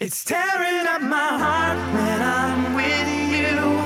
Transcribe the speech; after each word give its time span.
It's 0.00 0.24
tearing 0.24 0.88
up 0.88 1.02
my 1.02 1.38
heart 1.38 1.78
when 1.94 2.20
I'm 2.20 2.74
with 2.74 3.08
you. 3.30 3.78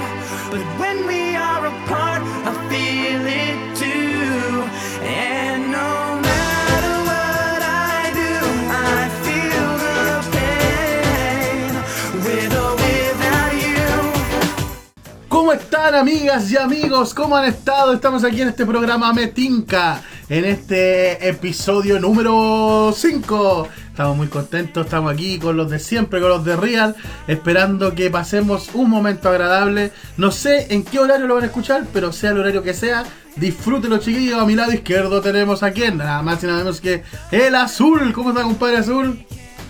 But 0.50 0.64
when 0.80 1.06
we 1.06 1.36
are 1.36 1.66
apart, 1.66 2.22
I 2.48 2.52
feel 2.70 3.26
it 3.26 3.76
too. 3.76 4.64
And 5.04 5.70
no 5.70 6.18
matter 6.24 6.94
what 7.04 7.60
I 7.60 8.10
do, 8.16 8.40
I 8.72 9.10
feel 9.20 9.68
the 9.84 10.24
pain. 10.32 11.76
With 12.24 12.56
or 12.56 12.72
without 12.80 13.52
you. 13.52 15.28
¿Cómo 15.28 15.52
están 15.52 15.94
amigas 15.94 16.50
y 16.50 16.56
amigos? 16.56 17.12
¿Cómo 17.12 17.36
han 17.36 17.44
estado? 17.44 17.92
Estamos 17.92 18.24
aquí 18.24 18.40
en 18.40 18.48
este 18.48 18.64
programa 18.64 19.12
Metinca, 19.12 20.02
en 20.30 20.46
este 20.46 21.28
episodio 21.28 22.00
número 22.00 22.94
5. 22.96 23.68
Estamos 23.98 24.16
muy 24.16 24.28
contentos, 24.28 24.84
estamos 24.86 25.12
aquí 25.12 25.40
con 25.40 25.56
los 25.56 25.68
de 25.70 25.80
siempre, 25.80 26.20
con 26.20 26.28
los 26.28 26.44
de 26.44 26.54
Real, 26.54 26.94
esperando 27.26 27.96
que 27.96 28.08
pasemos 28.10 28.70
un 28.74 28.88
momento 28.88 29.28
agradable. 29.28 29.90
No 30.16 30.30
sé 30.30 30.72
en 30.72 30.84
qué 30.84 31.00
horario 31.00 31.26
lo 31.26 31.34
van 31.34 31.42
a 31.42 31.46
escuchar, 31.46 31.84
pero 31.92 32.12
sea 32.12 32.30
el 32.30 32.38
horario 32.38 32.62
que 32.62 32.74
sea, 32.74 33.02
disfrútenlo 33.34 33.98
chiquillos. 33.98 34.38
A 34.40 34.44
mi 34.46 34.54
lado 34.54 34.72
izquierdo 34.72 35.20
tenemos 35.20 35.64
a 35.64 35.72
quién, 35.72 35.96
nada 35.98 36.22
más 36.22 36.40
y 36.44 36.46
nada 36.46 36.58
menos 36.60 36.80
que 36.80 37.02
el 37.32 37.56
Azul. 37.56 38.12
¿Cómo 38.12 38.28
está 38.30 38.42
compadre 38.44 38.76
Azul? 38.76 39.26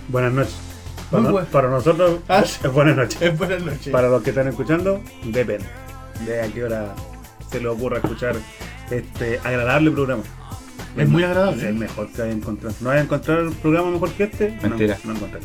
Buenas 0.09 0.34
noches. 0.34 0.56
Para, 1.10 1.23
no- 1.23 1.30
buen- 1.32 1.46
para 1.46 1.70
nosotros 1.70 2.18
Ah, 2.29 2.40
es 2.45 2.60
buenas 2.70 2.96
noches. 2.98 3.38
Buenas 3.38 3.62
noches. 3.62 3.88
Para 3.90 4.09
los 4.10 4.23
que 4.23 4.29
están 4.29 4.46
escuchando, 4.48 5.01
depende 5.24 5.65
de 6.26 6.42
a 6.42 6.48
qué 6.48 6.65
hora 6.65 6.95
se 7.51 7.60
les 7.60 7.68
ocurra 7.73 7.96
escuchar 7.96 8.37
este 8.90 9.38
agradable 9.42 9.90
programa. 9.90 10.23
Es 11.02 11.09
muy 11.09 11.23
agradable. 11.25 11.62
Es 11.62 11.69
el 11.69 11.75
mejor 11.75 12.09
que 12.12 12.23
hay 12.23 12.30
encontrado. 12.33 12.75
¿No 12.80 12.91
hay 12.91 13.01
encontrar 13.01 13.43
un 13.47 13.55
programa 13.55 13.91
mejor 13.91 14.11
que 14.12 14.25
este? 14.25 14.59
No, 14.62 14.69
Mentira. 14.69 14.98
No, 15.05 15.12
encontré. 15.15 15.41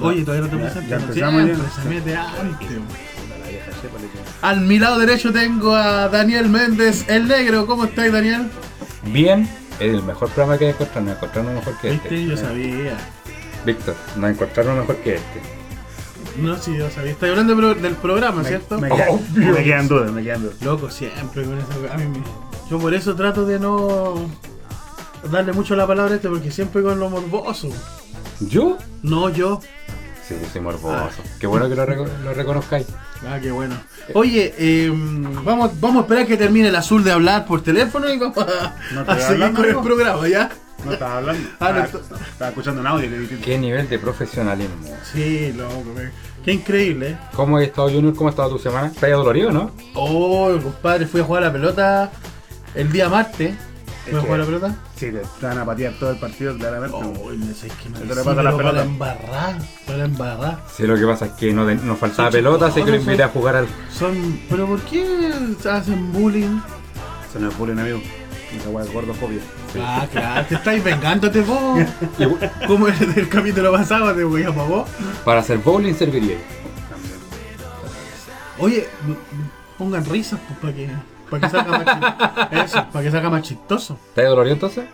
Oye, 0.00 0.24
todavía 0.24 0.46
no 0.48 0.56
te 0.56 0.62
presento. 0.62 0.88
ya 0.90 0.96
empezamos 0.96 1.46
ya. 1.46 1.82
se 1.82 1.88
mete 1.88 2.16
antes. 2.16 2.68
Al 4.42 4.60
mi 4.62 4.78
lado 4.78 4.98
derecho 4.98 5.32
tengo 5.32 5.74
a 5.74 6.08
Daniel 6.08 6.48
Méndez, 6.48 7.04
el 7.08 7.28
negro. 7.28 7.66
¿Cómo 7.66 7.84
estáis, 7.84 8.12
Daniel? 8.12 8.48
Bien, 9.12 9.42
es 9.78 9.94
el 9.94 10.02
mejor 10.02 10.28
programa 10.30 10.58
que 10.58 10.66
he 10.66 10.70
encontrado. 10.70 11.00
No 11.02 11.12
encontraron 11.12 11.54
mejor 11.54 11.78
que 11.80 11.90
Viste, 11.90 12.08
este. 12.08 12.26
yo 12.26 12.36
sabía. 12.36 12.96
Víctor, 13.64 13.94
no 14.16 14.28
encontraron 14.28 14.78
mejor 14.80 14.96
que 14.96 15.14
este. 15.16 15.40
No, 16.40 16.56
sí, 16.58 16.76
yo 16.76 16.90
sabía. 16.90 17.12
Estáis 17.12 17.30
hablando 17.30 17.54
del 17.54 17.62
pro- 17.64 17.80
del 17.82 17.94
programa, 17.94 18.42
Me, 18.42 18.48
¿cierto? 18.48 18.78
me, 18.80 18.88
queda- 18.88 19.10
Obvio. 19.10 19.52
me 19.52 19.62
quedan 19.64 19.88
dudas, 19.88 20.10
me 20.10 20.22
quedan 20.22 20.42
dudas. 20.42 20.60
Loco, 20.62 20.90
siempre 20.90 21.44
con 21.44 21.58
eso. 21.58 21.68
A 21.92 21.96
mí 21.96 22.04
me- 22.06 22.24
Yo 22.70 22.78
por 22.78 22.92
eso 22.94 23.14
trato 23.14 23.46
de 23.46 23.58
no 23.60 24.14
darle 25.30 25.52
mucho 25.52 25.74
la 25.76 25.86
palabra 25.86 26.12
a 26.12 26.16
este, 26.16 26.28
porque 26.28 26.50
siempre 26.50 26.82
con 26.82 26.98
lo 26.98 27.10
morboso. 27.10 27.68
¿Yo? 28.40 28.78
No 29.02 29.28
yo. 29.30 29.60
Sí, 30.26 30.34
soy 30.52 30.60
morboso. 30.62 31.22
Qué 31.38 31.46
bueno 31.46 31.68
que 31.68 31.74
lo, 31.74 31.86
reco- 31.86 32.08
lo 32.22 32.32
reconozcáis. 32.32 32.86
Ah, 33.28 33.38
qué 33.40 33.50
bueno. 33.50 33.76
Oye, 34.14 34.54
eh, 34.58 34.90
vamos, 35.44 35.78
vamos 35.80 35.98
a 35.98 36.00
esperar 36.02 36.26
que 36.26 36.36
termine 36.36 36.68
el 36.68 36.76
azul 36.76 37.04
de 37.04 37.12
hablar 37.12 37.44
por 37.46 37.62
teléfono 37.62 38.08
y 38.12 38.18
vamos 38.18 38.38
a, 38.38 38.74
¿No 38.92 39.00
a 39.06 39.16
te 39.16 39.20
seguir 39.22 39.44
hablando, 39.44 39.60
con 39.60 39.68
el 39.70 39.76
programa, 39.82 40.28
¿ya? 40.28 40.50
No 40.84 40.92
estaba 40.92 41.18
hablando. 41.18 41.48
Ah, 41.60 41.72
no, 41.72 41.84
estaba, 41.84 42.04
estaba 42.30 42.48
escuchando 42.50 42.80
un 42.80 42.86
audio 42.86 43.08
que. 43.28 43.38
Qué 43.38 43.58
nivel 43.58 43.88
de 43.88 43.98
profesionalismo. 43.98 44.74
Sí, 45.12 45.52
loco, 45.56 45.84
qué 46.44 46.52
increíble, 46.52 47.10
¿eh? 47.10 47.18
¿Cómo 47.34 47.56
has 47.58 47.64
estado, 47.64 47.88
Junior? 47.90 48.14
¿Cómo 48.14 48.28
ha 48.28 48.30
estado 48.30 48.50
tu 48.50 48.58
semana? 48.58 48.88
¿Estás 48.88 49.10
dolorido, 49.10 49.50
no? 49.50 49.70
Oh, 49.94 50.50
compadre, 50.62 51.06
fui 51.06 51.20
a 51.20 51.24
jugar 51.24 51.42
a 51.44 51.46
la 51.46 51.52
pelota 51.52 52.10
el 52.74 52.90
día 52.92 53.08
martes. 53.08 53.54
Fui 54.04 54.14
a 54.14 54.18
Es 54.18 54.22
jugar 54.24 54.38
la 54.38 54.44
que- 54.44 54.52
pelota. 54.52 54.74
Sí, 54.96 55.06
te, 55.12 55.22
te 55.40 55.46
van 55.46 55.58
a 55.58 55.64
patear 55.64 55.92
todo 55.94 56.10
el 56.10 56.18
partido 56.18 56.56
claramente. 56.58 56.96
Oh, 56.96 57.30
me 57.30 57.54
sé 57.54 57.68
que 57.68 57.88
me 57.88 57.98
sí, 57.98 58.04
pasa 58.06 58.12
a 58.12 58.14
las 58.14 58.24
pero 58.24 58.34
para 58.34 58.56
pelotas. 58.56 58.84
embarrar, 58.86 59.56
para 59.86 60.04
embarrar. 60.04 60.58
Sí, 60.76 60.86
lo 60.86 60.96
que 60.96 61.06
pasa 61.06 61.26
es 61.26 61.32
que 61.32 61.52
no 61.52 61.64
nos 61.64 61.98
faltaba 61.98 62.28
Son 62.30 62.32
pelota, 62.38 62.66
así 62.66 62.82
que 62.82 62.90
lo 62.90 62.96
invité 62.96 63.22
a 63.22 63.28
jugar 63.28 63.56
al. 63.56 63.66
Son, 63.90 64.40
pero 64.50 64.66
¿por 64.66 64.80
qué 64.82 65.32
hacen 65.70 66.12
bullying? 66.12 66.60
Se 67.32 67.38
nos 67.40 67.56
bullying, 67.56 67.78
amigo. 67.78 68.00
Esa 68.56 68.68
weá 68.68 68.84
es 68.84 68.92
gordofobia. 68.92 69.40
Ah, 69.80 70.06
claro, 70.12 70.46
te 70.48 70.54
estáis 70.54 70.84
vengándote 70.84 71.40
vos. 71.40 71.80
Y 72.18 72.66
Como 72.66 72.86
en 72.88 73.12
el 73.16 73.28
capítulo 73.28 73.72
pasado 73.72 74.14
te 74.14 74.22
voy 74.22 74.44
a 74.44 74.50
vos. 74.50 74.88
para 75.24 75.40
hacer 75.40 75.58
bowling 75.58 75.94
serviría. 75.94 76.36
También. 76.88 77.14
Oye, 78.58 78.86
pongan 79.76 80.04
risas 80.04 80.38
pues, 80.46 80.58
para 80.60 80.72
que, 80.74 80.88
para 81.30 81.40
que 81.40 81.50
salga 81.50 81.78
más 81.78 81.84
chistoso. 81.84 82.64
Eso, 82.64 82.86
para 82.92 83.04
que 83.04 83.10
salga 83.10 83.30
más 83.30 83.42
chistoso. 83.42 83.98
¿Estás 84.08 84.24
dolorido 84.26 84.54
entonces? 84.54 84.84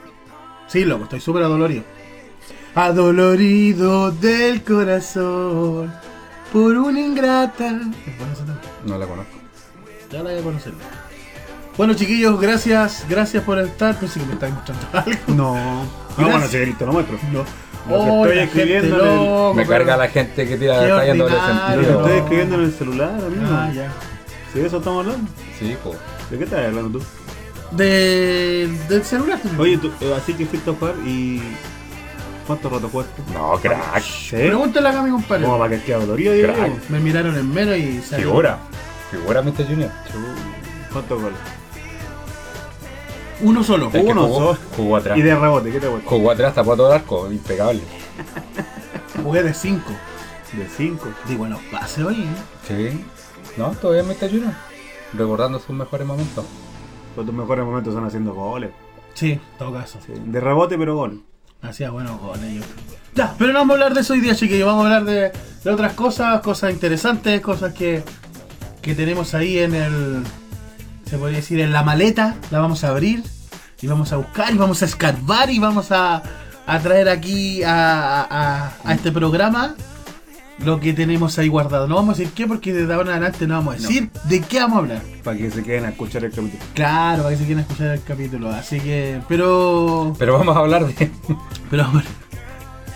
Sí, 0.69 0.85
loco, 0.85 1.05
estoy 1.05 1.21
súper 1.21 1.43
adolorido. 1.43 1.83
Adolorido 2.75 4.11
del 4.13 4.63
corazón 4.63 5.93
por 6.53 6.77
una 6.77 7.01
ingrata. 7.01 7.67
Es 7.67 8.19
bueno 8.19 8.33
ese 8.33 8.43
tema. 8.43 8.61
No 8.85 8.99
la 8.99 9.07
conozco. 9.07 9.33
Ya 10.11 10.19
la 10.23 10.31
voy 10.31 10.39
a 10.39 10.43
conocer. 10.43 10.73
Bueno, 11.77 11.95
chiquillos, 11.95 12.41
gracias, 12.41 13.07
gracias 13.09 13.43
por 13.45 13.59
estar. 13.59 13.99
Pensé 13.99 14.21
que 14.21 14.27
me 14.27 14.35
estáis 14.35 14.55
mostrando 14.55 14.87
algo. 14.93 15.19
No. 15.29 15.55
Gracias. 15.55 16.19
No, 16.19 16.29
bueno, 16.31 16.47
si 16.47 16.59
listo, 16.67 16.87
lo 16.87 16.93
muestro. 16.93 17.19
No. 17.33 17.45
Oh, 17.93 18.27
estoy 18.27 18.39
escribiendo 18.45 18.99
loco, 18.99 19.55
Me 19.55 19.67
carga 19.67 19.97
la 19.97 20.09
gente 20.09 20.47
que 20.47 20.57
tira 20.59 20.75
tallando 20.87 21.25
doble 21.25 21.37
ordinario. 21.39 21.77
Lo 21.77 21.81
que 21.81 21.85
sentido. 21.87 22.01
estoy 22.07 22.19
escribiendo 22.19 22.55
en 22.57 22.61
el 22.63 22.73
celular, 22.73 23.15
amigo. 23.15 23.43
Ah, 23.51 23.71
ya. 23.75 23.93
¿Sí 24.53 24.61
de 24.61 24.67
eso 24.67 24.77
estamos 24.79 25.07
hablando? 25.07 25.31
Sí, 25.59 25.77
po. 25.83 25.95
¿De 26.31 26.39
qué 26.39 26.45
estás 26.45 26.67
hablando 26.67 26.99
tú? 26.99 27.05
De, 27.77 28.69
del 28.89 29.05
celular. 29.05 29.39
también. 29.39 29.61
Oye, 29.61 29.79
tú, 29.79 29.91
eh, 30.01 30.15
así 30.17 30.35
que 30.35 30.47
fuiste 30.47 30.71
a 30.71 30.75
jugar 30.75 30.95
y. 31.05 31.41
¿Cuánto 32.47 32.69
rato 32.69 32.89
jugaste? 32.89 33.23
No, 33.33 33.53
crack. 33.61 34.03
Pregúntale 34.31 34.89
acá 34.89 35.01
a 35.01 35.03
mi 35.03 35.11
compadre. 35.11 35.45
Como 35.45 35.59
para 35.59 35.77
que 35.79 35.85
quede 35.85 36.01
dolorido, 36.01 36.33
digo. 36.33 36.53
Crack. 36.53 36.89
Me 36.91 36.99
miraron 37.01 37.37
en 37.37 37.53
menos 37.53 37.77
y 37.77 38.01
salió. 38.01 38.29
Figura. 38.29 38.59
Figura, 39.11 39.43
Mr. 39.43 39.67
Junior. 39.67 39.91
¿Cuántos 40.93 41.23
goles? 41.23 41.39
Uno 43.43 43.65
solo. 43.65 43.87
Es 43.87 43.93
que 43.93 44.01
Uno 44.01 44.27
jugó, 44.27 44.39
solo. 44.55 44.59
jugó 44.77 44.97
atrás. 44.97 45.17
Y 45.19 45.23
de 45.23 45.35
rebote, 45.35 45.71
¿qué 45.71 45.81
te 45.81 45.87
cuesta? 45.89 46.09
Jugó 46.11 46.31
atrás, 46.31 46.55
tapó 46.55 46.77
todo 46.77 46.89
el 46.89 46.95
arco. 47.01 47.31
Impecable. 47.31 47.81
Jugué 49.23 49.43
de 49.43 49.55
5. 49.55 49.83
De 50.53 50.69
5. 50.77 51.09
Di 51.29 51.37
buenos 51.37 51.61
pases 51.71 52.05
hoy. 52.05 52.23
¿eh? 52.23 52.27
Sí. 52.67 53.05
No, 53.57 53.71
todavía 53.73 54.03
Mr. 54.03 54.29
Junior. 54.29 54.53
Recordando 55.15 55.59
sus 55.59 55.71
mejores 55.77 56.07
momentos. 56.07 56.45
Pero 57.15 57.27
tus 57.27 57.35
mejores 57.35 57.65
momentos 57.65 57.95
son 57.95 58.05
haciendo 58.05 58.35
goles. 58.35 58.71
Sí, 59.15 59.33
en 59.33 59.41
todo 59.59 59.73
caso. 59.73 59.99
Sí, 60.07 60.13
De 60.25 60.41
rebote, 60.41 60.79
pero 60.79 60.97
gol. 60.97 61.23
Hacía 61.63 61.91
buenos 61.91 62.21
goles 62.21 62.55
yo. 62.55 62.63
Ya, 63.15 63.35
pero 63.39 63.53
no 63.53 63.59
vamos 63.59 63.75
a 63.75 63.75
hablar 63.75 63.95
de 63.95 64.01
eso 64.01 64.13
hoy 64.15 64.21
día, 64.21 64.35
chiquillos. 64.35 64.67
Vamos 64.67 64.85
a 64.85 64.97
hablar 64.97 65.05
de, 65.05 65.33
de 65.65 65.71
otras 65.71 65.93
cosas, 65.95 66.41
cosas 66.41 66.73
interesantes, 66.73 67.41
cosas 67.41 67.75
que, 67.75 68.03
que 68.81 68.95
tenemos 68.95 69.35
ahí 69.35 69.59
en 69.59 69.75
el. 69.75 70.23
Se 71.07 71.19
podría 71.19 71.39
decir 71.39 71.59
en 71.61 71.73
la 71.73 71.83
maleta. 71.83 72.37
La 72.51 72.61
vamos 72.61 72.85
a 72.85 72.89
abrir 72.91 73.25
y 73.83 73.87
vamos 73.89 74.13
a 74.13 74.17
buscar 74.17 74.55
y 74.55 74.59
vamos 74.59 74.81
a 74.83 74.85
escarbar 74.85 75.51
y 75.51 75.59
vamos 75.59 75.91
a, 75.91 76.23
a 76.67 76.79
traer 76.79 77.09
aquí 77.09 77.63
a, 77.65 78.23
a- 78.23 78.73
a 78.85 78.95
este 78.95 79.11
programa 79.11 79.75
lo 80.65 80.79
que 80.81 80.93
tenemos 80.93 81.39
ahí 81.39 81.49
guardado. 81.49 81.87
No 81.89 81.95
vamos 81.97 82.17
a 82.17 82.19
decir 82.19 82.33
qué 82.35 82.47
porque 82.47 82.73
desde 82.73 82.93
ahora 82.93 83.11
en 83.11 83.17
adelante 83.23 83.47
no 83.47 83.55
vamos 83.55 83.75
a 83.75 83.79
decir 83.79 84.11
de 84.25 84.41
qué 84.41 84.59
vamos 84.61 84.77
a 84.77 84.79
hablar. 84.81 85.03
Para 85.25 85.37
que 85.37 85.51
se 85.51 85.63
queden 85.63 85.85
a 85.85 85.89
escuchar 85.91 86.25
el 86.25 86.31
capítulo. 86.31 86.63
Claro, 86.75 87.23
para 87.25 87.35
que 87.35 87.41
se 87.41 87.47
quieran 87.47 87.63
escuchar 87.65 87.89
el 87.89 88.03
capítulo. 88.03 88.51
Así 88.51 88.81
que, 88.81 89.21
pero. 89.29 90.15
Pero 90.19 90.39
vamos 90.39 90.57
a 90.57 90.61
hablar 90.61 90.87
de. 90.87 91.11
Pero, 91.71 91.87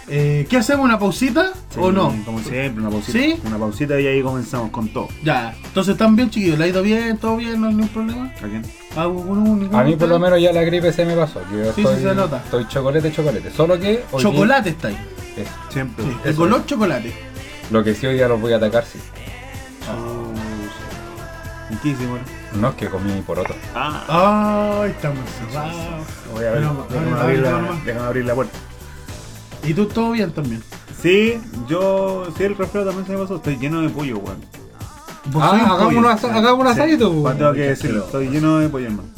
eh, 0.08 0.46
¿qué 0.50 0.58
hacemos? 0.58 0.84
¿Una 0.84 0.98
pausita 0.98 1.52
Sí, 1.70 1.80
o 1.80 1.90
no? 1.90 2.14
Como 2.26 2.38
siempre, 2.40 2.82
una 2.82 2.90
pausita. 2.90 3.18
¿Sí? 3.18 3.36
Una 3.46 3.56
pausita 3.58 3.98
y 4.00 4.06
ahí 4.06 4.22
comenzamos 4.22 4.70
con 4.70 4.88
todo. 4.88 5.08
Ya, 5.22 5.54
entonces 5.64 5.92
están 5.92 6.14
bien, 6.14 6.28
chiquillos. 6.30 6.58
¿Le 6.58 6.64
ha 6.66 6.68
ido 6.68 6.82
bien? 6.82 7.16
¿Todo 7.16 7.36
bien? 7.38 7.58
¿No 7.60 7.68
hay 7.68 7.74
ningún 7.74 7.88
problema? 7.88 8.26
¿A 8.36 8.46
quién? 8.46 8.62
¿A, 8.96 9.02
A 9.04 9.84
mí 9.84 9.90
de 9.92 9.96
por 9.96 10.08
lo 10.08 10.18
menos 10.18 10.40
ya 10.40 10.52
la 10.52 10.62
gripe 10.62 10.92
se 10.92 11.04
me 11.06 11.16
pasó. 11.16 11.40
yo 11.50 11.72
Sí, 11.72 11.80
estoy, 11.80 11.96
sí 11.96 12.02
se 12.02 12.14
nota. 12.14 12.42
Estoy 12.44 12.68
chocolate, 12.68 13.10
chocolate. 13.12 13.50
Solo 13.50 13.80
que. 13.80 14.04
hoy 14.12 14.22
Chocolate 14.22 14.68
está 14.70 14.88
ahí. 14.88 14.98
es- 15.38 15.48
Siempre. 15.72 16.04
Sí, 16.04 16.10
el 16.24 16.34
color 16.34 16.66
chocolate. 16.66 17.12
Lo 17.74 17.82
que 17.82 17.92
sí 17.92 18.06
hoy 18.06 18.14
día 18.14 18.28
los 18.28 18.40
voy 18.40 18.52
a 18.52 18.56
atacar, 18.58 18.84
sí. 18.84 19.00
Riquísimo, 21.70 22.16
¿no? 22.52 22.60
No 22.60 22.68
es 22.68 22.74
que 22.76 22.88
comí 22.88 23.20
por 23.22 23.38
otro. 23.40 23.54
Ah, 23.74 24.80
Ay, 24.84 24.90
estamos 24.92 25.18
cerrados. 25.28 25.74
voy 26.32 26.44
a 26.44 26.50
abrir, 26.50 26.68
Pero, 26.68 26.86
déjame, 26.88 27.10
abre, 27.10 27.20
abrir 27.22 27.38
la, 27.40 27.80
déjame 27.84 28.06
abrir 28.06 28.24
la 28.26 28.34
puerta. 28.34 28.58
¿Y 29.64 29.74
tú 29.74 29.86
todo 29.86 30.12
bien 30.12 30.30
también? 30.30 30.62
Sí, 31.02 31.40
yo. 31.68 32.28
Sí, 32.36 32.44
el 32.44 32.56
resfriado 32.56 32.86
también 32.90 33.06
se 33.06 33.12
me 33.14 33.18
pasó. 33.18 33.36
Estoy 33.36 33.56
lleno 33.56 33.80
de 33.82 33.88
pollo, 33.88 34.18
weón. 34.18 34.38
¿Vos 35.26 35.42
Ah, 35.42 35.48
sois 35.50 35.62
un 35.62 35.68
hagamos 35.70 35.84
pollo? 35.86 35.98
una, 35.98 36.12
hagamos 36.12 36.60
una 36.60 36.74
Sí, 36.74 36.80
asadito, 36.80 37.10
pues. 37.10 37.22
pues, 37.22 37.38
tengo 37.38 37.52
que 37.52 37.58
Qué 37.58 37.68
decirlo. 37.68 38.04
Estoy 38.04 38.28
lleno 38.28 38.58
de 38.60 38.68
pollo, 38.68 38.86
hermano. 38.86 39.08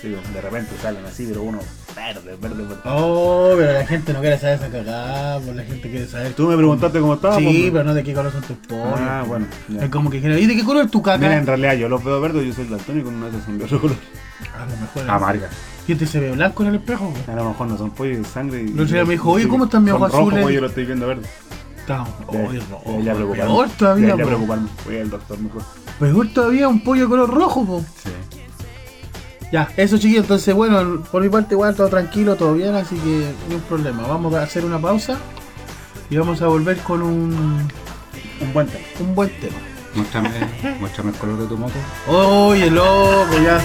Sí, 0.00 0.08
de 0.32 0.40
repente 0.40 0.72
salen 0.80 1.04
así, 1.04 1.26
pero 1.28 1.42
uno 1.42 1.58
verde, 1.94 2.36
verde, 2.40 2.62
verde. 2.64 2.80
Oh, 2.84 3.52
pero 3.56 3.72
la 3.72 3.86
gente 3.86 4.12
no 4.12 4.20
quiere 4.20 4.38
saber 4.38 4.56
esa 4.56 4.68
cagada, 4.70 5.40
pues 5.40 5.56
la 5.56 5.62
gente 5.64 5.90
quiere 5.90 6.06
saber. 6.06 6.32
Tú 6.34 6.48
me 6.48 6.56
preguntaste 6.56 7.00
cómo 7.00 7.14
estaba. 7.14 7.36
Sí, 7.36 7.44
pues, 7.44 7.72
pero 7.72 7.84
no 7.84 7.94
de 7.94 8.02
qué 8.02 8.14
color 8.14 8.32
son 8.32 8.42
tus 8.42 8.56
pollos. 8.66 8.98
Ah, 8.98 9.24
bueno. 9.26 9.46
ya. 9.68 9.84
Es 9.84 9.90
como 9.90 10.10
que 10.10 10.20
quieren. 10.20 10.38
¿Y 10.38 10.46
de 10.46 10.56
qué 10.56 10.64
color 10.64 10.84
es 10.84 10.90
tu 10.90 11.02
caca? 11.02 11.18
Mira, 11.18 11.36
en 11.36 11.46
realidad 11.46 11.74
yo 11.74 11.88
los 11.88 12.02
veo 12.02 12.20
verdes, 12.20 12.46
yo 12.46 12.52
soy 12.52 12.66
daltónico, 12.66 13.10
no 13.10 13.30
sé, 13.30 13.36
son 13.44 13.58
de 13.58 13.64
otro 13.64 13.80
color. 13.80 13.96
A 14.56 14.64
lo 14.64 14.76
mejor. 14.76 15.02
es- 15.02 15.08
Amarga. 15.08 15.48
Gente 15.86 16.06
se 16.06 16.20
ve 16.20 16.30
blanco 16.32 16.62
en 16.62 16.68
el 16.70 16.74
espejo. 16.76 17.08
güey. 17.10 17.22
A 17.26 17.34
lo 17.42 17.48
mejor 17.50 17.66
no 17.68 17.76
son 17.78 17.90
pollos 17.90 18.18
de 18.18 18.24
sangre. 18.24 18.62
Y, 18.62 18.72
otro 18.72 18.84
día 18.86 19.04
me 19.04 19.12
dijo, 19.12 19.30
oye, 19.30 19.48
¿cómo 19.48 19.64
están 19.64 19.82
mis 19.84 19.92
ojos 19.92 20.12
azules? 20.14 20.42
pues, 20.42 20.54
yo 20.54 20.60
lo 20.60 20.66
estoy 20.68 20.84
viendo 20.86 21.06
verde. 21.06 21.22
Está 21.78 22.06
Debería 22.30 22.60
debería 22.84 23.14
preocuparme. 23.14 23.44
peor 23.46 23.68
todavía, 23.70 24.06
Debería 24.06 24.24
po. 24.24 24.28
preocuparme. 24.28 24.68
Voy 24.84 24.98
al 24.98 25.10
doctor 25.10 25.38
mejor. 25.40 25.62
Peor 25.98 26.28
todavía 26.32 26.68
un 26.68 26.84
pollo 26.84 27.02
de 27.02 27.08
color 27.08 27.30
rojo, 27.34 27.64
po. 27.66 27.80
Sí. 28.04 28.10
Ya, 29.52 29.68
eso 29.76 29.96
chiquillos, 29.98 30.22
entonces 30.24 30.54
bueno, 30.54 31.02
por 31.10 31.22
mi 31.22 31.28
parte 31.28 31.54
igual 31.54 31.74
todo 31.74 31.88
tranquilo, 31.88 32.36
todo 32.36 32.54
bien, 32.54 32.74
así 32.74 32.94
que 32.96 33.32
ni 33.48 33.54
un 33.56 33.60
problema. 33.62 34.04
Vamos 34.06 34.32
a 34.34 34.42
hacer 34.42 34.64
una 34.64 34.78
pausa 34.80 35.18
y 36.08 36.16
vamos 36.16 36.40
a 36.42 36.46
volver 36.46 36.78
con 36.78 37.02
un, 37.02 37.68
Un 38.40 38.52
buen 38.52 38.66
tema. 38.68 38.84
un 39.00 39.14
buen 39.14 39.30
tema. 39.40 39.56
Muéstrame, 39.94 40.30
muéstrame 40.78 41.10
el 41.10 41.16
color 41.16 41.38
de 41.38 41.46
tu 41.46 41.56
moto. 41.56 41.74
Oye, 42.06 42.70
loco, 42.70 43.36
ya. 43.42 43.60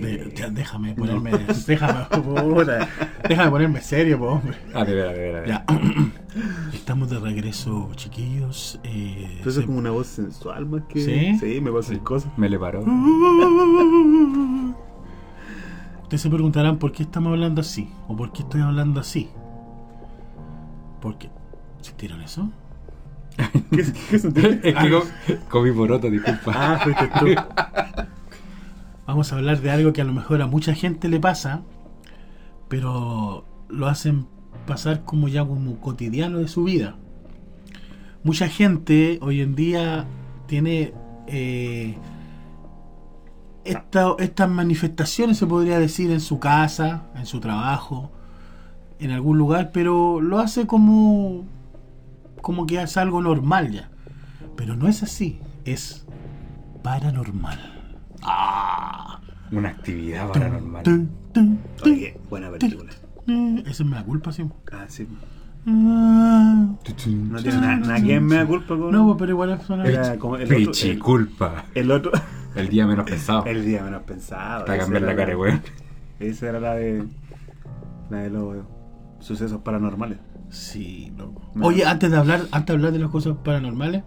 De- 0.00 0.50
déjame 0.52 0.94
ponerme, 0.94 1.30
déjame, 1.66 2.04
puta, 2.22 2.88
déjame 3.28 3.50
ponerme 3.50 3.80
serio, 3.80 4.18
po, 4.18 4.26
hombre. 4.26 4.56
Veras, 4.72 4.86
de 4.86 4.94
veras. 4.94 5.42
de 5.42 5.48
Ya, 5.48 5.64
veras. 5.68 5.84
estamos 6.74 7.10
de 7.10 7.18
regreso, 7.18 7.90
chiquillos. 7.96 8.78
Eh, 8.84 9.26
Entonces 9.38 9.54
se- 9.54 9.60
es 9.60 9.66
como 9.66 9.78
una 9.78 9.90
voz 9.90 10.06
sensual 10.06 10.66
más 10.66 10.82
que. 10.88 11.00
¿Sí? 11.00 11.38
Sí, 11.38 11.60
me 11.60 11.70
pasan 11.72 11.98
cosas. 12.00 12.30
Me 12.36 12.48
le 12.48 12.58
paró. 12.58 12.80
Ustedes 16.02 16.20
se 16.22 16.30
preguntarán 16.30 16.78
por 16.78 16.92
qué 16.92 17.02
estamos 17.02 17.32
hablando 17.32 17.60
así 17.60 17.90
o 18.08 18.16
por 18.16 18.32
qué 18.32 18.42
estoy 18.42 18.60
hablando 18.60 19.00
así. 19.00 19.28
Porque 21.00 21.30
¿sintieron 21.80 22.20
eso? 22.22 22.48
¿Qué, 23.36 23.84
qué 24.08 24.16
es 24.16 24.22
que 24.74 24.90
com- 24.90 25.36
comí 25.48 25.72
poroto, 25.72 26.08
disculpa. 26.08 26.52
Ah, 26.54 26.78
fuiste 26.82 27.08
tú. 27.18 27.26
Vamos 29.06 29.32
a 29.32 29.36
hablar 29.36 29.60
de 29.60 29.70
algo 29.70 29.92
que 29.92 30.00
a 30.00 30.04
lo 30.04 30.12
mejor 30.12 30.42
a 30.42 30.46
mucha 30.46 30.74
gente 30.74 31.08
le 31.08 31.20
pasa, 31.20 31.62
pero 32.68 33.44
lo 33.68 33.86
hacen 33.86 34.26
pasar 34.66 35.04
como 35.04 35.28
ya 35.28 35.44
como 35.44 35.76
cotidiano 35.80 36.38
de 36.38 36.48
su 36.48 36.64
vida. 36.64 36.96
Mucha 38.24 38.48
gente 38.48 39.18
hoy 39.22 39.40
en 39.40 39.54
día 39.54 40.06
tiene 40.46 40.92
eh, 41.28 41.96
esta- 43.64 44.14
estas 44.18 44.48
manifestaciones, 44.48 45.38
se 45.38 45.46
podría 45.46 45.78
decir, 45.78 46.10
en 46.10 46.20
su 46.20 46.38
casa, 46.40 47.04
en 47.16 47.26
su 47.26 47.40
trabajo, 47.40 48.10
en 48.98 49.10
algún 49.12 49.38
lugar, 49.38 49.70
pero 49.72 50.20
lo 50.20 50.38
hace 50.38 50.66
como, 50.66 51.44
como 52.42 52.66
que 52.66 52.80
es 52.82 52.96
algo 52.96 53.20
normal 53.22 53.70
ya. 53.72 53.90
Pero 54.56 54.74
no 54.76 54.88
es 54.88 55.02
así, 55.02 55.40
es 55.64 56.06
paranormal. 56.82 57.75
Ah. 58.22 59.20
Una 59.52 59.68
actividad 59.70 60.28
paranormal. 60.32 60.82
Tun, 60.82 61.10
tun, 61.32 61.58
tun. 61.82 61.92
Oye, 61.92 62.18
buena 62.28 62.50
película. 62.50 62.90
Esa 63.66 63.82
es 63.82 63.90
la 63.90 64.04
culpa, 64.04 64.32
sí. 64.32 64.44
Ah, 64.72 64.84
sí. 64.88 65.06
Ah. 65.66 66.66
No 67.06 67.38
tiene 67.42 67.58
nada, 67.60 67.76
nada 67.76 68.00
que 68.00 68.20
me 68.20 68.36
da 68.36 68.46
culpa 68.46 68.76
con. 68.76 68.90
No, 68.92 69.16
pero 69.16 69.32
igual 69.32 69.50
es 69.50 69.68
una 69.68 69.84
Era 69.84 70.16
como 70.18 70.36
el 70.36 70.44
otro. 70.44 70.56
Pichi, 70.56 70.90
El, 70.90 70.98
culpa. 70.98 71.64
el 71.74 71.90
otro. 71.90 72.12
El 72.54 72.68
día 72.68 72.86
menos 72.86 73.04
pensado. 73.04 73.44
El 73.44 73.64
día 73.66 73.82
menos 73.82 74.02
pensado. 74.04 74.64
Para 74.64 74.78
cambiar 74.78 75.02
la 75.02 75.14
cara, 75.16 75.36
weón. 75.36 75.60
Esa 76.20 76.48
era 76.48 76.60
la 76.60 76.74
de. 76.74 77.04
La 78.10 78.18
de 78.18 78.30
los 78.30 78.58
sucesos 79.18 79.60
paranormales. 79.60 80.18
Sí, 80.48 81.12
loco. 81.18 81.42
No. 81.54 81.66
Oye, 81.66 81.84
antes 81.84 82.10
de 82.10 82.16
hablar, 82.16 82.42
antes 82.52 82.66
de 82.68 82.72
hablar 82.74 82.92
de 82.92 82.98
las 83.00 83.10
cosas 83.10 83.36
paranormales, 83.44 84.04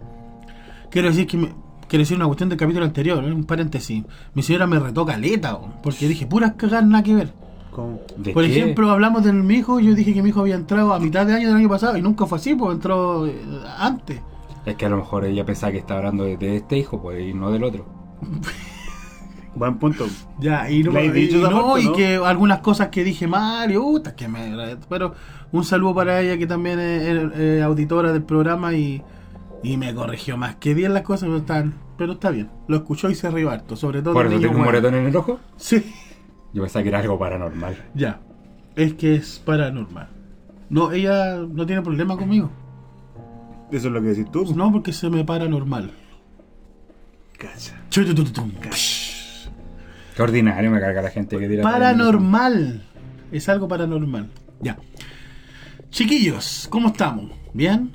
quiero 0.90 1.08
decir 1.08 1.26
que 1.26 1.36
me- 1.36 1.54
quiero 1.90 2.00
decir 2.02 2.16
una 2.16 2.24
cuestión 2.26 2.48
del 2.48 2.56
capítulo 2.58 2.86
anterior, 2.86 3.22
¿eh? 3.22 3.30
un 3.32 3.44
paréntesis. 3.44 4.02
Mi 4.32 4.42
señora 4.42 4.66
me 4.66 4.78
retó 4.78 5.04
caleta, 5.04 5.58
porque 5.82 6.08
dije 6.08 6.26
puras 6.26 6.54
cagar 6.56 6.86
nada 6.86 7.02
que 7.02 7.14
ver. 7.14 7.32
¿Cómo? 7.70 8.00
¿De 8.16 8.32
Por 8.32 8.44
qué? 8.44 8.50
ejemplo, 8.50 8.90
hablamos 8.90 9.22
de 9.24 9.32
mi 9.32 9.56
hijo, 9.56 9.78
yo 9.80 9.94
dije 9.94 10.14
que 10.14 10.22
mi 10.22 10.30
hijo 10.30 10.40
había 10.40 10.54
entrado 10.54 10.94
a 10.94 10.98
mitad 11.00 11.26
de 11.26 11.34
año 11.34 11.48
del 11.48 11.56
año 11.58 11.68
pasado 11.68 11.96
y 11.98 12.02
nunca 12.02 12.24
fue 12.26 12.38
así, 12.38 12.54
pues 12.54 12.74
entró 12.74 13.26
eh, 13.26 13.34
antes. 13.78 14.20
Es 14.66 14.76
que 14.76 14.86
a 14.86 14.88
lo 14.88 14.96
mejor 14.98 15.24
ella 15.24 15.44
pensaba 15.44 15.72
que 15.72 15.78
estaba 15.78 15.98
hablando 15.98 16.24
de, 16.24 16.36
de 16.36 16.56
este 16.56 16.78
hijo, 16.78 17.00
pues, 17.02 17.22
y 17.28 17.34
no 17.34 17.50
del 17.50 17.64
otro. 17.64 17.84
Buen 19.54 19.78
punto. 19.78 20.06
Ya, 20.38 20.70
y 20.70 20.82
no, 20.84 20.90
y, 20.90 20.94
no, 21.32 21.66
parte, 21.68 21.80
y 21.82 21.84
¿no? 21.86 21.92
que 21.92 22.16
algunas 22.16 22.60
cosas 22.60 22.88
que 22.88 23.02
dije 23.02 23.26
mal, 23.26 23.70
y 23.70 23.76
puta, 23.76 24.14
que 24.14 24.28
me. 24.28 24.76
Pero 24.88 25.14
un 25.50 25.64
saludo 25.64 25.94
para 25.96 26.20
ella 26.20 26.38
que 26.38 26.46
también 26.46 26.78
es, 26.78 27.02
es- 27.02 27.38
es 27.38 27.62
auditora 27.62 28.12
del 28.12 28.22
programa 28.22 28.72
y, 28.74 29.02
y 29.62 29.76
me 29.76 29.94
corrigió 29.94 30.36
más 30.36 30.56
que 30.56 30.74
bien 30.74 30.94
las 30.94 31.02
cosas, 31.02 31.28
pero, 31.28 31.38
están, 31.38 31.74
pero 31.98 32.12
está 32.14 32.30
bien. 32.30 32.50
Lo 32.68 32.76
escuchó 32.76 33.10
y 33.10 33.14
se 33.14 33.30
rió 33.30 33.50
harto, 33.50 33.76
sobre 33.76 34.02
todo. 34.02 34.14
Por 34.14 34.26
eso 34.26 34.40
tengo 34.40 34.56
un 34.56 34.64
moretón 34.64 34.94
en 34.94 35.06
el 35.06 35.16
ojo. 35.16 35.38
Sí, 35.56 35.84
Yo 36.52 36.62
pensaba 36.62 36.82
que 36.82 36.88
era 36.88 36.98
algo 37.00 37.18
paranormal. 37.18 37.76
ya. 37.94 38.20
Es 38.76 38.94
que 38.94 39.16
es 39.16 39.40
paranormal. 39.44 40.08
No, 40.70 40.92
ella 40.92 41.36
no 41.36 41.66
tiene 41.66 41.82
problema 41.82 42.16
conmigo. 42.16 42.50
Eso 43.70 43.88
es 43.88 43.92
lo 43.92 44.00
que 44.00 44.08
decís 44.08 44.30
tú. 44.30 44.54
No, 44.54 44.70
porque 44.72 44.92
se 44.92 45.10
me 45.10 45.24
para 45.24 45.48
normal. 45.48 45.90
Cacha. 47.36 47.80
Qué 50.16 50.22
ordinario 50.22 50.70
me 50.70 50.80
carga 50.80 51.02
la 51.02 51.10
gente 51.10 51.38
que 51.38 51.48
tira. 51.48 51.62
Paranormal. 51.62 52.84
Es 53.32 53.48
algo 53.48 53.68
paranormal. 53.68 54.30
Ya. 54.60 54.78
Chiquillos, 55.90 56.68
¿cómo 56.70 56.88
estamos? 56.88 57.32
¿Bien? 57.52 57.90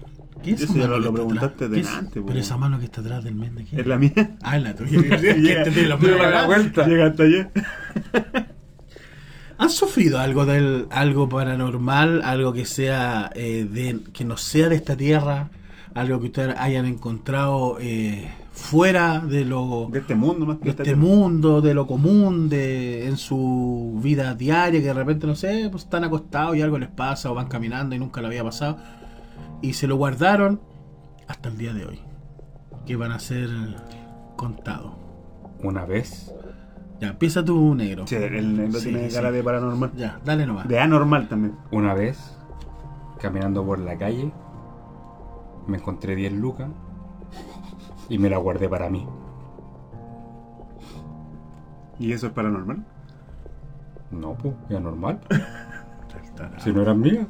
¿Qué 0.45 0.51
es 0.51 0.61
Eso 0.61 0.75
ya 0.75 0.87
lo- 0.87 0.95
que 0.95 1.01
lo 1.05 1.13
preguntaste 1.13 1.67
delante, 1.69 2.21
Pero 2.25 2.39
esa 2.39 2.57
mano 2.57 2.79
que 2.79 2.85
está 2.85 3.01
atrás 3.01 3.23
del 3.23 3.35
men 3.35 3.55
de 3.55 3.63
quién? 3.65 3.81
¿Es 3.81 3.87
la 3.87 3.97
mía? 3.97 4.37
Ah, 4.43 4.57
es 4.57 4.63
la 4.63 4.75
tuya. 4.75 5.01
Que 5.19 5.33
Llega- 5.41 5.97
pelos 5.97 6.21
acá. 6.21 6.45
vuelta. 6.45 6.87
Llega 6.87 7.07
hasta 7.07 7.23
allá. 7.23 7.49
¿Han 9.57 9.69
sufrido 9.69 10.19
algo 10.19 10.45
del 10.45 10.87
algo 10.91 11.29
paranormal, 11.29 12.21
algo 12.23 12.51
que 12.51 12.65
sea 12.65 13.29
eh, 13.35 13.65
de 13.69 13.99
que 14.11 14.25
no 14.25 14.35
sea 14.35 14.67
de 14.67 14.75
esta 14.75 14.97
tierra, 14.97 15.49
algo 15.93 16.19
que 16.19 16.25
ustedes 16.27 16.55
hayan 16.59 16.85
encontrado 16.85 17.77
eh, 17.79 18.29
fuera 18.51 19.19
de 19.21 19.45
lo 19.45 19.87
De 19.93 19.99
este 19.99 20.13
mundo 20.13 20.45
más 20.45 20.57
que 20.57 20.65
de 20.65 20.69
este 20.71 20.83
tierra. 20.83 20.99
mundo, 20.99 21.61
de 21.61 21.73
lo 21.73 21.87
común, 21.87 22.49
de 22.49 23.07
en 23.07 23.15
su 23.15 23.97
vida 24.03 24.35
diaria, 24.35 24.81
que 24.81 24.87
de 24.87 24.93
repente, 24.93 25.25
no 25.25 25.35
sé, 25.35 25.69
pues 25.71 25.83
están 25.83 26.03
acostados 26.03 26.57
y 26.57 26.61
algo 26.61 26.77
les 26.77 26.89
pasa, 26.89 27.31
o 27.31 27.33
van 27.33 27.47
caminando 27.47 27.95
y 27.95 27.99
nunca 27.99 28.19
lo 28.19 28.27
había 28.27 28.43
pasado, 28.43 28.77
y 29.61 29.73
se 29.73 29.87
lo 29.87 29.95
guardaron 29.97 30.61
hasta 31.27 31.49
el 31.49 31.57
día 31.57 31.73
de 31.73 31.85
hoy, 31.85 31.99
que 32.85 32.95
van 32.95 33.11
a 33.11 33.19
ser 33.19 33.49
contados. 34.35 34.93
Una 35.63 35.85
vez, 35.85 36.33
Ya, 36.99 37.09
empieza 37.09 37.43
tu 37.43 37.75
negro. 37.75 38.07
Sí, 38.07 38.15
el 38.15 38.55
negro 38.55 38.79
Sí, 38.79 38.89
tiene 38.89 39.09
sí. 39.09 39.15
cara 39.15 39.31
de 39.31 39.43
paranormal. 39.43 39.91
Ya, 39.95 40.19
dale 40.23 40.45
nomás. 40.45 40.67
De 40.67 40.79
anormal 40.79 41.27
también. 41.27 41.55
una 41.71 41.93
vez, 41.93 42.37
caminando 43.19 43.65
por 43.65 43.79
la 43.79 43.97
calle, 43.97 44.31
me 45.67 45.77
encontré 45.77 46.15
10 46.15 46.33
lucas 46.33 46.69
y 48.07 48.17
me 48.17 48.29
la 48.29 48.37
guardé 48.37 48.69
para 48.69 48.89
mí. 48.89 49.05
¿Y 51.99 52.11
eso 52.11 52.27
es 52.27 52.33
paranormal? 52.33 52.83
No, 54.11 54.33
pues, 54.35 54.53
ya 54.69 54.79
normal. 54.79 55.19
Si 56.59 56.71
no 56.73 56.81
eran 56.81 56.99
mías. 56.99 57.27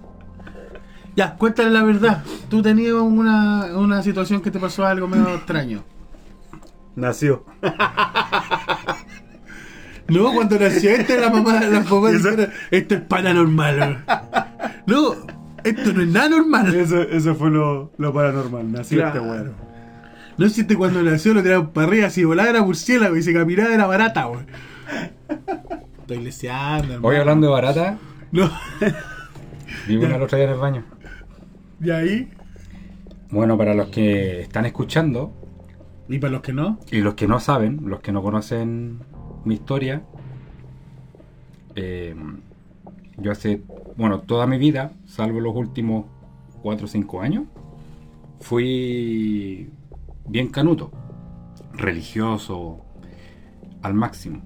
Ya, 1.16 1.36
cuéntale 1.36 1.70
la 1.70 1.84
verdad. 1.84 2.24
Tú 2.50 2.62
tenías 2.62 2.94
una, 2.94 3.68
una 3.78 4.04
situación 4.04 4.42
que 4.42 4.52
te 4.52 4.60
pasó 4.60 4.86
algo 4.86 5.08
medio 5.08 5.30
extraño. 5.36 5.84
Nació. 6.96 7.46
No, 10.08 10.32
cuando 10.34 10.60
nació 10.60 10.92
este, 10.92 11.20
la 11.20 11.32
mamá, 11.32 11.60
la 11.62 11.80
mamá 11.80 12.12
dijeron, 12.12 12.52
esto 12.70 12.94
es 12.96 13.02
paranormal. 13.02 14.06
No, 14.86 15.16
esto 15.64 15.94
no 15.94 16.02
es 16.04 16.08
nada 16.08 16.30
normal. 16.30 16.76
Eso, 16.76 17.02
eso 17.02 17.34
fue 17.34 17.50
lo, 17.50 17.92
lo 17.98 18.14
paranormal. 18.14 18.72
Nació 18.72 19.00
Claro. 19.00 19.16
este 19.20 19.28
weón. 19.32 19.54
No 20.38 20.50
si 20.50 20.62
este 20.62 20.76
cuando 20.76 21.02
nació 21.02 21.34
lo 21.34 21.42
tiraron 21.42 21.72
para 21.72 21.88
arriba, 21.88 22.10
si 22.12 22.24
volaba 22.24 22.50
era 22.50 22.62
murciélago 22.62 23.16
y 23.16 23.24
si 23.24 23.34
caminaba 23.34 23.74
era 23.74 23.88
barata, 23.88 24.26
güey. 24.26 24.42
Estoy 26.02 26.20
leseando, 26.20 26.94
hermano. 26.94 27.08
Hoy 27.08 27.16
hablando 27.16 27.48
de 27.48 27.54
barata, 27.54 27.98
No, 28.32 28.52
vi 29.88 29.96
una 29.96 30.18
otro 30.18 30.38
día 30.38 30.46
en 30.46 30.54
el 30.54 30.60
baño. 30.60 30.84
Y 31.82 31.92
ahí. 31.92 32.30
Bueno, 33.32 33.58
para 33.58 33.74
los 33.74 33.88
que 33.88 34.42
están 34.42 34.66
escuchando 34.66 35.34
Y 36.08 36.20
para 36.20 36.34
los 36.34 36.42
que 36.42 36.54
no, 36.54 36.80
y 36.92 37.02
los 37.02 37.16
que 37.16 37.28
no 37.28 37.40
saben, 37.40 37.82
los 37.86 38.00
que 38.00 38.12
no 38.12 38.22
conocen 38.22 39.00
mi 39.44 39.56
historia, 39.56 40.04
eh, 41.76 42.16
yo 43.18 43.32
hace, 43.32 43.62
bueno, 43.98 44.20
toda 44.22 44.46
mi 44.46 44.58
vida, 44.58 44.92
salvo 45.06 45.40
los 45.40 45.56
últimos 45.56 46.06
4 46.62 46.86
o 46.86 46.88
5 46.88 47.22
años, 47.22 47.46
fui 48.40 49.70
bien 50.28 50.48
canuto, 50.48 50.92
religioso 51.74 52.86
al 53.82 53.94
máximo. 53.94 54.42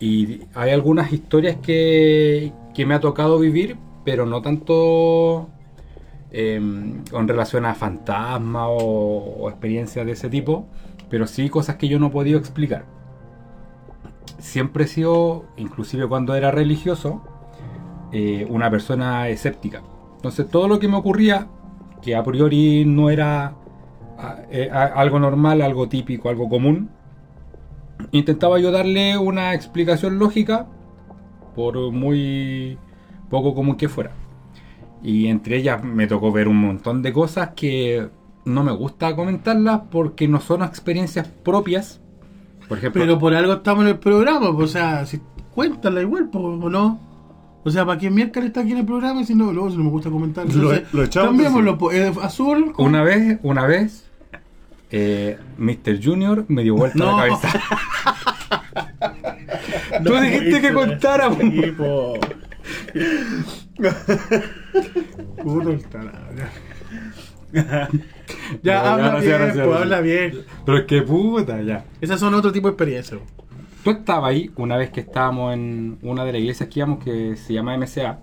Y 0.00 0.40
hay 0.54 0.70
algunas 0.70 1.12
historias 1.12 1.56
que, 1.56 2.52
que 2.74 2.86
me 2.86 2.94
ha 2.94 3.00
tocado 3.00 3.38
vivir, 3.38 3.76
pero 4.04 4.26
no 4.26 4.42
tanto 4.42 5.48
em, 6.34 7.04
con 7.10 7.28
relación 7.28 7.64
a 7.64 7.74
fantasmas 7.74 8.66
o, 8.68 9.36
o 9.40 9.48
experiencias 9.48 10.04
de 10.04 10.12
ese 10.12 10.28
tipo, 10.28 10.66
pero 11.08 11.26
sí 11.26 11.48
cosas 11.48 11.76
que 11.76 11.88
yo 11.88 11.98
no 11.98 12.08
he 12.08 12.10
podido 12.10 12.38
explicar. 12.38 12.86
Siempre 14.38 14.84
he 14.84 14.88
sido, 14.88 15.44
inclusive 15.56 16.06
cuando 16.08 16.34
era 16.34 16.50
religioso, 16.50 17.22
eh, 18.12 18.46
una 18.48 18.70
persona 18.70 19.28
escéptica. 19.28 19.82
Entonces 20.16 20.48
todo 20.48 20.68
lo 20.68 20.78
que 20.78 20.88
me 20.88 20.96
ocurría, 20.96 21.48
que 22.02 22.14
a 22.16 22.22
priori 22.22 22.84
no 22.84 23.10
era 23.10 23.54
eh, 24.50 24.70
algo 24.70 25.18
normal, 25.18 25.62
algo 25.62 25.88
típico, 25.88 26.28
algo 26.28 26.48
común, 26.48 26.90
intentaba 28.12 28.58
yo 28.58 28.70
darle 28.70 29.18
una 29.18 29.54
explicación 29.54 30.18
lógica, 30.18 30.66
por 31.54 31.76
muy 31.92 32.78
poco 33.30 33.54
común 33.54 33.76
que 33.76 33.88
fuera. 33.88 34.12
Y 35.04 35.28
entre 35.28 35.58
ellas 35.58 35.84
me 35.84 36.06
tocó 36.08 36.32
ver 36.32 36.48
un 36.48 36.56
montón 36.56 37.02
de 37.02 37.12
cosas 37.12 37.50
que 37.54 38.08
no 38.46 38.64
me 38.64 38.72
gusta 38.72 39.14
comentarlas 39.14 39.82
porque 39.90 40.26
no 40.26 40.40
son 40.40 40.62
experiencias 40.62 41.28
propias. 41.28 42.00
Por 42.68 42.78
ejemplo, 42.78 43.02
Pero 43.02 43.18
por 43.18 43.34
algo 43.34 43.52
estamos 43.52 43.84
en 43.84 43.90
el 43.90 43.98
programa, 43.98 44.50
pues, 44.54 44.70
o 44.70 44.72
sea, 44.72 45.04
si, 45.04 45.20
cuéntala 45.54 46.00
igual, 46.00 46.30
pues, 46.32 46.42
¿o 46.42 46.70
no? 46.70 46.98
O 47.64 47.70
sea, 47.70 47.84
¿para 47.86 48.00
qué 48.00 48.08
miércoles 48.10 48.46
está 48.48 48.60
aquí 48.60 48.72
en 48.72 48.78
el 48.78 48.86
programa 48.86 49.20
y 49.20 49.24
si 49.26 49.34
no, 49.34 49.52
luego 49.52 49.70
si 49.70 49.76
no 49.76 49.84
me 49.84 49.90
gusta 49.90 50.08
comentar? 50.10 50.46
Lo- 50.46 50.52
Entonces, 50.72 50.94
lo 50.94 51.04
echamos, 51.04 51.28
Cambiémoslo, 51.28 51.76
pues, 51.78 52.16
azul. 52.18 52.72
con- 52.72 52.86
una 52.86 53.02
vez, 53.02 53.38
una 53.42 53.66
vez, 53.66 54.10
eh, 54.90 55.36
Mr. 55.58 56.02
Junior 56.02 56.46
me 56.48 56.62
dio 56.62 56.76
vuelta 56.76 56.98
No. 56.98 57.18
la 57.18 57.28
cabeza. 57.28 57.60
Tú 60.04 60.14
dijiste 60.14 60.60
que 60.62 60.72
contara. 60.72 61.28
Puto 65.42 65.70
el 65.70 65.80
ya. 68.62 68.82
No, 68.82 68.88
habla 68.88 69.20
bien, 69.20 69.32
ahora 69.32 69.52
sí, 69.52 69.58
pues, 69.58 69.66
ahora 69.66 69.76
sí. 69.76 69.82
habla 69.82 70.00
bien. 70.00 70.44
Pero 70.66 70.78
es 70.78 70.84
que 70.86 71.02
puta, 71.02 71.62
ya. 71.62 71.84
Esas 72.00 72.18
son 72.18 72.34
otro 72.34 72.50
tipo 72.50 72.66
de 72.66 72.72
experiencias. 72.72 73.20
Tú 73.84 73.90
estabas 73.90 74.30
ahí 74.30 74.50
una 74.56 74.76
vez 74.76 74.90
que 74.90 75.00
estábamos 75.00 75.54
en 75.54 75.98
una 76.02 76.24
de 76.24 76.32
las 76.32 76.40
iglesias 76.40 76.68
que 76.68 76.80
íbamos 76.80 77.04
que 77.04 77.36
se 77.36 77.52
llama 77.52 77.76
MCA 77.76 78.18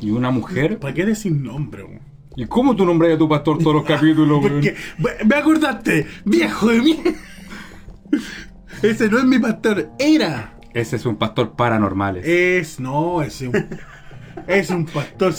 y 0.00 0.10
una 0.10 0.30
mujer. 0.30 0.78
¿Para 0.78 0.94
qué 0.94 1.04
decir 1.04 1.32
nombre, 1.32 1.84
weón? 1.84 2.00
¿Y 2.36 2.46
cómo 2.46 2.76
tú 2.76 2.84
nombras 2.84 3.14
a 3.14 3.18
tu 3.18 3.28
pastor 3.28 3.58
todos 3.58 3.74
los 3.74 3.84
capítulos? 3.86 4.40
Porque, 4.40 4.74
me 5.24 5.34
acordaste, 5.34 6.06
viejo 6.24 6.68
de 6.68 6.82
mí. 6.82 7.02
Ese 8.82 9.08
no 9.08 9.18
es 9.18 9.24
mi 9.24 9.38
pastor, 9.38 9.90
era. 9.98 10.54
Ese 10.74 10.96
es 10.96 11.06
un 11.06 11.16
pastor 11.16 11.56
paranormal. 11.56 12.18
Es, 12.18 12.78
no, 12.78 13.22
es 13.22 13.40
un, 13.40 13.52
es 14.46 14.68
un 14.68 14.84
pastor 14.84 15.32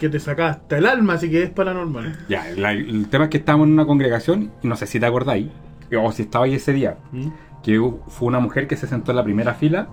que 0.00 0.08
te 0.08 0.18
saca 0.18 0.48
hasta 0.48 0.78
el 0.78 0.86
alma, 0.86 1.12
así 1.14 1.30
que 1.30 1.44
es 1.44 1.50
paranormal. 1.50 2.18
Ya, 2.28 2.44
la- 2.56 2.72
el 2.72 3.08
tema 3.08 3.24
es 3.24 3.30
que 3.30 3.36
estábamos 3.36 3.68
en 3.68 3.74
una 3.74 3.86
congregación, 3.86 4.50
y 4.62 4.66
no 4.66 4.74
sé 4.74 4.86
si 4.88 4.98
te 4.98 5.06
acordáis, 5.06 5.46
o 5.96 6.10
si 6.10 6.22
estaba 6.22 6.46
ahí 6.46 6.54
ese 6.54 6.72
día, 6.72 6.96
que 7.62 7.78
hu- 7.78 8.00
fue 8.08 8.26
una 8.28 8.40
mujer 8.40 8.66
que 8.66 8.76
se 8.76 8.86
sentó 8.88 9.12
en 9.12 9.16
la 9.18 9.24
primera 9.24 9.54
fila 9.54 9.88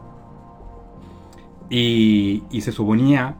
y, 1.69 2.43
y 2.49 2.61
se 2.61 2.71
suponía, 2.71 3.35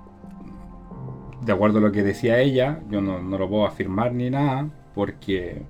de 1.46 1.54
acuerdo 1.54 1.78
a 1.78 1.82
lo 1.82 1.92
que 1.92 2.04
decía 2.04 2.40
ella, 2.40 2.80
yo 2.90 3.00
no, 3.02 3.20
no 3.22 3.38
lo 3.38 3.50
puedo 3.50 3.66
afirmar 3.66 4.12
ni 4.14 4.30
nada, 4.30 4.68
porque, 4.94 5.62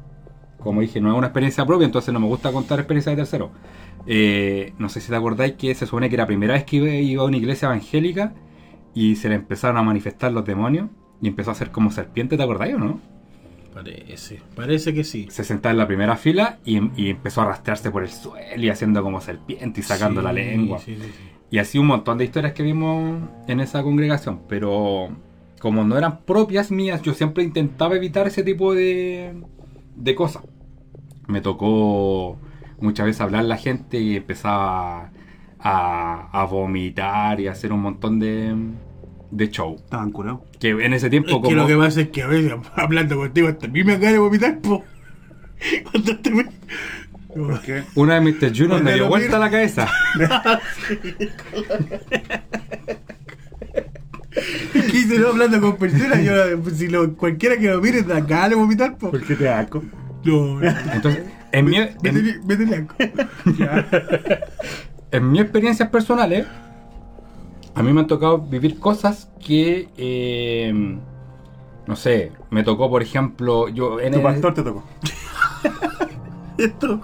como 0.60 0.82
dije, 0.82 1.00
no 1.00 1.12
es 1.12 1.18
una 1.18 1.28
experiencia 1.28 1.66
propia, 1.66 1.86
entonces 1.86 2.14
no 2.14 2.20
me 2.20 2.28
gusta 2.28 2.52
contar 2.52 2.80
experiencias 2.80 3.16
de 3.16 3.22
terceros. 3.22 3.50
Eh, 4.08 4.74
no 4.80 4.90
sé 4.90 5.02
si 5.02 5.10
te 5.10 5.16
acordáis 5.16 5.54
que 5.54 5.76
se 5.76 5.86
supone 5.86 6.10
que 6.10 6.16
era 6.16 6.24
la 6.24 6.28
primera 6.28 6.54
vez 6.54 6.64
que 6.64 6.78
iba 6.78 7.22
a 7.22 7.26
una 7.26 7.38
iglesia 7.38 7.68
evangélica 7.68 8.34
y 8.94 9.16
se 9.16 9.30
le 9.30 9.36
empezaron 9.36 9.78
a 9.78 9.84
manifestar 9.84 10.32
los 10.32 10.46
demonios 10.46 10.90
y 11.22 11.28
empezó 11.28 11.52
a 11.52 11.56
ser 11.56 11.72
como 11.72 11.92
serpiente, 11.92 12.38
¿te 12.38 12.44
acordáis 12.44 12.76
o 12.76 12.80
no? 12.80 13.00
Parece, 13.74 14.42
parece 14.56 14.94
que 14.94 15.04
sí. 15.04 15.28
se 15.30 15.44
sentaba 15.44 15.72
en 15.72 15.78
la 15.78 15.88
primera 15.88 16.16
fila 16.16 16.58
y, 16.66 16.80
y 17.00 17.12
empezó 17.12 17.42
a 17.42 17.46
arrastrarse 17.46 17.92
por 17.92 18.04
el 18.04 18.10
suelo 18.10 18.64
y 18.64 18.70
haciendo 18.70 19.04
como 19.04 19.22
serpiente 19.22 19.82
y 19.82 19.84
sacando 19.84 20.22
la 20.22 20.34
lengua. 20.34 20.80
sí, 20.80 20.96
sí, 20.96 21.02
sí. 21.04 21.24
Y 21.50 21.60
así 21.60 21.78
un 21.78 21.88
montón 21.88 22.18
de 22.18 22.26
historias 22.26 22.54
que 22.54 22.64
vimos 22.64 23.22
en 23.48 23.60
esa 23.60 23.82
congregación. 23.84 24.42
Pero 24.50 25.10
como 25.60 25.84
no 25.84 25.98
eran 25.98 26.22
propias 26.22 26.72
mías, 26.72 27.02
yo 27.02 27.14
siempre 27.14 27.44
intentaba 27.44 27.96
evitar 27.96 28.28
ese 28.28 28.44
tipo 28.44 28.74
de, 28.74 29.34
de 29.96 30.16
cosas. 30.16 30.44
Me 31.28 31.42
tocó 31.42 32.38
muchas 32.80 33.06
veces 33.06 33.22
hablar 33.22 33.46
la 33.46 33.58
gente 33.58 34.00
y 34.00 34.18
empezaba 34.18 35.12
a, 35.60 36.30
a 36.32 36.46
vomitar 36.46 37.40
y 37.40 37.48
a 37.48 37.52
hacer 37.52 37.72
un 37.74 37.82
montón 37.82 38.20
de, 38.20 38.56
de 39.32 39.50
show. 39.50 39.76
Estaban 39.76 40.12
curados. 40.12 40.42
Que 40.60 40.70
en 40.70 40.94
ese 40.94 41.10
tiempo 41.10 41.30
Es 41.30 41.36
que 41.36 41.42
como... 41.42 41.56
lo 41.56 41.68
que 41.68 41.76
pasa 41.78 42.02
es 42.02 42.10
que 42.10 42.24
a 42.24 42.28
veces 42.28 42.54
hablando 42.76 43.16
contigo 43.18 43.48
hasta 43.48 43.66
a 43.68 43.70
mí 43.70 43.84
me 43.84 43.94
acaba 43.94 44.12
de 44.12 44.18
vomitar, 44.20 44.60
po. 44.60 44.84
Cuando 45.92 46.18
te 46.20 46.30
me... 46.32 46.46
¿Por 47.36 47.62
qué? 47.62 47.84
Una 47.96 48.20
de 48.20 48.22
Mr. 48.22 48.52
Junior 48.58 48.82
me 48.84 48.94
dio 48.96 49.08
vuelta 49.10 49.28
mira- 49.28 49.40
la 49.40 49.52
cabeza. 49.52 49.88
Quise 54.92 55.18
no 55.20 55.30
hablando 55.30 55.60
con 55.62 55.78
personas, 55.78 56.24
yo 56.24 56.34
si 56.72 56.88
lo, 56.88 57.14
cualquiera 57.16 57.58
que 57.58 57.70
lo 57.70 57.82
mire 57.82 58.04
de 58.04 58.14
acá 58.14 58.48
le 58.48 58.56
vomitar, 58.56 58.98
po. 58.98 59.10
¿Por 59.12 59.24
qué 59.24 59.36
te 59.36 59.46
da 59.46 59.60
asco? 59.60 59.84
No, 60.24 60.60
no. 60.60 60.70
Entonces, 60.94 61.24
en 61.52 61.66
mi, 61.66 61.78
en, 61.78 61.96
Métele, 62.46 62.76
asco. 62.76 62.96
En 65.12 65.32
mis 65.32 65.42
experiencias 65.42 65.90
personales, 65.90 66.46
a 67.76 67.84
mí 67.84 67.94
me 67.94 68.02
han 68.02 68.08
tocado 68.08 68.40
vivir 68.40 68.80
cosas 68.80 69.30
que, 69.46 69.90
eh, 69.98 70.98
no 71.86 71.96
sé, 71.96 72.32
me 72.50 72.64
tocó, 72.64 72.90
por 72.90 73.02
ejemplo, 73.02 73.70
yo 73.70 74.00
en 74.00 74.12
Tu 74.14 74.18
el- 74.20 74.24
pastor 74.24 74.54
te 74.54 74.64
tocó. 74.64 74.84
Esto. 76.58 77.00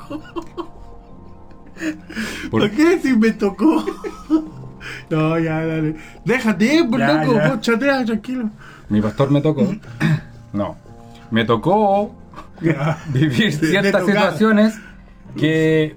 por- 2.50 2.62
¿Por 2.62 2.72
qué 2.72 3.00
si 3.00 3.16
me 3.16 3.32
tocó? 3.32 3.84
No, 5.10 5.38
ya, 5.40 5.66
dale. 5.66 5.96
Déjate, 6.26 6.84
por 6.90 7.00
Ya, 7.00 7.24
loco, 7.24 7.36
ya. 7.38 7.50
vos 7.50 7.62
chatea, 7.62 8.06
tranquilo. 8.06 8.50
mi 8.90 9.02
pastor 9.02 9.32
me 9.32 9.42
tocó, 9.42 9.68
no, 10.54 10.76
me 11.32 11.46
tocó 11.46 12.14
vivir 13.10 13.60
de 13.60 13.68
ciertas 13.68 14.06
situaciones 14.06 14.76
que, 15.38 15.96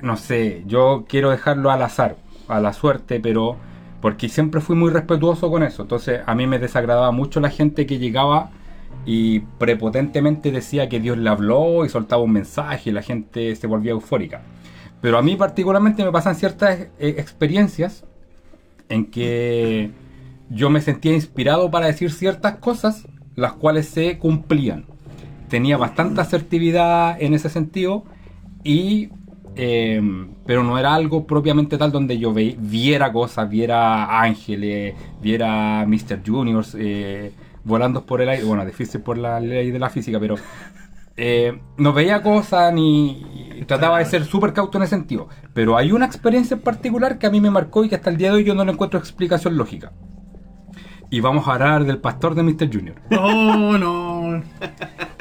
no 0.00 0.16
sé, 0.16 0.62
yo 0.66 1.04
quiero 1.08 1.30
dejarlo 1.30 1.70
al 1.70 1.82
azar, 1.82 2.16
a 2.48 2.60
la 2.60 2.72
suerte, 2.72 3.20
pero 3.20 3.56
porque 4.00 4.28
siempre 4.28 4.60
fui 4.60 4.76
muy 4.76 4.90
respetuoso 4.90 5.50
con 5.50 5.62
eso. 5.62 5.82
Entonces 5.82 6.20
a 6.26 6.34
mí 6.34 6.46
me 6.46 6.58
desagradaba 6.58 7.10
mucho 7.10 7.40
la 7.40 7.50
gente 7.50 7.86
que 7.86 7.98
llegaba 7.98 8.50
y 9.04 9.40
prepotentemente 9.40 10.50
decía 10.52 10.88
que 10.88 11.00
Dios 11.00 11.18
le 11.18 11.30
habló 11.30 11.84
y 11.84 11.88
soltaba 11.88 12.22
un 12.22 12.32
mensaje 12.32 12.90
y 12.90 12.92
la 12.92 13.02
gente 13.02 13.54
se 13.56 13.66
volvía 13.66 13.92
eufórica. 13.92 14.42
Pero 15.00 15.18
a 15.18 15.22
mí 15.22 15.36
particularmente 15.36 16.04
me 16.04 16.12
pasan 16.12 16.34
ciertas 16.34 16.78
eh, 16.78 16.90
experiencias 16.98 18.04
en 18.88 19.06
que 19.06 19.90
yo 20.50 20.70
me 20.70 20.80
sentía 20.80 21.14
inspirado 21.14 21.70
para 21.70 21.86
decir 21.86 22.10
ciertas 22.10 22.56
cosas, 22.56 23.06
las 23.36 23.52
cuales 23.52 23.88
se 23.88 24.18
cumplían. 24.18 24.86
Tenía 25.48 25.76
bastante 25.76 26.20
asertividad 26.20 27.20
en 27.20 27.34
ese 27.34 27.48
sentido, 27.48 28.04
y, 28.64 29.10
eh, 29.58 30.00
pero 30.46 30.62
no 30.62 30.78
era 30.78 30.94
algo 30.94 31.26
propiamente 31.26 31.76
tal 31.76 31.90
donde 31.92 32.16
yo 32.16 32.32
ve- 32.32 32.56
viera 32.58 33.12
cosas, 33.12 33.50
viera 33.50 34.20
ángeles, 34.22 34.94
viera 35.20 35.84
Mr. 35.86 36.20
Juniors 36.24 36.76
eh, 36.78 37.32
volando 37.64 38.06
por 38.06 38.22
el 38.22 38.28
aire. 38.28 38.44
Bueno, 38.44 38.64
difícil 38.64 39.00
por 39.00 39.18
la 39.18 39.40
ley 39.40 39.70
de 39.72 39.78
la 39.80 39.90
física, 39.90 40.18
pero 40.20 40.36
eh, 41.16 41.58
no 41.76 41.92
veía 41.92 42.22
cosas 42.22 42.72
ni 42.72 43.26
trataba 43.66 43.98
de 43.98 44.04
ser 44.04 44.24
súper 44.24 44.52
cauto 44.52 44.78
en 44.78 44.84
ese 44.84 44.94
sentido. 44.96 45.28
Pero 45.52 45.76
hay 45.76 45.90
una 45.90 46.06
experiencia 46.06 46.54
en 46.54 46.60
particular 46.62 47.18
que 47.18 47.26
a 47.26 47.30
mí 47.30 47.40
me 47.40 47.50
marcó 47.50 47.84
y 47.84 47.88
que 47.88 47.96
hasta 47.96 48.10
el 48.10 48.16
día 48.16 48.28
de 48.30 48.36
hoy 48.36 48.44
yo 48.44 48.54
no 48.54 48.64
le 48.64 48.70
encuentro 48.72 48.98
explicación 49.00 49.56
lógica. 49.56 49.92
Y 51.10 51.20
vamos 51.20 51.48
a 51.48 51.54
hablar 51.54 51.84
del 51.84 51.98
pastor 51.98 52.34
de 52.36 52.42
Mr. 52.44 52.72
Junior. 52.72 52.96
No, 53.10 53.76
no. 53.76 54.42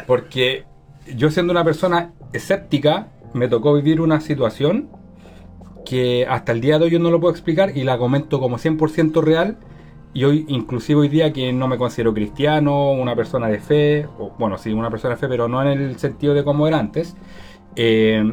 Porque 0.06 0.66
yo 1.16 1.32
siendo 1.32 1.52
una 1.52 1.64
persona 1.64 2.12
escéptica, 2.34 3.08
me 3.38 3.48
tocó 3.48 3.74
vivir 3.74 4.02
una 4.02 4.20
situación 4.20 4.90
que 5.86 6.26
hasta 6.28 6.52
el 6.52 6.60
día 6.62 6.78
de 6.80 6.86
hoy 6.86 6.92
yo 6.92 7.00
no 7.00 7.10
lo 7.12 7.20
puedo 7.22 7.32
explicar 7.32 7.78
y 7.78 7.84
la 7.84 7.98
comento 7.98 8.40
como 8.40 8.58
100% 8.58 9.22
real. 9.24 9.58
Y 10.14 10.24
hoy, 10.24 10.46
inclusive 10.48 11.02
hoy 11.02 11.08
día 11.10 11.32
que 11.32 11.54
no 11.54 11.68
me 11.68 11.78
considero 11.78 12.14
cristiano, 12.14 12.92
una 12.92 13.16
persona 13.16 13.48
de 13.48 13.60
fe, 13.60 14.08
o 14.18 14.32
bueno, 14.40 14.58
sí, 14.58 14.74
una 14.74 14.90
persona 14.90 15.14
de 15.16 15.20
fe, 15.22 15.28
pero 15.28 15.48
no 15.48 15.62
en 15.62 15.80
el 15.80 15.98
sentido 16.00 16.34
de 16.34 16.44
como 16.44 16.68
era 16.68 16.80
antes. 16.80 17.16
eh, 17.76 18.24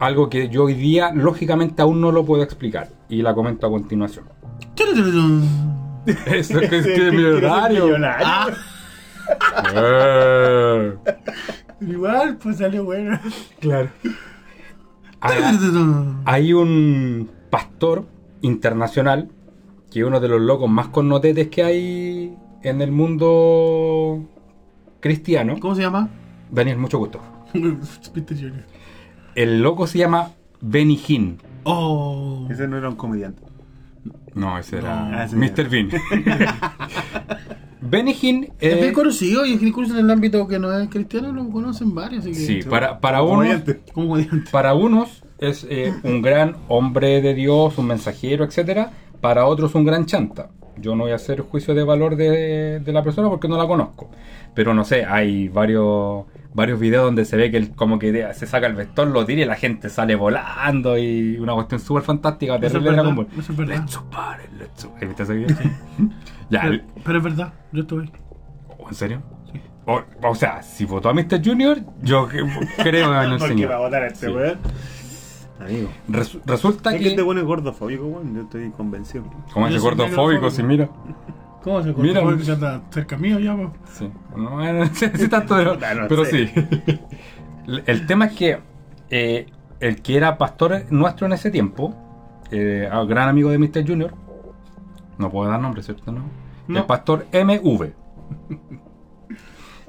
algo 0.00 0.28
que 0.28 0.48
yo 0.48 0.64
hoy 0.64 0.74
día, 0.74 1.12
lógicamente, 1.14 1.80
aún 1.80 2.00
no 2.00 2.10
lo 2.10 2.24
puedo 2.24 2.42
explicar. 2.42 2.88
Y 3.08 3.22
la 3.22 3.34
comento 3.34 3.68
a 3.68 3.70
continuación. 3.70 4.24
Eso 6.26 6.58
es 6.60 6.68
que 6.70 6.78
es 6.78 6.86
que 6.86 7.06
es 7.08 7.12
millonario. 7.12 7.84
millonario. 7.86 8.26
Ah, 8.26 8.48
Igual, 11.86 12.36
pues 12.36 12.58
salió 12.58 12.84
bueno. 12.84 13.18
Claro. 13.60 13.90
hay, 15.20 15.42
hay 16.24 16.52
un 16.52 17.30
pastor 17.50 18.06
internacional 18.40 19.30
que 19.90 20.00
es 20.00 20.06
uno 20.06 20.20
de 20.20 20.28
los 20.28 20.40
locos 20.40 20.70
más 20.70 20.88
connotetes 20.88 21.48
que 21.48 21.62
hay 21.62 22.36
en 22.62 22.80
el 22.80 22.90
mundo 22.90 24.26
cristiano. 25.00 25.56
¿Cómo 25.60 25.74
se 25.74 25.82
llama? 25.82 26.08
Daniel, 26.50 26.78
mucho 26.78 26.98
gusto. 26.98 27.20
Peter 28.14 28.36
Jr. 28.36 28.64
El 29.34 29.62
loco 29.62 29.86
se 29.86 29.98
llama 29.98 30.30
Benny 30.60 31.00
Hinn. 31.06 31.38
Oh. 31.64 32.46
Ese 32.50 32.66
no 32.68 32.78
era 32.78 32.88
un 32.88 32.96
comediante. 32.96 33.42
No, 34.34 34.58
ese 34.58 34.78
era 34.78 35.04
No, 35.04 35.22
ese 35.22 35.36
Mr. 35.36 35.68
Bean. 35.68 35.90
Benny 37.82 38.16
Hinn 38.20 38.52
Es 38.60 38.74
bien 38.76 38.90
eh, 38.90 38.92
conocido 38.92 39.44
y 39.44 39.52
incluso 39.52 39.92
en 39.92 40.04
el 40.04 40.10
ámbito 40.10 40.46
que 40.46 40.58
no 40.58 40.72
es 40.78 40.88
cristiano 40.88 41.32
lo 41.32 41.48
conocen 41.50 41.94
varios. 41.94 42.24
Así 42.24 42.30
que, 42.32 42.38
Sí, 42.38 42.62
para, 42.62 43.00
para 43.00 43.22
unos. 43.22 43.62
Como 43.92 44.16
para 44.50 44.74
unos 44.74 45.24
es 45.38 45.66
eh, 45.68 45.92
un 46.04 46.22
gran 46.22 46.56
hombre 46.68 47.20
de 47.20 47.34
Dios, 47.34 47.76
un 47.78 47.86
mensajero, 47.86 48.44
etcétera. 48.44 48.92
Para 49.20 49.46
otros 49.46 49.74
un 49.74 49.84
gran 49.84 50.06
chanta. 50.06 50.50
Yo 50.78 50.96
no 50.96 51.04
voy 51.04 51.12
a 51.12 51.16
hacer 51.16 51.40
juicio 51.40 51.74
de 51.74 51.84
valor 51.84 52.16
de, 52.16 52.80
de 52.80 52.92
la 52.92 53.02
persona 53.02 53.28
porque 53.28 53.48
no 53.48 53.58
la 53.58 53.66
conozco. 53.66 54.10
Pero 54.54 54.74
no 54.74 54.84
sé, 54.84 55.04
hay 55.04 55.48
varios 55.48 56.24
varios 56.54 56.78
videos 56.78 57.04
donde 57.04 57.24
se 57.24 57.36
ve 57.36 57.50
que 57.50 57.56
él 57.56 57.70
como 57.74 57.98
que 57.98 58.32
se 58.34 58.46
saca 58.46 58.66
el 58.66 58.74
vestón, 58.74 59.12
lo 59.12 59.24
tira 59.24 59.42
y 59.42 59.44
la 59.44 59.56
gente 59.56 59.88
sale 59.88 60.14
volando 60.14 60.98
y 60.98 61.38
una 61.38 61.54
cuestión 61.54 61.80
súper 61.80 62.02
fantástica, 62.02 62.56
es 62.56 62.60
terrible 62.60 62.92
Dragon 62.92 63.16
Ball. 63.16 63.26
es. 63.38 63.58
Let's 63.58 63.98
party, 64.10 64.44
let's 64.58 64.84
¿Has 64.84 65.00
visto 65.00 65.22
ese 65.22 65.34
video? 65.34 65.56
ya, 66.52 66.60
Pero, 66.62 66.72
el- 66.74 66.84
pero 67.04 67.18
es 67.18 67.24
verdad, 67.24 67.52
yo 67.72 67.80
estoy. 67.82 68.10
¿Oh, 68.78 68.88
¿En 68.88 68.94
serio? 68.94 69.22
O, 69.86 70.00
o 70.22 70.34
sea, 70.36 70.62
si 70.62 70.84
votó 70.84 71.08
a 71.08 71.12
Mr. 71.14 71.44
Junior, 71.44 71.78
yo 72.02 72.28
que- 72.28 72.44
creo 72.82 73.12
en 73.24 73.32
el 73.32 73.38
¿Por 73.38 73.38
qué 73.38 73.40
va 73.40 73.44
a 73.44 73.48
señor. 73.48 73.78
votar 73.78 74.02
a 74.02 74.06
este 74.06 74.26
Sí. 74.26 74.32
weón? 74.32 74.58
Amigo. 75.60 75.88
Resu- 76.08 76.40
resulta 76.44 76.90
Es 76.90 76.96
que 76.98 77.02
que. 77.02 77.08
este 77.10 77.22
weón 77.22 77.38
es 77.38 77.44
gordofóbico, 77.44 78.04
weón. 78.06 78.34
Yo 78.34 78.42
estoy 78.42 78.70
convencido. 78.70 79.24
Ese 79.46 79.54
soy 79.54 79.78
gordofóbico, 79.78 80.50
si 80.50 80.62
mira. 80.62 80.88
¿Cómo 81.62 81.80
se 81.82 81.92
Mira. 81.94 82.22
Porque 82.22 82.42
ya 82.42 82.54
está 82.54 82.82
cerca 82.90 83.16
mío 83.16 83.38
ya, 83.38 83.56
pues. 83.56 83.68
Sí. 83.92 84.10
No, 84.36 84.72
no 84.72 84.86
sé 84.94 85.16
si 85.16 85.28
tanto, 85.28 85.54
pero, 85.56 85.74
no 85.76 86.08
pero 86.08 86.24
sé. 86.24 86.48
sí. 86.48 87.00
El- 87.68 87.82
El 87.86 88.06
tema 88.06 88.26
es 88.26 88.32
que 88.32 88.58
eh, 89.10 89.46
el 89.78 90.02
que 90.02 90.16
era 90.16 90.38
pastor 90.38 90.84
nuestro 90.90 91.26
en 91.26 91.32
ese 91.34 91.50
tiempo, 91.50 91.94
eh, 92.50 92.88
gran 93.08 93.28
amigo 93.28 93.50
de 93.50 93.58
Mr. 93.58 93.86
Junior, 93.86 94.14
no 95.18 95.30
puedo 95.30 95.48
dar 95.50 95.60
nombre, 95.60 95.82
¿cierto? 95.82 96.10
No. 96.10 96.22
No. 96.68 96.80
El 96.80 96.86
pastor 96.86 97.26
MV. 97.32 97.92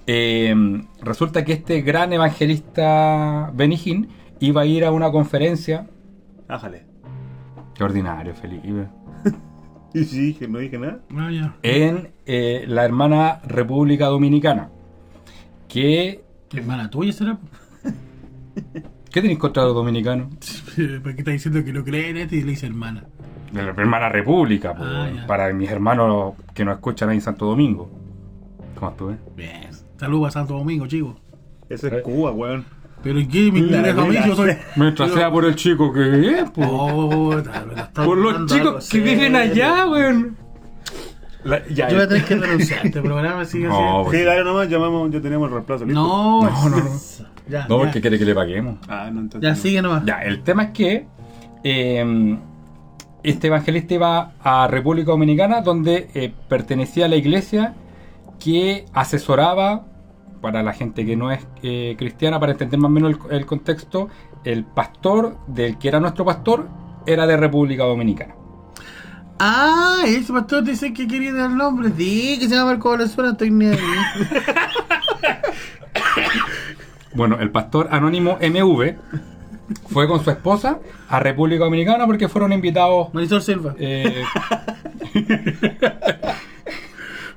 Eh, 0.06 0.54
resulta 1.02 1.46
que 1.46 1.54
este 1.54 1.80
gran 1.80 2.12
evangelista 2.12 3.50
Benijín 3.54 4.10
iba 4.42 4.64
a 4.64 4.66
ir 4.66 4.84
a 4.84 4.92
una 4.92 5.10
conferencia. 5.12 5.88
Ájale. 6.50 6.86
Qué 7.74 7.84
ordinario, 7.86 8.36
Felipe. 8.36 8.88
Y 9.96 10.06
sí, 10.06 10.20
dije, 10.26 10.48
no 10.48 10.58
dije 10.58 10.80
nada. 10.80 11.02
Ah, 11.16 11.30
ya. 11.32 11.56
En 11.62 12.14
eh, 12.26 12.66
la 12.68 12.84
hermana 12.84 13.42
República 13.46 14.08
Dominicana. 14.08 14.72
Que. 15.68 16.24
Hermana 16.52 16.90
tuya 16.90 17.14
será. 17.14 17.38
¿Qué 19.12 19.22
tenéis 19.22 19.38
contra 19.38 19.64
los 19.66 19.76
dominicanos? 19.76 20.30
Porque 21.04 21.20
está 21.20 21.30
diciendo 21.30 21.64
que 21.64 21.72
no 21.72 21.84
cree 21.84 22.10
en 22.10 22.18
este 22.18 22.38
y 22.38 22.42
le 22.42 22.52
dice 22.52 22.66
hermana. 22.66 23.06
De 23.54 23.62
la 23.64 23.70
hermana 23.70 24.10
República, 24.10 24.74
po, 24.74 24.84
Ah, 24.86 25.08
para 25.28 25.52
mis 25.54 25.70
hermanos 25.70 26.34
que 26.54 26.66
nos 26.66 26.76
escuchan 26.76 27.10
ahí 27.10 27.18
en 27.18 27.22
Santo 27.22 27.46
Domingo. 27.46 27.90
¿Cómo 28.76 28.92
estuve? 28.92 29.16
Bien. 29.38 29.70
Saludos 29.98 30.30
a 30.30 30.32
Santo 30.32 30.56
Domingo, 30.56 30.88
chicos. 30.88 31.16
Eso 31.70 31.88
es 31.88 31.94
Eh. 31.94 32.02
Cuba, 32.02 32.32
weón. 32.32 32.66
Pero 33.04 33.20
¿y 33.20 33.28
qué 33.28 33.52
me 33.52 33.60
interesa 33.60 34.02
a 34.02 34.06
mí? 34.06 34.16
Yo 34.26 34.36
soy. 34.36 34.56
Mientras 34.76 35.10
Pero- 35.10 35.20
sea 35.22 35.32
por 35.32 35.46
el 35.46 35.56
chico 35.56 35.92
que 35.94 36.40
es, 36.40 36.50
po. 36.52 36.62
Oh, 36.66 37.36
por 37.94 38.18
los 38.18 38.46
chicos 38.52 38.90
que 38.90 39.00
viven 39.00 39.36
allá, 39.36 39.88
weón. 39.88 40.36
La- 41.44 41.68
ya, 41.68 41.90
Yo 41.90 41.96
voy 41.98 42.06
a 42.06 42.08
tener 42.08 42.24
que 42.26 42.36
renunciar 42.38 42.86
este 42.86 43.02
programa, 43.02 43.44
sigue 43.46 43.68
No, 43.68 43.76
así. 44.00 44.06
pues 44.06 44.20
Sí, 44.20 44.26
dale 44.26 44.44
nomás, 44.46 44.70
llamamos, 44.70 45.12
ya 45.12 45.20
tenemos 45.22 45.48
el 45.50 45.54
reemplazo 45.56 45.84
listo. 45.86 46.02
No, 46.02 46.42
No, 46.44 46.70
no, 46.70 46.78
no. 46.78 46.90
Ya, 47.50 47.68
No, 47.68 47.78
ya. 47.78 47.84
porque 47.84 48.00
quiere 48.02 48.18
que 48.18 48.24
le 48.26 48.34
paguemos. 48.34 48.78
Ah, 48.88 49.10
no, 49.12 49.20
entonces. 49.20 49.42
Ya, 49.42 49.50
no. 49.50 49.56
sigue 49.58 49.82
nomás. 49.82 50.06
Ya, 50.06 50.22
el 50.24 50.42
tema 50.42 50.64
es 50.64 50.70
que 50.72 51.06
eh, 51.66 52.38
este 53.24 53.48
evangelista 53.48 53.94
iba 53.94 54.34
a 54.42 54.68
República 54.68 55.12
Dominicana, 55.12 55.62
donde 55.62 56.10
eh, 56.14 56.34
pertenecía 56.48 57.06
a 57.06 57.08
la 57.08 57.16
iglesia 57.16 57.74
que 58.40 58.86
asesoraba, 58.94 59.86
para 60.42 60.62
la 60.62 60.74
gente 60.74 61.06
que 61.06 61.16
no 61.16 61.32
es 61.32 61.48
eh, 61.62 61.96
cristiana, 61.98 62.38
para 62.38 62.52
entender 62.52 62.78
más 62.78 62.90
o 62.90 62.92
menos 62.92 63.16
el, 63.30 63.38
el 63.38 63.46
contexto, 63.46 64.10
el 64.44 64.66
pastor 64.66 65.38
del 65.48 65.78
que 65.78 65.88
era 65.88 66.02
nuestro 66.02 66.26
pastor 66.26 66.68
era 67.06 67.26
de 67.26 67.38
República 67.38 67.86
Dominicana. 67.86 68.36
Ah, 69.40 70.04
ese 70.06 70.32
pastor 70.32 70.64
dice 70.64 70.94
que 70.94 71.08
quería 71.08 71.34
dar 71.34 71.50
el 71.50 71.58
nombre. 71.58 71.92
Sí, 71.98 72.38
que 72.40 72.48
se 72.48 72.56
llama 72.56 72.72
Marco 72.72 72.90
Valenzuela, 72.90 73.32
estoy 73.32 73.50
ahí. 73.66 73.78
Bueno, 77.16 77.38
el 77.40 77.52
pastor 77.52 77.90
anónimo 77.92 78.40
MV 78.42 78.96
fue 79.90 80.08
con 80.08 80.24
su 80.24 80.30
esposa 80.30 80.80
a 81.10 81.20
República 81.20 81.64
Dominicana 81.66 82.06
porque 82.06 82.28
fueron 82.28 82.52
invitados 82.54 83.14
Marisol 83.14 83.42
Silva. 83.42 83.76
Eh, 83.80 84.24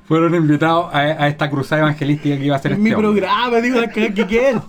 fueron 0.04 0.34
invitados 0.34 0.92
a, 0.94 0.98
a 0.98 1.28
esta 1.28 1.50
cruzada 1.50 1.82
evangelística 1.82 2.36
que 2.36 2.44
iba 2.44 2.54
a 2.54 2.58
hacer 2.58 2.72
Es 2.72 2.78
este 2.78 2.88
mi 2.88 2.94
hombre, 2.94 3.08
programa, 3.10 3.60
digo 3.60 3.80
que, 3.92 4.14
que 4.14 4.26
quiero. 4.26 4.64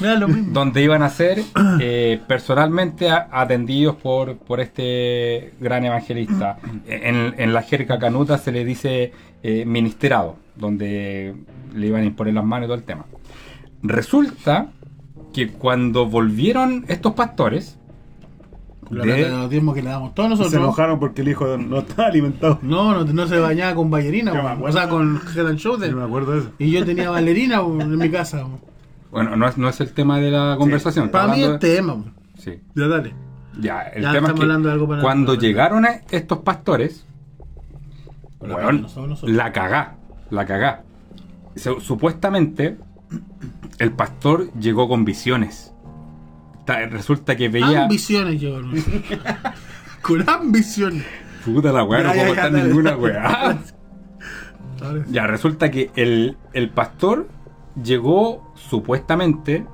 Da 0.00 0.14
lo 0.14 0.28
mismo. 0.28 0.52
donde 0.52 0.82
iban 0.82 1.02
a 1.02 1.10
ser 1.10 1.42
eh, 1.80 2.20
personalmente 2.26 3.10
a- 3.10 3.28
atendidos 3.30 3.96
por, 3.96 4.38
por 4.38 4.60
este 4.60 5.52
gran 5.60 5.84
evangelista. 5.84 6.58
En, 6.86 7.34
en 7.36 7.52
la 7.52 7.62
jerga 7.62 7.98
canuta 7.98 8.38
se 8.38 8.50
le 8.50 8.64
dice 8.64 9.12
eh, 9.42 9.64
ministerado, 9.66 10.36
donde 10.56 11.34
le 11.74 11.86
iban 11.86 12.00
a 12.02 12.06
imponer 12.06 12.32
las 12.34 12.44
manos 12.44 12.64
y 12.64 12.68
todo 12.68 12.76
el 12.78 12.84
tema. 12.84 13.04
Resulta 13.82 14.68
que 15.32 15.48
cuando 15.50 16.06
volvieron 16.06 16.84
estos 16.88 17.14
pastores, 17.14 17.78
La 18.90 19.04
de- 19.04 19.12
plata 19.14 19.28
de 19.34 19.36
los 19.42 19.50
diezmos 19.50 19.74
que 19.74 19.82
le 19.82 19.90
damos 19.90 20.14
todos 20.14 20.30
nosotros. 20.30 20.52
se 20.52 20.58
enojaron 20.58 20.98
porque 20.98 21.22
el 21.22 21.28
hijo 21.28 21.56
no 21.58 21.78
estaba 21.80 22.08
alimentado. 22.08 22.58
No, 22.62 22.92
no, 22.94 23.04
no 23.04 23.26
se 23.26 23.38
bañaba 23.38 23.74
con 23.74 23.90
ballerina, 23.90 24.32
Yo 24.34 24.42
me 24.42 24.66
o 24.68 24.72
sea, 24.72 24.88
con 24.88 25.20
Head 25.36 25.46
and 25.46 25.58
Shoulder. 25.58 25.90
Yo 25.90 25.96
me 25.96 26.04
acuerdo 26.04 26.32
de 26.32 26.38
eso. 26.40 26.50
Y 26.58 26.70
yo 26.70 26.84
tenía 26.84 27.10
ballerina 27.10 27.60
en 27.60 27.98
mi 27.98 28.10
casa. 28.10 28.44
bueno, 29.10 29.36
no 29.36 29.46
es, 29.48 29.58
no 29.58 29.68
es 29.68 29.80
el 29.80 29.92
tema 29.92 30.18
de 30.18 30.30
la 30.30 30.56
conversación. 30.58 31.10
Para 31.10 31.26
mí 31.28 31.40
es 31.40 31.44
hablando 31.44 31.58
tema. 31.58 31.94
de- 31.94 32.40
sí. 32.40 32.60
Ya 32.74 32.88
dale. 32.88 33.14
Ya, 33.60 33.82
el 33.82 34.02
Ya 34.02 34.12
tema 34.12 34.28
es 34.28 34.34
que 34.34 34.42
hablando 34.42 34.68
de 34.68 34.74
algo 34.74 34.88
para- 34.88 35.02
cuando 35.02 35.32
para- 35.34 35.40
llegaron 35.40 35.84
a 35.84 35.90
estos 36.10 36.38
pastores, 36.38 37.04
Pero 38.40 38.54
weón, 38.56 38.82
no 38.82 38.88
somos 38.88 39.08
nosotros. 39.10 39.36
la 39.36 39.52
cagá, 39.52 39.96
la 40.30 40.46
cagá. 40.46 40.84
Su- 41.56 41.80
supuestamente, 41.80 42.76
el 43.78 43.92
pastor 43.92 44.52
llegó 44.54 44.88
con 44.88 45.04
visiones. 45.04 45.72
Ta- 46.64 46.86
Resulta 46.86 47.36
que 47.36 47.48
veía... 47.48 47.82
Ambiciones. 47.84 48.42
¿no? 48.42 48.70
con 50.02 50.28
ambiciones. 50.28 51.04
Puta 51.44 51.72
la 51.72 51.84
weá, 51.84 52.02
no 52.02 52.12
puedo 52.12 52.26
contar 52.26 52.52
ninguna 52.52 52.96
weá. 52.96 53.58
Ya, 55.10 55.26
resulta 55.26 55.72
que 55.72 55.90
el, 55.96 56.36
el 56.52 56.70
pastor 56.70 57.28
llegó 57.82 58.52
supuestamente 58.54 59.66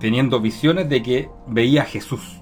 teniendo 0.00 0.40
visiones 0.40 0.88
de 0.88 1.02
que 1.02 1.28
veía 1.46 1.82
a 1.82 1.84
Jesús. 1.84 2.40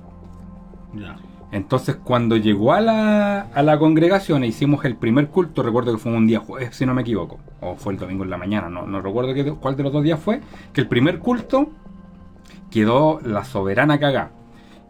Ya. 0.94 1.16
Entonces, 1.52 1.96
cuando 2.02 2.36
llegó 2.38 2.72
a 2.72 2.80
la, 2.80 3.40
a 3.42 3.62
la 3.62 3.78
congregación 3.78 4.42
e 4.42 4.46
hicimos 4.46 4.84
el 4.86 4.96
primer 4.96 5.28
culto, 5.28 5.62
recuerdo 5.62 5.92
que 5.92 5.98
fue 5.98 6.12
un 6.12 6.26
día 6.26 6.40
jueves, 6.40 6.74
si 6.74 6.86
no 6.86 6.94
me 6.94 7.02
equivoco, 7.02 7.38
o 7.60 7.76
fue 7.76 7.92
el 7.92 7.98
domingo 7.98 8.24
en 8.24 8.30
la 8.30 8.38
mañana, 8.38 8.70
no, 8.70 8.86
no 8.86 9.02
recuerdo 9.02 9.34
qué- 9.34 9.52
cuál 9.52 9.76
de 9.76 9.82
los 9.82 9.92
dos 9.92 10.02
días 10.02 10.18
fue, 10.18 10.40
que 10.72 10.80
el 10.80 10.88
primer 10.88 11.18
culto 11.18 11.68
quedó 12.70 13.20
la 13.24 13.44
soberana 13.44 13.98
cagá. 13.98 14.30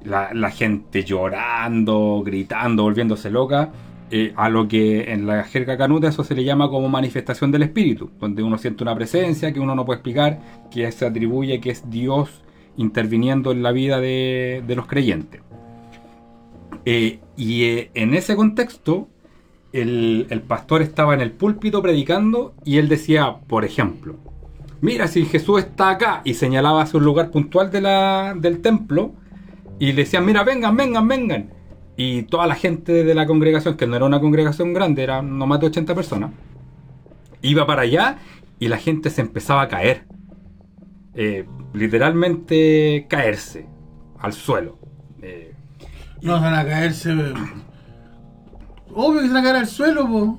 La, 0.05 0.33
la 0.35 0.51
gente 0.51 1.05
llorando, 1.05 2.23
gritando, 2.25 2.83
volviéndose 2.85 3.31
loca, 3.31 3.71
eh, 4.11 4.33
a 4.37 4.49
lo 4.49 4.69
que 4.69 5.13
en 5.13 5.27
la 5.27 5.45
jerga 5.45 5.77
canuta 5.77 6.09
eso 6.09 6.23
se 6.25 6.35
le 6.35 6.45
llama 6.45 6.69
como 6.69 6.89
manifestación 6.89 7.51
del 7.51 7.63
espíritu, 7.63 8.11
donde 8.21 8.43
uno 8.43 8.59
siente 8.59 8.83
una 8.83 8.95
presencia 8.95 9.53
que 9.53 9.61
uno 9.61 9.75
no 9.75 9.85
puede 9.85 9.97
explicar, 9.99 10.41
que 10.71 10.91
se 10.93 11.07
atribuye 11.07 11.61
que 11.61 11.71
es 11.71 11.89
Dios 11.89 12.43
interviniendo 12.77 13.53
en 13.53 13.63
la 13.63 13.73
vida 13.73 14.01
de, 14.01 14.63
de 14.67 14.77
los 14.77 14.87
creyentes. 14.87 15.41
Eh, 16.85 17.21
y 17.37 17.65
eh, 17.65 17.91
en 17.95 18.15
ese 18.15 18.37
contexto, 18.37 19.09
el, 19.73 20.43
pastor 20.47 20.83
estaba 20.83 21.15
en 21.15 21.21
el 21.21 21.33
púlpito 21.33 21.83
predicando 21.83 22.55
y 22.65 22.79
él 22.79 22.89
decía, 22.89 23.37
por 23.47 23.65
ejemplo, 23.65 24.17
mira 24.81 25.09
si 25.09 25.25
Jesús 25.25 25.61
está 25.61 25.91
acá 25.91 26.21
y 26.25 26.35
señalaba 26.35 26.83
hacia 26.83 26.99
un 26.99 27.05
lugar 27.05 27.31
puntual 27.31 27.71
del 27.71 28.61
templo 28.61 29.13
y 29.79 29.87
le 29.93 30.03
decían, 30.03 30.27
mira, 30.27 30.45
vengan, 30.45 30.77
vengan, 30.77 31.09
vengan. 31.09 31.51
Y 31.97 32.23
toda 32.23 32.47
la 32.47 32.55
gente 32.55 33.05
de 33.05 33.15
la 33.15 33.27
congregación, 33.27 33.77
que 33.77 33.87
no 33.87 33.97
era 33.97 34.05
una 34.05 34.21
congregación 34.21 34.73
grande, 34.73 35.03
eran 35.03 35.39
no 35.39 35.47
más 35.47 35.61
de 35.61 35.67
80 35.67 35.95
personas, 35.95 36.31
iba 37.43 37.67
para 37.67 37.83
allá 37.83 38.19
y 38.59 38.69
la 38.69 38.79
gente 38.79 39.11
se 39.11 39.21
empezaba 39.21 39.63
a 39.63 39.69
caer. 39.69 40.05
Eh, 41.15 41.47
literalmente 41.75 43.07
caerse. 43.09 43.67
al 44.19 44.33
suelo. 44.33 44.79
No 46.23 46.41
van 46.41 46.55
a 46.55 46.65
caerse. 46.65 47.13
Obvio 48.95 49.21
que 49.21 49.27
se 49.29 49.33
van 49.33 49.37
a 49.39 49.43
caer 49.43 49.57
al 49.57 49.67
suelo, 49.67 50.07
po. 50.07 50.39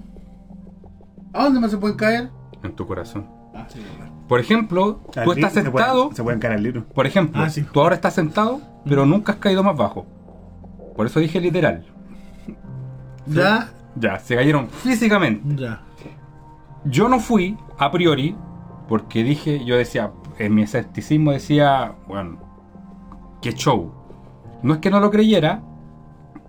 ¿A 1.33 1.43
dónde 1.45 1.59
más 1.59 1.71
se 1.71 1.77
pueden 1.77 1.97
caer? 1.97 2.29
en 2.63 2.73
tu 2.75 2.87
corazón. 2.87 3.27
Ah, 3.53 3.65
sí. 3.67 3.81
Por 4.29 4.39
ejemplo, 4.39 5.01
tú 5.11 5.11
estás 5.11 5.25
libro, 5.25 5.49
se 5.49 5.51
pueden- 5.51 5.63
sentado, 5.63 6.11
Se 6.13 6.23
pueden 6.23 6.39
caer 6.39 6.53
al 6.53 6.63
libro. 6.63 6.85
por 6.85 7.05
ejemplo, 7.05 7.41
Ah, 7.43 7.49
sí. 7.49 7.63
tú 7.73 7.81
ahora 7.81 7.95
estás 7.95 8.13
sentado, 8.13 8.61
pero 8.85 9.05
nunca 9.05 9.33
has 9.33 9.37
caído 9.39 9.61
más 9.63 9.75
bajo. 9.75 10.05
Por 10.95 11.05
eso 11.05 11.19
dije 11.19 11.41
literal. 11.41 11.83
Ya, 13.27 13.69
Ya, 13.99 14.17
se 14.19 14.35
cayeron 14.35 14.69
físicamente. 14.69 15.61
ya. 15.61 15.81
Yo 16.85 17.09
no 17.09 17.19
fui 17.19 17.57
a 17.77 17.91
priori 17.91 18.35
porque 18.87 19.23
dije, 19.23 19.63
yo 19.65 19.75
decía, 19.75 20.11
en 20.39 20.55
mi 20.55 20.63
escepticismo 20.63 21.31
decía, 21.31 21.93
bueno, 22.07 22.37
qué 23.41 23.51
show. 23.53 23.91
No 24.63 24.73
es 24.75 24.79
que 24.79 24.89
no 24.89 24.99
lo 25.01 25.11
creyera, 25.11 25.61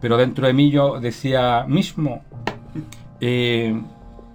pero 0.05 0.19
dentro 0.19 0.47
de 0.47 0.53
mí 0.53 0.71
yo 0.71 1.01
decía 1.01 1.65
mismo, 1.67 2.23
eh, 3.23 3.75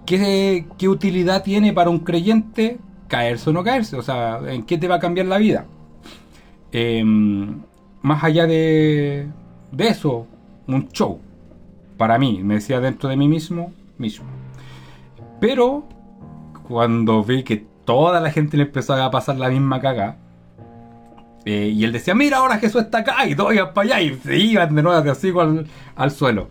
¿qué, 0.04 0.88
utilidad 0.88 1.44
tiene 1.44 1.72
para 1.72 1.90
un 1.90 2.00
creyente 2.00 2.78
caerse 3.06 3.50
o 3.50 3.52
no 3.52 3.62
caerse? 3.62 3.96
O 3.96 4.02
sea, 4.02 4.40
¿en 4.48 4.64
qué 4.64 4.78
te 4.78 4.88
va 4.88 4.96
a 4.96 4.98
cambiar 4.98 5.26
la 5.26 5.38
vida? 5.38 5.66
Eh, 6.72 7.04
más 7.04 8.24
allá 8.24 8.48
de, 8.48 9.28
de 9.70 9.86
eso, 9.86 10.26
un 10.66 10.88
show. 10.88 11.20
Para 11.96 12.18
mí, 12.18 12.40
me 12.42 12.54
decía 12.54 12.80
dentro 12.80 13.08
de 13.08 13.16
mí 13.16 13.28
mismo, 13.28 13.72
mismo. 13.96 14.26
Pero 15.40 15.84
cuando 16.66 17.22
vi 17.22 17.44
que 17.44 17.64
toda 17.84 18.20
la 18.20 18.32
gente 18.32 18.56
le 18.56 18.64
empezó 18.64 18.94
a 18.94 19.08
pasar 19.12 19.38
la 19.38 19.48
misma 19.50 19.80
caga, 19.80 20.16
eh, 21.44 21.72
y 21.74 21.84
él 21.84 21.92
decía, 21.92 22.14
mira 22.14 22.38
ahora 22.38 22.58
Jesús 22.58 22.82
está 22.82 22.98
acá, 22.98 23.26
y 23.26 23.34
todos 23.34 23.54
iban 23.54 23.72
para 23.72 23.96
allá, 23.96 24.00
y 24.02 24.14
se 24.18 24.36
iban 24.36 24.74
de 24.74 24.82
nuevo 24.82 25.00
de 25.00 25.10
así 25.10 25.32
al, 25.38 25.66
al 25.96 26.10
suelo. 26.10 26.48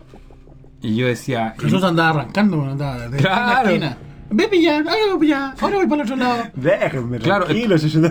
Y 0.82 0.96
yo 0.96 1.06
decía, 1.06 1.54
Jesús 1.58 1.82
andaba 1.84 2.10
arrancando, 2.20 2.62
andaba 2.64 3.08
de 3.08 3.16
esquina 3.18 3.34
a 3.34 3.44
Claro. 3.62 3.68
esquina. 3.70 3.98
Ve 4.30 4.44
a 4.44 4.50
pillar, 4.50 4.84
ahora 4.88 5.14
voy 5.16 5.32
a 5.32 5.50
ahora 5.60 5.76
voy 5.76 5.86
para 5.86 6.02
el 6.02 6.06
otro 6.12 6.16
lado. 6.16 6.42
Déjenme 6.54 7.18
Claro, 7.18 7.44
tranquilo, 7.46 7.76
yo- 7.76 8.10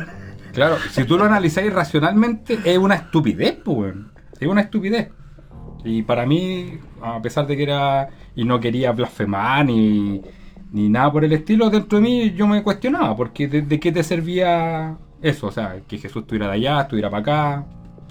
claro, 0.54 0.76
si 0.92 1.04
tú 1.06 1.18
lo 1.18 1.24
analizáis 1.26 1.72
racionalmente, 1.74 2.60
es 2.66 2.78
una 2.78 2.96
estupidez, 2.96 3.58
pues, 3.64 3.96
es 4.40 4.48
una 4.48 4.62
estupidez. 4.62 5.10
Y 5.86 6.02
para 6.04 6.26
mí, 6.26 6.78
a 7.02 7.22
pesar 7.22 7.48
de 7.48 7.56
que 7.56 7.64
era, 7.64 8.10
y 8.36 8.44
no 8.44 8.60
quería 8.60 8.92
blasfemar 8.92 9.66
ni, 9.66 10.22
ni 10.74 10.90
nada 10.90 11.10
por 11.12 11.24
el 11.24 11.32
estilo, 11.32 11.70
dentro 11.70 12.00
de 12.00 12.04
mí 12.04 12.32
yo 12.36 12.46
me 12.48 12.62
cuestionaba, 12.64 13.16
porque 13.16 13.48
de, 13.48 13.62
de 13.62 13.80
qué 13.80 13.92
te 13.94 14.04
servía 14.04 14.98
eso, 15.22 15.48
o 15.48 15.52
sea, 15.52 15.82
que 15.88 15.98
Jesús 15.98 16.22
estuviera 16.22 16.48
de 16.48 16.54
allá, 16.54 16.82
estuviera 16.82 17.10
para 17.10 17.22
acá, 17.22 17.66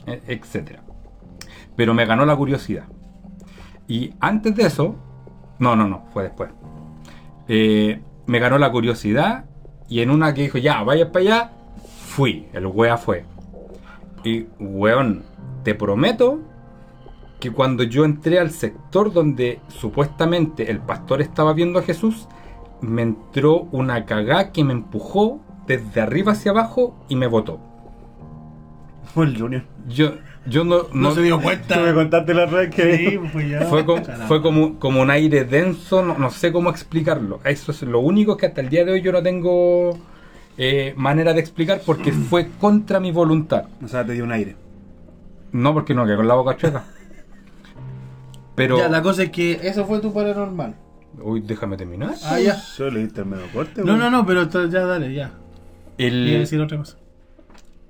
e- 0.07 0.23
etcétera. 0.27 0.83
Pero 1.77 1.95
me 1.95 2.07
ganó 2.07 2.25
la 2.27 2.37
curiosidad. 2.37 2.85
Y 3.87 4.13
antes 4.21 4.55
de 4.55 4.67
eso, 4.67 4.97
no, 5.59 5.77
no, 5.77 5.89
no, 5.89 6.05
fue 6.13 6.25
después. 6.25 6.51
Eh, 7.49 8.01
me 8.27 8.39
ganó 8.39 8.59
la 8.59 8.71
curiosidad 8.71 9.47
y 9.89 10.01
en 10.01 10.11
una 10.11 10.35
que 10.35 10.43
dijo, 10.43 10.59
ya, 10.59 10.83
vaya 10.83 11.11
para 11.11 11.25
allá, 11.25 11.53
fui, 12.07 12.49
el 12.53 12.67
wea 12.67 12.99
fue. 12.99 13.25
Y, 14.25 14.47
weón, 14.59 15.25
te 15.65 15.75
prometo 15.75 16.41
que 17.41 17.51
cuando 17.51 17.85
yo 17.85 18.05
entré 18.05 18.39
al 18.39 18.51
sector 18.51 19.13
donde 19.13 19.61
supuestamente 19.69 20.71
el 20.71 20.81
pastor 20.81 21.23
estaba 21.23 21.53
viendo 21.53 21.79
a 21.79 21.83
Jesús, 21.83 22.29
me 22.81 23.03
entró 23.03 23.69
una 23.73 24.05
cagá 24.05 24.53
que 24.53 24.65
me 24.65 24.73
empujó 24.73 25.41
desde 25.69 26.01
arriba 26.01 26.33
hacia 26.33 26.51
abajo 26.51 26.97
y 27.09 27.15
me 27.17 27.27
botó. 27.29 27.61
Fue 29.15 29.27
el 29.27 29.39
Junior. 29.41 29.63
Yo, 29.89 30.15
yo 30.47 30.65
no, 30.65 30.85
No, 30.93 31.11
no- 31.11 31.15
se 31.15 31.23
dio 31.23 31.35
Tú 31.37 31.39
me 31.41 31.45
cuenta. 31.45 31.95
contaste 31.95 32.35
la 32.35 32.47
red 32.47 32.71
que 32.71 32.97
Sí, 32.97 33.19
pues 33.33 33.49
ya. 33.49 33.63
fue, 33.67 33.85
como, 33.85 34.03
fue 34.27 34.43
como, 34.43 34.79
como 34.79 35.01
un 35.03 35.11
aire 35.11 35.45
denso, 35.45 36.03
no, 36.05 36.19
no 36.19 36.31
sé 36.31 36.51
cómo 36.53 36.71
explicarlo. 36.71 37.41
Eso 37.45 37.71
es 37.73 37.83
lo 37.83 38.01
único 38.01 38.37
que 38.37 38.47
hasta 38.47 38.61
el 38.61 38.69
día 38.69 38.85
de 38.85 38.93
hoy 38.93 39.03
yo 39.03 39.13
no 39.13 39.23
tengo 39.23 39.99
eh, 40.57 40.93
manera 40.97 41.33
de 41.35 41.41
explicar 41.41 41.81
porque 41.87 42.13
fue 42.31 42.49
contra 42.61 42.99
mi 43.01 43.13
voluntad. 43.13 43.65
O 43.85 43.89
sea, 43.89 44.05
te 44.05 44.13
dio 44.13 44.25
un 44.25 44.33
aire. 44.33 44.57
No, 45.53 45.73
porque 45.73 45.95
no, 45.95 46.07
que 46.07 46.17
con 46.17 46.27
la 46.29 46.35
boca 46.35 46.57
chueca. 46.57 46.85
Pero. 48.55 48.77
Ya, 48.79 48.89
la 48.89 49.03
cosa 49.03 49.23
es 49.23 49.31
que 49.31 49.53
eso 49.63 49.85
fue 49.87 50.01
tu 50.01 50.13
paranormal. 50.13 50.75
Uy, 51.23 51.41
déjame 51.41 51.77
terminar. 51.77 52.15
Ah, 52.25 52.39
ya. 52.39 52.57
Yo 52.77 52.91
le 52.91 53.01
diste 53.01 53.21
el 53.23 53.27
medio 53.27 53.45
corte, 53.53 53.83
No, 53.83 53.97
no, 53.97 54.11
no, 54.11 54.27
pero 54.27 54.49
ya 54.69 54.85
dale, 54.85 55.15
ya. 55.15 55.31
El- 55.99 56.25
Quiero 56.25 56.41
decir 56.41 56.61
otra 56.61 56.79
cosa. 56.79 56.97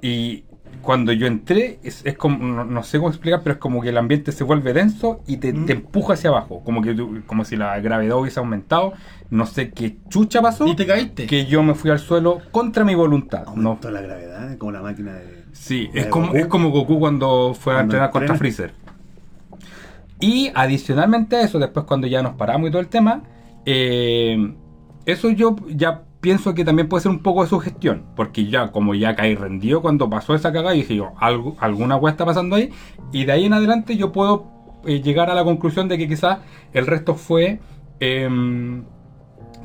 y 0.03 0.45
cuando 0.83 1.13
yo 1.13 1.27
entré, 1.27 1.79
es, 1.83 2.05
es 2.05 2.17
como, 2.17 2.39
no, 2.47 2.65
no 2.65 2.83
sé 2.83 2.99
cómo 2.99 3.09
explicar, 3.11 3.41
pero 3.43 3.55
es 3.55 3.59
como 3.59 3.81
que 3.83 3.89
el 3.89 3.97
ambiente 3.99 4.33
se 4.33 4.45
vuelve 4.45 4.73
denso 4.73 5.21
y 5.27 5.39
te, 5.39 5.53
Mm. 5.53 5.67
te 5.67 5.73
empuja 5.73 6.13
hacia 6.15 6.31
abajo. 6.31 6.63
Como 6.65 6.83
que 6.83 6.95
como 7.27 7.45
si 7.45 7.57
la 7.57 7.79
gravedad 7.81 8.17
hubiese 8.19 8.39
aumentado. 8.39 8.93
No 9.31 9.45
sé 9.47 9.71
qué 9.71 9.97
chucha 10.09 10.41
pasó. 10.41 10.67
¿Y 10.67 10.77
te 10.77 10.87
caíste? 10.87 11.27
Que 11.27 11.47
yo 11.47 11.63
me 11.63 11.75
fui 11.75 11.91
al 11.91 11.99
suelo 11.99 12.41
contra 12.53 12.85
mi 12.85 12.95
voluntad. 12.95 13.45
No, 13.55 13.71
Aumentó 13.71 13.91
la 13.91 14.01
gravedad, 14.03 14.57
como 14.59 14.73
la 14.73 14.83
máquina 14.83 15.15
de. 15.15 15.45
Sí, 15.53 15.89
es 15.95 16.05
de 16.05 16.11
como, 16.11 16.27
Goku. 16.27 16.39
es 16.39 16.47
como 16.47 16.71
Goku 16.71 16.99
cuando 17.01 17.55
fue 17.55 17.75
a 17.75 17.81
entrenar 17.81 18.11
contra 18.11 18.35
entrena. 18.35 18.39
Freezer. 18.39 18.73
Y 20.21 20.51
adicionalmente 20.55 21.37
a 21.37 21.43
eso, 21.43 21.59
después 21.59 21.87
cuando 21.87 22.07
ya 22.07 22.23
nos 22.23 22.35
paramos 22.35 22.69
y 22.69 22.73
todo 22.73 22.81
el 22.83 22.89
tema, 22.89 23.23
eh, 23.65 24.55
eso 25.07 25.31
yo 25.31 25.57
ya 25.69 26.03
pienso 26.21 26.55
que 26.55 26.65
también 26.65 26.89
puede 26.89 27.03
ser 27.03 27.11
un 27.13 27.21
poco 27.21 27.43
de 27.43 27.49
sugestión, 27.49 28.05
porque 28.17 28.47
ya 28.47 28.73
como 28.73 28.95
ya 28.95 29.15
caí 29.15 29.35
rendido 29.35 29.83
cuando 29.83 30.11
pasó 30.11 30.35
esa 30.35 30.53
cagada, 30.53 30.75
y 30.75 30.81
dije 30.81 30.97
yo, 30.97 31.13
algo, 31.19 31.57
alguna 31.61 31.97
hueá 31.97 32.13
está 32.13 32.25
pasando 32.25 32.57
ahí, 32.57 32.71
y 33.13 33.25
de 33.25 33.33
ahí 33.33 33.45
en 33.47 33.53
adelante 33.53 33.97
yo 33.97 34.13
puedo 34.13 34.47
eh, 34.85 35.01
llegar 35.01 35.31
a 35.31 35.35
la 35.35 35.45
conclusión 35.45 35.89
de 35.89 35.99
que 35.99 36.09
quizás 36.09 36.39
el 36.73 36.87
resto 36.87 37.15
fue... 37.15 37.61
em, 38.01 38.85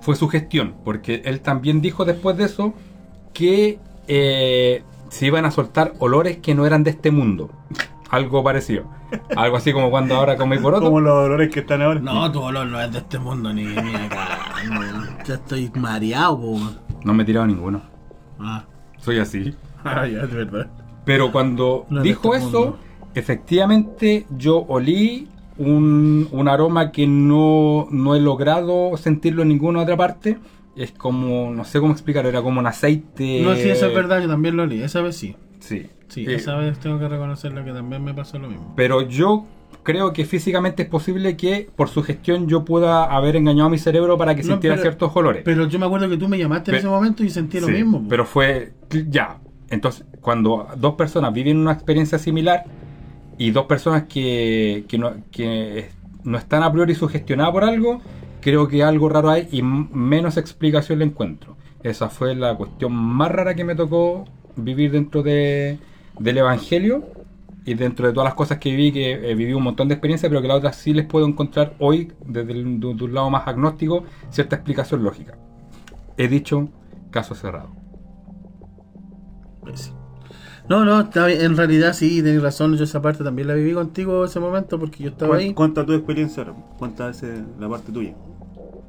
fue 0.02 0.18
su 0.18 0.28
gestión, 0.28 0.76
porque 0.84 1.22
él 1.24 1.40
también 1.40 1.80
dijo 1.80 2.04
después 2.04 2.36
de 2.36 2.44
eso 2.44 2.74
que 3.34 3.80
eh, 4.10 4.84
se 5.08 5.26
iban 5.28 5.46
a 5.46 5.52
soltar 5.52 5.94
olores 6.00 6.38
que 6.38 6.54
no 6.56 6.66
eran 6.66 6.84
de 6.84 6.90
este 6.90 7.10
mundo. 7.10 7.50
Algo 8.14 8.44
parecido. 8.44 8.84
Algo 9.36 9.58
así 9.58 9.74
como 9.74 9.90
cuando 9.90 10.16
ahora 10.16 10.38
comí 10.38 10.58
por 10.60 10.76
otro. 10.76 10.86
Como 10.88 11.02
los 11.02 11.14
olores 11.26 11.50
que 11.52 11.62
están 11.62 11.82
ahora. 11.82 12.00
No, 12.00 12.32
tu 12.32 12.42
olor 12.42 12.68
no 12.68 12.80
es 12.80 12.92
de 12.92 13.00
este 13.00 13.18
mundo 13.18 13.52
ni, 13.52 13.64
ni 13.66 13.96
acá. 13.96 14.54
No, 14.70 15.24
ya 15.26 15.34
estoy 15.34 15.72
mareado, 15.76 16.40
po. 16.40 16.60
No 17.04 17.14
me 17.14 17.24
he 17.24 17.26
tirado 17.26 17.48
ninguno. 17.48 17.82
Ah, 18.40 18.66
Soy 18.98 19.18
así. 19.18 19.56
ah 19.84 20.06
ya, 20.06 20.22
es 20.22 20.32
verdad. 20.32 20.68
Pero 21.06 21.32
cuando 21.32 21.86
No 21.90 21.98
es 22.00 22.04
de 22.04 22.10
dijo 22.10 22.36
este 22.36 22.48
eso, 22.48 22.60
mundo. 22.60 22.80
efectivamente 23.16 24.28
yo 24.38 24.58
olí 24.68 25.28
un, 25.58 26.28
un 26.32 26.48
aroma 26.48 26.92
que 26.92 27.08
no, 27.08 27.88
no 27.90 28.16
he 28.16 28.20
logrado 28.20 28.96
sentirlo 28.96 29.42
en 29.42 29.48
ninguna 29.50 29.82
otra 29.82 29.98
parte. 29.98 30.38
Es 30.76 30.92
como, 30.92 31.52
no 31.52 31.66
sé 31.66 31.80
cómo 31.80 31.94
explicar, 31.94 32.26
era 32.28 32.42
como 32.44 32.60
un 32.60 32.68
aceite. 32.68 33.42
No, 33.44 33.56
sí, 33.56 33.70
eso 33.70 33.88
es 33.88 33.94
verdad, 33.96 34.22
yo 34.22 34.28
también 34.28 34.56
lo 34.56 34.64
olí. 34.64 34.82
Esa 34.84 35.02
vez 35.02 35.16
sí. 35.18 35.36
Sí. 35.64 35.88
Sí, 36.10 36.26
Eh, 36.28 36.36
esa 36.36 36.56
vez 36.58 36.78
tengo 36.80 37.00
que 37.00 37.08
reconocerlo 37.08 37.64
que 37.66 37.72
también 37.72 38.04
me 38.04 38.14
pasó 38.14 38.38
lo 38.38 38.48
mismo. 38.50 38.74
Pero 38.76 39.02
yo 39.02 39.46
creo 39.82 40.14
que 40.14 40.26
físicamente 40.26 40.84
es 40.84 40.90
posible 40.90 41.36
que 41.36 41.68
por 41.76 41.90
su 41.90 42.04
gestión 42.04 42.48
yo 42.48 42.64
pueda 42.64 43.06
haber 43.06 43.36
engañado 43.36 43.68
a 43.68 43.70
mi 43.72 43.78
cerebro 43.80 44.18
para 44.18 44.36
que 44.36 44.44
No, 44.44 44.50
sintiera 44.54 44.76
pero- 44.76 44.84
ciertos 44.84 45.16
olores. 45.16 45.42
Pero 45.44 45.68
yo 45.68 45.80
me 45.80 45.86
acuerdo 45.86 46.08
que 46.10 46.18
tú 46.18 46.28
me 46.28 46.38
llamaste 46.38 46.72
en 46.72 46.78
ese 46.78 46.88
momento 46.88 47.24
y 47.24 47.30
sentí 47.30 47.60
lo 47.60 47.68
mismo. 47.68 48.06
Pero 48.08 48.26
fue 48.26 48.74
ya. 49.10 49.40
Entonces, 49.70 50.06
cuando 50.22 50.68
dos 50.78 50.94
personas 50.96 51.34
viven 51.34 51.58
una 51.58 51.72
experiencia 51.72 52.20
similar 52.20 52.64
y 53.40 53.50
dos 53.52 53.66
personas 53.66 54.04
que, 54.04 54.86
que, 54.88 54.98
no, 55.00 55.14
que 55.32 55.90
no 56.24 56.38
están 56.38 56.62
a 56.62 56.72
priori 56.72 56.94
sugestionadas 56.94 57.52
por 57.54 57.64
algo, 57.64 58.02
creo 58.40 58.68
que 58.68 58.84
algo 58.84 59.10
raro 59.10 59.32
hay 59.32 59.48
y 59.52 59.64
menos 59.64 60.38
explicación 60.38 61.00
le 61.00 61.06
encuentro. 61.06 61.58
Esa 61.82 62.10
fue 62.10 62.36
la 62.36 62.56
cuestión 62.56 62.94
más 62.94 63.32
rara 63.32 63.56
que 63.56 63.64
me 63.64 63.74
tocó 63.76 64.26
vivir 64.56 64.92
dentro 64.92 65.24
de, 65.24 65.80
del 66.20 66.38
Evangelio 66.38 67.04
y 67.66 67.76
dentro 67.76 68.08
de 68.08 68.14
todas 68.14 68.26
las 68.26 68.34
cosas 68.36 68.58
que 68.58 68.72
viví, 68.72 68.92
que 68.92 69.32
eh, 69.32 69.36
viví 69.36 69.54
un 69.54 69.64
montón 69.64 69.88
de 69.88 69.94
experiencias, 69.96 70.30
pero 70.30 70.42
que 70.42 70.48
las 70.50 70.58
otras 70.58 70.76
sí 70.76 70.94
les 70.94 71.06
puedo 71.06 71.26
encontrar 71.28 71.76
hoy, 71.80 72.12
desde 72.26 72.52
el- 72.54 72.80
de, 72.80 72.94
de 72.94 73.04
un 73.04 73.14
lado 73.14 73.30
más 73.30 73.48
agnóstico, 73.48 74.04
cierta 74.30 74.56
explicación 74.58 75.04
lógica. 75.04 75.38
He 76.18 76.28
dicho 76.28 76.70
caso 77.12 77.36
cerrado. 77.36 77.70
Sí. 79.76 79.92
No, 80.70 80.86
no, 80.86 81.02
está 81.02 81.26
bien, 81.28 81.42
en 81.42 81.58
realidad 81.58 81.94
sí, 81.94 82.22
tenés 82.24 82.42
razón. 82.42 82.76
Yo 82.78 82.84
esa 82.86 83.02
parte 83.02 83.24
también 83.24 83.48
la 83.48 83.54
viví 83.54 83.74
contigo 83.74 84.24
ese 84.26 84.40
momento 84.40 84.80
porque 84.80 85.04
yo 85.04 85.10
estaba 85.10 85.36
ahí. 85.38 85.54
Cuenta, 85.54 85.86
tu 85.86 85.94
experiencia. 85.94 86.46
Cuenta 86.78 87.10
ese, 87.10 87.44
la 87.60 87.68
parte 87.70 87.92
tuya. 87.92 88.14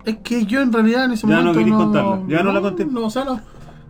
Es 0.04 0.16
que 0.18 0.44
yo 0.44 0.60
en 0.60 0.72
realidad 0.72 1.06
en 1.06 1.12
ese 1.12 1.26
Ya 1.26 1.34
no 1.36 1.52
momento. 1.52 1.58
querís 1.58 1.74
contarla, 1.74 2.22
ya 2.28 2.42
no 2.42 2.52
la 2.52 2.60
conté. 2.60 2.84
No, 2.84 3.06
o 3.06 3.10
sea, 3.10 3.24
no. 3.24 3.40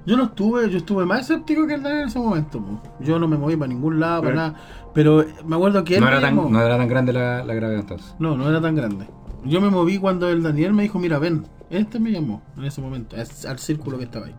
Yo 0.06 0.16
no 0.16 0.24
estuve, 0.24 0.68
yo 0.70 0.76
estuve 0.78 1.06
más 1.06 1.20
escéptico 1.22 1.66
que 1.66 1.74
él 1.74 1.86
en 1.86 2.08
ese 2.08 2.18
momento. 2.18 2.60
po. 2.60 2.82
Yo 3.00 3.18
no 3.18 3.26
me 3.26 3.36
moví 3.38 3.56
para 3.56 3.68
ningún 3.68 3.98
lado, 4.00 4.22
para 4.22 4.32
Pero- 4.34 4.36
nada. 4.48 4.54
Pero 4.92 5.24
me 5.46 5.56
acuerdo 5.56 5.82
que 5.84 5.94
él 5.96 6.00
No 6.02 6.08
era, 6.08 6.20
mismo- 6.20 6.44
tan, 6.44 6.52
no 6.52 6.60
era 6.62 6.76
tan 6.76 6.88
grande 6.88 7.12
la, 7.12 7.42
la 7.44 7.54
gravedad 7.54 7.80
entonces. 7.80 8.14
No, 8.18 8.36
no 8.36 8.48
era 8.48 8.60
tan 8.60 8.74
grande. 8.76 9.06
Yo 9.44 9.60
me 9.60 9.70
moví 9.70 9.98
cuando 9.98 10.28
el 10.28 10.42
Daniel 10.42 10.72
me 10.74 10.82
dijo, 10.84 10.98
mira, 10.98 11.18
ven. 11.18 11.46
Este 11.70 11.98
me 11.98 12.10
llamó 12.12 12.42
en 12.56 12.64
ese 12.64 12.80
momento, 12.80 13.16
al 13.16 13.58
círculo 13.58 13.98
que 13.98 14.04
estaba 14.04 14.26
ahí. 14.26 14.34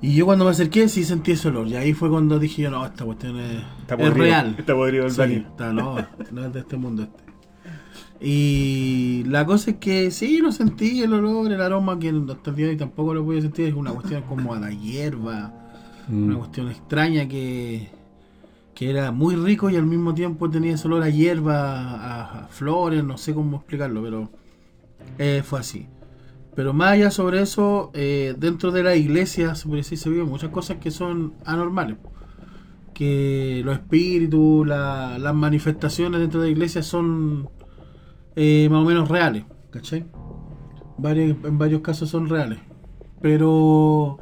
Y 0.00 0.14
yo 0.16 0.26
cuando 0.26 0.44
me 0.44 0.50
acerqué 0.50 0.88
sí 0.88 1.04
sentí 1.04 1.32
ese 1.32 1.48
olor. 1.48 1.66
Y 1.68 1.76
ahí 1.76 1.92
fue 1.94 2.10
cuando 2.10 2.38
dije 2.38 2.62
yo, 2.62 2.70
no, 2.70 2.84
esta 2.84 3.04
cuestión 3.04 3.38
es, 3.38 3.62
Está 3.82 3.94
es 3.94 4.00
podrido, 4.00 4.12
real. 4.24 4.54
está 4.58 4.74
podrido 4.74 5.04
el 5.06 5.10
Sí, 5.12 5.16
Dani. 5.18 5.34
está, 5.36 5.72
no, 5.72 5.96
no 6.32 6.44
es 6.44 6.52
de 6.52 6.60
este 6.60 6.76
mundo 6.76 7.04
este. 7.04 7.23
Y 8.20 9.24
la 9.26 9.44
cosa 9.44 9.72
es 9.72 9.76
que 9.76 10.10
sí, 10.10 10.38
lo 10.38 10.52
sentí, 10.52 11.02
el 11.02 11.12
olor, 11.12 11.50
el 11.52 11.60
aroma, 11.60 11.98
que 11.98 12.08
hasta 12.08 12.50
el 12.50 12.56
día 12.56 12.66
de 12.66 12.72
hoy 12.72 12.76
tampoco 12.78 13.12
lo 13.14 13.24
pude 13.24 13.42
sentir. 13.42 13.68
Es 13.68 13.74
una 13.74 13.90
cuestión 13.92 14.22
como 14.22 14.54
a 14.54 14.60
la 14.60 14.70
hierba, 14.70 15.52
Mm. 16.08 16.24
una 16.24 16.36
cuestión 16.36 16.68
extraña 16.70 17.26
que, 17.28 17.88
que 18.74 18.90
era 18.90 19.10
muy 19.10 19.36
rico 19.36 19.70
y 19.70 19.76
al 19.76 19.86
mismo 19.86 20.12
tiempo 20.14 20.50
tenía 20.50 20.74
ese 20.74 20.86
olor 20.86 21.02
a 21.02 21.08
hierba, 21.08 21.62
a, 21.94 22.44
a 22.44 22.48
flores, 22.48 23.02
no 23.02 23.16
sé 23.16 23.32
cómo 23.34 23.56
explicarlo, 23.58 24.02
pero 24.02 24.30
eh, 25.18 25.42
fue 25.44 25.60
así. 25.60 25.86
Pero 26.54 26.72
más 26.72 26.92
allá 26.92 27.10
sobre 27.10 27.40
eso, 27.42 27.90
eh, 27.94 28.34
dentro 28.38 28.70
de 28.70 28.82
la 28.84 28.94
iglesia 28.96 29.54
decir, 29.66 29.98
se 29.98 30.10
viven 30.10 30.28
muchas 30.28 30.50
cosas 30.50 30.76
que 30.76 30.90
son 30.90 31.34
anormales. 31.44 31.96
Que 32.92 33.62
los 33.64 33.74
espíritus, 33.78 34.66
la- 34.66 35.18
las 35.18 35.34
manifestaciones 35.34 36.20
dentro 36.20 36.40
de 36.40 36.46
la 36.48 36.52
iglesia 36.52 36.82
son 36.82 37.48
eh, 38.36 38.68
más 38.70 38.82
o 38.82 38.84
menos 38.84 39.08
reales. 39.08 39.44
¿Cachai? 39.70 40.04
Varios, 40.98 41.36
en 41.44 41.58
varios 41.58 41.80
casos 41.80 42.08
son 42.10 42.28
reales. 42.28 42.58
Pero 43.20 44.18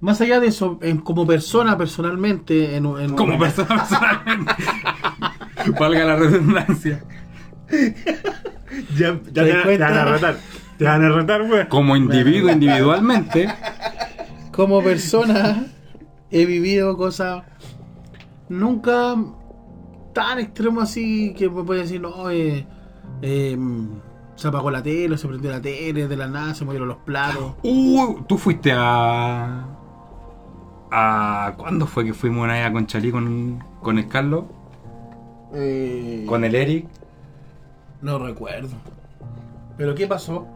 más 0.00 0.20
allá 0.20 0.40
de 0.40 0.48
eso, 0.48 0.78
en- 0.82 0.98
como 0.98 1.26
persona, 1.26 1.76
personalmente, 1.78 2.76
en, 2.76 2.86
en- 2.86 3.14
Como 3.14 3.38
persona 3.38 3.68
personalmente. 3.76 4.52
Valga 5.78 6.04
la 6.04 6.16
redundancia. 6.16 7.02
Ya, 8.96 9.20
ya 9.32 9.44
¿Te 9.44 9.52
te, 9.52 9.62
te 9.62 9.78
van 9.78 9.94
a 9.98 10.04
retar. 10.04 10.36
Te 10.78 10.84
van 10.84 11.04
a 11.04 11.08
retar, 11.10 11.42
weón. 11.42 11.66
Como 11.68 11.96
individuo 11.96 12.50
individualmente. 12.50 13.48
como 14.52 14.82
persona 14.82 15.66
he 16.30 16.44
vivido 16.46 16.96
cosas 16.96 17.44
nunca 18.48 19.14
tan 20.12 20.38
extremo 20.38 20.80
así 20.80 21.34
que 21.34 21.48
me 21.48 21.62
puede 21.62 21.82
decir, 21.82 22.00
no, 22.00 22.30
eh, 22.30 22.66
eh, 23.22 23.56
se 24.34 24.48
apagó 24.48 24.70
la 24.70 24.82
tele, 24.82 25.16
se 25.18 25.26
prendió 25.28 25.50
la 25.50 25.60
tele, 25.60 26.08
de 26.08 26.16
la 26.16 26.26
nada 26.28 26.54
se 26.54 26.64
movieron 26.64 26.88
los 26.88 26.98
platos. 26.98 27.54
Uh, 27.62 28.22
tú 28.28 28.36
fuiste 28.38 28.72
a. 28.74 29.64
a 30.90 31.54
¿Cuándo 31.56 31.86
fue 31.86 32.04
que 32.04 32.12
fuimos 32.14 32.44
una 32.44 32.54
vez 32.54 32.66
a 32.66 32.72
Conchalí 32.72 33.10
con, 33.10 33.62
con 33.82 33.98
el 33.98 34.08
Carlos? 34.08 34.44
Eh, 35.54 36.24
Con 36.28 36.44
el 36.44 36.54
Eric. 36.54 36.86
No 38.02 38.18
recuerdo. 38.18 38.76
¿Pero 39.78 39.94
qué 39.94 40.06
pasó? 40.06 40.46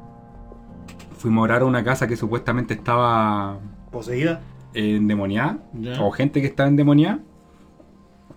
Fuimos 1.17 1.43
a 1.43 1.45
orar 1.45 1.63
a 1.63 1.65
una 1.65 1.85
casa 1.85 2.07
que 2.07 2.17
supuestamente 2.17 2.75
estaba 2.75 3.59
Poseída. 3.91 4.41
endemoniada. 4.75 5.59
Ya. 5.75 6.03
O 6.03 6.11
gente 6.11 6.41
que 6.41 6.49
estaba 6.49 6.69
endemoniada. 6.69 7.21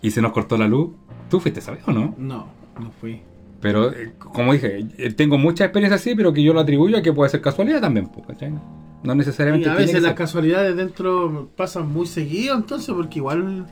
Y 0.02 0.12
se 0.12 0.22
nos 0.22 0.32
cortó 0.32 0.58
la 0.58 0.68
luz. 0.68 0.92
¿Tú 1.30 1.40
fuiste, 1.40 1.60
sabes 1.62 1.86
o 1.88 1.92
no? 1.92 2.14
No, 2.18 2.48
no 2.80 2.92
fui. 3.02 3.22
Pero, 3.64 3.92
eh, 3.94 4.14
como 4.20 4.54
dije, 4.54 4.86
eh, 4.98 5.14
tengo 5.14 5.38
mucha 5.40 5.66
experiencia 5.66 5.96
así, 5.96 6.16
pero 6.16 6.34
que 6.34 6.44
yo 6.44 6.54
lo 6.54 6.60
atribuyo 6.62 6.98
a 6.98 7.02
que 7.02 7.14
puede 7.14 7.32
ser 7.32 7.42
casualidad 7.42 7.82
también, 7.82 8.10
pues, 8.10 8.28
¿cachai? 8.28 8.54
No 9.04 9.16
Y 9.16 9.16
necesariamente 9.16 9.70
a 9.70 9.76
tiene 9.76 9.88
veces 9.88 9.96
que 9.96 10.02
las 10.02 10.12
ser. 10.12 10.16
casualidades 10.16 10.76
dentro 10.76 11.50
pasan 11.56 11.92
muy 11.92 12.06
seguido, 12.08 12.56
entonces, 12.56 12.94
porque 12.96 13.20
igual 13.20 13.68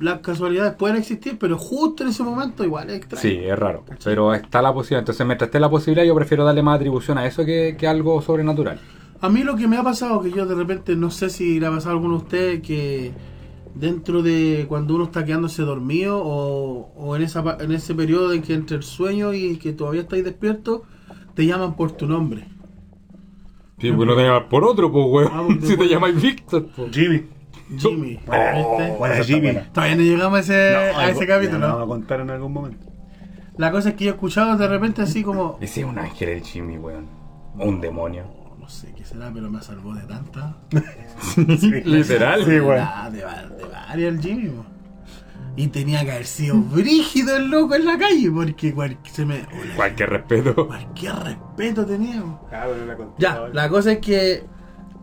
las 0.00 0.20
casualidades 0.20 0.74
pueden 0.74 0.96
existir, 0.96 1.38
pero 1.38 1.58
justo 1.58 2.02
en 2.04 2.10
ese 2.10 2.22
momento 2.22 2.64
igual 2.64 2.90
es 2.90 2.96
extraño. 2.98 3.30
Sí, 3.30 3.40
es 3.42 3.58
raro. 3.58 3.84
Pero 4.04 4.34
está 4.34 4.62
la 4.62 4.72
posibilidad. 4.72 5.00
Entonces, 5.00 5.26
mientras 5.26 5.48
esté 5.48 5.60
la 5.60 5.70
posibilidad, 5.70 6.06
yo 6.06 6.14
prefiero 6.14 6.44
darle 6.44 6.62
más 6.62 6.76
atribución 6.76 7.18
a 7.18 7.26
eso 7.26 7.44
que, 7.44 7.76
que 7.78 7.86
algo 7.88 8.22
sobrenatural. 8.22 8.80
A 9.20 9.28
mí 9.28 9.42
lo 9.42 9.56
que 9.56 9.66
me 9.66 9.76
ha 9.76 9.82
pasado, 9.82 10.20
que 10.22 10.30
yo 10.30 10.46
de 10.46 10.54
repente, 10.54 10.94
no 10.94 11.10
sé 11.10 11.30
si 11.30 11.58
le 11.58 11.66
ha 11.66 11.70
pasado 11.70 11.90
a 11.90 11.94
alguno 11.94 12.18
de 12.18 12.22
ustedes, 12.24 12.62
que 12.62 13.12
dentro 13.78 14.22
de 14.22 14.66
cuando 14.68 14.94
uno 14.94 15.04
está 15.04 15.24
quedándose 15.24 15.62
dormido 15.62 16.20
o, 16.22 16.92
o 16.96 17.16
en, 17.16 17.22
esa, 17.22 17.56
en 17.60 17.72
ese 17.72 17.94
periodo 17.94 18.32
en 18.32 18.42
que 18.42 18.54
entre 18.54 18.76
el 18.78 18.82
sueño 18.82 19.32
y 19.34 19.56
que 19.56 19.72
todavía 19.72 20.02
estáis 20.02 20.24
despierto, 20.24 20.82
te 21.34 21.46
llaman 21.46 21.74
por 21.76 21.92
tu 21.92 22.06
nombre. 22.06 22.44
Sí, 23.78 23.92
pues 23.92 24.08
no 24.08 24.16
te 24.16 24.22
llamas 24.22 24.44
por 24.50 24.64
otro, 24.64 24.90
pues, 24.90 25.06
weón. 25.08 25.30
Ah, 25.32 25.44
porque 25.46 25.60
si 25.66 25.68
te 25.68 25.76
bueno. 25.76 25.92
llamas 25.92 26.20
Víctor, 26.20 26.66
pues. 26.74 26.90
Jimmy. 26.94 27.22
Jimmy. 27.76 28.10
¿viste? 28.10 28.96
buena 28.98 29.24
Jimmy. 29.24 29.40
buena. 29.40 29.72
Todavía 29.72 29.96
no 29.96 30.02
llegamos 30.02 30.36
a 30.36 30.40
ese, 30.40 30.74
a 30.74 30.98
algo- 30.98 31.10
ese 31.12 31.20
ya 31.20 31.34
capítulo. 31.34 31.58
lo 31.60 31.66
vamos 31.68 31.82
a 31.82 31.86
contar 31.86 32.20
en 32.20 32.30
algún 32.30 32.52
momento. 32.52 32.86
La 33.56 33.70
cosa 33.70 33.90
es 33.90 33.94
que 33.96 34.04
yo 34.04 34.10
he 34.12 34.14
escuchado 34.14 34.56
de 34.56 34.68
repente 34.68 35.02
así 35.02 35.22
como... 35.22 35.58
Ese 35.60 35.80
es 35.80 35.86
un 35.86 35.98
ángel 35.98 36.28
el 36.30 36.42
Jimmy, 36.42 36.78
weón. 36.78 37.06
O 37.58 37.66
un 37.68 37.80
demonio. 37.80 38.24
Será, 39.08 39.30
pero 39.32 39.50
me 39.50 39.62
salvó 39.62 39.94
de 39.94 40.02
tanta. 40.02 40.56
Literal. 41.84 42.44
Sí. 42.44 42.50
Ah, 42.80 43.08
de, 43.10 43.24
va- 43.24 43.42
de 43.56 43.64
varias 43.64 44.12
el 44.14 44.20
Jimmy, 44.20 44.48
po. 44.50 44.64
Y 45.56 45.66
tenía 45.68 46.04
que 46.04 46.12
haber 46.12 46.26
sido 46.26 46.56
brígido 46.56 47.36
el 47.36 47.48
loco 47.50 47.74
en 47.74 47.84
la 47.84 47.98
calle, 47.98 48.30
porque 48.30 48.72
cual- 48.74 48.98
se 49.10 49.24
me. 49.24 49.44
Cualquier 49.76 50.10
respeto. 50.10 50.66
Cualquier 50.66 51.14
respeto 51.16 51.84
tenía. 51.86 52.22
Ah, 52.52 52.66
bueno, 52.68 52.84
la 52.86 52.96
Ya, 53.18 53.48
la 53.52 53.68
cosa 53.68 53.92
es 53.92 53.98
que 53.98 54.44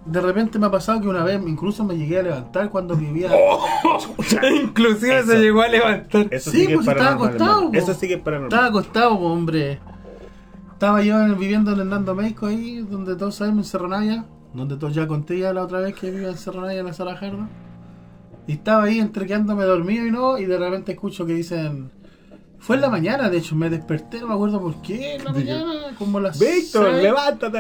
de 0.06 0.22
repente 0.22 0.60
me 0.60 0.68
ha 0.68 0.72
pasado 0.72 1.02
que 1.02 1.08
una 1.08 1.24
vez 1.24 1.42
incluso 1.46 1.84
me 1.84 1.98
llegué 1.98 2.20
a 2.20 2.24
levantar 2.24 2.70
cuando 2.70 2.96
vivía. 2.96 3.30
Inclusive 4.64 5.20
Eso. 5.20 5.32
se 5.32 5.40
llegó 5.40 5.62
a 5.62 5.68
levantar. 5.68 6.28
Eso 6.32 6.52
Sí, 6.52 6.62
sí, 6.62 6.68
que 6.68 6.76
pues, 6.76 6.88
es 6.88 6.94
estaba 6.94 7.16
acostado, 7.16 7.72
po. 7.72 7.78
Eso 7.78 7.94
sí 7.94 8.08
que 8.08 8.14
es 8.14 8.22
paranormal. 8.22 8.52
Estaba 8.54 8.68
acostado, 8.68 9.20
po, 9.20 9.26
hombre. 9.26 9.80
Estaba 10.76 11.02
yo 11.02 11.20
en- 11.22 11.38
viviendo 11.40 11.72
en 11.72 11.80
Hernando 11.80 12.14
México 12.16 12.48
ahí, 12.48 12.82
donde 12.82 13.16
todos 13.16 13.36
sabemos, 13.36 13.66
en 13.68 13.72
Cerro 13.72 13.88
Navia, 13.88 14.26
donde 14.54 14.76
todos 14.78 14.94
ya 14.94 15.08
conté 15.08 15.40
ya 15.40 15.54
la 15.54 15.64
otra 15.64 15.80
vez 15.80 15.96
que 15.96 16.12
vivía 16.12 16.30
en 16.30 16.38
Cerro 16.38 16.62
Navia, 16.62 16.80
en 16.82 16.86
la 16.86 16.94
Sala 16.94 17.16
Jardo. 17.16 17.48
Y 18.48 18.54
estaba 18.54 18.84
ahí 18.84 19.00
entre 19.00 19.26
quedándome 19.26 19.64
dormido 19.64 20.06
y 20.06 20.12
no, 20.12 20.38
y 20.38 20.46
de 20.46 20.58
repente 20.58 20.92
escucho 20.92 21.26
que 21.26 21.34
dicen. 21.34 21.92
Fue 22.66 22.78
en 22.78 22.82
la 22.82 22.90
mañana, 22.90 23.30
de 23.30 23.38
hecho, 23.38 23.56
me 23.56 23.70
desperté, 23.70 24.20
no 24.22 24.28
me 24.28 24.34
acuerdo 24.34 24.60
por 24.60 24.82
qué, 24.82 25.16
en 25.16 25.24
la 25.24 25.32
mañana, 25.32 25.72
como 26.00 26.20
las. 26.20 26.40
Víctor, 26.40 26.88
seis. 26.92 27.04
levántate. 27.04 27.60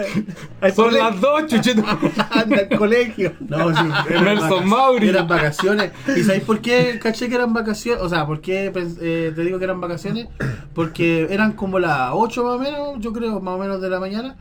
Al 0.62 0.74
Son 0.76 0.86
colegio. 0.86 1.10
las 1.12 1.22
dos, 1.22 1.46
chuchito. 1.46 1.84
Anda 2.32 2.58
al 2.72 2.78
colegio. 2.78 3.34
No, 3.48 3.70
sí, 3.76 3.84
Nelson 4.10 4.68
Mauri. 4.68 5.10
Eran 5.10 5.28
vacaciones. 5.28 5.92
¿Y 6.18 6.24
sabéis 6.24 6.44
por 6.44 6.60
qué 6.60 6.98
caché 7.00 7.30
que 7.30 7.36
eran 7.36 7.54
vacaciones? 7.54 8.02
O 8.02 8.10
sea, 8.10 8.26
¿por 8.26 8.42
qué 8.42 8.72
eh, 8.76 9.32
te 9.36 9.42
digo 9.44 9.60
que 9.60 9.66
eran 9.66 9.80
vacaciones? 9.80 10.28
Porque 10.74 11.28
eran 11.30 11.54
como 11.54 11.78
las 11.78 12.10
8 12.12 12.44
más 12.44 12.54
o 12.56 12.60
menos, 12.60 12.96
yo 13.00 13.14
creo, 13.14 13.40
más 13.40 13.54
o 13.56 13.58
menos 13.60 13.80
de 13.82 13.90
la 13.92 14.00
mañana. 14.00 14.38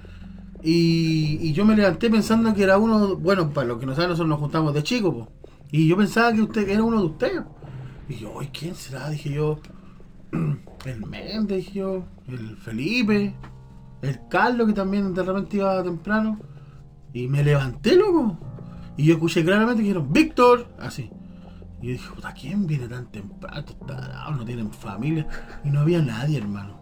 Y, 0.62 1.38
y 1.46 1.53
yo 1.53 1.66
me 1.66 1.77
levanté 1.77 2.09
pensando 2.09 2.55
que 2.55 2.62
era 2.62 2.79
uno, 2.79 3.16
bueno, 3.16 3.50
para 3.50 3.66
los 3.66 3.79
que 3.79 3.85
no 3.85 3.94
saben, 3.94 4.09
nosotros 4.11 4.31
nos 4.31 4.40
juntamos 4.40 4.72
de 4.72 4.83
chicos, 4.83 5.12
po. 5.14 5.29
y 5.70 5.87
yo 5.88 5.96
pensaba 5.98 6.33
que 6.33 6.40
usted 6.40 6.66
era 6.70 6.83
uno 6.83 7.00
de 7.00 7.07
ustedes. 7.07 7.42
Y 8.09 8.14
yo, 8.16 8.33
"Ay, 8.40 8.48
¿quién 8.50 8.74
será? 8.74 9.11
Dije 9.11 9.31
yo, 9.31 9.59
el 10.87 11.07
Méndez, 11.07 11.59
dije 11.66 11.73
yo, 11.81 12.05
el 12.29 12.57
Felipe, 12.57 13.35
el 14.03 14.18
Carlos, 14.29 14.66
que 14.66 14.73
también 14.73 15.14
de 15.14 15.23
repente 15.23 15.57
iba 15.59 15.83
temprano. 15.83 16.38
Y 17.12 17.29
me 17.29 17.44
levanté, 17.44 17.97
loco. 17.97 18.37
Y 18.97 19.05
yo 19.07 19.14
escuché 19.14 19.44
claramente 19.44 19.83
que 19.83 19.88
dijeron, 19.88 20.12
Víctor, 20.12 20.66
así. 20.79 21.11
Y 21.81 21.87
yo 21.88 21.92
dije, 21.92 22.09
puta, 22.14 22.33
¿quién 22.33 22.66
viene 22.66 22.88
tan 22.88 23.07
temprano? 23.11 23.64
No 24.37 24.44
tienen 24.44 24.73
familia. 24.73 25.27
Y 25.64 25.70
no 25.70 25.81
había 25.81 26.01
nadie, 26.03 26.38
hermano. 26.38 26.79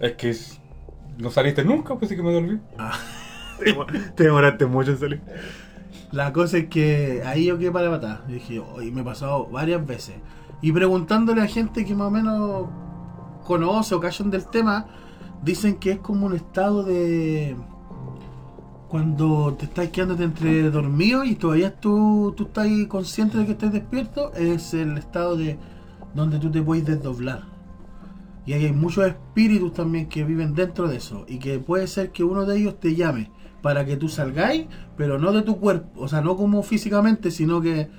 Es 0.00 0.12
que 0.12 0.30
es- 0.30 0.60
no 1.18 1.30
saliste 1.30 1.64
nunca, 1.64 1.96
pues 1.96 2.10
sí 2.10 2.16
que 2.16 2.22
me 2.22 2.32
dormí. 2.32 2.58
Te 3.58 3.74
demor- 3.74 4.14
Te 4.14 4.24
demoraste 4.24 4.66
mucho 4.66 4.90
en 4.92 4.98
salir. 4.98 5.20
La 6.12 6.32
cosa 6.32 6.58
es 6.58 6.66
que 6.68 7.22
ahí 7.24 7.46
yo 7.46 7.58
quedé 7.58 7.70
para 7.72 7.86
la 7.88 7.90
patada. 8.00 8.24
Y 8.28 8.32
dije, 8.34 8.60
oh, 8.60 8.82
y 8.82 8.90
me 8.90 9.00
he 9.00 9.04
pasado 9.04 9.46
varias 9.46 9.84
veces. 9.86 10.16
Y 10.60 10.72
preguntándole 10.72 11.42
a 11.42 11.46
gente 11.46 11.84
que 11.84 11.94
más 11.94 12.08
o 12.08 12.10
menos 12.10 12.66
conoce 13.44 13.94
o 13.94 14.00
callan 14.00 14.30
del 14.30 14.46
tema, 14.46 14.86
dicen 15.42 15.76
que 15.76 15.92
es 15.92 15.98
como 15.98 16.26
un 16.26 16.34
estado 16.34 16.82
de. 16.82 17.56
Cuando 18.88 19.54
te 19.58 19.64
estás 19.64 19.88
quedándote 19.88 20.24
entre 20.24 20.70
dormido 20.70 21.24
y 21.24 21.34
todavía 21.34 21.74
tú, 21.74 22.32
tú 22.36 22.44
estás 22.44 22.68
consciente 22.88 23.36
de 23.36 23.46
que 23.46 23.52
estás 23.52 23.72
despierto, 23.72 24.32
es 24.34 24.74
el 24.74 24.96
estado 24.96 25.36
de 25.36 25.58
donde 26.14 26.38
tú 26.38 26.50
te 26.50 26.62
puedes 26.62 26.86
desdoblar. 26.86 27.42
Y 28.46 28.52
hay 28.52 28.72
muchos 28.72 29.04
espíritus 29.06 29.74
también 29.74 30.08
que 30.08 30.22
viven 30.22 30.54
dentro 30.54 30.88
de 30.88 30.96
eso. 30.96 31.24
Y 31.28 31.38
que 31.38 31.58
puede 31.58 31.88
ser 31.88 32.12
que 32.12 32.22
uno 32.22 32.46
de 32.46 32.58
ellos 32.58 32.78
te 32.78 32.94
llame 32.94 33.30
para 33.60 33.84
que 33.84 33.96
tú 33.96 34.08
salgáis, 34.08 34.66
pero 34.96 35.18
no 35.18 35.32
de 35.32 35.42
tu 35.42 35.58
cuerpo. 35.58 36.00
O 36.00 36.06
sea, 36.06 36.20
no 36.20 36.36
como 36.36 36.62
físicamente, 36.62 37.32
sino 37.32 37.60
que 37.60 37.90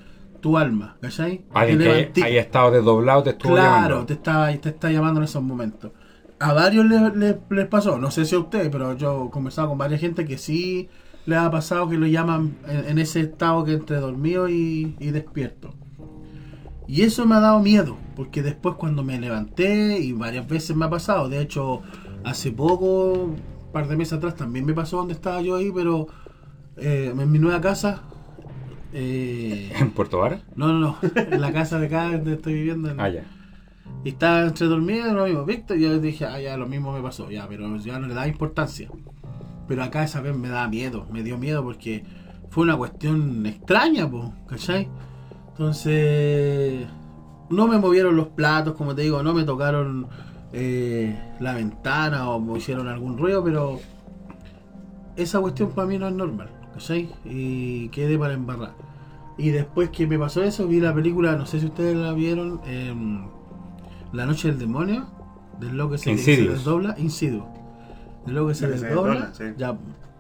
tu 0.48 0.58
alma. 0.58 0.98
¿Cachai? 1.02 1.42
Alguien 1.54 1.80
que 2.14 2.24
haya 2.24 2.42
estado 2.42 2.72
desdoblado 2.72 3.24
te 3.24 3.30
estuvo 3.32 3.54
Claro, 3.54 3.96
llamando. 3.96 4.06
te 4.08 4.14
está, 4.14 4.58
te 4.60 4.70
está 4.70 4.92
llamando 4.92 5.20
en 5.20 5.24
esos 5.26 5.44
momentos. 5.44 5.92
A 6.40 6.54
varios 6.54 6.86
les, 6.86 7.16
les- 7.16 7.38
les 7.50 7.68
pasó, 7.68 7.98
no 7.98 8.12
sé 8.12 8.26
si 8.26 8.36
a 8.36 8.40
ustedes, 8.40 8.70
pero 8.70 8.96
yo 8.96 9.26
he 9.28 9.30
conversado 9.32 9.70
con 9.70 9.78
varias 9.78 10.02
gente 10.02 10.26
que 10.26 10.38
sí 10.38 10.90
les 11.26 11.38
ha 11.40 11.50
pasado 11.52 11.90
que 11.90 11.98
lo 11.98 12.06
llaman 12.08 12.58
en, 12.68 12.86
en 12.90 13.00
ese 13.00 13.22
estado 13.22 13.64
que 13.66 13.74
entre 13.74 13.98
dormido 13.98 14.48
y, 14.50 14.96
y 15.00 15.12
despierto. 15.12 15.74
Y 16.88 17.02
eso 17.02 17.26
me 17.26 17.36
ha 17.36 17.40
dado 17.40 17.60
miedo, 17.60 17.98
porque 18.16 18.42
después 18.42 18.76
cuando 18.76 19.04
me 19.04 19.20
levanté, 19.20 20.00
y 20.00 20.14
varias 20.14 20.48
veces 20.48 20.76
me 20.76 20.86
ha 20.86 20.90
pasado, 20.90 21.28
de 21.28 21.42
hecho, 21.42 21.82
hace 22.24 22.52
poco, 22.52 23.14
un 23.14 23.42
par 23.74 23.88
de 23.88 23.98
meses 23.98 24.14
atrás, 24.14 24.36
también 24.36 24.66
me 24.66 24.74
pasó 24.74 24.98
donde 24.98 25.14
estaba 25.14 25.42
yo 25.42 25.58
ahí, 25.58 25.72
pero 25.74 26.08
eh, 26.78 27.14
en 27.18 27.32
mi 27.32 27.40
nueva 27.40 27.62
casa, 27.62 28.04
Eh, 28.94 29.72
¿En 29.78 29.92
Puerto 29.92 30.20
Vara? 30.20 30.40
no, 30.56 30.68
no, 30.74 30.80
no. 30.80 30.98
En 31.16 31.42
la 31.42 31.52
casa 31.52 31.80
de 31.80 31.88
acá 31.88 32.12
donde 32.12 32.34
estoy 32.34 32.54
viviendo. 32.54 32.90
en- 32.90 33.00
Ah, 33.00 33.10
ya. 33.10 33.24
Y 34.04 34.10
estaba 34.10 34.42
entre 34.44 34.68
dormido 34.68 35.10
y 35.10 35.14
lo 35.14 35.26
mismo, 35.26 35.46
Víctor. 35.46 35.78
Y 35.78 35.82
yo 35.82 36.00
dije, 36.00 36.26
ah, 36.26 36.40
ya, 36.40 36.56
lo 36.58 36.68
mismo 36.68 36.94
me 36.94 37.02
pasó, 37.02 37.30
ya, 37.30 37.48
pero 37.48 37.76
ya 37.78 38.00
no 38.00 38.08
le 38.08 38.14
da 38.14 38.28
importancia. 38.28 38.90
Pero 39.68 39.84
acá 39.84 40.04
esa 40.04 40.22
vez 40.22 40.36
me 40.36 40.48
daba 40.50 40.68
miedo, 40.70 41.06
me 41.12 41.24
dio 41.24 41.38
miedo 41.38 41.62
porque 41.64 42.04
fue 42.50 42.64
una 42.64 42.78
cuestión 42.78 43.46
extraña, 43.46 44.10
po, 44.10 44.34
¿cachai? 44.48 44.88
Entonces, 45.50 46.88
no 47.50 47.68
me 47.68 47.78
movieron 47.78 48.16
los 48.16 48.28
platos, 48.30 48.76
como 48.76 48.96
te 48.96 49.02
digo, 49.02 49.22
no 49.24 49.34
me 49.34 49.44
tocaron 49.44 50.08
eh, 50.54 51.20
la 51.42 51.54
ventana 51.56 52.30
o 52.30 52.40
me 52.40 52.58
hicieron 52.58 52.88
algún 52.88 53.18
ruido, 53.18 53.44
pero 53.44 53.80
esa 55.18 55.40
cuestión 55.42 55.72
para 55.72 55.88
mí 55.88 55.98
no 55.98 56.08
es 56.08 56.14
normal, 56.14 56.50
¿cachai? 56.78 57.10
Y 57.26 57.90
quedé 57.90 58.18
para 58.18 58.34
embarrar. 58.34 58.74
Y 59.38 59.50
después 59.50 59.90
que 59.90 60.08
me 60.08 60.18
pasó 60.18 60.44
eso, 60.44 60.68
vi 60.68 60.80
la 60.80 60.94
película, 60.94 61.36
no 61.36 61.46
sé 61.46 61.60
si 61.60 61.66
ustedes 61.68 61.96
la 61.96 62.14
vieron, 62.14 62.62
em, 62.66 63.26
La 64.14 64.26
Noche 64.26 64.48
del 64.50 64.60
Demonio, 64.60 65.08
del 65.60 65.76
loco 65.78 65.92
que 65.92 65.98
se, 65.98 66.18
se 66.18 66.48
desdobla, 66.48 66.96
Insidious. 66.98 67.46
Del 68.26 68.36
loco 68.36 68.50
que 68.50 68.56
se 68.56 68.68
desdobla, 68.68 69.14
desdobla, 69.30 69.34
sí. 69.34 69.44
ya, 69.58 69.76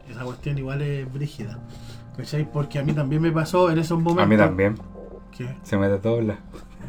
esa 0.09 0.23
cuestión 0.23 0.57
igual 0.57 0.81
es 0.81 1.11
brígida. 1.11 1.59
¿Cachai? 2.15 2.51
Porque 2.51 2.79
a 2.79 2.83
mí 2.83 2.93
también 2.93 3.21
me 3.21 3.31
pasó 3.31 3.69
en 3.69 3.77
esos 3.79 3.97
momentos. 3.99 4.23
A 4.23 4.27
mí 4.27 4.37
también. 4.37 4.75
¿Qué? 5.35 5.47
Se 5.63 5.77
me 5.77 5.87
desdobla. 5.89 6.39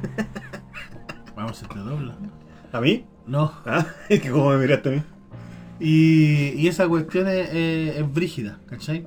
Vamos, 1.37 1.57
se 1.59 1.67
te 1.67 1.79
dobla. 1.79 2.15
¿A 2.73 2.81
mí? 2.81 3.05
No. 3.27 3.53
Ah, 3.67 3.87
es 4.09 4.21
que 4.21 4.31
como 4.31 4.51
me 4.51 4.59
miraste 4.59 4.89
a 4.89 4.93
mí. 4.93 5.03
Y, 5.81 6.51
y 6.57 6.69
esa 6.69 6.89
cuestión 6.89 7.29
es, 7.29 7.49
es- 7.53 7.97
es 7.97 8.13
brígida, 8.15 8.59
¿cachai? 8.67 9.07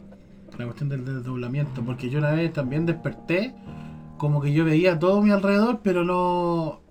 La 0.62 0.68
cuestión 0.68 0.90
del 0.90 1.04
desdoblamiento. 1.04 1.82
Porque 1.84 2.10
yo 2.10 2.20
una 2.20 2.32
vez 2.34 2.54
también 2.54 2.86
desperté, 2.86 3.56
como 4.18 4.42
que 4.42 4.54
yo 4.54 4.64
veía 4.64 5.00
todo 5.00 5.18
a 5.20 5.22
mi 5.24 5.32
alrededor, 5.32 5.80
pero 5.84 6.04
no, 6.04 6.82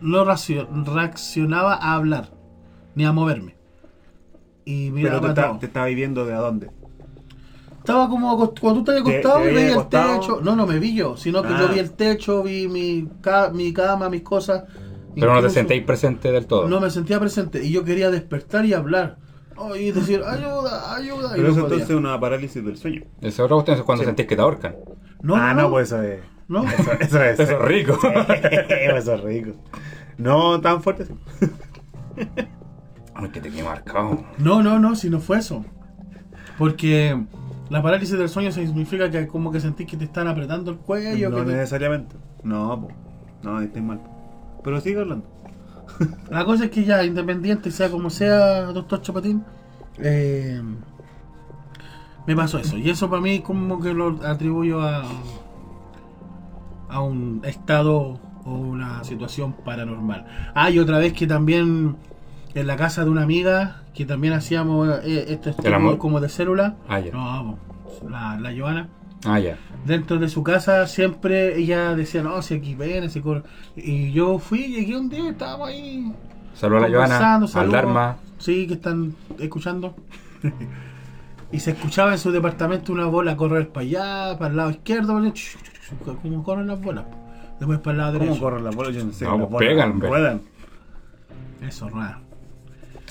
no 0.00 0.24
reaccionaba 0.24 1.74
a 1.74 1.94
hablar, 1.94 2.30
ni 2.94 3.04
a 3.04 3.12
moverme. 3.12 3.56
Y 4.64 4.90
Pero 4.92 5.20
te, 5.20 5.28
está, 5.28 5.58
te 5.58 5.66
estaba 5.66 5.86
viviendo 5.86 6.24
de 6.26 6.34
a 6.34 6.38
dónde. 6.38 6.70
Estaba 7.78 8.08
como 8.08 8.36
cuando 8.60 8.84
tú 8.84 8.92
¿Te- 8.92 8.98
acostado 8.98 9.42
te 9.42 9.50
y 9.50 9.54
veías 9.54 9.88
veías 9.90 10.10
el 10.10 10.20
techo. 10.20 10.40
No, 10.42 10.54
no 10.54 10.66
me 10.66 10.78
vi 10.78 10.94
yo, 10.94 11.16
sino 11.16 11.42
que 11.42 11.48
Ah. 11.48 11.58
yo 11.60 11.68
vi 11.72 11.78
el 11.80 11.90
techo, 11.92 12.42
vi 12.42 12.68
mi, 12.68 13.08
ca- 13.20 13.50
mi 13.50 13.72
cama, 13.72 14.08
mis 14.10 14.22
cosas. 14.22 14.64
Pero 15.14 15.34
no 15.34 15.40
te 15.42 15.50
sentéis 15.50 15.82
presente 15.84 16.30
del 16.30 16.46
todo. 16.46 16.68
No 16.68 16.80
me 16.80 16.90
sentía 16.90 17.18
presente 17.18 17.64
y 17.64 17.72
yo 17.72 17.82
quería 17.82 18.10
despertar 18.10 18.64
y 18.66 18.74
hablar. 18.74 19.16
Oh, 19.58 19.74
y 19.76 19.90
decir, 19.90 20.22
ayuda, 20.24 20.94
ayuda. 20.94 21.30
y 21.32 21.36
Pero 21.36 21.42
no 21.42 21.48
eso 21.48 21.60
podía. 21.62 21.64
entonces 21.64 21.90
es 21.90 21.96
una 21.96 22.18
parálisis 22.20 22.64
del 22.64 22.76
sueño. 22.76 23.02
Esa 23.20 23.28
es 23.28 23.40
otra 23.40 23.54
cuestión 23.56 23.76
es 23.78 23.82
cuando 23.84 24.02
Sí. 24.02 24.06
sentís 24.06 24.26
que 24.26 24.36
te 24.36 24.42
ahorcan. 24.42 24.76
No, 25.22 25.34
ah, 25.36 25.52
no, 25.54 25.68
pues 25.70 25.88
eso 25.88 26.02
es. 26.02 26.20
No. 26.46 26.62
Eso, 26.64 26.92
eso 27.00 27.22
es. 27.22 27.40
Eso 27.40 27.52
es 27.52 27.62
rico. 27.62 27.98
eso 28.96 29.14
es 29.14 29.20
rico. 29.22 29.52
No 30.16 30.60
tan 30.60 30.82
fuerte. 30.82 31.06
Ay, 33.14 33.28
que 33.30 33.40
te 33.40 33.50
quedé 33.50 33.62
marcado. 33.64 34.24
No, 34.38 34.62
no, 34.62 34.78
no, 34.78 34.94
si 34.94 35.10
no 35.10 35.18
fue 35.20 35.38
eso. 35.38 35.64
Porque 36.56 37.20
la 37.68 37.82
parálisis 37.82 38.16
del 38.18 38.28
sueño 38.28 38.52
significa 38.52 39.10
que 39.10 39.26
como 39.26 39.50
que 39.50 39.60
sentís 39.60 39.86
que 39.88 39.96
te 39.96 40.04
están 40.04 40.28
apretando 40.28 40.70
el 40.70 40.78
cuello. 40.78 41.30
No 41.30 41.36
que 41.38 41.42
te- 41.44 41.52
necesariamente. 41.52 42.16
No, 42.44 42.80
po. 42.80 42.88
no, 43.42 43.58
ahí 43.58 43.66
estáis 43.66 43.84
mal. 43.84 44.00
Pero 44.62 44.80
sigue 44.80 45.00
hablando. 45.00 45.26
La 46.30 46.44
cosa 46.44 46.66
es 46.66 46.70
que 46.70 46.84
ya, 46.84 47.04
independiente, 47.04 47.70
sea 47.70 47.90
como 47.90 48.10
sea, 48.10 48.64
doctor 48.72 49.02
Chapatín, 49.02 49.44
eh, 49.98 50.62
me 52.26 52.36
pasó 52.36 52.58
eso. 52.58 52.76
Y 52.76 52.90
eso 52.90 53.08
para 53.08 53.22
mí 53.22 53.40
como 53.40 53.80
que 53.80 53.94
lo 53.94 54.20
atribuyo 54.24 54.82
a, 54.82 55.04
a 56.88 57.00
un 57.00 57.40
estado 57.44 58.20
o 58.44 58.50
una 58.50 59.02
situación 59.04 59.54
paranormal. 59.64 60.26
Ah, 60.54 60.70
y 60.70 60.78
otra 60.78 60.98
vez 60.98 61.12
que 61.12 61.26
también 61.26 61.96
en 62.54 62.66
la 62.66 62.76
casa 62.76 63.04
de 63.04 63.10
una 63.10 63.22
amiga, 63.22 63.82
que 63.94 64.04
también 64.04 64.34
hacíamos 64.34 64.88
eh, 65.04 65.40
estudio 65.44 65.98
como 65.98 66.20
de 66.20 66.28
célula. 66.28 66.76
Ah, 66.88 67.00
ya. 67.00 67.12
No, 67.12 67.58
la, 68.08 68.38
la 68.38 68.52
Joana 68.56 68.88
Ah, 69.24 69.40
ya. 69.40 69.58
dentro 69.84 70.18
de 70.18 70.28
su 70.28 70.42
casa 70.42 70.86
siempre 70.86 71.58
ella 71.58 71.94
decía, 71.96 72.22
no, 72.22 72.40
si 72.42 72.54
aquí 72.54 72.74
ven, 72.74 73.10
si 73.10 73.20
corre. 73.20 73.42
Y 73.76 74.12
yo 74.12 74.38
fui, 74.38 74.68
llegué 74.68 74.96
un 74.96 75.08
día, 75.08 75.30
estábamos 75.30 75.68
ahí. 75.68 76.12
Saludos 76.54 76.84
a 76.84 76.88
la 76.88 76.96
Joana, 76.96 77.46
saludos. 77.48 77.72
Dharma. 77.72 78.16
Sí, 78.38 78.66
que 78.66 78.74
están 78.74 79.14
escuchando. 79.38 79.94
y 81.52 81.60
se 81.60 81.72
escuchaba 81.72 82.12
en 82.12 82.18
su 82.18 82.30
departamento 82.30 82.92
una 82.92 83.06
bola 83.06 83.36
correr 83.36 83.68
para 83.70 83.84
allá, 83.86 84.38
para 84.38 84.50
el 84.50 84.56
lado 84.56 84.70
izquierdo, 84.70 85.20
como 86.22 86.42
corren 86.42 86.66
las 86.68 86.80
bolas. 86.80 87.04
Después 87.58 87.80
para 87.80 87.92
el 87.92 87.98
lado 87.98 88.12
¿Cómo 88.12 88.24
derecho. 88.24 88.40
corren 88.40 88.64
las 88.64 88.76
bolas? 88.76 88.94
Yo 88.94 89.04
no 89.04 89.12
sé. 89.12 89.24
No, 89.24 89.48
pues 89.48 89.70
bolas 89.70 89.92
pegan. 90.00 90.42
Eso, 91.60 91.88
raro. 91.88 92.27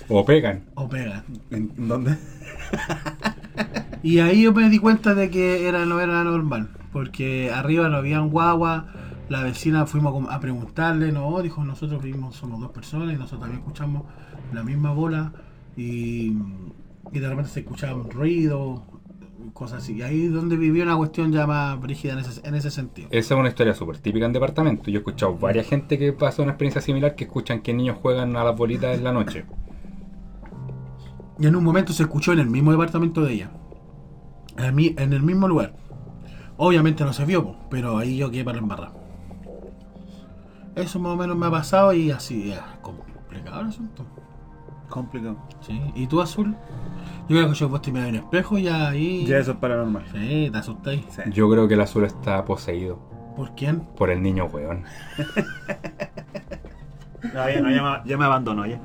O 0.10 0.26
pegan. 0.26 0.64
O 0.76 0.88
pegan. 0.88 1.24
¿En 1.52 1.88
dónde? 1.88 2.18
Y 4.04 4.20
ahí 4.20 4.44
yo 4.44 4.54
me 4.54 4.70
di 4.70 4.80
cuenta 4.80 5.16
de 5.16 5.30
que 5.30 5.68
era, 5.68 5.86
no 5.86 6.00
era 6.00 6.24
normal, 6.24 6.70
porque 6.94 7.52
arriba 7.52 7.90
no 7.90 7.98
había 7.98 8.22
un 8.22 8.30
guagua, 8.30 8.88
la 9.30 9.44
vecina 9.44 9.86
fuimos 9.86 10.30
a 10.30 10.40
preguntarle, 10.40 11.12
no, 11.12 11.42
dijo, 11.42 11.64
nosotros 11.64 12.02
vivimos, 12.02 12.36
somos 12.36 12.62
dos 12.62 12.72
personas 12.72 13.14
y 13.14 13.18
nosotros 13.18 13.42
también 13.42 13.60
escuchamos 13.60 14.04
la 14.54 14.64
misma 14.64 14.92
bola 14.92 15.34
y, 15.76 16.38
y 17.12 17.20
de 17.20 17.28
repente 17.28 17.50
se 17.50 17.62
escuchaban 17.62 18.10
ruidos, 18.10 18.82
cosas 19.54 19.84
así. 19.84 19.96
Y 19.96 20.02
ahí 20.04 20.26
es 20.26 20.32
donde 20.32 20.56
vivió 20.56 20.84
una 20.84 20.96
cuestión 20.96 21.32
ya 21.32 21.48
más 21.48 21.80
brígida 21.82 22.14
en 22.14 22.20
ese, 22.20 22.48
en 22.48 22.56
ese 22.56 22.72
sentido. 22.72 23.10
Esa 23.12 23.34
es 23.34 23.40
una 23.40 23.50
historia 23.50 23.74
súper 23.74 23.98
típica 23.98 24.26
en 24.26 24.34
departamento. 24.34 24.90
Yo 24.90 24.98
he 24.98 25.00
escuchado 25.00 25.36
varias 25.36 25.68
gente 25.68 25.98
que 25.98 26.14
pasó 26.14 26.44
una 26.44 26.52
experiencia 26.52 26.82
similar 26.82 27.16
que 27.16 27.26
escuchan 27.26 27.62
que 27.62 27.74
niños 27.74 27.98
juegan 28.02 28.36
a 28.36 28.44
las 28.44 28.56
bolitas 28.56 28.98
en 28.98 29.04
la 29.04 29.12
noche. 29.12 29.46
Y 31.40 31.46
en 31.48 31.56
un 31.56 31.64
momento 31.64 31.94
se 31.94 32.04
escuchó 32.04 32.34
en 32.34 32.40
el 32.40 32.50
mismo 32.50 32.72
departamento 32.72 33.22
de 33.22 33.34
ella, 33.34 33.52
en, 34.58 34.76
mi- 34.76 34.96
en 34.98 35.14
el 35.14 35.22
mismo 35.22 35.48
lugar. 35.48 35.74
Obviamente 36.58 37.04
no 37.06 37.14
se 37.14 37.26
vio, 37.26 37.56
pero 37.70 37.98
ahí 37.98 38.18
yo 38.18 38.32
quedé 38.32 38.44
para 38.44 38.58
embarrar. 38.58 38.92
Eso 40.76 41.00
más 41.00 41.14
o 41.14 41.16
menos 41.16 41.38
me 41.38 41.46
ha 41.48 41.52
pasado 41.52 41.94
y 41.94 42.12
así, 42.12 42.52
es 42.52 42.60
complicado 42.82 43.62
el 43.62 43.68
asunto. 43.68 44.06
Complicado. 44.90 45.38
Sí. 45.62 45.80
¿Y 45.96 46.08
tú, 46.08 46.22
Azul? 46.22 46.56
Yo 47.28 47.36
creo 47.36 47.50
que 47.50 47.56
yo 47.56 47.68
vos 47.70 47.82
te 47.82 47.92
miras 47.92 48.10
en 48.10 48.16
el 48.16 48.22
espejo 48.22 48.58
y 48.58 48.68
ahí... 48.68 49.26
Ya 49.26 49.38
eso 49.38 49.52
es 49.52 49.58
paranormal. 49.58 50.06
Sí, 50.14 50.50
te 50.52 50.58
asustáis. 50.58 51.04
Sí. 51.10 51.22
Yo 51.32 51.50
creo 51.50 51.68
que 51.68 51.74
el 51.74 51.82
azul 51.82 52.06
está 52.06 52.46
poseído 52.46 52.98
¿Por 53.36 53.54
quién? 53.54 53.82
por 53.98 54.10
el 54.10 54.22
niño 54.24 54.46
weón. 54.46 54.84
No, 57.34 57.50
ya 57.50 57.62
no, 57.62 57.70
ya 57.72 57.82
me, 57.84 58.10
ya 58.10 58.18
me 58.18 58.26
abandonó 58.26 58.66
ya. 58.66 58.80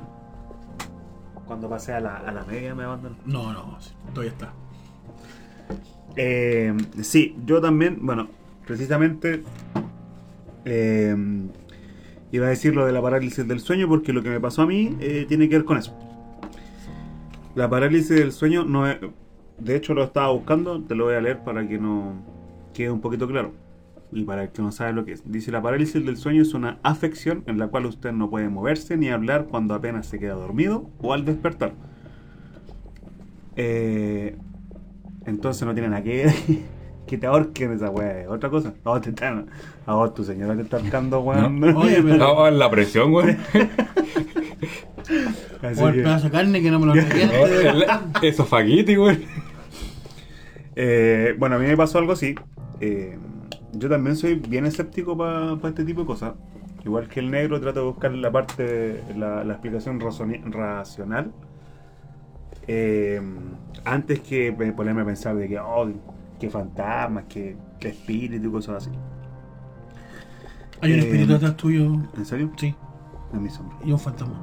Cuando 1.45 1.69
pasé 1.69 1.93
a 1.93 1.99
la, 1.99 2.17
a 2.17 2.31
la 2.31 2.43
media 2.43 2.73
me 2.73 2.83
abandonó. 2.83 3.15
No, 3.25 3.53
no, 3.53 3.77
todavía 4.13 4.31
está. 4.31 4.53
Eh, 6.15 6.75
sí, 7.01 7.35
yo 7.45 7.59
también, 7.59 7.99
bueno, 8.01 8.27
precisamente 8.65 9.43
eh, 10.65 11.15
iba 12.31 12.45
a 12.45 12.49
decir 12.49 12.75
lo 12.75 12.85
de 12.85 12.91
la 12.91 13.01
parálisis 13.01 13.47
del 13.47 13.59
sueño 13.59 13.87
porque 13.87 14.13
lo 14.13 14.23
que 14.23 14.29
me 14.29 14.39
pasó 14.39 14.63
a 14.63 14.65
mí 14.65 14.95
eh, 14.99 15.25
tiene 15.27 15.49
que 15.49 15.57
ver 15.57 15.65
con 15.65 15.77
eso. 15.77 15.93
La 17.55 17.69
parálisis 17.69 18.09
del 18.09 18.31
sueño 18.31 18.63
no 18.63 18.87
es, 18.87 18.97
de 19.59 19.75
hecho 19.75 19.93
lo 19.93 20.03
estaba 20.03 20.31
buscando, 20.31 20.81
te 20.81 20.95
lo 20.95 21.05
voy 21.05 21.15
a 21.15 21.21
leer 21.21 21.43
para 21.43 21.67
que 21.67 21.77
no 21.77 22.13
quede 22.73 22.89
un 22.89 23.01
poquito 23.01 23.27
claro. 23.27 23.53
Y 24.13 24.23
para 24.23 24.43
el 24.43 24.49
que 24.49 24.61
no 24.61 24.71
sabe 24.71 24.93
lo 24.93 25.05
que 25.05 25.13
es. 25.13 25.23
Dice, 25.25 25.51
la 25.51 25.61
parálisis 25.61 26.05
del 26.05 26.17
sueño 26.17 26.41
es 26.41 26.53
una 26.53 26.77
afección 26.83 27.43
en 27.47 27.57
la 27.57 27.67
cual 27.67 27.85
usted 27.85 28.11
no 28.11 28.29
puede 28.29 28.49
moverse 28.49 28.95
ni 28.97 29.09
hablar 29.09 29.45
cuando 29.49 29.73
apenas 29.73 30.05
se 30.07 30.19
queda 30.19 30.33
dormido 30.33 30.89
o 31.01 31.13
al 31.13 31.25
despertar. 31.25 31.73
Eh, 33.55 34.35
entonces 35.25 35.65
no 35.65 35.73
tiene 35.73 35.89
nada 35.89 36.03
que 36.03 36.25
ver 36.25 36.33
que 37.07 37.17
te 37.17 37.27
ahorquen 37.27 37.73
esa 37.73 37.89
weá, 37.89 38.29
otra 38.29 38.49
cosa. 38.49 38.73
A 38.83 38.89
vos, 38.89 39.01
te 39.01 39.09
están, 39.09 39.47
a 39.85 39.93
vos 39.95 40.13
tu 40.13 40.23
señora 40.23 40.55
te 40.55 40.61
está 40.63 40.77
ahorcando, 40.77 41.19
weón. 41.21 41.59
No. 41.59 41.79
Oye, 41.79 42.01
pero- 42.01 42.17
No, 42.35 42.49
la 42.49 42.69
presión, 42.69 43.13
weón. 43.13 43.37
O 45.79 45.87
el 45.89 45.95
pedazo 45.95 46.25
de 46.25 46.31
carne 46.31 46.61
que 46.61 46.71
no 46.71 46.79
me 46.79 46.87
lo 46.87 46.95
No, 46.95 47.01
el- 47.01 47.85
Esofaguiti, 48.21 48.97
weón. 48.97 49.19
Eh, 50.75 51.35
bueno, 51.37 51.55
a 51.57 51.59
mí 51.59 51.67
me 51.67 51.77
pasó 51.77 51.99
algo 51.99 52.13
así. 52.13 52.35
Eh, 52.79 53.17
yo 53.73 53.89
también 53.89 54.15
soy 54.15 54.35
bien 54.35 54.65
escéptico 54.65 55.17
para 55.17 55.53
este 55.69 55.83
tipo 55.85 56.01
de 56.01 56.07
cosas. 56.07 56.33
Igual 56.85 57.07
que 57.07 57.19
el 57.21 57.31
negro, 57.31 57.59
trato 57.61 57.79
de 57.81 57.85
buscar 57.85 58.11
la 58.13 58.31
parte, 58.31 59.03
la, 59.17 59.43
la 59.43 59.53
explicación 59.53 59.99
racional. 59.99 61.31
eh, 62.67 63.21
antes 63.85 64.21
que 64.21 64.51
me- 64.57 64.71
ponerme 64.71 65.01
a 65.01 65.05
pensar 65.05 65.35
de 65.35 65.47
que, 65.49 65.59
oh, 65.59 65.89
que 66.39 66.49
fantasmas, 66.49 67.25
que, 67.25 67.57
que 67.79 67.89
espíritu 67.89 68.47
y 68.47 68.51
cosas 68.51 68.77
así. 68.87 68.89
Hay 70.81 70.91
un 70.93 70.99
Eh, 70.99 71.01
espíritu 71.03 71.33
detrás 71.33 71.57
tuyo. 71.57 71.85
¿En 72.17 72.25
serio? 72.25 72.51
Sí, 72.57 72.73
En 73.33 73.43
mi 73.43 73.49
sombra. 73.49 73.77
y 73.83 73.91
un 73.91 73.99
fantasma. 73.99 74.39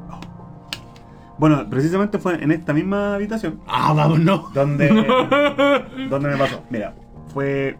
Bueno, 1.38 1.66
precisamente 1.70 2.18
fue 2.18 2.42
en 2.42 2.52
esta 2.52 2.74
misma 2.74 3.14
habitación 3.14 3.60
Ah, 3.66 3.94
vamos, 3.94 4.20
no. 4.20 4.50
donde, 4.52 4.88
donde 6.10 6.28
me 6.28 6.36
pasó. 6.36 6.62
Mira, 6.68 6.94
fue 7.32 7.78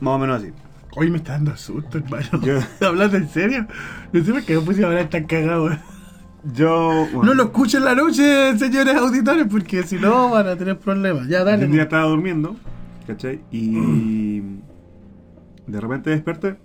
Más 0.00 0.14
o 0.14 0.18
menos 0.18 0.42
así. 0.42 0.52
Hoy 0.96 1.10
me 1.10 1.16
está 1.18 1.32
dando 1.32 1.56
susto, 1.56 1.98
hermano. 1.98 2.26
Yo- 2.42 2.60
¿Hablando 2.86 3.16
en 3.16 3.28
serio? 3.28 3.66
No 4.12 4.24
sé 4.24 4.32
por 4.32 4.42
qué 4.44 4.54
me 4.56 4.60
puse 4.60 4.84
a 4.84 4.86
hablar 4.88 5.08
tan 5.10 5.24
cagado. 5.24 5.70
Yo. 6.52 7.06
bueno, 7.12 7.22
No 7.24 7.34
lo 7.34 7.42
escuchen 7.44 7.78
en 7.80 7.84
la 7.86 7.94
noche, 7.94 8.58
señores 8.58 8.94
auditores, 8.96 9.46
porque 9.50 9.82
si 9.82 9.96
no 9.96 10.30
van 10.30 10.46
a 10.46 10.56
tener 10.56 10.78
problemas. 10.78 11.26
Ya, 11.28 11.42
dale. 11.42 11.64
un 11.66 11.72
día 11.72 11.84
estaba 11.84 12.04
durmiendo, 12.04 12.54
¿cachai? 13.06 13.40
Y. 13.50 14.40
De 15.66 15.80
repente 15.80 16.10
desperté, 16.10 16.56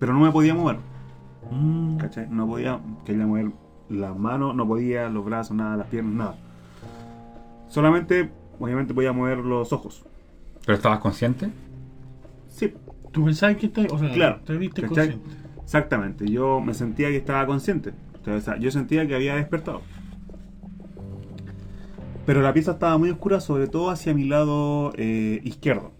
pero 0.00 0.12
no 0.12 0.18
me 0.20 0.32
podía 0.32 0.54
mover, 0.54 0.78
Mm, 1.52 1.98
¿cachai? 1.98 2.26
No 2.28 2.48
podía, 2.48 2.80
quería 3.06 3.24
mover 3.26 3.52
las 3.88 4.16
manos, 4.18 4.56
no 4.56 4.66
podía, 4.66 5.08
los 5.08 5.24
brazos, 5.24 5.56
nada, 5.56 5.76
las 5.76 5.86
piernas, 5.86 6.12
nada. 6.14 6.34
Solamente, 7.68 8.30
obviamente, 8.58 8.92
podía 8.92 9.12
mover 9.12 9.38
los 9.38 9.72
ojos. 9.72 10.04
¿Pero 10.66 10.76
estabas 10.76 10.98
consciente? 10.98 11.48
Sí, 12.52 12.72
¿Tú 13.12 13.24
pensabas 13.24 13.56
que 13.56 13.66
estás, 13.66 13.86
o 13.90 13.98
sea, 13.98 14.10
Claro, 14.12 14.40
te 14.44 14.56
viste 14.56 14.82
¿cachai? 14.82 15.10
consciente? 15.12 15.36
Exactamente, 15.64 16.30
yo 16.30 16.60
me 16.60 16.72
sentía 16.74 17.08
que 17.08 17.16
estaba 17.16 17.44
consciente. 17.46 17.92
O 18.26 18.40
sea, 18.40 18.58
yo 18.58 18.70
sentía 18.70 19.06
que 19.06 19.14
había 19.14 19.34
despertado. 19.36 19.82
Pero 22.24 22.40
la 22.40 22.52
pieza 22.52 22.72
estaba 22.72 22.96
muy 22.98 23.10
oscura, 23.10 23.40
sobre 23.40 23.66
todo 23.66 23.90
hacia 23.90 24.14
mi 24.14 24.24
lado 24.24 24.92
eh, 24.96 25.40
izquierdo. 25.44 25.90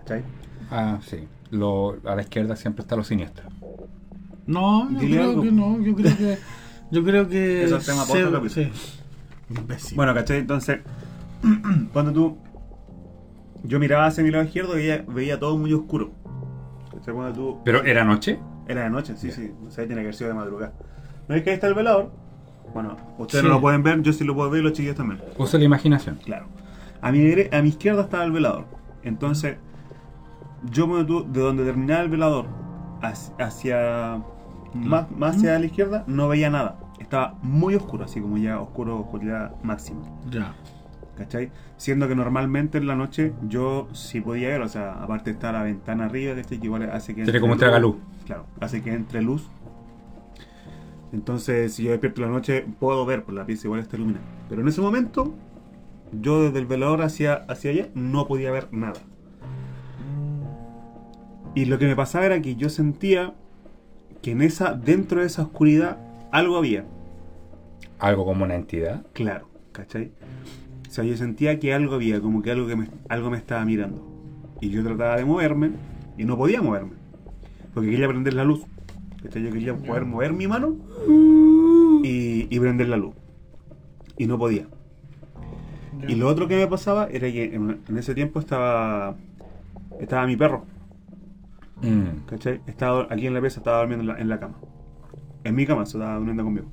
¿Cachai? 0.00 0.22
Ah, 0.70 0.98
sí. 1.02 1.26
Lo, 1.50 1.96
a 2.04 2.14
la 2.14 2.22
izquierda 2.22 2.56
siempre 2.56 2.82
está 2.82 2.96
lo 2.96 3.04
siniestro. 3.04 3.48
No, 4.46 4.90
yo 4.92 4.98
Dile 4.98 5.16
creo 5.16 5.30
algo. 5.30 5.42
que 5.42 5.52
no, 5.52 5.80
yo 5.80 5.94
creo 5.94 6.16
que. 6.16 6.38
Yo 6.90 7.04
creo 7.04 7.28
que. 7.28 7.64
Eso 7.64 7.76
es 7.78 7.86
tema 7.86 8.04
se- 8.04 8.12
sí. 8.50 8.70
Imbécil. 9.56 9.96
Bueno, 9.96 10.14
¿cachai? 10.14 10.38
Entonces, 10.38 10.80
cuando 11.92 12.12
tú. 12.12 12.38
Yo 13.64 13.78
miraba 13.78 14.06
hacia 14.06 14.24
mi 14.24 14.30
lado 14.30 14.44
izquierdo 14.44 14.74
y 14.74 14.82
veía, 14.82 15.04
veía 15.08 15.38
todo 15.38 15.56
muy 15.56 15.72
oscuro. 15.72 16.10
¿Cachai? 16.92 17.14
Cuando 17.14 17.32
tú. 17.32 17.58
¿Pero 17.64 17.82
era 17.84 18.04
noche? 18.04 18.38
Era 18.68 18.84
de 18.84 18.90
noche, 18.90 19.16
sí, 19.16 19.30
sí. 19.30 19.52
O 19.66 19.70
sea, 19.70 19.86
tiene 19.86 20.02
que 20.02 20.06
haber 20.08 20.14
sido 20.14 20.28
de 20.28 20.34
madrugada. 20.34 20.72
¿No 21.28 21.34
es 21.34 21.42
que 21.42 21.50
ahí 21.50 21.54
está 21.54 21.66
el 21.68 21.74
velador? 21.74 22.10
Bueno, 22.74 22.96
ustedes 23.18 23.42
Sí. 23.42 23.48
no 23.48 23.54
lo 23.54 23.60
pueden 23.60 23.82
ver, 23.82 24.02
yo 24.02 24.12
sí 24.12 24.24
lo 24.24 24.34
puedo 24.34 24.50
ver 24.50 24.60
y 24.60 24.64
los 24.64 24.72
chiquillos 24.72 24.96
también. 24.96 25.20
Usa 25.36 25.58
la 25.58 25.64
imaginación. 25.64 26.16
Claro. 26.24 26.46
A 27.00 27.10
mi, 27.12 27.32
a 27.52 27.62
mi 27.62 27.68
izquierda 27.68 28.02
estaba 28.02 28.24
el 28.24 28.32
velador. 28.32 28.64
Entonces, 29.02 29.56
yo 30.70 30.86
me 30.86 30.98
de 31.04 31.40
donde 31.40 31.64
terminaba 31.64 32.02
el 32.02 32.08
velador 32.08 32.46
hacia, 33.02 33.34
hacia- 33.44 34.22
más, 34.74 35.10
más 35.10 35.36
hacia 35.36 35.58
la 35.58 35.66
izquierda, 35.66 36.04
no 36.06 36.28
veía 36.28 36.48
nada. 36.50 36.78
Estaba 37.00 37.34
muy 37.42 37.74
oscuro, 37.74 38.04
así 38.04 38.20
como 38.20 38.38
ya 38.38 38.60
oscuro, 38.60 39.00
oscuridad 39.00 39.54
máxima. 39.62 40.00
Ya. 40.30 40.54
¿Cachai? 41.22 41.52
Siendo 41.76 42.08
que 42.08 42.16
normalmente 42.16 42.78
en 42.78 42.88
la 42.88 42.96
noche 42.96 43.32
yo 43.48 43.88
sí 43.92 44.20
podía 44.20 44.48
ver, 44.48 44.60
o 44.62 44.68
sea, 44.68 44.94
aparte 44.94 45.30
está 45.30 45.52
la 45.52 45.62
ventana 45.62 46.06
arriba, 46.06 46.34
¿cachai? 46.34 46.58
Que 46.58 46.66
igual 46.66 46.90
hace 46.90 47.14
que 47.14 47.22
Tiene 47.22 47.40
como 47.40 47.52
entrega 47.52 47.78
luz. 47.78 47.96
Claro, 48.26 48.46
hace 48.60 48.82
que 48.82 48.92
entre 48.92 49.22
luz. 49.22 49.48
Entonces, 51.12 51.74
si 51.74 51.84
yo 51.84 51.92
despierto 51.92 52.22
en 52.22 52.28
la 52.28 52.34
noche, 52.34 52.66
puedo 52.80 53.06
ver, 53.06 53.22
pues 53.22 53.36
la 53.36 53.46
pieza 53.46 53.68
igual 53.68 53.80
está 53.80 53.96
iluminada. 53.96 54.24
Pero 54.48 54.62
en 54.62 54.68
ese 54.68 54.80
momento, 54.80 55.32
yo 56.20 56.42
desde 56.42 56.58
el 56.58 56.66
velador 56.66 57.02
hacia, 57.02 57.34
hacia 57.48 57.70
allá 57.70 57.88
no 57.94 58.26
podía 58.26 58.50
ver 58.50 58.68
nada. 58.72 59.00
Y 61.54 61.66
lo 61.66 61.78
que 61.78 61.86
me 61.86 61.94
pasaba 61.94 62.26
era 62.26 62.40
que 62.42 62.56
yo 62.56 62.68
sentía 62.68 63.34
que 64.22 64.32
en 64.32 64.42
esa, 64.42 64.72
dentro 64.72 65.20
de 65.20 65.26
esa 65.26 65.42
oscuridad, 65.42 65.98
algo 66.32 66.56
había. 66.56 66.84
Algo 67.98 68.24
como 68.24 68.44
una 68.44 68.56
entidad. 68.56 69.04
Claro, 69.12 69.48
¿cachai? 69.70 70.10
O 70.92 70.94
sea, 70.94 71.04
yo 71.04 71.16
sentía 71.16 71.58
que 71.58 71.72
algo 71.72 71.94
había, 71.94 72.20
como 72.20 72.42
que 72.42 72.50
algo, 72.50 72.66
que 72.66 72.76
me, 72.76 72.86
algo 73.08 73.30
me 73.30 73.38
estaba 73.38 73.64
mirando. 73.64 74.06
Y 74.60 74.68
yo 74.68 74.84
trataba 74.84 75.16
de 75.16 75.24
moverme 75.24 75.70
y 76.18 76.26
no 76.26 76.36
podía 76.36 76.60
moverme. 76.60 76.92
Porque 77.72 77.88
quería 77.88 78.08
prender 78.08 78.34
la 78.34 78.44
luz. 78.44 78.66
¿cachai? 79.22 79.42
Yo 79.42 79.50
quería 79.50 79.74
poder 79.74 80.04
mover 80.04 80.34
mi 80.34 80.46
mano 80.46 80.76
y, 82.04 82.46
y 82.54 82.60
prender 82.60 82.90
la 82.90 82.98
luz. 82.98 83.14
Y 84.18 84.26
no 84.26 84.36
podía. 84.36 84.66
Y 86.08 86.14
lo 86.14 86.28
otro 86.28 86.46
que 86.46 86.56
me 86.56 86.66
pasaba 86.66 87.06
era 87.10 87.32
que 87.32 87.54
en, 87.54 87.80
en 87.88 87.96
ese 87.96 88.14
tiempo 88.14 88.38
estaba 88.38 89.16
estaba 89.98 90.26
mi 90.26 90.36
perro. 90.36 90.66
Mm. 91.80 92.26
¿Cachai? 92.26 92.60
Estaba 92.66 93.06
aquí 93.08 93.26
en 93.26 93.32
la 93.32 93.40
pieza, 93.40 93.60
estaba 93.60 93.78
durmiendo 93.78 94.02
en 94.02 94.08
la, 94.08 94.20
en 94.20 94.28
la 94.28 94.38
cama. 94.38 94.56
En 95.42 95.54
mi 95.54 95.64
cama, 95.64 95.86
se 95.86 95.96
estaba 95.96 96.16
durmiendo 96.16 96.44
conmigo. 96.44 96.66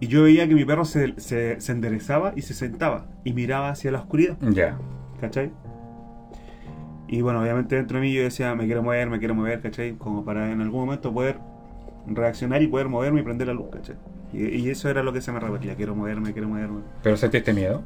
Y 0.00 0.06
yo 0.06 0.22
veía 0.22 0.48
que 0.48 0.54
mi 0.54 0.64
perro 0.64 0.84
se, 0.84 1.14
se, 1.20 1.60
se 1.60 1.72
enderezaba 1.72 2.32
y 2.34 2.42
se 2.42 2.54
sentaba 2.54 3.06
y 3.22 3.32
miraba 3.34 3.68
hacia 3.68 3.90
la 3.92 3.98
oscuridad. 3.98 4.36
Ya. 4.40 4.78
¿Cachai? 5.20 5.50
Y 7.06 7.20
bueno, 7.22 7.42
obviamente 7.42 7.76
dentro 7.76 7.98
de 7.98 8.02
mí 8.02 8.12
yo 8.12 8.22
decía, 8.22 8.54
me 8.54 8.66
quiero 8.66 8.82
mover, 8.82 9.10
me 9.10 9.18
quiero 9.18 9.34
mover, 9.34 9.60
¿cachai? 9.60 9.96
Como 9.96 10.24
para 10.24 10.50
en 10.52 10.60
algún 10.60 10.80
momento 10.80 11.12
poder 11.12 11.38
reaccionar 12.06 12.62
y 12.62 12.68
poder 12.68 12.88
moverme 12.88 13.20
y 13.20 13.24
prender 13.24 13.48
la 13.48 13.54
luz, 13.54 13.66
¿cachai? 13.72 13.96
Y, 14.32 14.46
y 14.46 14.70
eso 14.70 14.88
era 14.88 15.02
lo 15.02 15.12
que 15.12 15.20
se 15.20 15.32
me 15.32 15.40
repetía, 15.40 15.74
quiero 15.74 15.94
moverme, 15.94 16.32
quiero 16.32 16.48
moverme. 16.48 16.80
¿Pero 17.02 17.16
sentiste 17.16 17.52
miedo? 17.52 17.82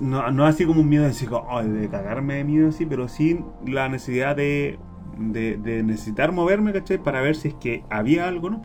No, 0.00 0.30
no 0.30 0.46
así 0.46 0.64
como 0.64 0.80
un 0.80 0.88
miedo 0.88 1.04
así 1.04 1.26
como, 1.26 1.46
"Ay, 1.50 1.68
de 1.68 1.88
cagarme 1.88 2.36
de 2.36 2.44
miedo 2.44 2.68
así, 2.68 2.86
pero 2.86 3.06
sí 3.08 3.40
la 3.66 3.88
necesidad 3.88 4.34
de, 4.36 4.78
de, 5.18 5.58
de 5.58 5.82
necesitar 5.82 6.32
moverme, 6.32 6.72
¿cachai? 6.72 6.96
Para 7.02 7.20
ver 7.20 7.36
si 7.36 7.48
es 7.48 7.54
que 7.54 7.84
había 7.90 8.26
algo, 8.28 8.48
¿no? 8.50 8.62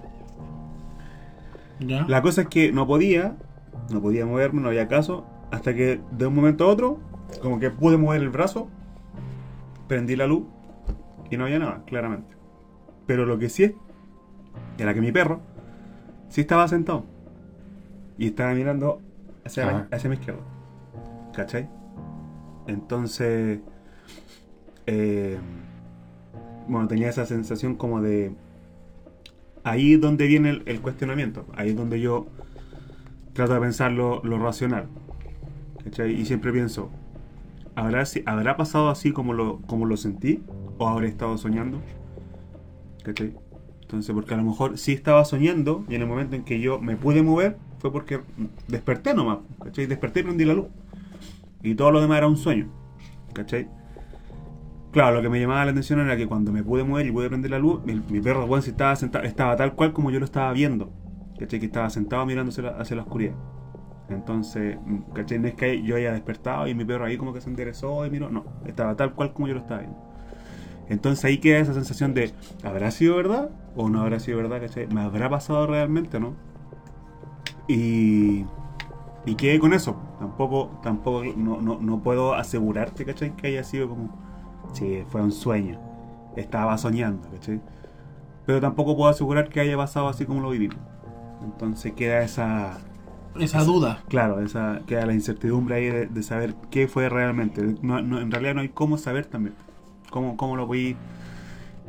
Ya. 1.79 2.05
La 2.07 2.21
cosa 2.21 2.41
es 2.43 2.47
que 2.47 2.71
no 2.71 2.87
podía, 2.87 3.35
no 3.91 4.01
podía 4.01 4.25
moverme, 4.25 4.61
no 4.61 4.69
había 4.69 4.87
caso, 4.87 5.25
hasta 5.51 5.73
que 5.73 5.99
de 6.11 6.27
un 6.27 6.33
momento 6.35 6.65
a 6.65 6.67
otro, 6.67 6.99
como 7.41 7.59
que 7.59 7.69
pude 7.69 7.97
mover 7.97 8.21
el 8.21 8.29
brazo, 8.29 8.67
prendí 9.87 10.15
la 10.15 10.27
luz 10.27 10.43
y 11.29 11.37
no 11.37 11.45
había 11.45 11.59
nada, 11.59 11.83
claramente. 11.85 12.33
Pero 13.05 13.25
lo 13.25 13.37
que 13.37 13.49
sí 13.49 13.63
es, 13.65 13.73
era 14.77 14.93
que 14.93 15.01
mi 15.01 15.11
perro 15.11 15.41
sí 16.29 16.41
estaba 16.41 16.67
sentado 16.67 17.05
y 18.17 18.27
estaba 18.27 18.53
mirando 18.53 19.01
hacia, 19.45 19.65
la- 19.65 19.77
Ah. 19.77 19.87
hacia 19.95 20.09
mi 20.09 20.15
izquierda. 20.15 20.41
¿Cachai? 21.33 21.67
Entonces, 22.67 23.59
eh, 24.87 25.37
bueno, 26.67 26.87
tenía 26.87 27.09
esa 27.09 27.25
sensación 27.25 27.75
como 27.75 28.01
de 28.01 28.33
ahí 29.65 29.93
es 29.95 30.01
donde 30.01 30.27
viene 30.27 30.61
el, 30.65 30.79
cuestionamiento. 30.79 31.45
Ahí 31.55 31.69
es 31.69 31.75
donde 31.75 31.99
yo 31.99 32.27
trato 33.33 33.55
de 33.55 33.59
pensar 33.59 33.91
lo, 33.91 34.23
lo 34.23 34.39
racional. 34.39 34.87
¿cachai? 35.83 36.13
Y 36.13 36.25
siempre 36.25 36.53
pienso, 36.53 36.89
¿habrá, 37.75 38.03
¿habrá 38.25 38.55
pasado 38.55 38.89
así 38.89 39.11
como 39.11 39.33
lo, 39.33 39.59
como 39.61 39.85
lo 39.85 39.97
sentí? 39.97 40.41
¿O 40.77 40.87
habré 40.87 41.07
estado 41.07 41.37
soñando? 41.37 41.81
¿Cachai? 43.03 43.33
Entonces, 43.81 44.13
porque 44.13 44.33
a 44.33 44.37
lo 44.37 44.43
mejor 44.43 44.77
sí 44.77 44.93
estaba 44.93 45.25
soñando 45.25 45.83
y 45.89 45.95
en 45.95 46.01
el 46.01 46.07
momento 46.07 46.35
en 46.35 46.43
que 46.43 46.59
yo 46.59 46.79
me 46.79 46.95
pude 46.95 47.23
mover 47.23 47.57
fue 47.79 47.91
porque 47.91 48.21
desperté 48.67 49.13
nomás. 49.13 49.39
¿Cachai? 49.63 49.87
Desperté 49.87 50.21
y 50.21 50.23
prendí 50.23 50.45
la 50.45 50.53
luz. 50.53 50.67
Y 51.63 51.73
todo 51.73 51.91
lo 51.91 52.01
demás 52.01 52.19
era 52.19 52.27
un 52.27 52.37
sueño. 52.37 52.67
¿Cachai? 53.33 53.67
Claro, 54.95 55.17
lo 55.17 55.21
que 55.21 55.27
me 55.27 55.41
llamaba 55.41 55.65
la 55.65 55.71
atención 55.71 55.99
era 55.99 56.15
que 56.15 56.25
cuando 56.25 56.53
me 56.53 56.63
pude 56.63 56.85
mover 56.85 57.05
y 57.05 57.11
pude 57.11 57.27
prender 57.27 57.51
la 57.51 57.59
luz, 57.59 57.81
mi, 57.83 58.21
perro, 58.21 58.61
si 58.61 58.69
estaba 58.69 58.95
sentado, 58.95 59.25
estaba 59.25 59.57
tal 59.57 59.75
cual 59.75 59.91
como 59.91 60.09
yo 60.09 60.19
lo 60.19 60.25
estaba 60.25 60.53
viendo. 60.53 60.93
¿Cachai? 61.37 61.59
Que 61.59 61.65
estaba 61.65 61.89
sentado 61.89 62.25
mirando 62.25 62.49
hacia 62.49 62.95
la, 62.95 63.01
oscuridad. 63.01 63.33
Entonces, 64.07 64.77
¿cachai? 65.13 65.39
No 65.39 65.49
es 65.49 65.55
que 65.55 65.83
yo 65.83 65.97
haya 65.97 66.13
despertado 66.13 66.65
y 66.69 66.73
mi 66.73 66.85
perro 66.85 67.03
ahí 67.03 67.17
como 67.17 67.33
que 67.33 67.41
se 67.41 67.49
enderezó 67.49 68.05
y 68.05 68.09
miró. 68.09 68.29
No, 68.29 68.45
estaba 68.65 68.95
tal 68.95 69.13
cual 69.15 69.33
como 69.33 69.49
yo 69.49 69.55
lo 69.55 69.59
estaba 69.59 69.81
viendo. 69.81 69.99
Entonces 70.87 71.25
ahí 71.25 71.39
queda 71.39 71.59
esa 71.59 71.73
sensación 71.73 72.13
de, 72.13 72.31
¿habrá 72.63 72.89
sido 72.89 73.17
verdad 73.17 73.49
o 73.75 73.89
no 73.89 73.99
habrá 73.99 74.21
sido 74.21 74.37
verdad? 74.37 74.61
¿Cachai? 74.61 74.87
¿Me 74.87 75.01
habrá 75.01 75.29
pasado 75.29 75.67
realmente 75.67 76.21
no? 76.21 76.35
Y, 77.67 78.45
y 79.25 79.35
quedé 79.35 79.59
con 79.59 79.73
eso. 79.73 79.97
Tampoco, 80.19 80.79
tampoco 80.81 81.25
no, 81.35 81.59
no, 81.59 81.81
no 81.81 82.01
puedo 82.01 82.33
asegurarte, 82.33 83.03
¿cachai? 83.03 83.35
Que 83.35 83.47
haya 83.47 83.65
sido 83.65 83.89
como, 83.89 84.23
sí, 84.73 85.03
fue 85.09 85.21
un 85.21 85.31
sueño. 85.31 85.79
Estaba 86.35 86.77
soñando, 86.77 87.29
¿cachai? 87.31 87.61
Pero 88.45 88.61
tampoco 88.61 88.95
puedo 88.97 89.09
asegurar 89.09 89.49
que 89.49 89.59
haya 89.61 89.77
pasado 89.77 90.09
así 90.09 90.25
como 90.25 90.41
lo 90.41 90.51
vivimos. 90.51 90.79
Entonces 91.43 91.93
queda 91.93 92.23
esa, 92.23 92.79
Esa 93.39 93.63
duda. 93.63 94.03
Claro, 94.07 94.41
esa, 94.41 94.81
queda 94.87 95.05
la 95.05 95.13
incertidumbre 95.13 95.75
ahí 95.75 95.85
de, 95.87 96.07
de 96.07 96.23
saber 96.23 96.55
qué 96.71 96.87
fue 96.87 97.09
realmente. 97.09 97.61
No- 97.81 98.01
no- 98.01 98.19
en 98.21 98.31
realidad 98.31 98.55
no 98.55 98.61
hay 98.61 98.69
cómo 98.69 98.97
saber 98.97 99.25
también. 99.25 99.55
Cómo, 100.11 100.37
cómo 100.37 100.55
lo 100.55 100.67
voy 100.67 100.97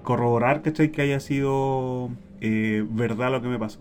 a 0.00 0.02
corroborar, 0.02 0.62
¿cachai? 0.62 0.90
Que 0.92 1.02
haya 1.02 1.20
sido 1.20 2.10
eh, 2.40 2.86
verdad 2.90 3.30
lo 3.32 3.42
que 3.42 3.48
me 3.48 3.58
pasó. 3.58 3.80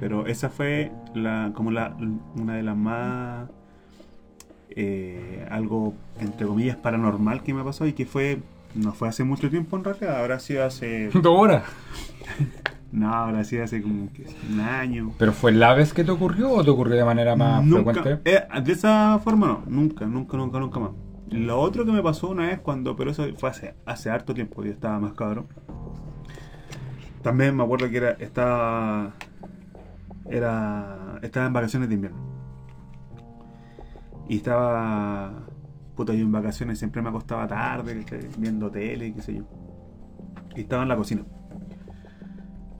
Pero 0.00 0.26
esa 0.26 0.50
fue 0.50 0.92
la, 1.14 1.52
como 1.54 1.70
la, 1.72 1.96
una 2.36 2.56
de 2.56 2.62
las 2.62 2.76
más... 2.76 3.50
eh, 4.80 5.44
algo, 5.50 5.92
entre 6.20 6.46
comillas, 6.46 6.76
paranormal 6.76 7.42
que 7.42 7.52
me 7.52 7.64
pasó 7.64 7.86
y 7.86 7.92
que 7.92 8.06
fue... 8.06 8.38
No 8.74 8.92
fue 8.92 9.08
hace 9.08 9.24
mucho 9.24 9.50
tiempo 9.50 9.76
en 9.76 9.82
realidad, 9.82 10.20
habrá 10.20 10.38
sido 10.38 10.64
hace... 10.64 11.10
Dos 11.12 11.26
horas. 11.26 11.64
No, 12.90 13.12
habrá 13.12 13.44
sido 13.44 13.64
hace 13.64 13.82
como 13.82 14.10
que 14.14 14.24
un 14.50 14.60
año. 14.60 15.12
¿Pero 15.18 15.32
fue 15.34 15.52
la 15.52 15.74
vez 15.74 15.92
que 15.92 16.04
te 16.04 16.10
ocurrió 16.10 16.50
o 16.50 16.64
te 16.64 16.70
ocurrió 16.70 16.96
de 16.96 17.04
manera 17.04 17.36
más 17.36 17.62
nunca, 17.62 17.92
frecuente? 17.92 18.32
eh, 18.32 18.42
de 18.64 18.72
esa 18.72 19.20
forma 19.22 19.46
no, 19.46 19.62
nunca, 19.66 20.06
nunca, 20.06 20.38
nunca, 20.38 20.58
nunca 20.58 20.80
más. 20.80 20.90
Lo 21.30 21.60
otro 21.60 21.84
que 21.84 21.92
me 21.92 22.02
pasó 22.02 22.28
una 22.30 22.46
vez 22.46 22.60
cuando, 22.60 22.96
pero 22.96 23.10
eso 23.10 23.26
fue 23.36 23.50
hace, 23.50 23.74
hace 23.84 24.08
harto 24.08 24.32
tiempo, 24.32 24.64
yo 24.64 24.70
estaba 24.70 24.98
más 25.00 25.12
cabrón. 25.12 25.48
También 27.22 27.54
me 27.54 27.62
acuerdo 27.62 27.90
que 27.90 27.98
era, 27.98 28.12
estaba, 28.12 29.12
era, 30.30 31.18
estaba 31.20 31.46
en 31.46 31.52
vacaciones 31.52 31.90
de 31.90 31.94
invierno. 31.94 32.37
Y 34.28 34.36
estaba, 34.36 35.32
puta, 35.96 36.12
yo 36.12 36.20
en 36.20 36.32
vacaciones 36.32 36.78
siempre 36.78 37.00
me 37.00 37.08
acostaba 37.08 37.46
tarde, 37.46 38.04
viendo 38.36 38.70
tele, 38.70 39.14
qué 39.14 39.22
sé 39.22 39.36
yo. 39.36 39.44
Y 40.54 40.60
estaba 40.60 40.82
en 40.82 40.88
la 40.90 40.96
cocina. 40.96 41.22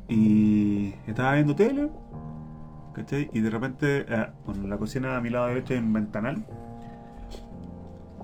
Y 0.09 0.94
estaba 1.07 1.34
viendo 1.34 1.55
tele, 1.55 1.90
¿cachai? 2.92 3.30
Y 3.32 3.40
de 3.40 3.51
repente, 3.51 4.05
eh, 4.09 4.26
bueno, 4.44 4.64
en 4.64 4.70
la 4.70 4.76
cocina 4.76 5.16
a 5.16 5.20
mi 5.20 5.30
lado 5.30 5.46
derecho 5.46 5.72
hay 5.72 5.80
un 5.80 5.92
ventanal. 5.92 6.44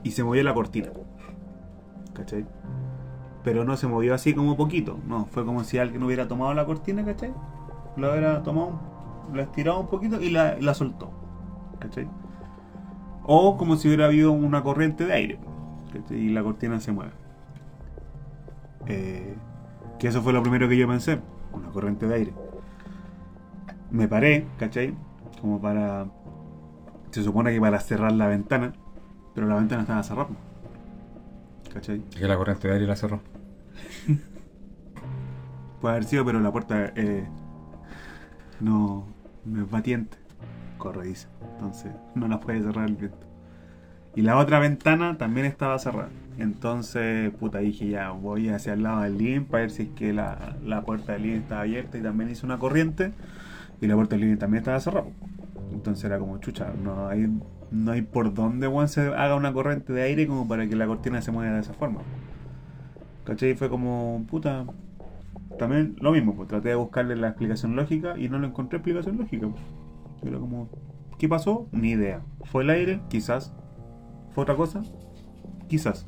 Y 0.03 0.11
se 0.11 0.22
movía 0.22 0.45
la 0.45 0.53
cortina. 0.53 0.91
¿Cachai? 2.12 2.47
Pero 3.43 3.64
no 3.64 3.77
se 3.77 3.87
movió 3.87 4.14
así 4.14 4.35
como 4.35 4.57
poquito. 4.57 4.99
No, 5.07 5.27
fue 5.27 5.47
como 5.47 5.64
si 5.64 5.79
alguien 5.79 6.03
hubiera 6.03 6.29
tomado 6.29 6.53
la 6.53 6.66
cortina, 6.66 7.05
¿cachai? 7.05 7.33
Lo 7.97 8.11
hubiera 8.11 8.43
tomado, 8.43 8.81
la 9.33 9.43
estirado 9.43 9.81
un 9.81 9.89
poquito 9.89 10.20
y 10.20 10.31
la, 10.31 10.59
la 10.61 10.75
soltó. 10.75 11.11
¿Cachai? 11.81 12.07
O 13.25 13.57
como 13.57 13.77
si 13.77 13.89
hubiera 13.89 14.07
habido 14.07 14.33
una 14.33 14.62
corriente 14.62 15.07
de 15.07 15.12
aire. 15.12 15.39
Y 16.11 16.29
la 16.29 16.43
cortina 16.43 16.81
se 16.81 16.93
mueve. 16.93 17.12
Eh, 18.87 19.35
que 19.99 20.09
eso 20.09 20.22
fue 20.22 20.33
lo 20.33 20.43
primero 20.43 20.68
que 20.68 20.77
yo 20.77 20.87
pensé. 20.87 21.20
Una 21.53 21.70
corriente 21.70 22.07
de 22.07 22.14
aire. 22.14 22.35
Me 23.91 24.09
paré, 24.09 24.47
¿cachai? 24.59 24.95
Como 25.41 25.61
para... 25.61 26.07
Se 27.11 27.22
supone 27.22 27.53
que 27.53 27.61
para 27.61 27.81
cerrar 27.81 28.12
la 28.12 28.27
ventana. 28.27 28.72
Pero 29.35 29.47
la 29.47 29.55
ventana 29.57 29.83
estaba 29.83 30.03
cerrada. 30.03 30.29
¿Cachai? 31.72 32.01
Que 32.01 32.27
la 32.27 32.37
corriente 32.37 32.68
de 32.68 32.75
aire 32.75 32.87
la 32.87 32.97
cerró. 32.97 33.20
Puede 35.81 35.97
haber 35.97 36.05
sido, 36.05 36.25
pero 36.25 36.41
la 36.41 36.51
puerta 36.53 36.93
eh, 36.97 37.27
no, 38.61 39.07
no 39.45 39.62
es 39.62 39.70
batiente. 39.70 40.24
Corrediza. 40.85 41.28
Entonces 41.55 41.93
no 42.14 42.28
la 42.28 42.39
puede 42.41 42.62
cerrar 42.62 42.89
el 42.89 42.97
viento. 42.97 43.26
Y 44.14 44.22
la 44.22 44.37
otra 44.37 44.61
ventana 44.61 45.18
también 45.18 45.47
estaba 45.47 45.76
cerrada. 45.78 46.11
Entonces, 46.39 47.32
puta, 47.32 47.59
dije 47.59 47.89
ya, 47.89 48.11
voy 48.11 48.49
hacia 48.49 48.74
el 48.74 48.85
lado 48.85 49.03
del 49.03 49.18
living 49.18 49.47
para 49.47 49.62
ver 49.62 49.70
si 49.70 49.85
es 49.85 49.89
que 49.91 50.12
la, 50.12 50.57
la 50.62 50.82
puerta 50.82 51.14
del 51.14 51.22
living 51.22 51.41
estaba 51.41 51.62
abierta 51.62 51.99
y 51.99 52.03
también 52.03 52.30
hice 52.30 52.47
una 52.47 52.59
corriente. 52.59 53.12
Y 53.80 53.87
la 53.87 53.95
puerta 53.95 54.14
del 54.14 54.26
living 54.26 54.37
también 54.37 54.61
estaba 54.61 54.78
cerrada. 54.78 55.07
Entonces 55.72 56.05
era 56.05 56.18
como, 56.18 56.39
chucha, 56.39 56.72
no 56.82 57.09
hay, 57.09 57.28
no 57.72 57.93
hay 57.93 58.03
por 58.03 58.32
dónde 58.35 58.68
se 58.87 59.01
haga 59.01 59.35
una 59.35 59.53
corriente 59.53 59.93
de 59.93 60.03
aire 60.03 60.26
como 60.28 60.47
para 60.47 60.68
que 60.68 60.76
la 60.76 60.87
cortina 60.87 61.20
se 61.20 61.32
mueva 61.32 61.55
de 61.55 61.61
esa 61.61 61.72
forma. 61.72 62.01
¿Cachai? 63.24 63.55
Fue 63.55 63.68
como, 63.68 64.24
puta. 64.30 64.64
También 65.59 65.97
lo 66.01 66.12
mismo, 66.12 66.35
pues 66.35 66.49
traté 66.49 66.70
de 66.70 66.74
buscarle 66.74 67.16
la 67.16 67.28
explicación 67.28 67.74
lógica 67.74 68.18
y 68.18 68.28
no 68.28 68.39
le 68.39 68.49
encontré 68.49 68.78
explicación 68.78 69.18
lógica. 69.18 69.49
Era 70.25 70.39
como, 70.39 70.68
¿qué 71.18 71.29
pasó? 71.29 71.66
Ni 71.72 71.91
idea. 71.91 72.22
¿Fue 72.45 72.62
el 72.62 72.70
aire? 72.70 73.01
Quizás. 73.09 73.55
¿Fue 74.33 74.43
otra 74.43 74.57
cosa? 74.57 74.83
Quizás. 75.68 76.07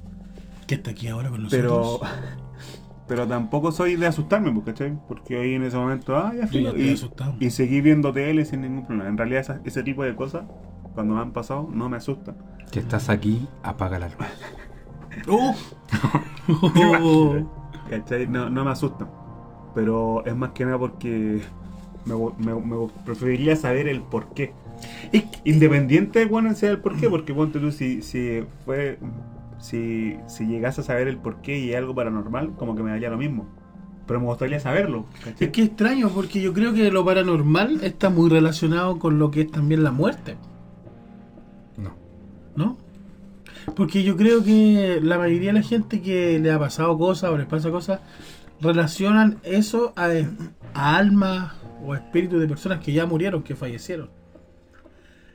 ¿Qué 0.67 0.75
está 0.77 0.91
aquí 0.91 1.09
ahora 1.09 1.29
con 1.31 1.47
Pero, 1.51 1.77
nosotros? 1.77 2.11
pero 3.09 3.27
tampoco 3.29 3.71
soy 3.73 3.97
de 3.97 4.07
asustarme, 4.07 4.51
pues, 4.53 4.67
¿cachai? 4.67 4.99
Porque 5.07 5.39
ahí 5.41 5.55
en 5.55 5.63
ese 5.63 5.77
momento, 5.77 6.17
ah, 6.17 6.33
ya 6.35 6.43
Yo 6.43 6.49
fui. 6.49 6.63
ya 6.65 6.73
Y, 6.77 6.95
asustado. 6.95 7.35
y 7.39 7.51
seguí 7.51 7.81
viendo 7.81 8.13
tele 8.13 8.45
sin 8.45 8.63
ningún 8.63 8.85
problema. 8.87 9.09
En 9.09 9.17
realidad, 9.17 9.41
esa- 9.43 9.61
ese 9.65 9.83
tipo 9.83 10.03
de 10.03 10.17
cosas, 10.17 10.45
cuando 10.95 11.15
me 11.15 11.21
han 11.21 11.33
pasado, 11.33 11.69
no 11.73 11.89
me 11.89 11.97
asustan. 11.99 12.37
Que 12.73 12.81
estás 12.81 13.09
aquí, 13.11 13.47
apaga 13.63 13.99
la 13.99 14.09
luz. 14.09 14.17
¡Oh! 15.29 15.55
Oh. 16.75 17.37
¿Cachai? 17.91 18.27
No, 18.27 18.51
no 18.51 18.65
me 18.65 18.71
asustan. 18.73 19.09
Pero 19.75 20.25
es 20.27 20.35
más 20.35 20.51
que 20.51 20.65
nada 20.65 20.79
porque 20.79 21.43
me, 22.07 22.15
me- 22.39 22.61
me 22.61 22.89
preferiría 23.05 23.57
saber 23.57 23.89
el 23.89 24.01
por 24.01 24.33
qué. 24.33 24.53
Independiente 25.45 26.21
de 26.21 26.29
cuál 26.29 26.55
sea 26.57 26.71
el 26.71 26.79
por 26.79 26.97
qué, 26.97 27.09
porque 27.09 27.35
ponte 27.35 27.59
tú, 27.59 27.71
si, 27.73 28.03
si 28.03 28.43
fue. 28.65 28.99
Si, 29.59 30.17
si 30.29 30.47
llegas 30.47 30.79
a 30.79 30.83
saber 30.83 31.09
el 31.09 31.17
por 31.17 31.41
qué 31.41 31.59
y 31.59 31.75
algo 31.75 31.95
paranormal, 31.95 32.53
como 32.57 32.77
que 32.77 32.83
me 32.83 32.91
daría 32.91 33.09
lo 33.11 33.17
mismo. 33.17 33.47
Pero 34.07 34.21
me 34.21 34.27
gustaría 34.27 34.61
saberlo. 34.61 35.07
Es 35.41 35.49
que 35.51 35.63
extraño 35.63 36.11
porque 36.11 36.41
yo 36.41 36.53
creo 36.53 36.73
que 36.75 36.91
lo 36.93 37.05
paranormal 37.05 37.83
está 37.83 38.11
muy 38.11 38.29
relacionado 38.31 38.99
con 38.99 39.19
lo 39.19 39.31
que 39.31 39.41
es 39.43 39.51
también 39.51 39.83
la 39.83 39.91
muerte, 39.93 40.37
No. 41.77 41.93
¿no? 42.55 42.77
Porque 43.75 44.05
yo 44.05 44.17
creo 44.17 44.45
que 44.45 45.01
la 45.03 45.19
mayoría 45.19 45.53
de 45.53 45.61
la 45.61 45.67
gente 45.67 46.01
que 46.03 46.39
le 46.39 46.53
ha 46.53 46.59
pasado 46.59 46.97
cosas 46.99 47.31
o 47.31 47.39
les 47.39 47.47
pasa 47.47 47.71
cosas 47.71 48.01
relacionan 48.61 49.39
eso 49.43 49.93
a, 49.97 50.09
a 50.75 50.97
almas 50.97 51.53
o 51.85 51.95
espíritus 51.95 52.41
de 52.41 52.49
personas 52.49 52.81
que 52.81 52.93
ya 52.93 53.07
murieron, 53.07 53.43
que 53.43 53.55
fallecieron. 53.55 54.11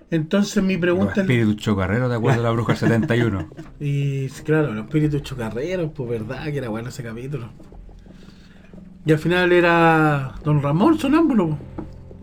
Entonces 0.10 0.62
mi 0.62 0.74
Los 0.74 0.82
pregunta 0.82 1.22
espíritus 1.22 1.56
chocarreros 1.58 2.10
de 2.10 2.16
acuerdo 2.16 2.42
a 2.42 2.44
la 2.44 2.52
bruja 2.52 2.74
del 2.74 2.80
71. 2.90 3.50
Y 3.80 4.28
claro, 4.44 4.74
los 4.74 4.86
espíritus 4.86 5.24
chocarreros, 5.24 5.92
pues 5.96 6.10
verdad 6.10 6.46
que 6.46 6.58
era 6.58 6.70
bueno 6.70 6.90
ese 6.90 7.04
capítulo. 7.04 7.50
Y 9.06 9.12
al 9.12 9.20
final 9.20 9.52
era 9.52 10.36
Don 10.44 10.62
Ramón 10.62 11.00
sonámbulo. 11.00 11.50
po. 11.50 11.60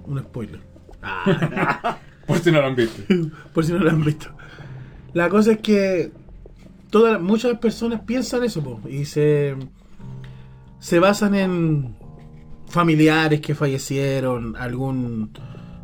Un 0.07 0.19
spoiler. 0.21 0.61
Ah, 1.03 1.99
Por 2.27 2.39
si 2.39 2.53
no 2.53 2.61
lo 2.61 2.67
han 2.67 2.77
visto. 2.77 3.03
por 3.55 3.65
si 3.65 3.73
no 3.73 3.79
lo 3.79 3.89
han 3.91 4.05
visto. 4.05 4.29
La 5.15 5.31
cosa 5.31 5.53
es 5.53 5.59
que 5.61 6.13
todas, 6.91 7.21
muchas 7.21 7.59
personas 7.59 8.03
piensan 8.03 8.45
eso 8.45 8.63
po, 8.63 8.87
y 8.87 9.07
se, 9.07 9.57
se 10.79 10.99
basan 10.99 11.35
en 11.35 11.97
familiares 12.71 13.41
que 13.41 13.55
fallecieron, 13.55 14.57
algún 14.57 15.33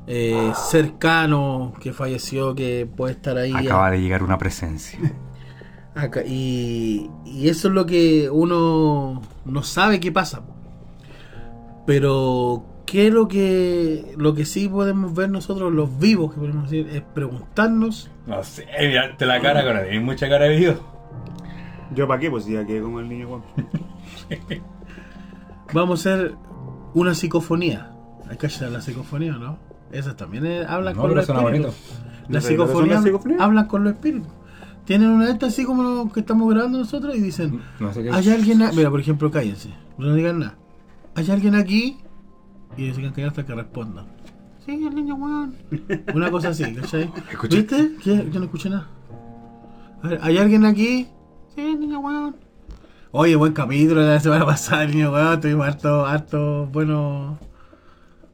eh, 0.06 0.52
cercano 0.54 1.72
que 1.80 1.92
falleció 1.92 2.54
que 2.54 2.86
puede 2.86 3.14
estar 3.14 3.36
ahí. 3.36 3.52
Acaba 3.54 3.90
de 3.90 4.00
llegar 4.00 4.22
una 4.22 4.38
presencia. 4.38 4.98
Acá, 5.94 6.22
y, 6.26 7.08
y 7.24 7.48
eso 7.48 7.68
es 7.68 7.74
lo 7.74 7.86
que 7.86 8.28
uno 8.28 9.22
no 9.44 9.62
sabe 9.62 10.00
qué 10.00 10.10
pasa. 10.10 10.42
Pero, 11.86 12.64
¿qué 12.86 13.08
es 13.08 13.12
lo 13.12 13.28
que, 13.28 14.14
lo 14.16 14.34
que 14.34 14.44
sí 14.44 14.68
podemos 14.68 15.14
ver 15.14 15.30
nosotros, 15.30 15.72
los 15.72 15.98
vivos, 15.98 16.32
que 16.32 16.40
podemos 16.40 16.70
decir, 16.70 16.88
es 16.88 17.02
preguntarnos 17.02 18.10
No 18.26 18.42
sé, 18.42 18.66
mirarte 18.80 19.26
la 19.26 19.40
cara 19.40 19.64
con 19.64 19.76
hay 19.76 20.00
mucha 20.00 20.28
cara 20.28 20.46
de 20.46 20.56
vivo. 20.56 20.74
Yo 21.94 22.08
para 22.08 22.18
qué, 22.18 22.30
pues 22.30 22.46
ya 22.46 22.66
quedé 22.66 22.80
como 22.80 23.00
el 23.00 23.08
niño 23.08 23.28
Juan. 23.28 23.42
Vamos 25.72 26.06
a 26.06 26.14
hacer 26.14 26.34
una 26.94 27.14
psicofonía. 27.14 27.90
Hay 28.28 28.36
que 28.38 28.46
hacer 28.46 28.70
la 28.72 28.80
psicofonía, 28.80 29.32
¿no? 29.32 29.58
Esas 29.92 30.16
también 30.16 30.46
eh, 30.46 30.64
hablan 30.66 30.96
No, 30.96 31.02
con 31.02 31.14
los 31.14 31.28
espíritus. 31.28 31.52
La 31.52 31.60
¿No 31.60 31.70
sabes 31.70 31.78
lo 32.28 32.38
que 32.38 32.40
psicofonía, 32.40 32.94
las 32.94 33.04
psicofonías? 33.04 33.40
hablan 33.40 33.66
con 33.66 33.84
los 33.84 33.92
espíritus. 33.92 34.32
Tienen 34.84 35.10
una 35.10 35.26
de 35.26 35.32
estas 35.32 35.52
así 35.52 35.64
como 35.64 35.82
lo 35.82 36.12
que 36.12 36.20
estamos 36.20 36.48
grabando 36.52 36.78
nosotros 36.78 37.14
y 37.16 37.20
dicen, 37.20 37.60
No 37.80 37.92
sé 37.92 38.02
qué. 38.02 38.10
Hay 38.10 38.28
alguien, 38.30 38.62
a- 38.62 38.72
mira, 38.72 38.90
por 38.90 39.00
ejemplo, 39.00 39.30
cállense, 39.30 39.70
no 39.98 40.14
digan 40.14 40.40
nada. 40.40 40.56
Hay 41.14 41.30
alguien 41.30 41.54
aquí 41.54 41.98
y 42.76 42.90
quedan 42.92 43.12
callados 43.12 43.32
hasta 43.38 43.46
que 43.46 43.54
respondan. 43.54 44.06
Sí, 44.66 44.72
el 44.72 44.94
niño 44.94 45.14
weón. 45.16 45.54
Una 46.14 46.30
cosa 46.30 46.48
así, 46.48 46.74
¿cachai? 46.74 47.10
¿Viste? 47.50 47.92
¿Qué? 48.02 48.28
Yo 48.32 48.38
no 48.40 48.46
escuché 48.46 48.70
nada. 48.70 48.88
A 50.02 50.08
ver, 50.08 50.18
¿hay 50.22 50.38
alguien 50.38 50.64
aquí? 50.64 51.06
Sí, 51.54 51.60
el 51.60 51.80
niño 51.80 52.00
weón. 52.00 52.36
Oye, 53.16 53.36
buen 53.36 53.52
capítulo 53.52 54.00
de 54.00 54.08
la 54.14 54.18
semana 54.20 54.44
pasada, 54.46 54.82
el 54.84 54.90
niño 54.92 55.12
weón. 55.12 55.40
Tuvimos 55.40 55.66
harto, 55.66 56.04
harto, 56.04 56.66
bueno. 56.72 57.38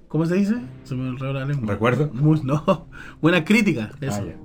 ¿Cómo 0.08 0.24
se 0.26 0.36
dice? 0.36 0.56
Se 0.84 0.94
me 0.94 1.06
enredó 1.08 1.34
la 1.34 1.44
lengua. 1.44 1.66
¿Recuerdo? 1.68 2.10
Mu- 2.14 2.42
No, 2.42 2.86
buena 3.20 3.44
crítica. 3.44 3.90
Eso. 4.00 4.22
Ah, 4.22 4.24
ya. 4.26 4.36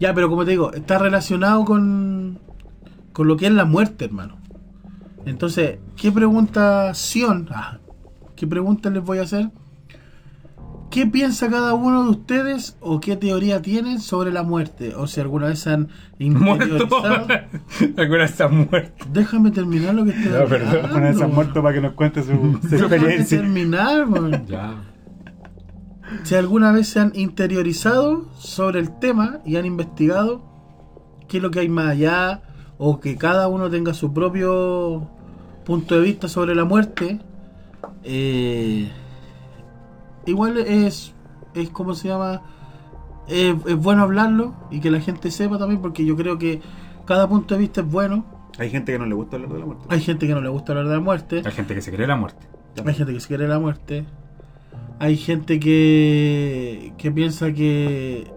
Ya, 0.00 0.14
pero 0.14 0.28
como 0.30 0.44
te 0.44 0.52
digo, 0.52 0.72
está 0.72 0.96
relacionado 0.98 1.64
con, 1.64 2.38
con 3.12 3.28
lo 3.28 3.36
que 3.36 3.46
es 3.46 3.52
la 3.52 3.64
muerte, 3.66 4.06
hermano. 4.06 4.38
Entonces, 5.26 5.78
¿qué 5.96 6.10
preguntación? 6.10 7.48
Ah, 7.52 7.78
¿Qué 8.36 8.46
pregunta 8.46 8.88
les 8.90 9.02
voy 9.04 9.18
a 9.18 9.22
hacer? 9.22 9.50
¿Qué 10.90 11.06
piensa 11.06 11.50
cada 11.50 11.74
uno 11.74 12.04
de 12.04 12.10
ustedes 12.10 12.76
o 12.80 12.98
qué 12.98 13.14
teoría 13.16 13.60
tienen 13.60 14.00
sobre 14.00 14.32
la 14.32 14.42
muerte? 14.42 14.94
O 14.94 15.06
si 15.06 15.20
alguna 15.20 15.48
vez 15.48 15.66
han 15.66 15.88
Muerto. 16.18 16.64
interiorizado. 16.64 17.26
Alguna 17.98 18.18
vez 18.22 18.30
está 18.30 18.48
muerto. 18.48 19.04
Déjame 19.12 19.50
terminar 19.50 19.94
lo 19.94 20.04
que 20.04 20.10
estoy 20.12 20.32
No, 20.32 20.46
perdón, 20.46 20.68
hablando. 20.68 20.88
Con 20.94 21.06
ese 21.06 21.26
muerto 21.26 21.62
para 21.62 21.74
que 21.74 21.80
nos 21.82 21.92
cuente 21.92 22.22
su, 22.22 22.28
su 22.62 22.68
Déjame 22.68 22.96
experiencia. 22.96 23.38
terminar, 23.38 24.06
man. 24.06 24.46
Ya. 24.46 24.74
Si 26.22 26.34
alguna 26.34 26.72
vez 26.72 26.88
se 26.88 27.00
han 27.00 27.12
interiorizado 27.14 28.30
sobre 28.38 28.80
el 28.80 28.98
tema 28.98 29.40
y 29.44 29.56
han 29.56 29.66
investigado 29.66 30.42
qué 31.28 31.36
es 31.36 31.42
lo 31.42 31.50
que 31.50 31.60
hay 31.60 31.68
más 31.68 31.88
allá, 31.90 32.42
o 32.78 32.98
que 32.98 33.16
cada 33.16 33.48
uno 33.48 33.68
tenga 33.68 33.92
su 33.92 34.14
propio 34.14 35.10
punto 35.66 35.96
de 35.96 36.00
vista 36.00 36.28
sobre 36.28 36.54
la 36.54 36.64
muerte, 36.64 37.20
eh, 38.04 38.88
igual 40.30 40.58
es, 40.58 41.14
es 41.54 41.70
como 41.70 41.94
se 41.94 42.08
llama, 42.08 42.42
es, 43.28 43.54
es 43.66 43.76
bueno 43.76 44.02
hablarlo 44.02 44.54
y 44.70 44.80
que 44.80 44.90
la 44.90 45.00
gente 45.00 45.30
sepa 45.30 45.58
también, 45.58 45.80
porque 45.80 46.04
yo 46.04 46.16
creo 46.16 46.38
que 46.38 46.60
Cada 47.06 47.26
punto 47.28 47.54
de 47.54 47.60
vista 47.60 47.80
es 47.80 47.90
bueno. 47.90 48.24
Hay 48.58 48.68
gente 48.70 48.92
que 48.92 48.98
no 48.98 49.06
le 49.06 49.14
gusta 49.14 49.36
hablar 49.36 49.52
de 49.52 49.58
la 49.60 49.64
muerte. 49.66 49.86
Hay 49.88 50.00
gente 50.00 50.26
que 50.26 50.34
no 50.34 50.40
le 50.42 50.48
gusta 50.50 50.72
hablar 50.72 50.88
de 50.88 50.94
la 50.94 51.00
muerte. 51.00 51.42
Hay 51.44 51.52
gente 51.52 51.74
que 51.74 51.80
se 51.80 51.90
cree 51.92 52.06
la 52.06 52.16
muerte. 52.16 52.46
Hay 52.84 52.94
gente 52.94 53.12
que 53.14 53.20
se 53.20 53.28
quiere 53.28 53.48
la 53.48 53.58
muerte. 53.58 54.04
Hay 54.98 55.16
gente 55.16 55.58
que, 55.60 56.92
que 56.98 57.10
piensa 57.12 57.52
que, 57.52 58.30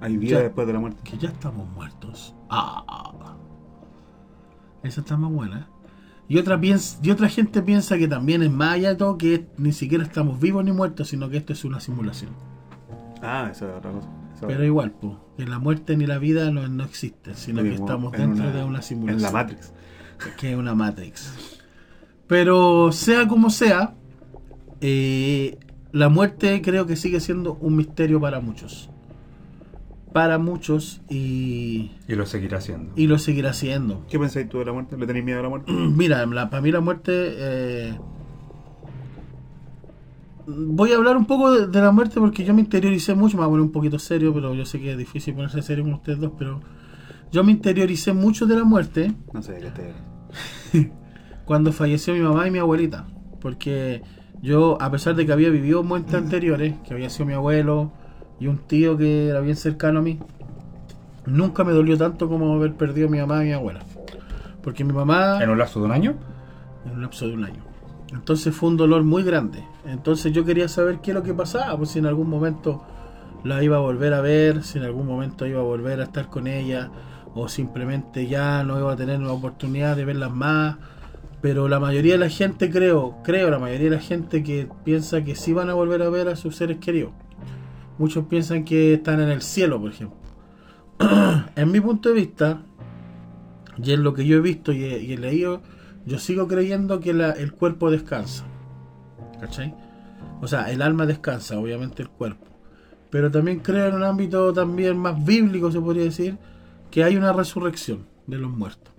Hay 0.00 0.16
vida 0.18 0.38
Ya. 0.38 0.42
después 0.42 0.66
de 0.66 0.72
la 0.74 0.80
muerte. 0.80 1.00
que 1.04 1.16
ya 1.16 1.28
estamos 1.30 1.66
muertos. 1.70 2.34
Ah. 2.50 3.36
Esa 4.82 5.00
está 5.00 5.16
más 5.16 5.30
buena. 5.32 5.68
Y 6.28 6.38
otra, 6.38 6.58
piensa, 6.60 6.98
y 7.02 7.10
otra 7.10 7.28
gente 7.28 7.60
piensa 7.62 7.98
que 7.98 8.08
también 8.08 8.42
es 8.42 8.50
más 8.50 8.74
allá 8.74 8.90
de 8.90 8.94
todo, 8.96 9.18
que 9.18 9.46
ni 9.58 9.72
siquiera 9.72 10.02
estamos 10.04 10.40
vivos 10.40 10.64
ni 10.64 10.72
muertos, 10.72 11.08
sino 11.08 11.28
que 11.28 11.36
esto 11.36 11.52
es 11.52 11.64
una 11.64 11.80
simulación. 11.80 12.30
Ah, 13.22 13.48
eso 13.50 13.68
es 13.70 13.76
otra 13.76 13.90
cosa. 13.92 14.08
Eso 14.36 14.46
Pero 14.46 14.60
es- 14.62 14.66
igual, 14.66 14.92
pues, 14.92 15.14
que 15.36 15.46
la 15.46 15.58
muerte 15.58 15.96
ni 15.96 16.06
la 16.06 16.18
vida 16.18 16.50
no, 16.50 16.66
no 16.68 16.84
existen, 16.84 17.34
sino 17.34 17.62
que 17.62 17.74
estamos 17.74 18.14
en 18.14 18.20
dentro 18.34 18.50
de 18.52 18.64
una 18.64 18.80
simulación. 18.82 19.18
En 19.18 19.22
la 19.22 19.30
Matrix. 19.30 19.72
que 20.38 20.52
es 20.52 20.56
una 20.56 20.74
Matrix. 20.74 21.34
Pero 22.26 22.90
sea 22.92 23.28
como 23.28 23.50
sea, 23.50 23.94
eh, 24.80 25.58
la 25.92 26.08
muerte 26.08 26.62
creo 26.62 26.86
que 26.86 26.96
sigue 26.96 27.20
siendo 27.20 27.54
un 27.60 27.76
misterio 27.76 28.20
para 28.20 28.40
muchos. 28.40 28.90
Para 30.14 30.38
muchos 30.38 31.02
y, 31.10 31.90
Y 32.08 32.14
lo 32.14 32.24
seguirá 32.24 32.58
haciendo. 32.58 32.92
y 32.96 33.06
lo 33.08 33.18
seguirá 33.18 33.52
siendo. 33.52 34.06
¿Qué 34.08 34.16
pensáis 34.18 34.48
tú 34.48 34.60
de 34.60 34.64
la 34.64 34.72
muerte? 34.72 34.96
¿Le 34.96 35.06
tenéis 35.06 35.24
miedo 35.24 35.40
a 35.40 35.42
la 35.42 35.48
muerte? 35.50 35.70
Mira, 35.72 36.24
la- 36.24 36.48
para 36.48 36.62
mí 36.62 36.70
la 36.70 36.80
muerte... 36.80 37.12
eh, 37.36 37.98
voy 40.46 40.92
a 40.92 40.96
hablar 40.96 41.16
un 41.16 41.24
poco 41.26 41.50
de, 41.50 41.66
de 41.66 41.80
la 41.80 41.90
muerte 41.90 42.20
porque 42.20 42.44
yo 42.44 42.54
me 42.54 42.60
interioricé 42.60 43.14
mucho, 43.14 43.36
me 43.36 43.40
voy 43.42 43.46
a 43.46 43.50
poner 43.50 43.62
un 43.66 43.72
poquito 43.72 43.98
serio, 43.98 44.32
pero 44.34 44.54
yo 44.54 44.64
sé 44.64 44.78
que 44.80 44.92
es 44.92 44.98
difícil 44.98 45.34
ponerse 45.34 45.62
serio 45.62 45.84
con 45.84 45.94
ustedes 45.94 46.20
dos, 46.20 46.32
pero 46.38 46.60
yo 47.32 47.42
me 47.44 47.52
interioricé 47.52 48.12
mucho 48.12 48.46
de 48.46 48.56
la 48.56 48.64
muerte 48.64 49.12
No 49.32 49.42
sé 49.42 49.52
de 49.54 49.60
qué 49.60 49.70
te. 49.70 50.92
cuando 51.44 51.72
falleció 51.72 52.14
mi 52.14 52.20
mamá 52.20 52.46
y 52.46 52.50
mi 52.50 52.58
abuelita. 52.58 53.06
Porque 53.40 54.02
yo, 54.42 54.80
a 54.80 54.90
pesar 54.90 55.14
de 55.16 55.26
que 55.26 55.32
había 55.32 55.50
vivido 55.50 55.82
muertes 55.82 56.14
anteriores, 56.14 56.74
que 56.86 56.94
había 56.94 57.10
sido 57.10 57.26
mi 57.26 57.32
abuelo 57.34 57.92
y 58.44 58.46
un 58.46 58.58
tío 58.58 58.98
que 58.98 59.28
era 59.28 59.40
bien 59.40 59.56
cercano 59.56 60.00
a 60.00 60.02
mí, 60.02 60.18
nunca 61.24 61.64
me 61.64 61.72
dolió 61.72 61.96
tanto 61.96 62.28
como 62.28 62.52
haber 62.52 62.74
perdido 62.74 63.08
a 63.08 63.10
mi 63.10 63.18
mamá 63.18 63.42
y 63.42 63.46
mi 63.46 63.52
abuela. 63.54 63.80
Porque 64.62 64.84
mi 64.84 64.92
mamá, 64.92 65.42
¿En 65.42 65.48
un 65.48 65.56
lapso 65.56 65.80
de 65.80 65.86
un 65.86 65.92
año? 65.92 66.14
en 66.84 66.92
un 66.92 67.00
lapso 67.00 67.26
de 67.26 67.32
un 67.32 67.44
año. 67.44 67.62
Entonces 68.12 68.54
fue 68.54 68.68
un 68.68 68.76
dolor 68.76 69.02
muy 69.02 69.22
grande. 69.22 69.64
Entonces 69.86 70.30
yo 70.34 70.44
quería 70.44 70.68
saber 70.68 70.98
qué 70.98 71.12
es 71.12 71.14
lo 71.14 71.22
que 71.22 71.32
pasaba, 71.32 71.74
pues 71.78 71.92
si 71.92 72.00
en 72.00 72.04
algún 72.04 72.28
momento 72.28 72.84
la 73.44 73.62
iba 73.62 73.78
a 73.78 73.80
volver 73.80 74.12
a 74.12 74.20
ver, 74.20 74.62
si 74.62 74.76
en 74.76 74.84
algún 74.84 75.06
momento 75.06 75.46
iba 75.46 75.60
a 75.60 75.64
volver 75.64 76.00
a 76.00 76.04
estar 76.04 76.28
con 76.28 76.46
ella, 76.46 76.90
o 77.34 77.48
simplemente 77.48 78.26
ya 78.26 78.62
no 78.62 78.78
iba 78.78 78.92
a 78.92 78.96
tener 78.96 79.20
la 79.20 79.32
oportunidad 79.32 79.96
de 79.96 80.04
verlas 80.04 80.32
más. 80.32 80.76
Pero 81.40 81.66
la 81.66 81.80
mayoría 81.80 82.12
de 82.12 82.18
la 82.18 82.28
gente, 82.28 82.68
creo, 82.70 83.22
creo, 83.24 83.48
la 83.48 83.58
mayoría 83.58 83.88
de 83.88 83.96
la 83.96 84.02
gente 84.02 84.42
que 84.42 84.68
piensa 84.84 85.24
que 85.24 85.34
sí 85.34 85.54
van 85.54 85.70
a 85.70 85.74
volver 85.74 86.02
a 86.02 86.10
ver 86.10 86.28
a 86.28 86.36
sus 86.36 86.56
seres 86.56 86.76
queridos. 86.76 87.12
Muchos 87.98 88.26
piensan 88.26 88.64
que 88.64 88.94
están 88.94 89.20
en 89.20 89.28
el 89.28 89.42
cielo, 89.42 89.80
por 89.80 89.90
ejemplo. 89.90 90.18
en 91.56 91.70
mi 91.70 91.80
punto 91.80 92.08
de 92.08 92.14
vista, 92.14 92.62
y 93.82 93.92
en 93.92 94.02
lo 94.02 94.14
que 94.14 94.26
yo 94.26 94.36
he 94.36 94.40
visto 94.40 94.72
y 94.72 94.84
he, 94.84 95.18
leído, 95.18 95.62
yo 96.06 96.18
sigo 96.18 96.48
creyendo 96.48 97.00
que 97.00 97.10
el 97.10 97.52
cuerpo 97.52 97.90
descansa. 97.90 98.44
¿Cachai? 99.40 99.74
O 100.40 100.46
sea, 100.46 100.70
el 100.70 100.82
alma 100.82 101.06
descansa, 101.06 101.58
obviamente 101.58 102.02
el 102.02 102.08
cuerpo. 102.08 102.46
Pero 103.10 103.30
también 103.30 103.60
creo 103.60 103.88
en 103.88 103.94
un 103.94 104.02
ámbito 104.02 104.52
también 104.52 104.98
más 104.98 105.24
bíblico, 105.24 105.70
se 105.70 105.80
podría 105.80 106.04
decir, 106.04 106.36
que 106.90 107.04
hay 107.04 107.16
una 107.16 107.32
resurrección 107.32 108.06
de 108.26 108.38
los 108.38 108.50
muertos. 108.50 108.92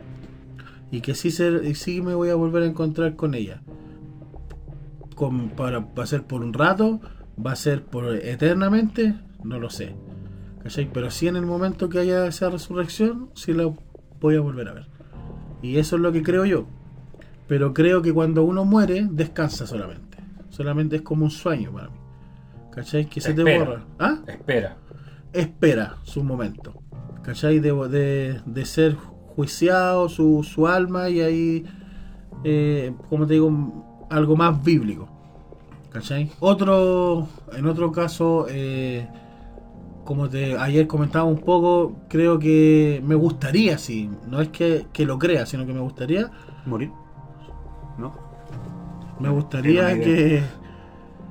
Y 0.92 1.02
que 1.02 1.16
sí, 1.16 1.32
se, 1.32 1.76
sí 1.76 2.02
me 2.02 2.16
voy 2.16 2.30
a 2.30 2.36
volver 2.36 2.64
a 2.64 2.68
encontrar 2.68 3.16
con 3.16 3.36
ella. 3.36 3.62
Para, 5.56 5.80
va 5.80 6.04
a 6.04 6.08
ser 6.08 6.24
por 6.24 6.42
un 6.42 6.54
rato, 6.54 7.00
va 7.44 7.52
a 7.52 7.56
ser 7.56 7.84
por 7.84 8.16
eternamente, 8.16 9.16
no 9.44 9.60
lo 9.60 9.70
sé. 9.70 9.96
¿Cachai? 10.64 10.90
Pero 10.92 11.12
sí 11.12 11.28
en 11.28 11.36
el 11.36 11.46
momento 11.46 11.90
que 11.90 12.00
haya 12.00 12.26
esa 12.26 12.50
resurrección, 12.50 13.30
sí 13.36 13.54
la 13.54 13.72
voy 14.20 14.36
a 14.36 14.42
volver 14.42 14.68
a 14.70 14.74
ver. 14.74 14.88
Y 15.62 15.78
eso 15.78 15.96
es 15.96 16.02
lo 16.02 16.12
que 16.12 16.24
creo 16.24 16.46
yo. 16.46 16.66
Pero 17.48 17.74
creo 17.74 18.02
que 18.02 18.14
cuando 18.14 18.44
uno 18.44 18.66
muere, 18.66 19.08
descansa 19.10 19.68
solamente. 19.68 20.18
Solamente 20.50 20.98
es 20.98 21.02
como 21.04 21.26
un 21.26 21.32
sueño 21.32 21.72
para 21.72 21.90
mí. 21.90 21.98
¿Cachai? 22.72 23.06
Que 23.06 23.22
se 23.22 23.34
te 23.34 23.44
borra. 23.44 23.86
¿Ah? 24.00 24.20
Espera. 24.28 24.78
Espera 25.32 25.98
su 26.04 26.24
momento. 26.24 26.82
¿Cachai? 27.22 27.60
De, 27.60 27.72
de, 27.90 28.42
de 28.46 28.66
ser 28.66 28.96
juiciado 28.96 30.10
su, 30.10 30.44
su 30.44 30.68
alma 30.68 31.10
y 31.10 31.22
ahí, 31.22 31.66
eh, 32.44 32.94
como 33.10 33.28
te 33.28 33.34
digo, 33.34 34.08
algo 34.10 34.36
más 34.36 34.64
bíblico. 34.64 35.10
¿Cachai? 35.96 36.30
Otro, 36.42 37.30
en 37.54 37.66
otro 37.66 37.90
caso, 37.90 38.48
eh, 38.50 39.08
como 40.04 40.28
te 40.28 40.58
ayer 40.58 40.88
comentaba 40.88 41.24
un 41.24 41.38
poco, 41.38 42.02
creo 42.10 42.38
que 42.38 43.02
me 43.06 43.16
gustaría, 43.16 43.78
sí, 43.78 44.10
no 44.28 44.42
es 44.42 44.50
que, 44.50 44.88
que 44.92 45.06
lo 45.06 45.18
crea, 45.18 45.46
sino 45.46 45.66
que 45.66 45.72
me 45.72 45.80
gustaría 45.80 46.30
¿Morir? 46.66 46.92
¿No? 47.98 48.14
Me 49.22 49.30
gustaría 49.30 49.98
que 49.98 50.44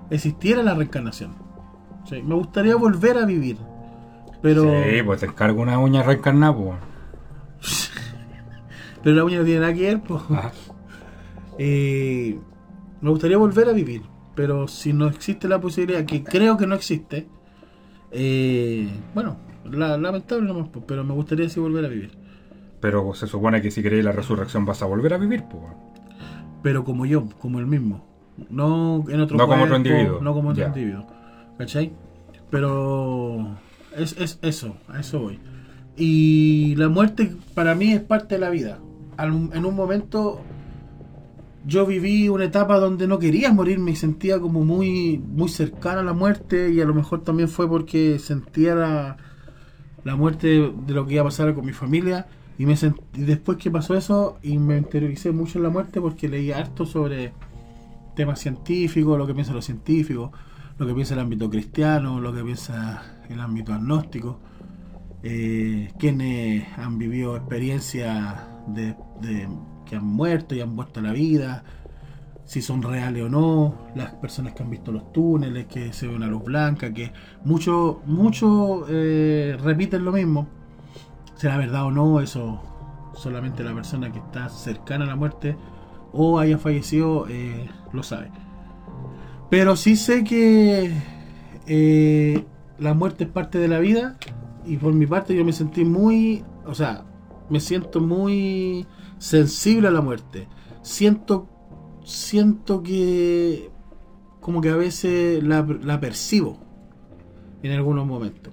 existiera 0.09 0.63
la 0.63 0.73
reencarnación. 0.73 1.35
Sí, 2.09 2.23
me 2.23 2.35
gustaría 2.35 2.77
volver 2.77 3.19
a 3.19 3.27
vivir. 3.27 3.59
Pero, 4.41 4.63
Sí, 4.63 5.03
pues 5.05 5.21
te 5.21 5.27
encargo 5.27 5.61
una 5.61 5.79
uña 5.79 6.03
reencarnada, 6.03 6.57
pues. 6.57 7.91
pero 9.03 9.15
la 9.15 9.25
uña 9.25 9.41
no 9.41 9.45
tiene 9.45 9.61
nada 9.61 9.75
que 9.75 9.83
ver. 9.83 10.01
pues. 10.01 10.23
Eh, 11.59 12.39
me 13.03 13.11
gustaría 13.11 13.37
volver 13.37 13.69
a 13.69 13.73
vivir. 13.73 14.14
Pero 14.35 14.67
si 14.69 14.93
no 14.93 15.07
existe 15.07 15.49
la 15.49 15.61
posibilidad, 15.61 16.05
que 16.05 16.25
creo 16.25 16.57
que 16.57 16.67
no 16.67 16.75
existe, 16.75 17.29
eh, 18.11 18.89
bueno, 19.15 19.37
la- 19.65 19.97
lamentable 19.99 20.47
nomás, 20.47 20.69
pero 20.87 21.05
me 21.05 21.15
gustaría 21.15 21.49
sí 21.49 21.61
volver 21.61 21.85
a 21.85 21.89
vivir. 21.89 22.13
Pero 22.81 23.15
se 23.15 23.27
supone 23.27 23.63
que 23.63 23.71
si 23.71 23.83
crees 23.83 24.05
la 24.05 24.13
resurrección 24.13 24.67
vas 24.67 24.83
a 24.83 24.87
volver 24.87 25.15
a 25.15 25.19
vivir, 25.19 25.45
pues. 25.51 25.63
Pero 26.63 26.85
como 26.85 27.07
yo, 27.07 27.29
como 27.41 27.59
el 27.59 27.67
mismo. 27.67 28.05
No 28.51 29.05
en 29.09 29.21
otro 29.21 29.37
No 29.37 29.47
como 29.47 29.63
otro 29.65 29.77
individuo. 29.77 30.21
No 30.21 30.35
como 30.35 30.51
otro 30.51 30.63
Ya. 30.63 30.69
individuo. 30.69 31.07
¿Cachai? 31.57 31.93
Pero 32.51 33.57
es, 33.97 34.17
es 34.19 34.39
eso, 34.43 34.77
a 34.89 35.01
eso 35.01 35.21
voy. 35.21 35.39
Y 35.97 36.75
la 36.77 36.89
muerte 36.89 37.37
para 37.55 37.75
mí 37.75 37.93
es 37.93 38.01
parte 38.01 38.35
de 38.35 38.41
la 38.41 38.51
vida. 38.51 38.79
Al- 39.17 39.51
en 39.53 39.65
un 39.65 39.75
momento 39.77 40.41
yo 41.67 41.87
viví 41.87 42.29
una 42.29 42.45
etapa 42.45 42.79
donde 42.79 43.07
no 43.07 43.19
quería 43.19 43.53
morir, 43.53 43.79
me 43.79 43.97
sentía 43.97 44.39
como 44.41 44.65
muy, 44.65 45.19
muy 45.19 45.49
cercana 45.49 46.01
a 46.01 46.05
la 46.05 46.13
muerte 46.13 46.71
y 46.71 46.81
a 46.81 46.85
lo 46.85 46.95
mejor 46.95 47.23
también 47.23 47.49
fue 47.49 47.69
porque 47.69 48.19
sentía 48.19 48.75
la, 48.75 49.17
la 50.05 50.17
muerte 50.17 50.73
de 50.87 50.95
lo 50.95 51.07
que 51.07 51.15
iba 51.15 51.23
a 51.23 51.27
pasar 51.27 51.55
con 51.55 51.65
mi 51.65 51.73
familia 51.73 52.27
y 52.59 52.67
me 52.67 52.75
sent- 52.75 53.01
y 53.15 53.23
después 53.23 53.59
que 53.59 53.71
pasó 53.71 53.95
eso 53.97 54.39
y 54.43 54.59
me 54.59 54.77
interioricé 54.77 55.33
mucho 55.33 55.59
en 55.59 55.65
la 55.65 55.71
muerte 55.71 56.01
porque 56.01 56.29
leí 56.29 56.53
harto 56.53 56.85
sobre 56.87 57.33
temas 58.15 58.41
científicos, 58.41 59.19
lo 59.19 59.27
que 59.27 59.35
piensan 59.35 59.57
los 59.57 59.65
científicos, 59.65 60.31
lo 60.79 60.87
que 60.87 60.95
piensa 60.95 61.15
el 61.15 61.21
ámbito 61.21 61.49
cristiano, 61.51 62.21
lo 62.21 62.33
que 62.33 62.43
piensa 62.45 63.03
el 63.29 63.41
ámbito 63.41 63.73
agnóstico, 63.73 64.39
eh, 65.23 65.91
quienes 65.99 66.67
han 66.79 66.99
vivido 66.99 67.37
experiencias 67.37 68.37
de, 68.69 68.95
de 69.23 69.49
han 69.97 70.07
muerto 70.07 70.55
y 70.55 70.61
han 70.61 70.77
vuelto 70.77 71.01
a 71.01 71.03
la 71.03 71.13
vida, 71.13 71.65
si 72.45 72.61
son 72.61 72.83
reales 72.83 73.23
o 73.23 73.29
no, 73.29 73.75
las 73.95 74.13
personas 74.15 74.53
que 74.53 74.63
han 74.63 74.71
visto 74.71 74.93
los 74.93 75.13
túneles, 75.13 75.67
que 75.67 75.93
se 75.93 76.07
ve 76.07 76.15
una 76.15 76.27
luz 76.27 76.45
blanca, 76.45 76.93
que 76.93 77.13
muchos 77.45 77.97
mucho, 78.07 78.87
eh, 78.89 79.57
repiten 79.63 80.05
lo 80.05 80.13
mismo. 80.13 80.47
Será 81.37 81.57
verdad 81.57 81.87
o 81.87 81.91
no, 81.91 82.21
eso 82.21 82.63
solamente 83.15 83.63
la 83.63 83.75
persona 83.75 84.13
que 84.13 84.19
está 84.19 84.49
cercana 84.49 85.05
a 85.05 85.09
la 85.09 85.17
muerte 85.17 85.57
o 86.13 86.39
haya 86.39 86.59
fallecido 86.59 87.27
eh, 87.29 87.69
lo 87.93 88.03
sabe. 88.03 88.31
Pero 89.51 89.77
sí 89.77 89.97
sé 89.97 90.25
que 90.25 90.93
eh, 91.67 92.45
la 92.79 92.95
muerte 92.95 93.25
es 93.25 93.31
parte 93.31 93.59
de 93.59 93.69
la 93.69 93.79
vida 93.79 94.17
y 94.67 94.77
por 94.77 94.93
mi 94.93 95.07
parte 95.07 95.35
yo 95.35 95.45
me 95.45 95.53
sentí 95.53 95.85
muy, 95.85 96.45
o 96.67 96.75
sea, 96.75 97.05
me 97.49 97.61
siento 97.61 98.01
muy 98.01 98.87
sensible 99.19 99.89
a 99.89 99.91
la 99.91 100.01
muerte. 100.01 100.49
Siento, 100.83 101.49
siento 102.05 102.83
que 102.83 103.71
como 104.41 104.61
que 104.61 104.69
a 104.69 104.77
veces 104.77 105.43
la, 105.43 106.01
percibo 106.01 106.59
en 107.63 107.73
algunos 107.73 108.07
momentos. 108.07 108.53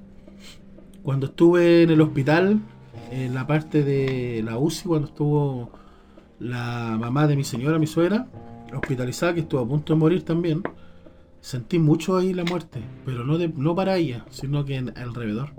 Cuando 1.03 1.26
estuve 1.26 1.84
en 1.84 1.89
el 1.89 1.99
hospital, 1.99 2.62
en 3.12 3.34
la 3.34 3.45
parte 3.45 3.84
de 3.84 4.41
la 4.41 4.57
UCI, 4.57 4.88
cuando 4.88 5.07
estuvo 5.09 5.72
la 6.39 6.95
mamá 6.97 7.28
de 7.28 7.36
mi 7.36 7.43
señora, 7.43 7.78
mi 7.78 7.88
suegra, 7.88 8.28
hospitalizada, 8.74 9.34
que 9.34 9.41
estuvo 9.41 9.59
a 9.59 9.68
punto 9.68 9.93
de 9.93 9.99
morir 9.99 10.24
también, 10.24 10.64
sentí 11.41 11.78
mucho 11.78 12.16
ahí 12.16 12.34
la 12.34 12.45
muerte, 12.45 12.82
pero 13.05 13.26
no, 13.26 13.38
de, 13.38 13.49
no 13.49 13.76
para 13.76 13.97
ella, 13.97 14.26
sino 14.30 14.64
que 14.64 14.78
alrededor. 14.78 15.49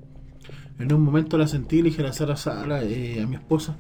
en 0.79 0.95
un 0.95 1.03
momento 1.03 1.37
la 1.37 1.47
sentí 1.47 1.83
le 1.83 1.91
dije 1.91 2.03
a 2.03 2.07
la 2.07 2.37
Sara 2.37 2.83
eh, 2.85 3.21
a 3.23 3.27
mi 3.27 3.37
esposa, 3.37 3.77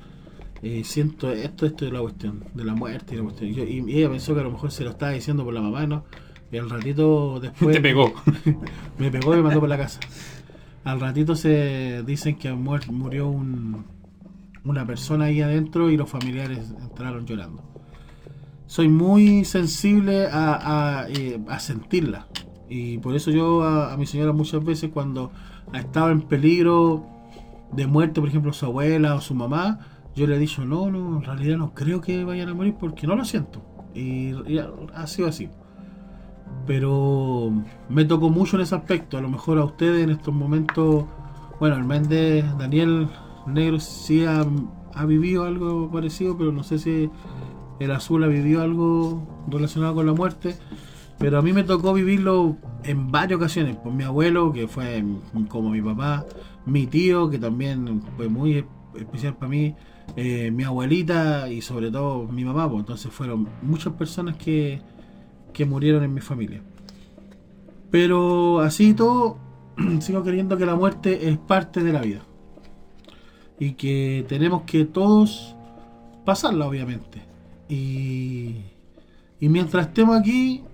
eh, 0.63 0.83
siento 0.85 1.31
esto, 1.33 1.67
esto 1.67 1.85
de 1.85 1.93
la 1.93 2.01
cuestión, 2.01 2.45
de 2.55 2.65
la 2.65 2.75
muerte 2.75 3.15
y 3.15 3.19
la 3.19 3.25
cuestión. 3.25 3.51
Y, 3.51 3.55
yo- 3.55 3.65
y 3.65 3.99
ella 3.99 4.11
pensó 4.11 4.35
que 4.35 4.41
a 4.41 4.45
lo 4.45 4.51
mejor 4.53 4.71
se 4.71 4.85
lo 4.85 4.91
estaba 4.91 5.13
diciendo 5.13 5.45
por 5.45 5.53
la 5.55 5.61
mamá, 5.61 5.87
¿no? 5.87 6.05
Y 6.51 6.59
al 6.59 6.69
ratito 6.71 7.41
después... 7.41 7.75
Te 7.77 7.81
pegó. 7.83 8.13
Me 8.99 9.11
pegó 9.11 9.33
y 9.35 9.39
me 9.39 9.43
mandó 9.45 9.61
por 9.61 9.69
la 9.69 9.79
casa. 9.79 10.01
Al 10.85 11.01
ratito 11.01 11.35
se 11.37 12.03
dicen 12.07 12.37
que 12.37 12.53
muer- 12.53 12.87
murió 12.91 13.29
un, 13.29 13.85
una 14.65 14.87
persona 14.87 15.27
ahí 15.27 15.41
adentro 15.41 15.91
y 15.91 15.97
los 15.97 16.11
familiares 16.11 16.73
entraron 16.83 17.25
llorando. 17.27 17.63
Soy 18.67 18.89
muy 18.89 19.45
sensible 19.45 20.27
a, 20.27 21.01
a, 21.03 21.09
eh, 21.09 21.41
a 21.49 21.59
sentirla. 21.59 22.27
Y 22.69 22.99
por 22.99 23.15
eso 23.15 23.31
yo 23.31 23.63
a, 23.63 23.93
a 23.93 23.97
mi 23.97 24.07
señora 24.07 24.33
muchas 24.33 24.65
veces 24.65 24.91
cuando 24.93 25.31
estaba 25.75 26.11
en 26.11 26.23
peligro 26.23 27.07
de 27.73 27.87
muerte, 27.87 28.21
por 28.21 28.29
ejemplo, 28.29 28.53
su 28.53 28.67
abuela 28.67 29.15
o 29.15 29.21
su 29.21 29.35
mamá, 29.35 29.79
yo 30.15 30.27
le 30.27 30.37
he 30.37 30.39
dicho, 30.39 30.65
no, 30.65 30.91
no, 30.91 31.17
en 31.17 31.23
realidad 31.25 31.57
no 31.57 31.75
creo 31.75 32.01
que 32.01 32.25
vayan 32.25 32.49
a 32.49 32.55
morir 32.55 32.75
porque 32.79 33.07
no 33.07 33.17
lo 33.17 33.25
siento. 33.25 33.63
Y, 33.95 34.33
ha- 34.59 35.07
sido 35.07 35.29
así 35.29 35.49
pero 36.67 37.53
me 37.89 38.05
tocó 38.05 38.31
mucho 38.31 38.57
en 38.57 38.63
ese 38.63 38.75
aspecto. 38.75 39.19
A 39.19 39.21
lo 39.21 39.29
mejor 39.29 39.59
a 39.59 39.65
ustedes 39.65 40.05
en 40.05 40.11
estos 40.11 40.33
momentos, 40.33 41.05
bueno, 41.59 41.77
el 41.77 41.85
Méndez, 41.85 42.45
Daniel 42.59 43.09
Negro 43.47 43.81
sí 43.81 44.25
ha, 44.25 44.45
ha 44.95 45.05
vivido 45.05 45.45
algo 45.45 45.91
parecido, 45.91 46.37
pero 46.37 46.53
no 46.53 46.63
sé 46.63 46.79
si 46.79 47.11
el 47.81 47.91
Azul 47.91 48.23
ha 48.25 48.29
vivido 48.29 48.63
algo 48.63 49.45
relacionado 49.49 49.95
con 49.95 50.07
la 50.07 50.13
muerte. 50.13 50.57
Pero 51.19 51.39
a 51.39 51.43
mí 51.43 51.53
me 51.53 51.63
tocó 51.65 51.93
vivirlo 51.93 52.57
en 52.85 53.11
varias 53.11 53.39
ocasiones. 53.39 53.77
Por 53.77 53.93
mi 53.93 54.05
abuelo, 54.05 54.53
que 54.53 54.69
fue 54.69 55.05
como 55.49 55.71
mi 55.71 55.81
papá, 55.81 56.25
mi 56.67 56.87
tío, 56.87 57.31
que 57.31 57.39
también 57.39 58.03
fue 58.17 58.29
muy 58.29 58.65
especial 58.97 59.35
para 59.35 59.49
mí, 59.49 59.75
eh, 60.17 60.51
mi 60.51 60.65
abuelita 60.65 61.49
y 61.51 61.61
sobre 61.63 61.91
todo 61.91 62.27
mi 62.27 62.45
mamá. 62.45 62.69
Pues, 62.69 62.81
entonces 62.81 63.13
fueron 63.13 63.49
muchas 63.63 63.93
personas 63.95 64.37
que, 64.37 64.81
que 65.53 65.65
murieron 65.65 66.05
en 66.05 66.15
mi 66.15 66.21
familia. 66.21 66.63
Pero 67.91 68.61
así 68.61 68.95
todo, 68.95 69.39
sigo 70.01 70.23
creyendo 70.23 70.57
que 70.57 70.67
la 70.67 70.75
muerte 70.75 71.29
es 71.29 71.39
parte 71.39 71.83
de 71.83 71.93
la 71.93 72.01
vida. 72.01 72.23
Y 73.59 73.73
que 73.73 74.25
tenemos 74.29 74.63
que 74.63 74.85
todos 74.85 75.55
pasarla, 76.25 76.67
obviamente. 76.67 77.23
Y, 77.69 78.57
y 79.39 79.49
mientras 79.49 79.89
estemos 79.89 80.19
aquí, 80.19 80.65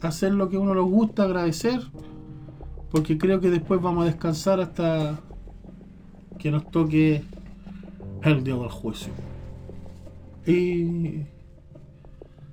hacer 0.00 0.32
lo 0.32 0.48
que 0.48 0.56
uno 0.56 0.74
nos 0.74 0.86
gusta, 0.86 1.24
agradecer. 1.24 1.80
Porque 2.90 3.18
creo 3.18 3.40
que 3.40 3.50
después 3.50 3.82
vamos 3.82 4.04
a 4.04 4.06
descansar 4.06 4.60
hasta 4.60 5.20
que 6.38 6.50
nos 6.50 6.70
toque 6.70 7.24
el 8.24 8.44
día 8.44 8.54
del 8.54 8.68
juicio. 8.68 9.12
Y 10.46 11.22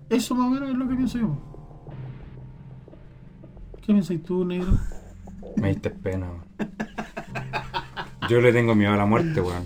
eso 0.09 0.35
más 0.35 0.47
o 0.47 0.49
menos 0.49 0.69
es 0.69 0.75
lo 0.75 0.87
que 0.87 0.95
pienso 0.95 1.17
yo. 1.19 1.37
¿Qué 3.77 3.87
piensas 3.87 4.17
tú, 4.25 4.45
negro? 4.45 4.71
Me 5.57 5.69
diste 5.69 5.89
pena, 5.89 6.27
weón. 6.27 6.71
Yo 8.29 8.39
le 8.39 8.53
tengo 8.53 8.75
miedo 8.75 8.93
a 8.93 8.97
la 8.97 9.05
muerte, 9.05 9.41
weón. 9.41 9.63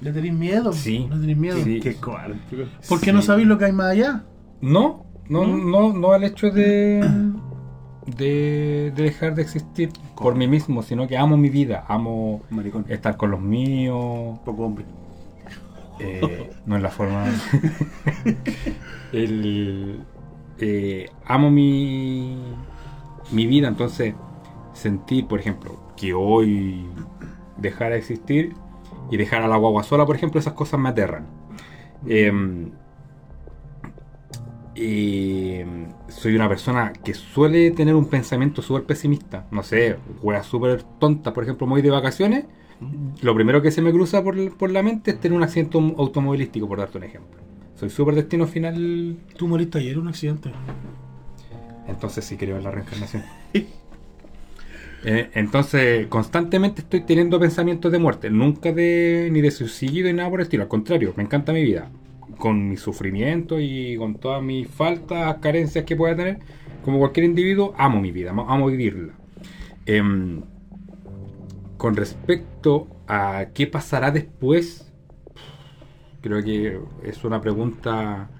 ¿Le 0.00 0.12
tenéis 0.12 0.32
miedo? 0.32 0.72
Sí. 0.72 1.06
¿Le 1.10 1.18
tenéis 1.18 1.38
miedo? 1.38 1.58
Sí. 1.62 1.80
Qué 1.80 1.96
cobarde. 1.96 2.38
¿Por 2.88 3.00
qué 3.00 3.12
no 3.12 3.20
sabéis 3.20 3.48
lo 3.48 3.58
que 3.58 3.66
hay 3.66 3.72
más 3.72 3.90
allá? 3.90 4.24
No, 4.60 5.04
no, 5.28 5.46
¿No? 5.46 5.56
no, 5.56 5.92
no 5.92 6.12
al 6.12 6.24
hecho 6.24 6.50
de, 6.50 7.06
de, 8.16 8.92
de 8.94 9.02
dejar 9.04 9.34
de 9.34 9.42
existir 9.42 9.92
por 10.18 10.34
mí 10.36 10.48
mismo, 10.48 10.82
sino 10.82 11.06
que 11.08 11.16
amo 11.18 11.36
mi 11.36 11.50
vida, 11.50 11.84
amo 11.88 12.46
Maricón. 12.50 12.84
estar 12.88 13.16
con 13.16 13.30
los 13.30 13.40
míos, 13.40 14.38
Poco 14.44 14.64
hombre. 14.66 14.86
eh, 15.98 16.50
no 16.64 16.76
es 16.76 16.82
la 16.82 16.90
forma. 16.90 17.44
El, 19.12 20.08
eh, 20.58 21.16
amo 21.24 21.50
mi, 21.50 22.66
mi 23.30 23.46
vida, 23.46 23.68
entonces 23.68 24.16
sentir, 24.72 25.28
por 25.28 25.40
ejemplo, 25.40 25.82
que 25.96 26.14
hoy 26.14 27.06
dejara 27.56 27.92
de 27.92 27.98
existir 28.00 28.62
y 29.10 29.16
dejar 29.16 29.42
a 29.42 29.48
la 29.48 29.56
guagua 29.56 29.82
sola, 29.84 30.06
por 30.06 30.16
ejemplo, 30.16 30.40
esas 30.40 30.54
cosas 30.54 30.80
me 30.80 30.90
aterran. 30.90 31.34
Y 34.80 35.60
soy 36.08 36.34
una 36.34 36.48
persona 36.48 36.92
que 37.04 37.12
suele 37.12 37.70
tener 37.70 37.94
un 37.94 38.06
pensamiento 38.06 38.62
súper 38.62 38.84
pesimista. 38.84 39.46
No 39.50 39.62
sé, 39.62 39.96
weas 40.22 40.46
súper 40.46 40.82
tontas. 40.98 41.34
Por 41.34 41.44
ejemplo, 41.44 41.66
me 41.66 41.72
voy 41.72 41.82
de 41.82 41.90
vacaciones. 41.90 42.46
Lo 43.20 43.34
primero 43.34 43.60
que 43.60 43.70
se 43.70 43.82
me 43.82 43.92
cruza 43.92 44.24
por, 44.24 44.56
por 44.56 44.70
la 44.70 44.82
mente 44.82 45.10
es 45.10 45.20
tener 45.20 45.36
un 45.36 45.42
accidente 45.42 45.76
automovilístico, 45.76 46.66
por 46.66 46.78
darte 46.78 46.96
un 46.96 47.04
ejemplo. 47.04 47.38
Soy 47.74 47.90
súper 47.90 48.14
destino 48.14 48.46
final. 48.46 49.18
Tú 49.36 49.48
moriste 49.48 49.78
ayer 49.78 49.98
un 49.98 50.08
accidente. 50.08 50.50
Entonces 51.86 52.24
sí 52.24 52.38
creo 52.38 52.56
en 52.56 52.64
la 52.64 52.70
reencarnación. 52.70 53.22
Eh, 55.02 55.30
entonces, 55.32 56.06
constantemente 56.08 56.82
estoy 56.82 57.00
teniendo 57.00 57.40
pensamientos 57.40 57.90
de 57.90 57.98
muerte, 57.98 58.28
nunca 58.28 58.70
de 58.70 59.30
ni 59.32 59.40
de 59.40 59.50
suicidio 59.50 60.04
ni 60.04 60.12
nada 60.12 60.28
por 60.28 60.40
el 60.40 60.44
estilo. 60.44 60.62
Al 60.62 60.68
contrario, 60.68 61.14
me 61.16 61.22
encanta 61.22 61.54
mi 61.54 61.62
vida, 61.62 61.90
con 62.40 62.68
mi 62.68 62.76
sufrimiento 62.76 63.60
y 63.60 63.96
con 63.96 64.16
todas 64.16 64.42
mis 64.42 64.66
faltas, 64.66 65.36
carencias 65.36 65.84
que 65.84 65.94
pueda 65.94 66.16
tener. 66.16 66.40
Como 66.84 66.98
cualquier 66.98 67.26
individuo, 67.26 67.74
amo 67.78 68.00
mi 68.00 68.10
vida, 68.10 68.32
amo, 68.32 68.66
vivirla. 68.66 69.12
Em, 69.86 70.42
con 71.76 71.94
respecto 71.94 72.88
a 73.06 73.46
qué 73.54 73.68
pasará 73.68 74.10
después, 74.10 74.92
creo 76.22 76.42
que 76.42 76.80
es 77.04 77.24
una 77.24 77.40
pregunta 77.40 78.30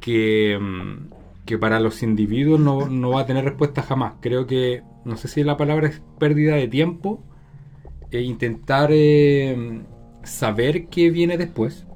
que, 0.00 0.58
mm, 0.60 1.44
que 1.44 1.58
para 1.58 1.80
los 1.80 2.02
individuos 2.02 2.60
no, 2.60 2.88
no 2.88 3.10
va 3.10 3.22
a 3.22 3.26
tener 3.26 3.44
respuesta 3.44 3.82
jamás. 3.82 4.14
Creo 4.20 4.46
que, 4.46 4.82
no 5.04 5.16
sé 5.16 5.28
si 5.28 5.44
la 5.44 5.56
palabra 5.56 5.88
es 5.88 6.02
pérdida 6.18 6.54
de 6.56 6.68
tiempo, 6.68 7.22
e 8.12 8.20
intentar 8.20 8.90
eh, 8.92 9.82
saber 10.22 10.86
qué 10.88 11.10
viene 11.10 11.38
después, 11.38 11.86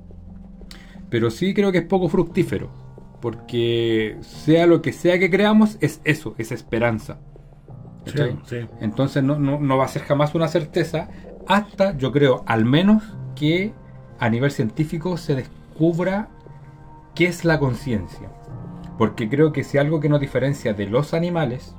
pero 1.11 1.30
sí 1.30 1.54
creo 1.54 1.72
que 1.72 1.78
es 1.78 1.84
poco 1.86 2.09
fructífero, 2.09 2.70
porque 3.20 4.16
sea 4.20 4.66
lo 4.66 4.82
que 4.82 4.92
sea 4.92 5.18
que 5.18 5.30
creamos, 5.30 5.78
es 5.80 6.00
eso, 6.04 6.34
es 6.38 6.52
esperanza. 6.52 7.20
Sí. 8.07 8.12
Entonces 8.80 9.22
no, 9.24 9.38
no- 9.38 9.59
no 9.59 9.76
va 9.78 9.84
a 9.84 9.88
ser 9.88 10.02
jamás 10.02 10.34
una 10.34 10.48
certeza 10.48 11.09
hasta, 11.48 11.96
yo 11.96 12.12
creo, 12.12 12.44
al 12.46 12.64
menos 12.64 13.02
que 13.34 13.72
a 14.18 14.28
nivel 14.28 14.50
científico 14.50 15.16
se 15.16 15.34
descubra 15.34 16.28
qué 17.14 17.26
es 17.26 17.44
la 17.44 17.59
conciencia. 17.59 18.30
Porque 18.98 19.28
creo 19.28 19.52
que 19.52 19.64
si 19.64 19.76
algo 19.78 20.00
que 20.00 20.09
nos 20.09 20.20
diferencia 20.20 20.72
de 20.72 20.86
los 20.86 21.12
animales 21.14 21.74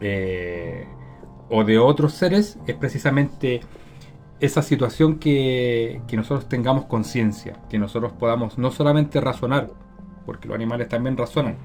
eh, 0.00 0.86
o 1.48 1.64
de 1.64 1.78
otros 1.78 2.14
seres 2.14 2.58
es 2.66 2.74
precisamente 2.76 3.60
esa 4.44 4.62
situación 4.62 5.18
que, 5.18 6.00
que 6.06 6.16
nosotros 6.16 6.48
tengamos 6.48 6.86
conciencia, 6.86 7.56
que 7.68 7.78
nosotros 7.78 8.12
podamos 8.12 8.58
no 8.58 8.70
solamente 8.70 9.20
razonar, 9.20 9.70
porque 10.26 10.48
los 10.48 10.54
animales 10.54 10.88
también 10.88 11.16
razonan, 11.16 11.56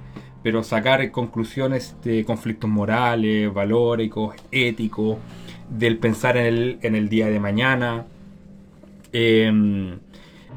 pero 0.43 0.63
sacar 0.63 1.11
conclusiones 1.11 1.95
de 2.03 2.23
conflictos 2.25 2.69
morales, 2.69 3.53
valóricos, 3.53 4.35
éticos, 4.51 5.17
del 5.69 5.97
pensar 5.97 6.37
en 6.37 6.45
el, 6.45 6.79
en 6.81 6.95
el 6.95 7.09
día 7.09 7.27
de 7.27 7.39
mañana, 7.39 8.05
eh, 9.13 9.97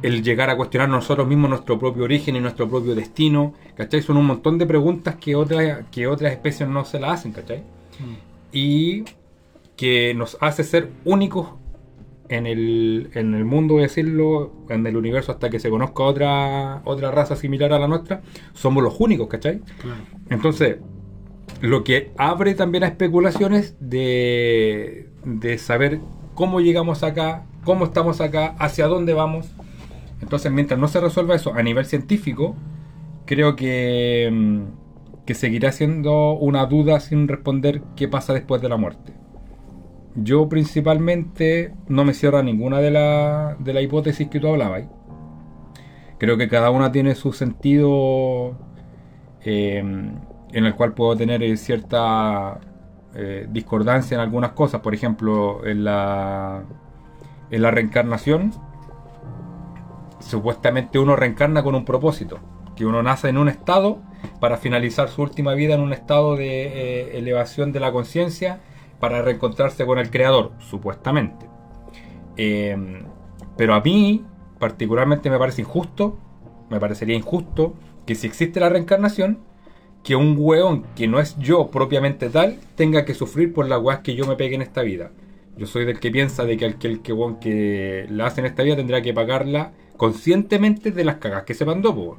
el 0.03 0.23
llegar 0.23 0.51
a 0.51 0.57
cuestionar 0.57 0.89
nosotros 0.89 1.27
mismos 1.27 1.51
nuestro 1.51 1.79
propio 1.79 2.05
origen 2.05 2.37
y 2.37 2.41
nuestro 2.41 2.69
propio 2.69 2.95
destino, 2.95 3.55
¿cachai? 3.77 4.03
Son 4.03 4.17
un 4.17 4.27
montón 4.27 4.59
de 4.59 4.67
preguntas 4.67 5.17
que, 5.17 5.37
otras 5.37 5.85
que 5.91 6.07
otras 6.07 6.33
especies 6.33 6.69
no 6.69 6.85
se 6.85 6.99
las 6.99 7.21
hacen, 7.21 7.33
¿cachai? 7.33 7.63
Y 8.53 9.05
que 9.77 10.13
nos 10.15 10.37
hace 10.41 10.65
ser 10.65 10.91
únicos 11.05 11.51
en 12.33 12.47
el, 12.47 13.11
en 13.15 13.35
el 13.35 13.45
mundo, 13.45 13.77
decirlo, 13.77 14.53
en 14.71 14.87
el 14.87 14.97
universo 14.97 15.33
hasta 15.33 15.51
que 15.51 15.59
se 15.59 15.69
conozca 15.69 16.03
otra, 16.03 16.81
otra 16.85 17.11
raza 17.11 17.37
similar 17.37 17.73
a 17.73 17.79
la 17.79 17.87
nuestra, 17.87 18.23
somos 18.55 18.83
los 18.83 18.99
únicos, 19.01 19.29
¿cachai? 19.29 19.61
Claro. 19.81 20.01
Entonces, 20.31 20.79
lo 21.61 21.85
que 21.85 22.11
abre 22.17 22.55
también 22.55 22.85
a 22.85 22.89
especulaciones 22.89 23.77
de, 23.81 25.11
de 25.25 25.59
saber 25.59 26.01
cómo 26.35 26.61
llegamos 26.61 27.03
acá, 27.03 27.45
cómo 27.65 27.85
estamos 27.85 28.21
acá, 28.23 28.57
hacia 28.59 28.87
dónde 28.87 29.13
vamos. 29.13 29.51
Entonces, 30.23 30.51
mientras 30.51 30.81
no 30.81 30.89
se 30.89 31.01
resuelva 31.01 31.35
eso 31.35 31.53
a 31.53 31.63
nivel 31.63 31.85
científico, 31.85 32.57
creo 33.27 33.57
que, 33.57 34.31
mm, 34.33 35.25
que 35.27 35.35
seguirá 35.35 35.71
siendo 35.71 36.33
una 36.33 36.65
duda 36.65 36.99
sin 37.01 37.29
responder 37.29 37.83
qué 37.95 38.09
pasa 38.09 38.33
después 38.33 38.63
de 38.63 38.71
la 38.71 38.79
muerte. 38.79 39.22
Yo 40.15 40.49
principalmente 40.49 41.73
no 41.89 42.05
me 42.05 42.13
cierro 42.13 42.39
a 42.39 42.43
ninguna 42.43 42.81
de 42.81 42.91
la, 42.91 43.57
de 43.59 43.73
la 43.73 43.81
hipótesis 43.81 44.29
que 44.29 44.41
tú 44.41 44.49
hablabas. 44.49 44.85
Creo 46.19 46.37
que 46.37 46.49
cada 46.49 46.71
una 46.71 46.93
tiene 46.93 47.15
su 47.15 47.33
sentido 47.33 48.57
eh, 49.41 49.79
en 49.79 50.65
el 50.65 50.75
cual 50.75 50.93
puedo 50.93 51.17
tener 51.17 51.43
eh, 51.43 51.57
cierta 51.57 52.61
eh, 53.15 53.47
discordancia 53.51 54.15
en 54.15 54.21
algunas 54.21 54.53
cosas. 54.53 54.83
Por 54.83 54.95
ejemplo, 54.95 55.67
en 55.67 55.85
la, 55.85 56.63
en 57.51 57.63
la 57.63 57.71
reencarnación, 57.71 58.53
supuestamente 60.21 60.99
uno 60.99 61.17
reencarna 61.17 61.63
con 61.63 61.75
un 61.75 61.85
propósito. 61.85 62.39
Que 62.77 62.87
uno 62.87 63.03
nace 63.03 63.31
en 63.31 63.39
un 63.39 63.49
estado 63.49 64.01
para 64.41 64.59
finalizar 64.59 65.09
su 65.09 65.23
última 65.23 65.55
vida 65.55 65.75
en 65.75 65.81
un 65.81 65.93
estado 65.93 66.37
de 66.37 67.19
elevación 67.19 67.73
de 67.73 67.81
la 67.81 67.93
conciencia 67.93 68.61
para 69.03 69.21
reencontrarse 69.21 69.85
con 69.85 69.99
el 69.99 70.11
creador, 70.11 70.53
supuestamente. 70.61 71.47
Eh, 72.37 73.03
pero 73.57 73.75
a 73.75 73.81
mí, 73.81 74.25
particularmente, 74.61 75.29
me 75.29 75.39
parece 75.41 75.63
injusto, 75.63 76.17
me 76.71 76.79
parecería 76.79 77.17
injusto 77.17 77.75
que 78.07 78.15
si 78.15 78.29
existe 78.29 78.61
la 78.61 78.69
reencarnación, 78.69 79.41
que 80.05 80.15
un 80.15 80.37
weón 80.39 80.85
que 80.95 81.09
no 81.09 81.19
es 81.19 81.37
yo 81.39 81.69
propiamente 81.73 82.29
tal 82.31 82.59
tenga 82.77 83.05
que 83.05 83.15
sufrir 83.15 83.53
por 83.53 83.69
las 83.69 83.81
weas 83.83 84.01
que 84.01 84.15
yo 84.15 84.25
me 84.25 84.37
pegue 84.37 84.55
en 84.55 84.63
esta 84.63 84.83
vida. 84.83 85.11
Yo 85.57 85.67
soy 85.67 85.85
del 85.85 85.99
que 85.99 86.13
piensa 86.13 86.45
de 86.45 86.57
que 86.57 86.65
el 86.67 86.77
que, 87.03 87.13
weón 87.13 87.41
que 87.41 88.07
la 88.09 88.27
hace 88.27 88.41
en 88.41 88.47
esta 88.47 88.63
vida 88.63 88.77
tendrá 88.77 89.03
que 89.03 89.13
pagarla 89.13 89.73
conscientemente 89.97 90.93
de 90.93 91.05
las 91.05 91.17
cagas 91.17 91.43
que 91.43 91.55
se 91.55 91.65
mandó. 91.65 92.19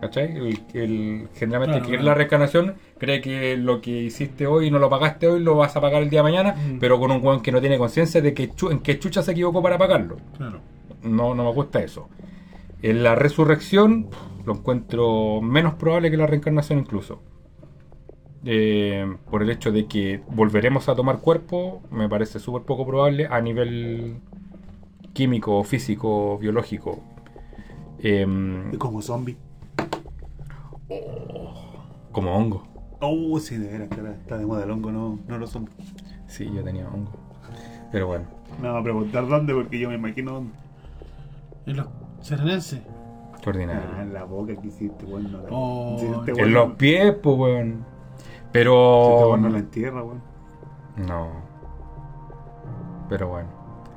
¿Cachai? 0.00 0.36
El, 0.36 0.60
el- 0.74 1.28
generalmente 1.34 1.76
el 1.78 1.82
que 1.82 1.88
quiere 1.88 2.02
claro. 2.02 2.04
la 2.04 2.14
reencarnación 2.14 2.74
cree 3.04 3.20
que 3.20 3.56
lo 3.56 3.80
que 3.80 3.90
hiciste 3.90 4.46
hoy 4.46 4.70
no 4.70 4.78
lo 4.78 4.88
pagaste 4.90 5.26
hoy, 5.28 5.40
lo 5.40 5.56
vas 5.56 5.76
a 5.76 5.80
pagar 5.80 6.02
el 6.02 6.10
día 6.10 6.20
de 6.20 6.24
mañana, 6.30 6.54
Mm. 6.54 6.78
pero 6.78 6.98
con 6.98 7.10
un 7.10 7.24
weón 7.24 7.40
que 7.42 7.52
no 7.52 7.60
tiene 7.60 7.78
conciencia 7.78 8.20
de 8.20 8.32
que 8.34 8.50
en 8.70 8.78
qué 8.80 8.98
chucha 8.98 9.22
se 9.22 9.32
equivocó 9.32 9.62
para 9.62 9.78
pagarlo 9.78 10.16
Claro. 10.36 10.60
no, 11.02 11.34
no 11.34 11.44
me 11.44 11.52
gusta 11.52 11.82
eso. 11.82 12.08
En 12.82 13.02
la 13.02 13.14
resurrección 13.14 14.08
lo 14.44 14.54
encuentro 14.54 15.40
menos 15.40 15.74
probable 15.74 16.10
que 16.10 16.16
la 16.16 16.26
reencarnación 16.26 16.78
incluso. 16.80 17.20
Eh, 18.46 19.06
por 19.30 19.42
el 19.42 19.48
hecho 19.48 19.72
de 19.72 19.86
que 19.86 20.20
volveremos 20.28 20.88
a 20.90 20.94
tomar 20.94 21.20
cuerpo, 21.20 21.80
me 21.90 22.08
parece 22.10 22.38
súper 22.38 22.62
poco 22.62 22.86
probable 22.86 23.26
a 23.30 23.40
nivel 23.40 24.16
químico, 25.14 25.64
físico, 25.64 26.36
biológico. 26.38 27.00
Em, 28.00 28.76
Como 28.76 29.00
zombie. 29.00 29.36
como 32.12 32.36
hongo. 32.36 32.66
Oh, 33.06 33.38
sí, 33.38 33.56
de 33.56 33.68
veras, 33.68 33.88
está 34.20 34.38
de 34.38 34.46
moda 34.46 34.64
el 34.64 34.70
hongo, 34.70 34.90
no, 34.92 35.18
no 35.26 35.38
los 35.38 35.50
zombies. 35.50 35.76
Sí, 36.26 36.50
yo 36.54 36.62
tenía 36.64 36.86
hongo. 36.88 37.12
Pero 37.92 38.06
bueno. 38.08 38.24
No 38.60 38.72
va 38.72 38.80
a 38.80 38.82
preguntar 38.82 39.26
dónde 39.28 39.54
porque 39.54 39.78
yo 39.78 39.88
me 39.88 39.94
imagino 39.96 40.32
dónde. 40.32 40.52
En 41.66 41.76
los 41.76 41.86
serenenses. 42.20 42.80
Qué 43.42 43.50
ordinario. 43.50 43.82
Ah, 43.96 44.02
en 44.02 44.12
la 44.14 44.24
boca 44.24 44.54
que 44.56 44.68
hiciste, 44.68 45.04
weón. 45.04 45.30
Oh, 45.50 45.96
Si 45.98 46.06
en 46.40 46.52
los 46.52 46.72
pies, 46.72 47.14
pues, 47.22 47.38
weón. 47.38 47.84
si 48.16 48.24
Pero. 48.52 49.36
no 49.38 49.48
la 49.48 49.58
entierra, 49.58 50.02
weón. 50.02 50.22
No. 50.96 51.28
Pero 53.08 53.28
bueno, 53.28 53.48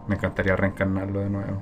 me 0.08 0.16
encantaría 0.16 0.56
reencarnarlo 0.56 1.20
de 1.22 1.30
nuevo. 1.30 1.62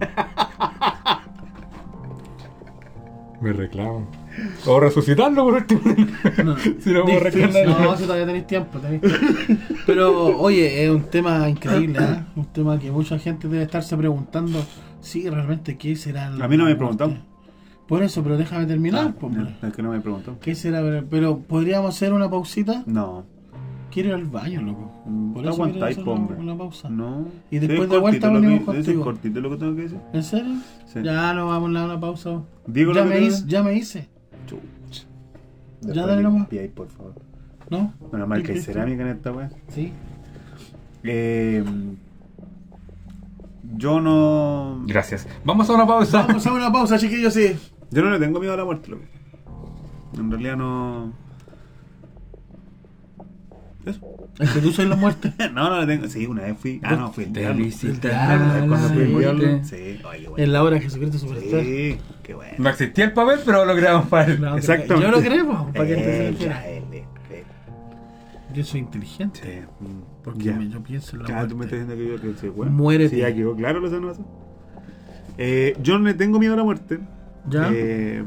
me 3.40 3.52
reclaman. 3.52 4.06
O 4.66 4.80
resucitarlo 4.80 5.44
por 5.44 5.54
último. 5.54 5.80
No, 6.44 6.56
si 6.80 6.92
no 6.92 7.04
puedo. 7.04 7.20
No, 7.80 7.96
si 7.96 8.02
todavía 8.04 8.26
tenéis 8.26 8.46
tiempo, 8.46 8.78
tiempo. 8.78 9.06
Pero, 9.86 10.38
oye, 10.38 10.84
es 10.84 10.90
un 10.90 11.02
tema 11.04 11.48
increíble, 11.48 11.98
¿eh? 12.00 12.22
Un 12.36 12.46
tema 12.46 12.78
que 12.78 12.90
mucha 12.90 13.18
gente 13.18 13.48
debe 13.48 13.64
estarse 13.64 13.96
preguntando. 13.96 14.64
Sí, 15.00 15.28
realmente, 15.28 15.76
¿qué 15.76 15.94
será? 15.96 16.30
la 16.30 16.44
A 16.44 16.48
mí 16.48 16.56
no 16.56 16.64
me 16.64 16.74
preguntaron. 16.74 17.18
Por 17.86 18.02
eso, 18.02 18.22
pero 18.22 18.38
déjame 18.38 18.64
terminar, 18.66 19.14
Ah, 19.20 19.26
no, 19.28 19.68
es 19.68 19.74
que 19.74 19.82
no 19.82 19.90
me 19.90 20.00
preguntó. 20.00 20.38
¿Qué 20.40 20.54
será? 20.54 20.80
Pero, 20.80 21.04
pero, 21.10 21.38
¿podríamos 21.40 21.94
hacer 21.94 22.14
una 22.14 22.30
pausita? 22.30 22.82
No. 22.86 23.26
Quiero 23.92 24.08
ir 24.08 24.14
al 24.14 24.24
baño, 24.24 24.62
loco. 24.62 24.90
Mm, 25.06 25.34
Por 25.34 25.44
no 25.44 25.50
eso 25.50 25.62
aguantáis, 25.62 25.98
hombre. 25.98 26.36
una 26.38 26.56
pausa. 26.56 26.88
No. 26.88 27.28
Y 27.50 27.58
después 27.58 27.82
es 27.82 27.90
de 27.90 27.98
vuelta 27.98 28.28
venimos 28.30 28.62
contigo. 28.64 29.00
Es 29.00 29.04
cortito 29.04 29.40
lo 29.40 29.50
que 29.50 29.56
tengo 29.58 29.76
que 29.76 29.82
decir. 29.82 29.98
¿En 30.12 30.22
serio? 30.24 30.54
Sí. 30.86 31.00
Ya 31.04 31.32
no 31.34 31.46
vamos 31.48 31.70
a 31.70 31.72
dar 31.74 31.84
una 31.84 32.00
pausa. 32.00 32.42
Digo 32.66 32.92
ya, 32.92 33.04
lo 33.04 33.10
me 33.10 33.16
que 33.16 33.24
hice, 33.26 33.44
ya 33.46 33.62
me 33.62 33.74
hice, 33.74 34.08
Ya 35.82 36.06
dale 36.06 36.22
nomás. 36.22 36.40
limpiáis, 36.42 36.70
por 36.72 36.88
favor. 36.88 37.14
¿no? 37.70 37.92
Menos 38.12 38.28
mal 38.28 38.42
que 38.42 38.52
hay 38.52 38.56
Listo. 38.58 38.72
cerámica 38.72 39.02
en 39.02 39.08
esta 39.08 39.32
weá. 39.32 39.50
Sí. 39.68 39.92
Eh, 41.02 41.64
yo 43.76 44.00
no. 44.00 44.82
Gracias. 44.86 45.26
Vamos 45.44 45.68
a 45.68 45.74
una 45.74 45.86
pausa. 45.86 46.22
Vamos 46.26 46.46
a 46.46 46.52
una 46.52 46.72
pausa, 46.72 46.98
chiquillos, 46.98 47.34
sí. 47.34 47.56
Yo 47.90 48.02
no 48.02 48.10
le 48.10 48.18
tengo 48.18 48.38
miedo 48.40 48.54
a 48.54 48.56
la 48.56 48.64
muerte, 48.64 48.90
loco. 48.90 49.02
En 50.16 50.30
realidad 50.30 50.56
no. 50.56 51.12
Eso. 53.86 54.00
Es 54.40 54.50
que 54.50 54.60
tú 54.60 54.72
soy 54.72 54.86
la 54.86 54.96
muerte. 54.96 55.32
No, 55.52 55.68
no 55.70 55.80
le 55.80 55.86
tengo. 55.86 56.08
Sí, 56.08 56.26
una 56.26 56.42
vez 56.42 56.56
fui. 56.58 56.80
Ah, 56.82 56.96
no, 56.96 57.12
fui 57.12 57.24
el 57.24 57.32
Te 57.32 57.40
diablo. 57.40 57.64
visitar 57.64 58.66
Cuando 58.68 58.88
fui 58.88 59.02
el 59.02 59.08
Sí. 59.08 59.14
diablo. 59.18 59.60
Sí, 59.64 59.76
ay, 59.76 60.20
qué 60.22 60.28
bueno. 60.28 60.44
En 60.44 60.52
la 60.52 60.62
hora 60.62 60.74
de 60.76 60.80
Jesucristo 60.82 61.18
Superstar. 61.18 61.60
Sí, 61.62 61.96
qué 62.22 62.34
bueno. 62.34 62.54
No 62.58 62.68
existía 62.70 63.04
el 63.04 63.12
papel, 63.12 63.40
pero 63.44 63.64
lo 63.64 63.74
creamos 63.76 64.08
para 64.08 64.24
él. 64.32 64.40
No, 64.40 64.56
Exactamente. 64.56 65.10
Yo 65.10 65.10
lo 65.10 65.20
creo, 65.22 65.46
po, 65.46 65.72
para 65.72 65.86
que 65.86 65.94
te 65.96 66.28
Eh, 66.28 66.28
él, 66.28 66.84
eh. 66.92 67.04
Yo 68.54 68.64
soy 68.64 68.80
inteligente. 68.80 69.40
Sí, 69.42 69.84
mm, 69.84 70.00
Porque 70.22 70.44
ya. 70.44 70.58
yo 70.60 70.80
pienso 70.82 71.16
en 71.16 71.22
la 71.22 71.28
Ya, 71.28 71.42
tú 71.42 71.48
me 71.50 71.66
muerte. 71.66 71.76
estás 71.80 71.96
diciendo 71.98 72.18
que 72.20 72.26
yo 72.28 72.34
que 72.34 72.40
sí, 72.40 72.48
bueno. 72.48 72.72
Muérete. 72.72 73.14
Sí, 73.16 73.20
ya 73.20 73.34
quedó 73.34 73.54
claro 73.56 73.80
lo 73.80 74.08
pasa. 74.08 74.22
Eh, 75.38 75.76
yo 75.82 75.98
no 75.98 76.04
le 76.06 76.14
tengo 76.14 76.38
miedo 76.38 76.54
a 76.54 76.56
la 76.56 76.64
muerte. 76.64 77.00
¿Ya? 77.50 77.68
Eh, 77.72 78.22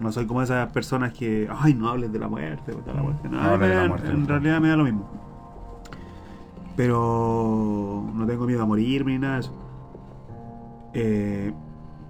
no 0.00 0.12
soy 0.12 0.26
como 0.26 0.42
esas 0.42 0.70
personas 0.72 1.12
que, 1.12 1.48
ay, 1.50 1.74
no 1.74 1.88
hables 1.88 2.12
de 2.12 2.18
la 2.18 2.28
muerte. 2.28 2.72
de 2.72 2.92
la 2.94 3.02
muerte. 3.02 3.28
No, 3.28 3.40
No 3.42 3.48
hables 3.50 3.68
de 3.68 3.74
la 3.74 3.88
muerte, 3.88 4.08
en 4.08 4.26
realidad 4.28 4.60
me 4.60 4.68
da 4.68 4.76
lo 4.76 4.84
mismo. 4.84 5.08
Pero 6.76 8.08
no 8.14 8.26
tengo 8.26 8.46
miedo 8.46 8.62
a 8.62 8.66
morirme 8.66 9.12
ni 9.12 9.18
nada 9.18 9.34
de 9.34 9.40
eso. 9.40 9.52
Eh, 10.94 11.52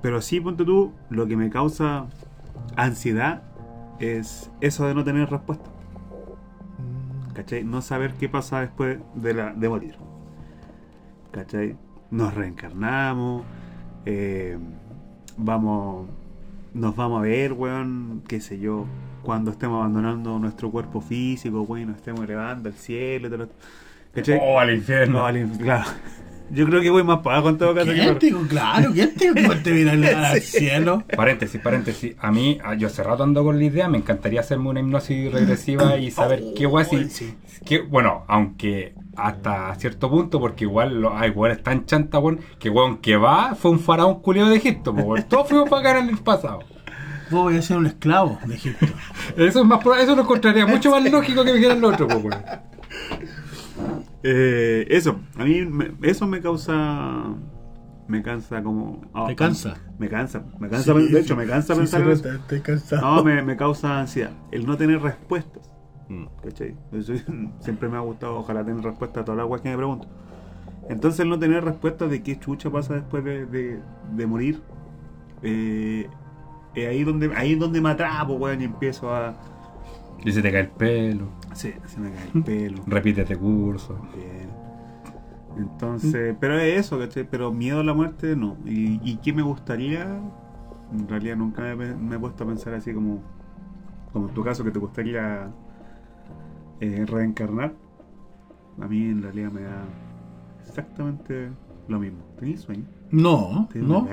pero 0.02 0.20
sí, 0.20 0.40
ponte 0.40 0.64
tú, 0.64 0.92
lo 1.10 1.26
que 1.26 1.36
me 1.36 1.48
causa 1.50 2.06
ansiedad 2.76 3.42
es 3.98 4.50
eso 4.60 4.86
de 4.86 4.94
no 4.94 5.04
tener 5.04 5.30
respuesta. 5.30 5.70
¿Cachai? 7.32 7.64
No 7.64 7.80
saber 7.82 8.14
qué 8.14 8.28
pasa 8.28 8.60
después 8.60 8.98
de, 9.14 9.34
la, 9.34 9.52
de 9.54 9.68
morir. 9.68 9.96
¿Cachai? 11.30 11.76
Nos 12.10 12.34
reencarnamos. 12.34 13.44
eh, 14.04 14.58
vamos. 15.36 16.08
Nos 16.74 16.94
vamos 16.96 17.20
a 17.20 17.22
ver, 17.22 17.52
weón. 17.52 18.22
Qué 18.28 18.40
sé 18.40 18.58
yo. 18.58 18.86
Cuando 19.22 19.50
estemos 19.50 19.78
abandonando 19.78 20.38
nuestro 20.38 20.70
cuerpo 20.70 21.00
físico, 21.00 21.62
weón. 21.62 21.88
Nos 21.88 21.96
estemos 21.96 22.22
elevando 22.24 22.68
al 22.68 22.74
cielo. 22.74 23.26
y 23.26 23.30
todo 23.30 23.44
lo- 23.44 23.50
¿Cachai? 24.14 24.38
Oh, 24.42 24.58
al 24.58 24.74
infierno. 24.74 25.18
No, 25.18 25.26
al 25.26 25.36
inf- 25.36 25.58
claro. 25.58 25.88
Yo 26.50 26.66
creo 26.66 26.80
que 26.80 26.90
voy 26.90 27.04
más 27.04 27.18
para 27.20 27.36
abajo 27.36 27.50
en 27.50 27.58
todo 27.58 27.74
caso. 27.74 27.86
que 27.88 27.94
¿Quién 27.94 28.06
para- 28.08 28.18
te 28.18 28.26
dijo? 28.26 28.40
Claro, 28.48 28.90
¿quién 28.92 29.14
te 29.14 29.32
dijo 29.32 29.50
que 29.50 29.56
te 29.60 29.70
viene 29.72 30.08
a 30.08 30.30
al 30.30 30.40
cielo? 30.40 31.04
Paréntesis, 31.16 31.60
paréntesis. 31.60 32.14
A 32.18 32.30
mí, 32.32 32.58
ah, 32.64 32.74
yo 32.74 32.86
hace 32.88 33.02
rato 33.02 33.22
ando 33.22 33.44
con 33.44 33.58
la 33.58 33.64
idea, 33.64 33.88
me 33.88 33.98
encantaría 33.98 34.40
hacerme 34.40 34.68
una 34.70 34.80
hipnosis 34.80 35.30
regresiva 35.32 35.96
y 35.98 36.10
saber 36.10 36.42
qué 36.56 36.66
guay 36.66 36.84
si- 36.86 37.10
sí. 37.10 37.34
qué- 37.64 37.80
bueno, 37.82 38.24
aunque 38.28 38.94
hasta 39.16 39.74
cierto 39.74 40.08
punto, 40.08 40.38
porque 40.40 40.64
igual 40.64 41.00
lo- 41.00 41.16
hay 41.16 41.30
weones 41.30 41.62
tan 41.62 41.84
chanta, 41.86 42.18
weón, 42.18 42.40
que 42.58 42.70
weón 42.70 42.98
que 42.98 43.16
va 43.16 43.54
fue 43.54 43.70
un 43.72 43.80
faraón 43.80 44.20
culiado 44.22 44.48
de 44.50 44.56
Egipto, 44.56 44.92
weón. 44.92 45.24
Todos 45.28 45.48
fuimos 45.48 45.68
para 45.68 45.90
acá 45.90 45.98
en 45.98 46.08
el 46.10 46.18
pasado. 46.18 46.60
Vos 47.30 47.42
voy 47.42 47.56
a 47.58 47.62
ser 47.62 47.76
un 47.76 47.86
esclavo 47.86 48.38
de 48.46 48.54
Egipto. 48.54 48.86
Eso 49.36 49.60
es 49.60 49.64
más 49.66 49.80
eso 50.00 50.14
lo 50.16 50.22
encontraría 50.22 50.66
mucho 50.66 50.90
más 50.90 51.02
lógico 51.10 51.44
que 51.44 51.50
me 51.52 51.58
dijeran 51.58 51.80
lo 51.80 51.88
otro, 51.88 52.06
weón. 52.06 52.30
Eh, 54.22 54.86
eso, 54.90 55.20
a 55.36 55.44
mí 55.44 55.64
me- 55.66 55.92
eso 56.02 56.26
me 56.26 56.40
causa. 56.40 57.34
Me 58.08 58.22
cansa 58.22 58.62
como. 58.62 59.02
ah, 59.12 59.26
¿Te 59.26 59.36
cansa? 59.36 59.74
Me 59.98 60.08
cansa, 60.08 60.42
me 60.58 60.68
cansa. 60.68 60.94
de 60.94 61.20
hecho, 61.20 61.36
me 61.36 61.46
cansa 61.46 61.74
pensar 61.76 62.00
en. 62.02 62.10
Estoy 62.10 62.60
cansado. 62.60 63.02
No, 63.16 63.22
me, 63.24 63.42
me 63.42 63.56
causa 63.56 64.00
ansiedad. 64.00 64.30
El 64.50 64.66
no 64.66 64.76
tener 64.76 65.00
respuestas. 65.02 65.70
Mm. 66.08 66.24
¿Cachai? 66.42 66.74
Eso 66.92 67.12
siempre 67.60 67.88
me 67.88 67.98
ha 67.98 68.00
gustado, 68.00 68.38
ojalá 68.38 68.64
tener 68.64 68.82
respuesta 68.82 69.20
a 69.20 69.24
todas 69.24 69.36
las 69.38 69.46
cosas 69.46 69.60
que 69.60 69.68
me 69.70 69.76
pregunto. 69.76 70.08
Entonces, 70.88 71.20
el 71.20 71.28
no 71.28 71.38
tener 71.38 71.62
respuestas 71.62 72.10
de 72.10 72.22
qué 72.22 72.38
chucha 72.38 72.70
pasa 72.70 72.94
después 72.94 73.22
de, 73.22 73.44
de- 73.44 73.78
de 74.16 74.26
morir, 74.26 74.62
eh, 75.42 76.08
es 76.74 76.88
ahí 76.88 77.04
donde, 77.04 77.30
ahí 77.36 77.52
es 77.52 77.58
donde 77.58 77.78
me 77.82 77.90
atrapo, 77.90 78.34
weón, 78.34 78.62
y 78.62 78.64
empiezo 78.64 79.14
a. 79.14 79.34
Y 80.24 80.32
se 80.32 80.40
te 80.40 80.50
cae 80.50 80.62
el 80.62 80.68
pelo, 80.68 81.28
Sí, 81.58 81.72
se 81.86 81.98
me 82.00 82.10
cae 82.12 82.30
el 82.34 82.42
pelo. 82.44 82.82
repítete 82.86 83.36
curso. 83.36 83.98
Bien. 84.14 84.48
Entonces, 85.56 86.36
pero 86.40 86.58
es 86.58 86.78
eso, 86.86 86.98
¿cachai? 86.98 87.26
Pero 87.28 87.52
miedo 87.52 87.80
a 87.80 87.84
la 87.84 87.94
muerte, 87.94 88.36
no. 88.36 88.56
¿Y, 88.64 89.00
y 89.02 89.16
qué 89.16 89.32
me 89.32 89.42
gustaría? 89.42 90.04
En 90.92 91.08
realidad 91.08 91.36
nunca 91.36 91.62
me, 91.74 91.90
he- 91.90 91.94
me 91.96 92.16
he 92.16 92.18
puesto 92.18 92.44
a 92.44 92.46
pensar 92.46 92.74
así 92.74 92.92
como, 92.94 93.22
como 94.12 94.28
en 94.28 94.34
tu 94.34 94.44
caso, 94.44 94.62
que 94.62 94.70
te 94.70 94.78
gustaría 94.78 95.50
eh, 96.80 97.04
reencarnar. 97.06 97.74
A 98.80 98.86
mí 98.86 99.06
en 99.06 99.22
realidad 99.22 99.50
me 99.50 99.62
da 99.62 99.84
exactamente 100.66 101.48
lo 101.88 101.98
mismo. 101.98 102.18
¿Tenías 102.38 102.60
sueño? 102.60 102.84
No, 103.10 103.66
no. 103.88 104.06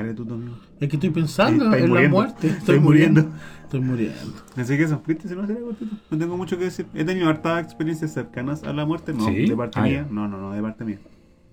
Es 0.80 0.90
que 0.90 0.96
estoy 0.96 1.10
pensando 1.12 1.66
en 1.76 1.94
la 1.94 2.00
muerte. 2.10 2.48
Estoy 2.48 2.80
muriendo. 2.80 3.30
Estoy 3.76 3.90
muriendo. 3.90 4.34
Así 4.56 4.78
que 4.78 4.84
eso, 4.84 5.02
¿viste? 5.06 5.28
Si 5.28 5.36
no 5.36 5.46
sería 5.48 5.62
cortito. 5.64 5.96
No 6.12 6.18
tengo 6.18 6.38
mucho 6.38 6.58
que 6.58 6.66
decir. 6.66 6.86
He 6.94 7.04
tenido 7.04 7.30
hartas 7.30 7.64
experiencias 7.64 8.12
cercanas 8.14 8.64
a 8.64 8.74
la 8.74 8.86
muerte. 8.86 9.14
No, 9.14 9.26
¿Sí? 9.28 9.48
de 9.48 9.56
parte 9.56 9.80
Ah, 9.80 9.84
mía. 9.84 10.06
ya. 10.08 10.14
No, 10.14 10.28
no, 10.28 10.38
no, 10.40 10.52
de 10.52 10.62
parte 10.62 10.86
mía. 10.86 11.00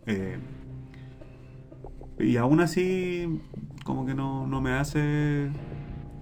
Eh, 0.07 0.37
y 2.19 2.37
aún 2.37 2.61
así, 2.61 3.41
como 3.85 4.07
que 4.07 4.15
no, 4.15 4.47
no 4.47 4.61
me 4.61 4.73
hace 4.73 5.51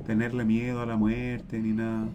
tenerle 0.06 0.44
miedo 0.44 0.80
a 0.82 0.86
la 0.86 0.96
muerte 0.96 1.58
ni 1.60 1.72
nada. 1.72 2.08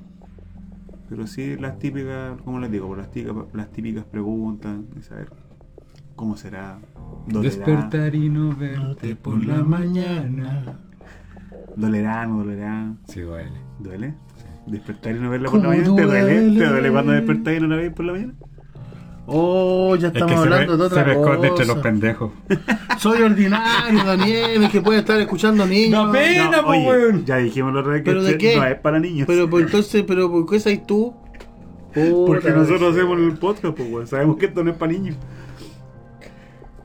Pero 1.10 1.28
sí 1.28 1.56
las 1.58 1.78
típicas, 1.78 2.42
como 2.44 2.60
les 2.60 2.72
digo, 2.72 2.96
las 2.96 3.12
típicas, 3.12 3.36
las 3.54 3.72
típicas 3.72 4.06
preguntas 4.06 4.78
de 4.96 5.02
saber 5.04 5.30
cómo 6.16 6.36
será. 6.36 6.80
¿Dolerá? 7.28 7.56
Despertar 7.56 8.16
y 8.16 8.30
no 8.30 8.56
verte 8.56 9.16
por 9.16 9.44
la 9.46 9.64
mañana. 9.64 10.80
¿Dolerá? 11.76 12.26
¿No 12.26 12.38
dolerá? 12.40 12.94
Sí, 13.08 13.22
duele. 13.22 13.52
¿Duele? 13.80 14.14
Despertar 14.68 15.16
y 15.16 15.20
no 15.20 15.30
verla 15.30 15.50
por 15.50 15.60
la 15.60 15.66
¿Cómo 15.66 15.78
mañana. 15.78 15.96
¿Te 15.96 16.04
duele? 16.04 16.58
¿Te 16.60 16.66
duele 16.68 16.92
cuando 16.92 17.12
despertáis 17.12 17.58
y 17.60 17.62
no 17.62 17.68
la 17.68 17.76
veis 17.76 17.92
por 17.94 18.06
la 18.06 18.14
mañana? 18.14 18.34
Oh, 19.28 19.96
ya 19.96 20.08
Es 20.08 20.14
que 20.14 20.20
estamos 20.20 20.36
se, 20.36 20.42
hablando 20.54 20.78
me, 20.78 20.84
de 20.84 20.90
se 20.90 20.94
otra 21.00 21.06
me 21.06 21.12
esconde 21.14 21.48
entre 21.48 21.66
los 21.66 21.76
cosa. 21.76 21.82
pendejos. 21.90 22.32
Soy 23.00 23.22
ordinario, 23.24 24.04
Daniel, 24.04 24.64
es 24.64 24.70
que 24.72 24.82
puede 24.82 25.00
estar 25.00 25.20
escuchando 25.20 25.66
niños. 25.66 26.06
No, 26.06 26.12
pe- 26.12 26.20
Pena, 26.20 26.62
oye, 26.66 26.88
weón. 26.88 27.26
Ya 27.26 27.38
dijimos 27.38 27.74
la 27.74 27.80
otra 27.80 27.94
vez 27.94 28.04
que 28.04 28.12
¿Pero 28.12 28.24
de 28.24 28.38
qué? 28.38 28.56
no 28.56 28.66
es 28.66 28.76
para 28.80 29.00
niños. 29.00 29.26
Pero 29.28 29.50
pues, 29.50 29.66
entonces, 29.66 30.04
pero 30.08 30.30
¿por 30.32 30.46
qué 30.50 30.60
sabes 30.60 30.86
tú? 30.86 31.14
Porque 32.28 32.52
nosotros 32.52 32.94
hacemos 32.96 33.18
el 33.20 33.38
podcast, 33.38 33.76
pues, 33.76 33.92
weón. 33.92 34.08
Sabemos 34.08 34.38
que 34.38 34.46
esto 34.48 34.64
no 34.64 34.72
es 34.72 34.78
para 34.78 34.92
niños. 34.92 35.16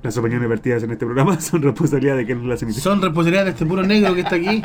Las 0.03 0.17
opiniones 0.17 0.49
vertidas 0.49 0.83
en 0.83 0.93
este 0.93 1.05
programa 1.05 1.39
son 1.41 1.61
responsabilidad 1.61 2.17
de 2.17 2.25
quienes 2.25 2.45
las 2.47 2.63
emiten. 2.63 2.81
Son 2.83 3.03
responsabilidad 3.03 3.45
de 3.45 3.51
este 3.51 3.67
puro 3.67 3.83
negro 3.83 4.15
que 4.15 4.21
está 4.23 4.37
aquí. 4.37 4.63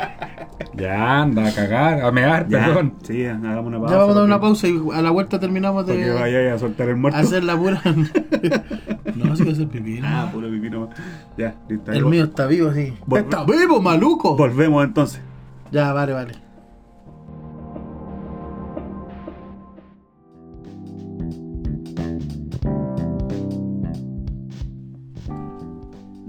Ya, 0.74 1.20
anda 1.22 1.46
a 1.48 1.52
cagar, 1.54 2.00
a 2.00 2.10
mear, 2.10 2.48
Ya, 2.48 2.64
perdón. 2.66 2.94
sí, 3.02 3.24
hagamos 3.26 3.66
una 3.66 3.78
pausa. 3.78 3.94
Ya 3.94 3.98
vamos 4.00 4.16
a 4.16 4.20
dar 4.20 4.22
porque- 4.22 4.24
una 4.24 4.40
pausa 4.40 4.68
y 4.68 4.80
a 4.98 5.02
la 5.02 5.10
vuelta 5.10 5.38
terminamos 5.38 5.86
de 5.86 6.10
vayáis 6.14 6.52
a 6.52 6.58
soltar 6.58 6.88
el 6.88 6.96
muerto. 6.96 7.18
hacer 7.18 7.44
la 7.44 7.56
pura. 7.56 7.82
no, 9.14 9.36
sí 9.36 9.44
que 9.44 9.50
hacer 9.50 9.68
pipí. 9.68 10.00
¿no? 10.00 10.06
Ah, 10.08 10.30
puro 10.32 10.48
pipí 10.50 10.70
nomás. 10.70 10.90
Ya, 11.36 11.54
listo. 11.68 11.92
El 11.92 12.06
mío 12.06 12.24
está 12.24 12.46
vivo, 12.46 12.72
sí. 12.72 12.94
Vol- 13.06 13.18
¡Está 13.20 13.44
vivo, 13.44 13.80
maluco! 13.82 14.36
Volvemos 14.36 14.84
entonces. 14.84 15.20
Ya, 15.70 15.92
vale, 15.92 16.12
vale. 16.12 16.32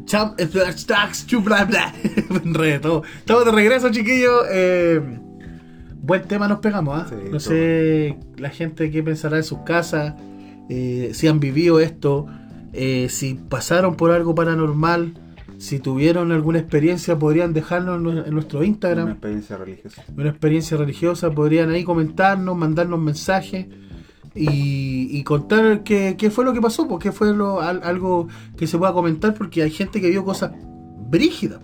Cham, 0.07 0.35
stacks, 0.77 1.25
chu, 1.27 1.41
bla, 1.41 1.65
bla. 1.65 1.93
Estamos 3.19 3.45
de 3.45 3.51
regreso, 3.51 3.89
chiquillos. 3.91 4.43
Eh, 4.49 5.01
buen 6.01 6.23
tema 6.23 6.47
nos 6.47 6.59
pegamos, 6.59 6.97
¿ah? 6.97 7.07
Sí, 7.09 7.15
no 7.29 7.39
sé 7.41 8.17
la 8.37 8.49
gente 8.49 8.89
qué 8.89 9.03
pensará 9.03 9.37
en 9.37 9.43
sus 9.43 9.59
casas, 9.59 10.15
eh, 10.69 11.11
si 11.13 11.27
han 11.27 11.39
vivido 11.41 11.79
esto, 11.81 12.25
eh, 12.71 13.07
si 13.09 13.33
pasaron 13.33 13.95
por 13.95 14.11
algo 14.11 14.33
paranormal, 14.33 15.13
si 15.57 15.79
tuvieron 15.79 16.31
alguna 16.31 16.59
experiencia, 16.59 17.17
podrían 17.19 17.53
nue- 18.03 18.25
en 18.27 18.33
nuestro 18.33 18.63
Instagram 18.63 19.05
Una 19.05 19.11
experiencia 19.13 19.57
religiosa. 19.57 20.03
una 20.15 20.29
experiencia 20.29 20.77
religiosa, 20.77 21.31
podrían 21.31 21.69
ahí 21.71 21.83
comentarnos, 21.83 22.55
mandarnos 22.55 22.99
mensajes 23.01 23.65
y, 24.37 25.07
y 25.11 25.23
contar 25.23 25.83
qué, 25.83 26.15
qué 26.17 26.29
fue 26.29 26.45
lo 26.45 26.53
que 26.53 26.61
pasó, 26.61 26.87
porque 26.87 27.11
fue 27.11 27.33
lo, 27.35 27.61
al- 27.61 27.81
algo 27.83 28.27
que 28.57 28.67
se 28.67 28.77
pueda 28.77 28.93
comentar, 28.93 29.33
porque 29.33 29.63
hay 29.63 29.71
gente 29.71 29.99
que 30.01 30.09
vio 30.09 30.23
cosas 30.23 30.51
brígidas. 31.09 31.59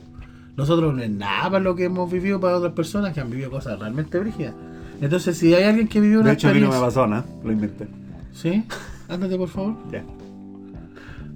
Nosotros 0.56 0.94
no 0.94 1.02
es 1.02 1.10
nada 1.10 1.44
para 1.50 1.60
lo 1.60 1.76
que 1.76 1.86
hemos 1.86 2.12
vivido 2.12 2.40
para 2.40 2.58
otras 2.58 2.74
personas 2.74 3.14
que 3.14 3.22
han 3.22 3.30
vivido 3.30 3.50
cosas 3.50 3.80
realmente 3.80 4.20
brígidas. 4.20 4.54
Entonces, 5.02 5.38
si 5.38 5.54
hay 5.54 5.64
alguien 5.64 5.88
que 5.88 6.00
vivió 6.00 6.20
una 6.22 6.30
De 6.30 6.36
hecho, 6.36 6.50
a 6.50 6.54
mí 6.54 6.60
no 6.62 6.70
me 6.72 6.80
pasó 6.80 7.08
nada. 7.08 7.26
Lo 7.44 7.52
inventé. 7.52 7.88
¿Sí? 8.32 8.64
Ándate, 9.10 9.36
por 9.38 9.50
favor. 9.50 9.76
Ya. 9.92 10.04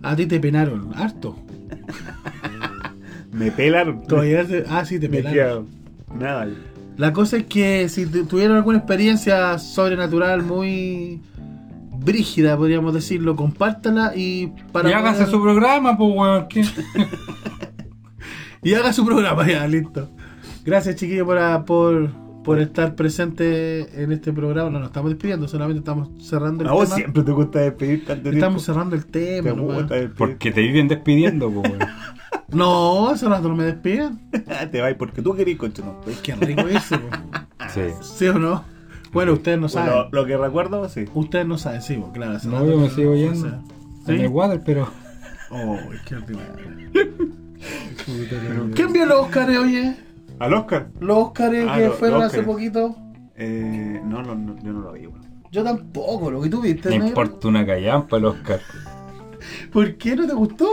A 0.03 0.15
ti 0.15 0.25
te 0.27 0.39
penaron, 0.39 0.91
harto. 0.95 1.35
Me 3.31 3.51
pelaron. 3.51 4.01
Todavía 4.03 4.45
Ah, 4.69 4.85
sí, 4.85 4.99
te 4.99 5.09
Me 5.09 5.21
queda 5.23 5.61
nada. 6.17 6.47
La 6.98 7.14
cosa 7.14 7.38
es 7.38 7.45
que 7.45 7.88
si 7.89 8.06
tu- 8.08 8.26
tuvieron 8.26 8.58
alguna 8.58 8.80
experiencia 8.80 9.58
sobrenatural 9.60 10.41
muy 10.43 11.22
brígida, 12.00 12.58
podríamos 12.58 12.93
decirlo, 12.93 13.36
compártala 13.36 14.14
y 14.16 14.48
para 14.72 14.89
y 14.89 14.93
hágase 14.93 15.26
su 15.28 15.41
programa, 15.41 15.98
pues, 15.98 16.12
weón. 16.16 16.48
y 18.64 18.74
haga 18.74 18.93
su 18.93 19.06
programa 19.06 19.48
ya, 19.48 19.68
listo. 19.68 20.10
Gracias 20.66 20.95
chiquillos 20.95 21.26
por, 21.26 21.38
a- 21.38 21.64
por, 21.66 22.10
por 22.48 22.60
estar 22.60 22.95
presente 22.95 24.02
en 24.04 24.12
este 24.12 24.32
programa. 24.34 24.70
No 24.70 24.80
nos 24.80 24.88
estamos 24.88 25.12
despidiendo, 25.12 25.48
solamente 25.48 25.80
estamos 25.80 26.10
cerrando 26.20 26.64
el 26.64 26.70
A 26.70 26.72
vos 26.72 26.86
tema. 26.86 26.95
siempre 26.95 27.24
te 27.24 27.32
gusta 27.32 27.60
despedir 27.60 28.06
tanto 28.06 28.30
Estamos 28.30 28.64
tiempo. 28.64 28.74
cerrando 28.74 28.95
el 28.95 29.06
tema. 29.06 29.50
Te 29.50 29.52
gusta. 29.60 29.95
Porque 30.18 30.52
te 30.52 30.62
viven 30.62 30.88
despidiendo, 30.88 31.50
weón. 31.50 31.78
No, 32.50 33.10
hace 33.10 33.28
rato 33.28 33.50
no 33.50 33.56
me 33.58 33.66
despiden. 33.66 34.20
te 34.72 34.80
vas 34.82 34.93
porque 34.93 35.22
tú 35.22 35.36
querís, 35.36 35.58
concho. 35.58 35.84
No, 35.84 36.00
pues. 36.02 36.18
Qué 36.22 36.34
rico 36.36 36.64
po. 36.64 36.68
Sí. 37.70 37.82
¿sí 38.02 38.28
o 38.28 38.39
no? 38.39 38.64
Bueno, 39.12 39.34
ustedes 39.34 39.60
no 39.60 39.68
saben. 39.68 39.93
Lo, 39.93 40.10
lo 40.12 40.26
que 40.26 40.38
recuerdo, 40.38 40.88
sí. 40.88 41.04
Ustedes 41.14 41.45
no 41.45 41.58
saben, 41.58 41.82
sí, 41.82 41.95
po, 41.95 42.12
claro. 42.14 42.39
No, 42.45 42.66
yo 42.66 42.78
me 42.78 42.89
sigo 42.89 43.14
yendo. 43.16 43.48
o 43.48 43.50
sea, 43.50 43.60
En 44.08 44.18
¿sí? 44.20 44.24
el 44.24 44.30
water, 44.30 44.62
pero. 44.66 44.88
Oh, 45.52 45.78
qué 46.06 46.16
ordinario. 46.16 46.89
¿Quién 48.76 48.93
vio 48.93 49.06
los 49.06 49.20
Oscars, 49.26 49.58
oye? 49.58 49.95
¿Al 50.39 50.53
Oscar? 50.53 50.89
Los 50.99 51.17
Oscars 51.17 51.55
Ah, 51.67 51.77
que 51.77 51.89
fueron 51.91 52.21
hace 52.21 52.43
poquito. 52.43 52.95
Eh, 53.35 54.01
no, 54.05 54.21
no, 54.23 54.35
no, 54.35 54.55
yo 54.61 54.73
no 54.73 54.81
lo 54.81 54.93
vi, 54.93 55.07
weón. 55.07 55.21
Yo 55.51 55.63
tampoco, 55.63 56.29
lo 56.29 56.41
que 56.41 56.49
tú 56.49 56.61
viste. 56.61 56.89
Me 56.89 56.95
negro. 56.95 57.07
importa 57.07 57.47
una 57.47 57.65
callampa 57.65 58.17
el 58.17 58.25
Oscar. 58.25 58.59
¿Por 59.71 59.95
qué 59.95 60.15
no 60.15 60.27
te 60.27 60.33
gustó? 60.33 60.67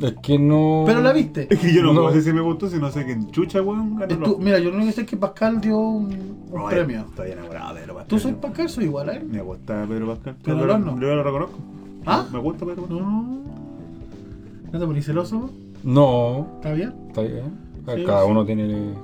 Es 0.00 0.14
que 0.22 0.38
no. 0.38 0.82
Pero 0.86 1.00
la 1.00 1.12
viste. 1.12 1.46
Es 1.48 1.58
que 1.58 1.72
yo 1.72 1.82
no, 1.82 1.92
No. 1.94 2.12
sé 2.12 2.20
si 2.20 2.32
me 2.32 2.40
gustó, 2.42 2.68
si 2.68 2.78
no 2.78 2.90
sé 2.90 3.04
quién 3.06 3.30
chucha, 3.30 3.62
weón, 3.62 3.98
Tú- 4.24 4.38
mira, 4.38 4.58
yo 4.58 4.70
lo 4.70 4.76
único 4.76 4.88
que 4.90 4.92
sé 4.92 5.00
es 5.02 5.06
que 5.06 5.16
Pascal 5.16 5.60
dio 5.60 5.78
un, 5.78 6.44
premio. 6.68 7.06
Estoy 7.08 7.30
enamorado 7.30 7.74
de 7.74 7.80
Pedro 7.80 7.94
Pascal. 7.94 8.08
¿Tú 8.08 8.18
soy 8.18 8.32
Pascal? 8.34 8.68
Soy 8.68 8.84
igual 8.84 9.08
a 9.08 9.12
él. 9.14 9.24
Me 9.24 9.40
gusta 9.40 9.86
Pedro 9.88 10.08
Pascal. 10.08 10.36
Pero 10.42 10.66
yo, 10.66 10.74
horno. 10.74 11.00
yo 11.00 11.14
lo 11.14 11.22
reconozco. 11.22 11.58
¿Ah? 12.04 12.26
Me 12.30 12.38
gusta 12.38 12.66
Pedro 12.66 12.82
Pascal. 12.82 12.98
No. 12.98 13.40
¿No 14.72 14.78
te 14.80 14.86
ponís 14.86 15.06
celoso? 15.06 15.50
No, 15.82 16.46
¿Está 16.56 16.72
bien? 16.72 16.92
está 17.08 17.22
bien. 17.22 17.65
Sí, 17.94 18.04
Cada 18.04 18.24
sí. 18.24 18.30
uno 18.30 18.44
tiene 18.44 18.94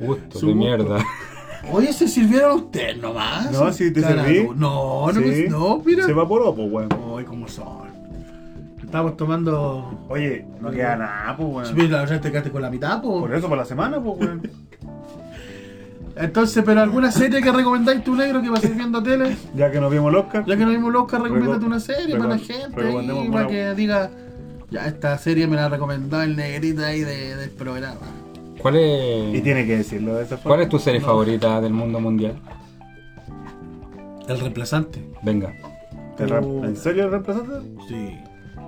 gusto 0.00 0.38
Su 0.38 0.46
de 0.48 0.52
gusto. 0.52 0.54
mierda. 0.54 1.04
Oye, 1.72 1.92
se 1.92 2.08
sirvieron 2.08 2.56
ustedes 2.58 2.98
nomás. 2.98 3.50
No, 3.52 3.72
sí, 3.72 3.92
te 3.92 4.00
Cara, 4.00 4.24
serví. 4.24 4.48
No, 4.56 5.06
no, 5.06 5.12
Sí. 5.12 5.20
me- 5.20 5.48
no, 5.48 5.82
mira. 5.84 6.04
Se 6.04 6.10
evaporó, 6.10 6.54
pues, 6.54 6.68
weón. 6.70 6.88
Ay, 7.16 7.24
cómo 7.24 7.46
son. 7.48 7.92
Estamos 8.82 9.16
tomando. 9.16 10.06
Oye, 10.08 10.44
no 10.60 10.70
queda 10.72 10.96
nada, 10.96 11.36
pues, 11.36 11.48
weón. 11.48 11.74
Mira, 11.76 11.98
la 11.98 12.02
otra 12.04 12.20
te 12.20 12.30
quedaste 12.30 12.50
con 12.50 12.62
la 12.62 12.70
mitad, 12.70 13.00
po. 13.00 13.20
Por 13.20 13.32
eso, 13.34 13.48
por 13.48 13.56
la 13.56 13.64
semana, 13.64 14.00
pues, 14.02 14.18
weón. 14.18 14.42
Entonces, 16.16 16.62
pero 16.66 16.80
alguna 16.82 17.10
serie 17.10 17.40
que 17.40 17.50
recomendáis 17.50 18.04
tú, 18.04 18.14
negro, 18.14 18.42
que 18.42 18.50
va 18.50 18.58
a 18.58 18.66
ir 18.66 18.74
viendo 18.74 19.02
tele. 19.02 19.34
Ya 19.54 19.70
que 19.70 19.80
nos 19.80 19.90
vimos 19.90 20.10
el 20.12 20.18
Oscar. 20.18 20.44
Ya 20.44 20.56
que 20.58 20.64
no 20.64 20.70
vimos 20.70 20.90
el 20.90 20.96
Oscar, 20.96 21.22
recomiéndate 21.22 21.60
Reco- 21.64 21.66
una 21.66 21.80
serie 21.80 22.16
para 22.18 22.30
la 22.30 22.38
gente 22.38 22.90
buena- 22.92 23.32
para 23.32 23.46
que 23.46 23.74
diga, 23.74 24.10
ya 24.72 24.86
esta 24.86 25.16
serie 25.18 25.46
me 25.46 25.56
la 25.56 25.68
recomendó 25.68 26.20
el 26.22 26.34
negrito 26.36 26.84
ahí 26.84 27.00
de- 27.00 27.36
del 27.36 27.50
programa. 27.50 28.00
¿Cuál 28.58 28.76
Y 28.76 29.36
es, 29.36 29.42
tiene 29.42 29.66
que 29.66 29.78
decirlo 29.78 30.14
de 30.14 30.24
esa 30.24 30.36
forma. 30.36 30.50
¿Cuál 30.56 30.60
es 30.62 30.68
tu 30.68 30.78
serie 30.78 31.00
favorita 31.00 31.60
del 31.60 31.72
mundo 31.72 32.00
mundial? 32.00 32.34
El 34.28 34.38
reemplazante. 34.40 35.04
Venga. 35.22 35.52
¿Te 36.16 36.26
re- 36.26 36.38
¿En 36.38 36.76
serio 36.76 37.04
el 37.04 37.10
reemplazante? 37.10 37.52
Sí. 37.88 38.16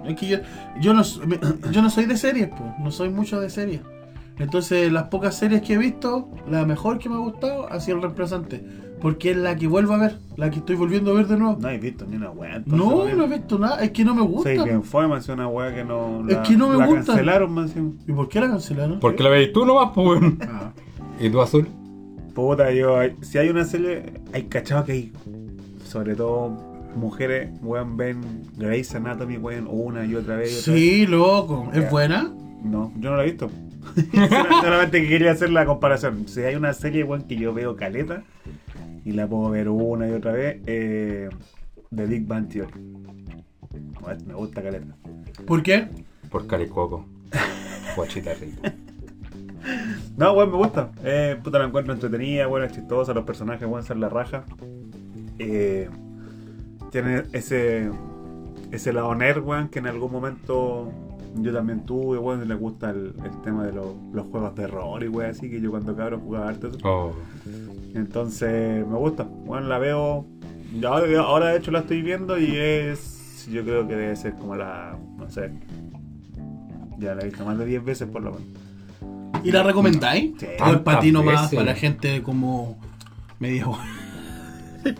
Es 0.06 0.16
que 0.16 0.26
yo, 0.26 0.38
yo, 0.80 0.92
no, 0.94 1.02
yo 1.70 1.82
no 1.82 1.90
soy 1.90 2.06
de 2.06 2.16
series, 2.16 2.48
pues, 2.48 2.60
no 2.78 2.90
soy 2.90 3.08
mucho 3.08 3.40
de 3.40 3.48
series. 3.50 3.80
Entonces, 4.38 4.90
las 4.90 5.04
pocas 5.04 5.36
series 5.36 5.62
que 5.62 5.74
he 5.74 5.78
visto, 5.78 6.28
la 6.50 6.64
mejor 6.66 6.98
que 6.98 7.08
me 7.08 7.14
ha 7.14 7.18
gustado 7.18 7.70
ha 7.70 7.78
sido 7.78 7.98
el 7.98 8.02
reemplazante. 8.02 8.64
Porque 9.04 9.32
es 9.32 9.36
la 9.36 9.54
que 9.54 9.66
vuelvo 9.66 9.92
a 9.92 9.98
ver, 9.98 10.16
la 10.38 10.48
que 10.48 10.60
estoy 10.60 10.76
volviendo 10.76 11.10
a 11.10 11.14
ver 11.14 11.26
de 11.26 11.36
nuevo. 11.36 11.58
No 11.60 11.68
he 11.68 11.76
visto 11.76 12.06
ni 12.08 12.16
una 12.16 12.30
weá. 12.30 12.62
No, 12.64 13.04
no 13.14 13.24
he 13.24 13.28
visto 13.28 13.58
nada, 13.58 13.84
es 13.84 13.90
que 13.90 14.02
no 14.02 14.14
me 14.14 14.22
gusta. 14.22 14.48
Sé 14.48 14.56
quién 14.56 14.82
fue, 14.82 15.06
me 15.06 15.16
hacía 15.16 15.34
una 15.34 15.46
weá 15.46 15.74
que 15.74 15.84
no. 15.84 16.26
Es 16.26 16.38
que 16.38 16.56
no 16.56 16.70
me 16.70 16.78
la 16.78 16.86
gusta. 16.86 17.04
cancelaron, 17.12 17.52
me 17.52 17.64
hacían. 17.64 17.98
¿Y 18.08 18.12
por 18.12 18.30
qué 18.30 18.40
la 18.40 18.48
cancelaron? 18.48 19.00
Porque 19.00 19.22
la 19.22 19.28
veis 19.28 19.52
tú 19.52 19.66
nomás, 19.66 19.90
pues. 19.94 20.08
weón. 20.08 20.38
Ah. 20.48 20.72
¿Y 21.20 21.28
tú 21.28 21.42
azul? 21.42 21.68
Puta, 22.34 22.72
yo. 22.72 22.96
Si 23.20 23.36
hay 23.36 23.50
una 23.50 23.66
serie. 23.66 24.22
Hay 24.32 24.44
cachado 24.44 24.86
que 24.86 24.92
hay. 24.92 25.12
Sobre 25.84 26.14
todo 26.14 26.56
mujeres, 26.96 27.50
weón, 27.60 27.98
ven 27.98 28.22
Grey's 28.56 28.94
Anatomy, 28.94 29.36
weón, 29.36 29.66
una 29.68 30.06
y 30.06 30.14
otra 30.14 30.36
vez. 30.36 30.50
y 30.50 30.60
otra 30.60 30.72
vez. 30.72 30.80
Sí, 30.82 31.06
loco. 31.06 31.68
¿Es 31.74 31.82
Ya. 31.82 31.90
buena? 31.90 32.32
No, 32.62 32.90
yo 32.98 33.10
no 33.10 33.16
la 33.18 33.24
he 33.24 33.26
visto. 33.26 33.50
Solamente 34.62 35.02
que 35.02 35.08
quería 35.10 35.32
hacer 35.32 35.50
la 35.50 35.66
comparación. 35.66 36.26
Si 36.26 36.40
hay 36.40 36.54
una 36.54 36.72
serie, 36.72 37.04
weón, 37.04 37.24
que 37.24 37.36
yo 37.36 37.52
veo 37.52 37.76
caleta 37.76 38.22
y 39.04 39.12
la 39.12 39.26
puedo 39.28 39.50
ver 39.50 39.68
una 39.68 40.08
y 40.08 40.12
otra 40.12 40.32
vez, 40.32 40.60
eh, 40.66 41.28
The 41.94 42.06
Big 42.06 42.26
Bang 42.26 42.48
Theory. 42.48 42.72
Weón, 44.02 44.18
Me 44.26 44.34
gusta 44.34 44.62
caleta. 44.62 44.96
¿Por 45.46 45.62
qué? 45.62 45.88
Por 46.30 46.46
Caricoco. 46.46 47.06
Guachita 47.96 48.34
rica. 48.34 48.74
No, 50.16 50.32
weón, 50.34 50.50
me 50.50 50.56
gusta. 50.58 50.92
Eh, 51.02 51.38
puta, 51.42 51.58
la 51.58 51.64
encuentro 51.64 51.94
entretenida, 51.94 52.46
weón, 52.46 52.66
es 52.66 52.72
chistosa, 52.72 53.14
los 53.14 53.24
personajes, 53.24 53.66
weón, 53.66 53.82
son 53.82 53.98
la 53.98 54.10
raja. 54.10 54.44
Eh, 55.38 55.88
tiene 56.90 57.22
ese 57.32 57.90
ese 58.70 58.92
lado 58.92 59.14
nerd, 59.14 59.42
weón, 59.42 59.68
que 59.68 59.78
en 59.78 59.86
algún 59.86 60.12
momento 60.12 60.92
yo 61.36 61.52
también 61.52 61.84
tuve, 61.86 62.18
weón, 62.18 62.46
le 62.46 62.54
gusta 62.54 62.90
el, 62.90 63.14
el 63.24 63.42
tema 63.42 63.64
de 63.64 63.72
los, 63.72 63.86
los 64.12 64.26
juegos 64.26 64.54
de 64.54 64.66
rol 64.66 65.02
y 65.02 65.08
weón, 65.08 65.30
así 65.30 65.50
que 65.50 65.60
yo 65.60 65.70
cuando 65.70 65.96
cabrón 65.96 66.20
jugaba 66.20 66.48
harto. 66.48 66.70
Oh. 66.84 67.12
Entonces, 67.94 68.86
me 68.86 68.96
gusta. 68.96 69.22
Bueno, 69.22 69.68
la 69.68 69.78
veo. 69.78 70.26
Ahora, 70.84 71.20
ahora, 71.20 71.46
de 71.48 71.58
hecho 71.58 71.70
la 71.70 71.80
estoy 71.80 72.02
viendo 72.02 72.38
y 72.38 72.56
es. 72.56 73.48
Yo 73.50 73.62
creo 73.62 73.86
que 73.86 73.94
debe 73.94 74.16
ser 74.16 74.34
como 74.34 74.56
la. 74.56 74.98
No 75.16 75.30
sé. 75.30 75.52
Ya 76.98 77.14
la 77.14 77.22
he 77.22 77.26
visto 77.26 77.44
más 77.44 77.58
de 77.58 77.66
10 77.66 77.84
veces 77.84 78.08
por 78.08 78.22
lo 78.22 78.32
menos. 78.32 78.48
¿Y 79.44 79.52
la 79.52 79.62
recomendáis? 79.62 80.32
Sí. 80.38 80.46
¿O 80.60 80.72
es 80.72 80.78
para 80.78 81.00
ti 81.00 81.12
nomás, 81.12 81.42
veces. 81.42 81.56
para 81.56 81.72
la 81.72 81.74
gente 81.74 82.22
como 82.22 82.78
medio... 83.38 83.76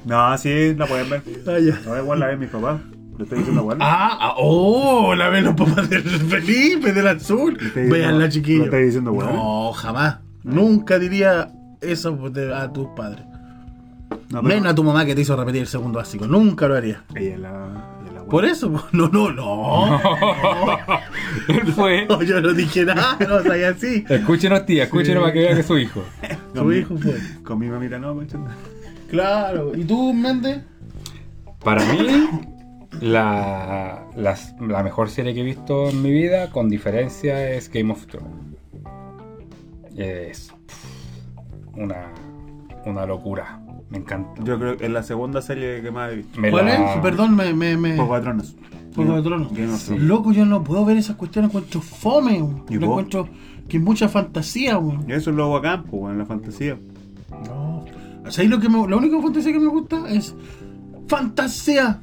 No, 0.07 0.39
sí, 0.39 0.75
la 0.75 0.87
pueden 0.87 1.11
ver. 1.11 1.23
Ah, 1.47 1.59
ya. 1.59 1.79
No, 1.85 1.99
igual 1.99 2.19
la 2.19 2.29
ven 2.29 2.39
mis 2.39 2.49
papás. 2.49 2.81
Lo 3.19 3.25
estoy 3.25 3.39
diciendo, 3.41 3.65
weón. 3.65 3.83
Ah, 3.83 4.17
ah, 4.19 4.35
oh, 4.39 5.15
la 5.15 5.29
ven 5.29 5.45
los 5.45 5.55
papás 5.55 5.91
del 5.91 6.03
Felipe, 6.03 6.93
del 6.95 7.07
azul. 7.07 7.59
Veanla, 7.75 8.31
chiquillos. 8.31 8.61
no 8.61 8.65
estoy 8.65 8.85
diciendo, 8.85 9.13
weón. 9.13 9.35
No, 9.35 9.73
jamás. 9.75 10.21
Nunca 10.43 10.99
diría 10.99 11.53
eso 11.93 12.13
de- 12.31 12.55
a 12.55 12.73
tus 12.73 12.89
padres. 12.97 13.25
No, 14.31 14.43
pero- 14.43 14.43
Menos 14.43 14.73
a 14.73 14.75
tu 14.75 14.85
mamá 14.85 15.05
que 15.05 15.15
te 15.15 15.21
hizo 15.23 15.37
repetir 15.37 15.63
el 15.63 15.67
segundo 15.69 15.99
básico. 15.99 16.27
Nunca 16.27 16.67
lo 16.69 16.75
haría. 16.77 17.03
Ella 17.15 17.39
la. 17.39 17.99
ella 18.03 18.13
la 18.15 18.25
Por 18.25 18.45
eso, 18.45 18.71
no, 18.93 19.09
no, 19.09 19.31
no. 19.33 20.01
Él 21.49 21.67
fue. 21.77 22.07
No, 22.07 22.23
yo 22.23 22.41
no 22.41 22.53
dije 22.53 22.85
nada, 22.85 23.17
no 23.29 23.43
sabía 23.43 23.71
así. 23.71 24.05
Escúchenos, 24.09 24.67
tía, 24.67 24.85
escúchenos 24.85 25.23
para 25.23 25.33
que 25.33 25.41
vean 25.41 25.55
que 25.55 25.61
es 25.61 25.67
su 25.67 25.79
hijo. 25.79 26.03
Su 26.55 26.73
hijo 26.73 26.97
fue. 26.97 27.17
Con 27.45 27.59
mi 27.59 27.67
mamita 27.69 27.99
no, 27.99 28.15
concha. 28.15 28.39
Claro. 29.11 29.73
¿Y 29.77 29.85
tú, 29.85 30.13
Méndez? 30.15 30.63
Para 31.65 31.85
mí, 31.93 31.99
la, 33.01 34.05
las- 34.17 34.55
la 34.61 34.83
mejor 34.83 35.11
serie 35.11 35.35
que 35.35 35.41
he 35.41 35.45
visto 35.45 35.89
en 35.91 36.01
mi 36.03 36.11
vida, 36.13 36.51
con 36.51 36.69
diferencia, 36.69 37.51
es 37.51 37.69
Game 37.71 37.93
of 37.93 38.07
Thrones. 38.07 38.55
Es 39.97 40.54
una, 41.77 42.07
una 42.87 43.07
locura. 43.07 43.61
Me 43.91 43.99
encanta. 43.99 44.43
Yo 44.43 44.59
creo 44.59 44.77
que 44.77 44.87
es 44.87 44.91
la 44.91 45.03
segunda 45.03 45.41
serie 45.43 45.81
que 45.83 45.91
más 45.91 46.13
he 46.13 46.17
visto. 46.17 46.41
Me 46.41 46.51
¿Cuál 46.51 46.67
la- 46.67 46.95
es? 46.95 47.01
Perdón, 47.01 47.37
me... 47.37 47.53
me, 47.55 47.77
me... 47.77 47.97
Juego 47.97 48.15
de 48.17 48.21
Tronos. 48.23 48.57
Juego 48.95 49.17
de 49.17 49.23
Tronos. 49.23 49.53
Sí. 49.81 49.97
Loco, 49.99 50.33
yo 50.33 50.45
no 50.47 50.63
puedo 50.65 50.85
ver 50.85 50.97
esas 50.97 51.17
cuestiones, 51.17 51.51
encuentro 51.51 51.81
fome. 51.81 52.43
weón. 52.43 52.65
¿Y 52.69 52.75
Lo 52.75 52.87
vos? 52.89 53.01
encuentro 53.05 53.29
que 53.69 53.77
es 53.77 53.83
mucha 53.83 54.09
fantasía, 54.09 54.79
weón. 54.79 55.05
Y 55.09 55.13
eso 55.13 55.31
es 55.31 55.37
lo 55.37 55.51
bacán, 55.51 55.83
pues, 55.85 56.03
weón, 56.03 56.19
la 56.19 56.27
fantasía. 56.27 56.77
No. 57.47 57.85
O 58.27 58.31
sea, 58.31 58.45
lo 58.45 58.59
que 58.59 58.69
me, 58.69 58.89
la 58.89 58.97
única 58.97 59.21
fantasía 59.21 59.53
que 59.53 59.61
me 59.61 59.67
gusta 59.69 60.09
es 60.09 60.35
fantasía. 61.09 62.01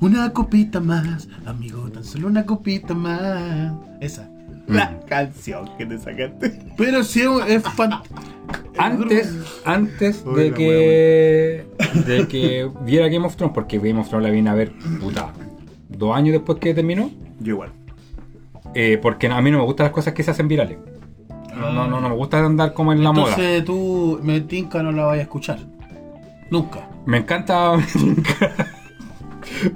Una 0.00 0.32
copita 0.32 0.80
más, 0.80 1.28
amigo, 1.46 1.88
tan 1.90 2.04
solo 2.04 2.26
una 2.28 2.44
copita 2.44 2.94
más. 2.94 3.72
Esa. 4.00 4.28
La 4.66 5.00
canción 5.08 5.68
que 5.76 5.86
te 5.86 5.98
sacaste. 5.98 6.58
Pero 6.76 7.02
si 7.02 7.22
es, 7.22 7.28
es 7.48 7.62
fan- 7.62 7.92
Antes, 8.78 9.34
antes 9.64 10.22
Uy, 10.26 10.34
de 10.34 10.52
que, 10.54 11.66
de 12.06 12.28
que 12.28 12.70
viera 12.84 13.08
Game 13.08 13.26
of 13.26 13.36
Thrones, 13.36 13.54
porque 13.54 13.78
Game 13.78 13.98
of 14.00 14.08
Thrones 14.08 14.26
la 14.28 14.32
vine 14.32 14.50
a 14.50 14.54
ver, 14.54 14.72
puta, 15.00 15.32
dos 15.88 16.16
años 16.16 16.32
después 16.32 16.58
que 16.58 16.72
terminó, 16.74 17.10
Yo 17.40 17.54
igual. 17.54 17.70
eh, 18.74 18.98
porque 19.00 19.26
a 19.28 19.40
mí 19.42 19.50
no 19.50 19.58
me 19.58 19.64
gustan 19.64 19.84
las 19.84 19.92
cosas 19.92 20.14
que 20.14 20.22
se 20.22 20.30
hacen 20.30 20.48
virales. 20.48 20.78
No, 21.54 21.70
no, 21.70 21.86
no, 21.86 22.00
no 22.00 22.08
me 22.08 22.14
gusta 22.16 22.44
andar 22.44 22.72
como 22.72 22.92
en 22.94 23.04
la 23.04 23.12
moda. 23.12 23.28
Entonces 23.30 23.64
tú, 23.64 24.18
me 24.22 24.40
tinca, 24.40 24.82
no 24.82 24.90
la 24.90 25.04
vayas 25.04 25.20
a 25.20 25.24
escuchar. 25.24 25.58
Nunca. 26.50 26.88
Me 27.04 27.18
encanta. 27.18 27.74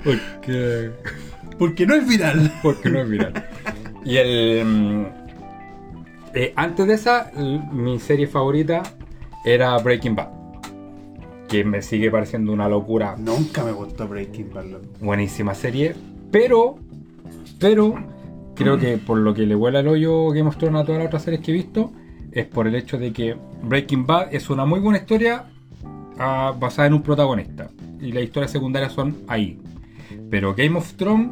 porque, 0.04 0.90
Porque 1.58 1.86
no 1.86 1.94
es 1.94 2.06
viral. 2.08 2.52
porque 2.62 2.90
no 2.90 3.00
es 3.00 3.08
viral. 3.08 3.32
Y 4.06 4.18
el. 4.18 4.64
mm, 4.64 5.06
eh, 6.34 6.52
antes 6.54 6.86
de 6.86 6.94
esa, 6.94 7.32
mi 7.72 7.98
serie 7.98 8.28
favorita 8.28 8.82
era 9.44 9.76
Breaking 9.78 10.14
Bad. 10.14 10.28
Que 11.48 11.64
me 11.64 11.82
sigue 11.82 12.10
pareciendo 12.10 12.52
una 12.52 12.68
locura. 12.68 13.16
Nunca 13.18 13.64
me 13.64 13.72
gustó 13.72 14.06
Breaking 14.06 14.50
Bad. 14.54 14.66
Buenísima 15.00 15.54
serie. 15.54 15.94
Pero. 16.30 16.78
Pero. 17.58 17.94
Creo 18.54 18.78
que 18.78 18.96
por 19.06 19.18
lo 19.18 19.34
que 19.34 19.44
le 19.44 19.56
vuela 19.56 19.80
el 19.80 19.88
hoyo 19.88 20.28
Game 20.28 20.48
of 20.48 20.56
Thrones 20.56 20.82
a 20.82 20.84
todas 20.84 20.98
las 21.00 21.08
otras 21.08 21.22
series 21.24 21.42
que 21.42 21.50
he 21.50 21.54
visto. 21.54 21.92
Es 22.30 22.46
por 22.46 22.68
el 22.68 22.76
hecho 22.76 22.98
de 22.98 23.12
que 23.12 23.36
Breaking 23.64 24.06
Bad 24.06 24.32
es 24.32 24.50
una 24.50 24.64
muy 24.64 24.78
buena 24.78 24.98
historia 24.98 25.46
ah, 26.18 26.54
basada 26.56 26.86
en 26.86 26.94
un 26.94 27.02
protagonista. 27.02 27.70
Y 28.00 28.12
las 28.12 28.22
historias 28.22 28.52
secundarias 28.52 28.92
son 28.92 29.16
ahí. 29.26 29.58
Pero 30.30 30.54
Game 30.54 30.78
of 30.78 30.92
Thrones 30.94 31.30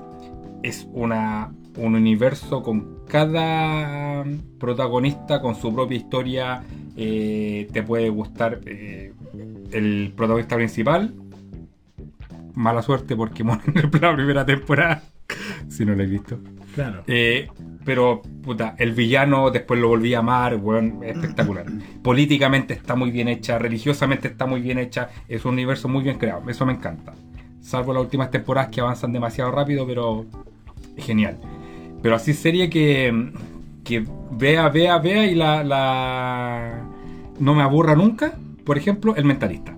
es 0.63 0.89
una, 0.93 1.53
un 1.77 1.95
universo 1.95 2.63
con 2.63 3.05
cada 3.09 4.25
protagonista 4.59 5.41
con 5.41 5.55
su 5.55 5.75
propia 5.75 5.97
historia. 5.97 6.63
Eh, 6.97 7.69
te 7.73 7.83
puede 7.83 8.09
gustar 8.09 8.61
eh, 8.67 9.13
el 9.73 10.13
protagonista 10.17 10.57
principal. 10.57 11.15
Mala 12.55 12.83
suerte 12.83 13.17
porque 13.17 13.45
muere 13.45 13.63
en 13.67 14.01
la 14.01 14.15
primera 14.15 14.47
temporada. 14.47 15.03
si 15.69 15.85
no 15.85 15.95
lo 15.95 16.03
he 16.03 16.07
visto. 16.07 16.39
Claro. 16.75 17.03
Eh, 17.07 17.49
pero, 17.85 18.23
puta, 18.43 18.75
el 18.79 18.93
villano 18.93 19.51
después 19.51 19.79
lo 19.79 19.89
volví 19.89 20.15
a 20.15 20.21
amar, 20.21 20.59
espectacular. 21.03 21.67
Políticamente 22.03 22.75
está 22.75 22.95
muy 22.95 23.11
bien 23.11 23.29
hecha, 23.29 23.59
religiosamente 23.59 24.29
está 24.29 24.47
muy 24.47 24.61
bien 24.61 24.79
hecha, 24.79 25.11
es 25.29 25.45
un 25.45 25.53
universo 25.53 25.89
muy 25.89 26.03
bien 26.03 26.19
creado, 26.19 26.49
eso 26.49 26.65
me 26.65 26.73
encanta. 26.73 27.13
Salvo 27.61 27.93
las 27.93 28.03
últimas 28.03 28.31
temporadas 28.31 28.71
que 28.71 28.81
avanzan 28.81 29.13
demasiado 29.13 29.51
rápido, 29.51 29.87
pero 29.87 30.25
genial. 30.97 31.39
Pero 32.05 32.17
así 32.17 32.35
serie 32.35 32.69
que, 32.69 33.33
que 33.83 34.05
vea, 34.31 34.69
vea, 34.69 34.99
vea 34.99 35.25
y 35.25 35.35
la, 35.35 35.65
la 35.65 36.87
no 37.41 37.55
me 37.55 37.63
aburra 37.63 37.95
nunca, 37.97 38.35
por 38.63 38.77
ejemplo, 38.77 39.17
El 39.17 39.25
Mentalista. 39.25 39.75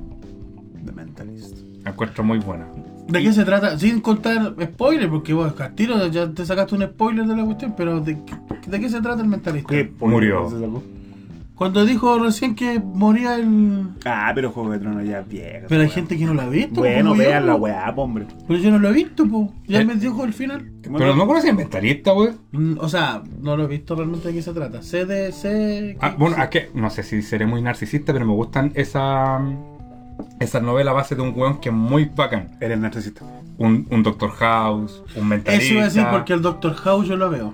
The 0.84 0.90
Mentalist. 0.90 1.58
La 1.84 1.92
encuentro 1.92 2.24
muy 2.24 2.40
buena. 2.40 2.66
¿De 3.06 3.22
qué 3.22 3.32
se 3.32 3.44
trata? 3.44 3.78
Sin 3.78 4.00
contar 4.00 4.56
spoiler, 4.60 5.08
porque 5.08 5.32
vos, 5.34 5.52
Castiro, 5.52 6.08
ya 6.08 6.28
te 6.28 6.44
sacaste 6.44 6.74
un 6.74 6.82
spoiler 6.82 7.26
de 7.26 7.36
la 7.36 7.44
cuestión, 7.44 7.74
pero 7.76 8.00
¿de, 8.00 8.18
qué- 8.24 8.70
de 8.72 8.80
qué 8.80 8.88
se 8.88 9.00
trata 9.00 9.22
el 9.22 9.28
mentalista? 9.28 9.68
¿Qué 9.72 9.84
pollo 9.84 10.10
Murió. 10.14 10.50
Cuando 11.56 11.84
dijo 11.86 12.18
recién 12.18 12.54
que 12.54 12.78
moría 12.78 13.34
el... 13.36 13.88
Ah, 14.04 14.30
pero 14.34 14.50
Juego 14.52 14.70
de 14.72 14.78
Tronos 14.78 15.04
ya 15.08 15.20
es 15.20 15.28
viejo. 15.28 15.66
Pero 15.68 15.80
hay 15.80 15.86
weón. 15.86 15.90
gente 15.90 16.18
que 16.18 16.24
no 16.26 16.34
la 16.34 16.42
ha 16.44 16.48
visto. 16.50 16.80
Bueno, 16.80 17.10
como 17.10 17.22
yo, 17.22 17.28
vean 17.28 17.46
la 17.46 17.52
po. 17.54 17.58
weá, 17.60 17.94
po, 17.94 18.02
hombre. 18.02 18.26
Pero 18.46 18.60
yo 18.60 18.70
no 18.70 18.78
lo 18.78 18.90
he 18.90 18.92
visto, 18.92 19.26
po. 19.26 19.52
Ya 19.66 19.80
Eh. 19.80 19.84
me 19.86 19.94
dijo 19.96 20.22
el 20.24 20.34
final. 20.34 20.70
Pero 20.82 21.16
no 21.16 21.26
conoces 21.26 21.48
El 21.50 21.56
Mentalista, 21.56 22.12
weón. 22.12 22.36
Mm, 22.52 22.74
O 22.78 22.88
sea, 22.90 23.22
no 23.40 23.56
lo 23.56 23.64
he 23.64 23.68
visto 23.68 23.94
realmente 23.96 24.28
de 24.28 24.34
qué 24.34 24.42
se 24.42 24.52
trata. 24.52 24.82
Sé 24.82 25.06
de... 25.06 25.32
Sé 25.32 25.96
Ah, 26.02 26.14
bueno, 26.18 26.36
es 26.42 26.48
que 26.50 26.70
no 26.74 26.90
sé 26.90 27.02
si 27.02 27.22
seré 27.22 27.46
muy 27.46 27.62
narcisista, 27.62 28.12
pero 28.12 28.26
me 28.26 28.32
gustan 28.34 28.72
esa 28.74 29.40
esas 30.40 30.62
novelas 30.62 30.92
a 30.92 30.94
base 30.94 31.14
de 31.14 31.22
un 31.22 31.32
weón 31.34 31.58
que 31.60 31.68
es 31.70 31.74
muy 31.74 32.04
bacán. 32.06 32.56
Eres 32.60 32.78
narcisista. 32.78 33.22
Un, 33.58 33.86
un 33.90 34.02
Doctor 34.02 34.30
House, 34.32 35.02
un 35.14 35.28
mentalista. 35.28 35.64
Eso 35.64 35.72
iba 35.74 35.82
a 35.82 35.86
decir 35.86 36.04
porque 36.10 36.32
el 36.34 36.42
Doctor 36.42 36.74
House 36.74 37.08
yo 37.08 37.16
lo 37.16 37.30
veo. 37.30 37.52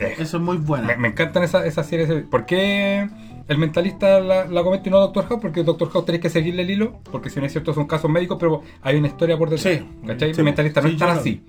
Eh, 0.00 0.14
Eso 0.18 0.38
es 0.38 0.42
muy 0.42 0.56
bueno. 0.56 0.86
me, 0.88 0.96
me 0.96 1.08
encantan 1.08 1.44
esas, 1.44 1.64
esas 1.66 1.86
series. 1.86 2.24
¿Por 2.24 2.44
qué 2.46 3.08
el 3.46 3.58
mentalista 3.58 4.20
la, 4.20 4.46
la 4.46 4.62
comete 4.62 4.88
y 4.88 4.92
no 4.92 4.98
Doctor 5.00 5.26
House? 5.26 5.40
Porque 5.40 5.62
Doctor 5.62 5.90
House 5.90 6.04
tenés 6.06 6.20
que 6.20 6.30
seguirle 6.30 6.62
el 6.62 6.70
hilo, 6.70 7.00
porque 7.10 7.28
si 7.30 7.40
no 7.40 7.46
es 7.46 7.52
cierto 7.52 7.74
son 7.74 7.86
casos 7.86 8.10
médicos, 8.10 8.38
pero 8.40 8.62
hay 8.82 8.96
una 8.96 9.08
historia 9.08 9.36
por 9.36 9.50
detrás. 9.50 9.74
Sí. 9.74 9.86
¿Cachai? 10.06 10.32
Sí, 10.34 10.40
el 10.40 10.44
mentalista 10.44 10.80
no 10.80 10.88
Sí, 10.88 10.94
es 10.94 10.98
tan 10.98 11.10
así. 11.10 11.42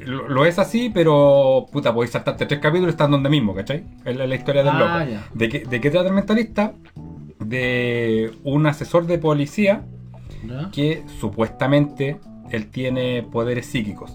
Lo, 0.00 0.28
lo 0.28 0.44
es 0.46 0.58
así, 0.58 0.90
pero 0.92 1.66
puta, 1.72 1.92
podéis 1.94 2.12
saltarte 2.12 2.46
tres 2.46 2.60
capítulos 2.60 2.88
y 2.88 2.94
están 2.94 3.10
donde 3.10 3.28
mismo, 3.30 3.54
¿cachai? 3.54 3.84
Es 4.04 4.16
la, 4.16 4.26
la 4.26 4.34
historia 4.34 4.62
del 4.62 4.72
Ah, 4.74 5.04
loco. 5.04 5.22
¿De 5.34 5.48
qué, 5.48 5.60
¿De 5.60 5.80
qué 5.80 5.90
trata 5.90 6.08
el 6.08 6.14
mentalista? 6.14 6.72
De 7.38 8.30
un 8.44 8.66
asesor 8.66 9.06
de 9.06 9.18
policía 9.18 9.84
¿Ya? 10.46 10.70
que 10.70 11.02
supuestamente 11.20 12.18
él 12.50 12.66
tiene 12.70 13.22
poderes 13.22 13.66
psíquicos. 13.66 14.12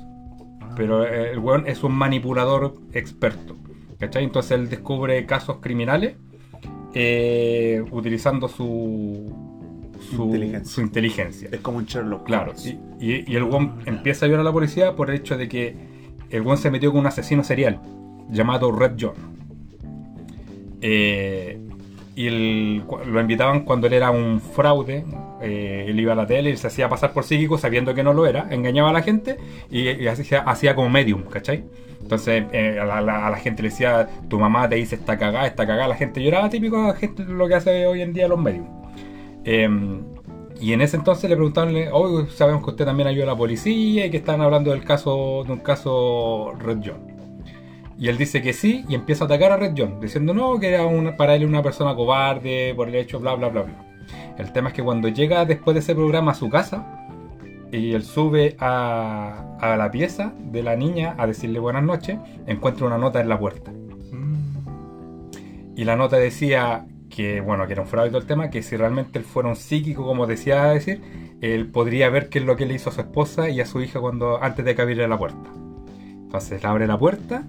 Pero 0.75 1.05
eh, 1.05 1.31
el 1.31 1.39
weón 1.39 1.67
es 1.67 1.83
un 1.83 1.93
manipulador 1.93 2.75
experto. 2.93 3.55
¿Cachai? 3.99 4.23
Entonces 4.23 4.51
él 4.51 4.69
descubre 4.69 5.25
casos 5.25 5.57
criminales 5.61 6.15
eh, 6.93 7.83
utilizando 7.91 8.47
su, 8.47 9.31
su 10.15 10.23
Inteligencia. 10.25 10.65
su 10.73 10.81
inteligencia. 10.81 11.49
Es 11.51 11.59
como 11.61 11.77
un 11.79 11.85
Sherlock. 11.85 12.25
Claro, 12.25 12.53
y, 12.63 12.69
y- 13.05 13.23
y 13.31 13.35
el 13.35 13.43
weón 13.43 13.79
empieza 13.85 14.25
a 14.25 14.27
ayudar 14.27 14.41
a 14.41 14.43
la 14.43 14.51
policía 14.51 14.95
por 14.95 15.09
el 15.09 15.17
hecho 15.17 15.37
de 15.37 15.47
que 15.49 15.75
el 16.29 16.41
weón 16.41 16.57
se 16.57 16.69
metió 16.71 16.91
con 16.91 17.01
un 17.01 17.07
asesino 17.07 17.43
serial 17.43 17.79
llamado 18.29 18.71
Red 18.71 18.93
John. 18.99 19.13
Eh, 20.81 21.59
y 22.15 22.79
cu- 22.81 22.99
lo 23.05 23.19
invitaban 23.19 23.61
cuando 23.61 23.87
él 23.87 23.93
era 23.93 24.11
un 24.11 24.39
fraude. 24.39 25.03
eh, 25.41 25.85
él 25.89 25.99
iba 25.99 26.13
a 26.13 26.15
la 26.15 26.25
tele 26.27 26.51
y 26.51 26.57
se 26.57 26.67
hacía 26.67 26.87
pasar 26.87 27.11
por 27.11 27.23
psíquico 27.25 27.57
sabiendo 27.57 27.93
que 27.93 28.03
no 28.03 28.13
lo 28.13 28.25
era, 28.25 28.47
engañaba 28.51 28.91
a 28.91 28.93
la 28.93 29.01
gente 29.01 29.37
y, 29.69 29.89
y 29.89 30.07
hacía, 30.07 30.39
hacía 30.41 30.73
como 30.75 30.89
medium, 30.89 31.23
¿cachai? 31.23 31.63
Entonces 32.01 32.43
eh, 32.51 32.79
a, 32.79 33.01
la, 33.01 33.35
gente 33.37 33.63
le 33.63 33.69
decía, 33.69 34.07
tu 34.29 34.39
mamá 34.39 34.67
te 34.69 34.75
dice 34.75 34.95
esta 34.95 35.17
cagada, 35.17 35.47
esta 35.47 35.65
cagada, 35.67 35.87
la 35.87 35.95
gente 35.95 36.21
lloraba, 36.23 36.49
típico 36.49 36.93
gente, 36.93 37.23
lo 37.25 37.47
que 37.47 37.55
hace 37.55 37.87
hoy 37.87 38.01
en 38.01 38.13
día 38.13 38.27
los 38.27 38.39
medium. 38.39 38.67
Eh, 39.45 39.69
y 40.61 40.71
en 40.73 40.81
ese 40.81 40.95
entonces 40.97 41.29
le 41.29 41.35
preguntaron, 41.35 41.75
hoy 41.91 42.27
sabemos 42.29 42.63
que 42.63 42.69
usted 42.69 42.85
también 42.85 43.07
ayuda 43.07 43.23
a 43.23 43.27
la 43.27 43.35
policía 43.35 44.05
y 44.05 44.09
que 44.11 44.17
están 44.17 44.39
hablando 44.41 44.71
del 44.71 44.83
caso, 44.85 45.43
de 45.45 45.51
un 45.53 45.59
caso 45.59 46.53
Red 46.59 46.77
John. 46.85 47.12
Y 48.03 48.09
él 48.09 48.17
dice 48.17 48.41
que 48.41 48.51
sí 48.51 48.83
y 48.89 48.95
empieza 48.95 49.23
a 49.23 49.27
atacar 49.27 49.53
a 49.53 49.55
Red 49.55 49.75
John, 49.77 50.01
diciendo 50.01 50.33
no, 50.33 50.59
que 50.59 50.67
era 50.73 50.85
una- 50.85 51.15
para 51.15 51.35
él 51.35 51.45
una 51.45 51.63
persona 51.63 51.95
cobarde 51.95 52.73
por 52.75 52.89
el 52.89 52.95
hecho, 52.95 53.17
bla, 53.17 53.33
bla, 53.35 53.47
bla, 53.47 53.61
bla. 53.61 53.73
El 54.37 54.51
tema 54.51 54.67
es 54.69 54.73
que 54.75 54.83
cuando 54.83 55.07
llega 55.07 55.45
después 55.45 55.73
de 55.73 55.79
ese 55.79 55.95
programa 55.95 56.33
a 56.33 56.35
su 56.35 56.49
casa 56.49 57.07
y 57.71 57.93
él 57.93 58.03
sube 58.03 58.57
a, 58.59 59.55
a 59.57 59.77
la 59.77 59.89
pieza 59.89 60.33
de 60.51 60.63
la 60.63 60.75
niña 60.75 61.15
a 61.17 61.25
decirle 61.27 61.59
buenas 61.59 61.83
noches, 61.83 62.17
encuentra 62.45 62.87
una 62.87 62.97
nota 62.97 63.21
en 63.21 63.29
la 63.29 63.39
puerta. 63.39 63.71
Y 65.77 65.85
la 65.85 65.95
nota 65.95 66.17
decía 66.17 66.85
que, 67.09 67.39
bueno, 67.39 67.65
que 67.67 67.71
era 67.73 67.83
un 67.83 67.87
fraude 67.87 68.09
todo 68.09 68.19
el 68.19 68.27
tema, 68.27 68.49
que 68.49 68.63
si 68.63 68.75
realmente 68.75 69.17
él 69.17 69.23
fuera 69.23 69.47
un 69.47 69.55
psíquico, 69.55 70.05
como 70.05 70.27
decía 70.27 70.65
decir, 70.65 71.01
él 71.39 71.67
podría 71.67 72.09
ver 72.09 72.27
qué 72.27 72.39
es 72.39 72.45
lo 72.45 72.57
que 72.57 72.65
le 72.65 72.73
hizo 72.73 72.89
a 72.89 72.93
su 72.93 72.99
esposa 72.99 73.49
y 73.49 73.61
a 73.61 73.65
su 73.65 73.81
hija 73.81 74.01
cuando 74.01 74.43
antes 74.43 74.65
de 74.65 74.75
que 74.75 74.81
abriera 74.81 75.07
la 75.07 75.17
puerta. 75.17 75.49
Entonces 76.05 76.61
le 76.61 76.67
abre 76.67 76.85
la 76.85 76.97
puerta 76.99 77.43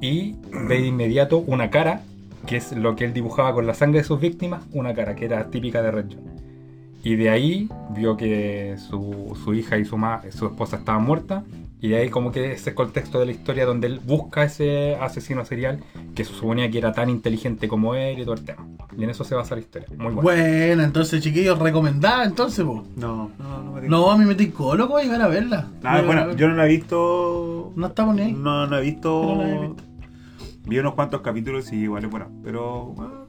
y 0.00 0.34
ve 0.68 0.80
de 0.80 0.86
inmediato 0.86 1.38
una 1.38 1.70
cara, 1.70 2.02
que 2.46 2.56
es 2.56 2.72
lo 2.72 2.94
que 2.96 3.04
él 3.04 3.12
dibujaba 3.12 3.52
con 3.54 3.66
la 3.66 3.74
sangre 3.74 4.00
de 4.00 4.04
sus 4.04 4.20
víctimas, 4.20 4.62
una 4.72 4.94
cara 4.94 5.14
que 5.16 5.24
era 5.24 5.50
típica 5.50 5.82
de 5.82 5.90
Red 5.90 6.06
John. 6.10 6.36
Y 7.02 7.14
de 7.16 7.30
ahí 7.30 7.68
vio 7.90 8.16
que 8.16 8.76
su, 8.78 9.38
su 9.44 9.54
hija 9.54 9.78
y 9.78 9.84
su, 9.84 9.96
ma- 9.96 10.22
su 10.30 10.46
esposa 10.46 10.76
estaban 10.78 11.04
muertas. 11.04 11.44
Y 11.80 11.88
de 11.88 11.98
ahí 11.98 12.08
como 12.08 12.32
que 12.32 12.52
ese 12.52 12.74
contexto 12.74 13.20
de 13.20 13.26
la 13.26 13.32
historia 13.32 13.66
donde 13.66 13.86
él 13.86 14.00
busca 14.04 14.42
ese 14.44 14.96
asesino 14.96 15.44
serial 15.44 15.78
que 16.14 16.24
se 16.24 16.32
suponía 16.32 16.70
que 16.70 16.78
era 16.78 16.92
tan 16.92 17.10
inteligente 17.10 17.68
como 17.68 17.94
él 17.94 18.18
y 18.18 18.22
todo 18.24 18.34
el 18.34 18.44
tema. 18.44 18.66
Y 18.98 19.04
en 19.04 19.10
eso 19.10 19.24
se 19.24 19.34
basa 19.34 19.54
la 19.54 19.60
historia. 19.60 19.86
Muy 19.90 20.06
bueno. 20.14 20.22
Buena, 20.22 20.84
entonces 20.84 21.22
chiquillos, 21.22 21.58
recomendada 21.58 22.24
entonces, 22.24 22.64
po. 22.64 22.82
No, 22.96 23.30
no, 23.38 23.62
no 23.62 23.72
me 23.72 23.80
tinca. 23.82 23.94
No, 23.96 24.10
a 24.10 24.16
mí 24.18 24.24
me 24.24 24.34
tinco 24.34 24.74
loco, 24.74 24.94
voy 24.94 25.02
a 25.02 25.04
llegar 25.04 25.22
a 25.22 25.28
verla. 25.28 25.68
Ah, 25.84 25.92
Voy 25.96 26.00
a 26.00 26.06
bueno, 26.06 26.26
ver- 26.28 26.36
yo 26.36 26.48
no 26.48 26.54
la 26.56 26.64
he 26.64 26.68
visto. 26.70 27.72
No 27.76 27.86
estamos 27.88 28.14
ni 28.16 28.22
ahí. 28.22 28.32
No, 28.32 28.66
no 28.66 28.78
he 28.78 28.82
visto. 28.82 29.22
No 29.36 29.42
la 29.42 29.48
he 29.54 29.60
visto. 29.68 29.82
Vi 30.66 30.78
unos 30.78 30.94
cuantos 30.94 31.20
capítulos 31.20 31.72
y 31.72 31.76
igual 31.76 32.04
es 32.04 32.10
buena. 32.10 32.28
Pero. 32.44 32.94
ah, 32.98 33.24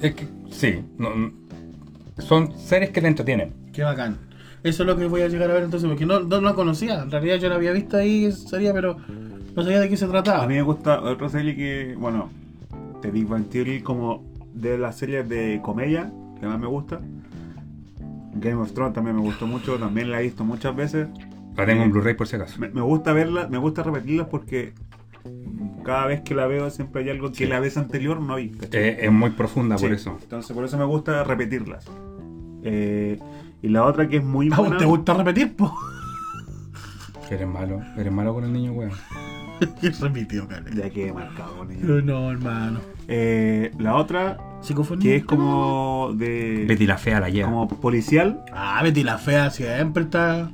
Es 0.00 0.14
que, 0.14 0.26
sí, 0.50 0.84
no- 0.98 1.32
son 2.18 2.52
series 2.58 2.90
que 2.90 3.00
te 3.00 3.06
entretienen. 3.08 3.52
Qué 3.72 3.82
bacán. 3.82 4.18
Eso 4.62 4.82
es 4.82 4.86
lo 4.86 4.96
que 4.96 5.06
voy 5.06 5.22
a 5.22 5.28
llegar 5.28 5.50
a 5.50 5.54
ver 5.54 5.64
entonces, 5.64 5.88
porque 5.88 6.06
no, 6.06 6.20
no 6.20 6.40
la 6.40 6.54
conocía. 6.54 7.02
En 7.02 7.10
realidad 7.10 7.36
yo 7.36 7.48
la 7.48 7.56
había 7.56 7.72
visto 7.72 7.96
ahí, 7.96 8.30
sería, 8.30 8.72
pero 8.72 8.96
no 9.56 9.62
sabía 9.62 9.80
de 9.80 9.88
qué 9.88 9.96
se 9.96 10.06
trataba. 10.06 10.44
A 10.44 10.46
mí 10.46 10.54
me 10.54 10.62
gusta 10.62 11.00
otra 11.02 11.28
serie 11.28 11.56
que, 11.56 11.96
bueno, 11.98 12.28
The 13.00 13.10
Big 13.10 13.26
Bang 13.26 13.46
Theory, 13.48 13.80
como 13.82 14.24
de 14.54 14.78
las 14.78 14.96
series 14.98 15.28
de 15.28 15.60
comedia 15.64 16.12
que 16.38 16.46
más 16.46 16.60
me 16.60 16.66
gusta. 16.66 17.00
Game 18.34 18.60
of 18.60 18.72
Thrones 18.72 18.92
también 18.94 19.16
me 19.16 19.22
gustó 19.22 19.46
mucho, 19.46 19.78
también 19.78 20.10
la 20.10 20.20
he 20.20 20.24
visto 20.24 20.44
muchas 20.44 20.76
veces. 20.76 21.08
La 21.56 21.66
tengo 21.66 21.82
en 21.82 21.90
Blu-ray 21.90 22.14
por 22.14 22.26
si 22.28 22.36
acaso. 22.36 22.58
Me, 22.60 22.68
me 22.68 22.80
gusta 22.82 23.12
verla, 23.12 23.48
me 23.48 23.58
gusta 23.58 23.82
repetirlas 23.82 24.28
porque 24.28 24.72
cada 25.82 26.06
vez 26.06 26.20
que 26.22 26.34
la 26.34 26.46
veo 26.46 26.70
siempre 26.70 27.02
hay 27.02 27.10
algo 27.10 27.30
que 27.30 27.36
Sí. 27.38 27.46
la 27.46 27.60
vez 27.60 27.76
anterior 27.76 28.20
no 28.20 28.36
vi. 28.36 28.52
Eh, 28.72 28.98
es 29.02 29.12
muy 29.12 29.30
profunda 29.30 29.76
por 29.76 29.92
eso. 29.92 30.18
Entonces 30.22 30.54
por 30.54 30.64
eso 30.64 30.76
me 30.78 30.84
gusta 30.84 31.24
repetirlas. 31.24 31.86
Eh, 32.64 33.18
y 33.62 33.68
la 33.68 33.84
otra 33.84 34.08
que 34.08 34.18
es 34.18 34.24
muy 34.24 34.48
Ah, 34.52 34.56
buena. 34.60 34.78
¿Te 34.78 34.84
gusta 34.84 35.14
repetir, 35.14 35.54
po? 35.56 35.74
Eres 37.30 37.48
malo, 37.48 37.80
eres 37.96 38.12
malo 38.12 38.34
con 38.34 38.44
el 38.44 38.52
niño, 38.52 38.72
weón. 38.72 38.92
Repitió, 40.00 40.46
cara. 40.46 40.64
Ya 40.74 40.90
que 40.90 41.12
marcado, 41.12 41.64
niño. 41.64 41.80
No, 41.82 42.00
no, 42.02 42.30
hermano. 42.30 42.80
Eh, 43.08 43.72
la 43.78 43.94
otra 43.96 44.36
Psicofonía. 44.60 45.02
que 45.02 45.16
es 45.16 45.24
como 45.24 46.12
de 46.14 46.64
Betty 46.68 46.86
la 46.86 46.98
fea 46.98 47.20
la 47.20 47.30
lleva. 47.30 47.48
como 47.48 47.68
policial, 47.68 48.44
Ah, 48.52 48.80
Betty 48.82 49.02
la 49.02 49.16
fea 49.18 49.50
siempre 49.50 50.02
está. 50.04 50.50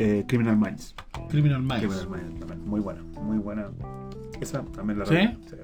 eh, 0.00 0.24
Criminal 0.26 0.56
Minds. 0.56 0.94
Criminal 1.28 1.60
Minds. 1.60 1.78
Criminal 1.78 2.08
Minds 2.08 2.38
también, 2.40 2.68
muy 2.68 2.80
buena, 2.80 3.00
muy 3.22 3.38
buena. 3.38 3.68
Esa 4.40 4.62
también 4.62 4.98
la 4.98 5.06
¿Sí? 5.06 5.16
sí. 5.48 5.56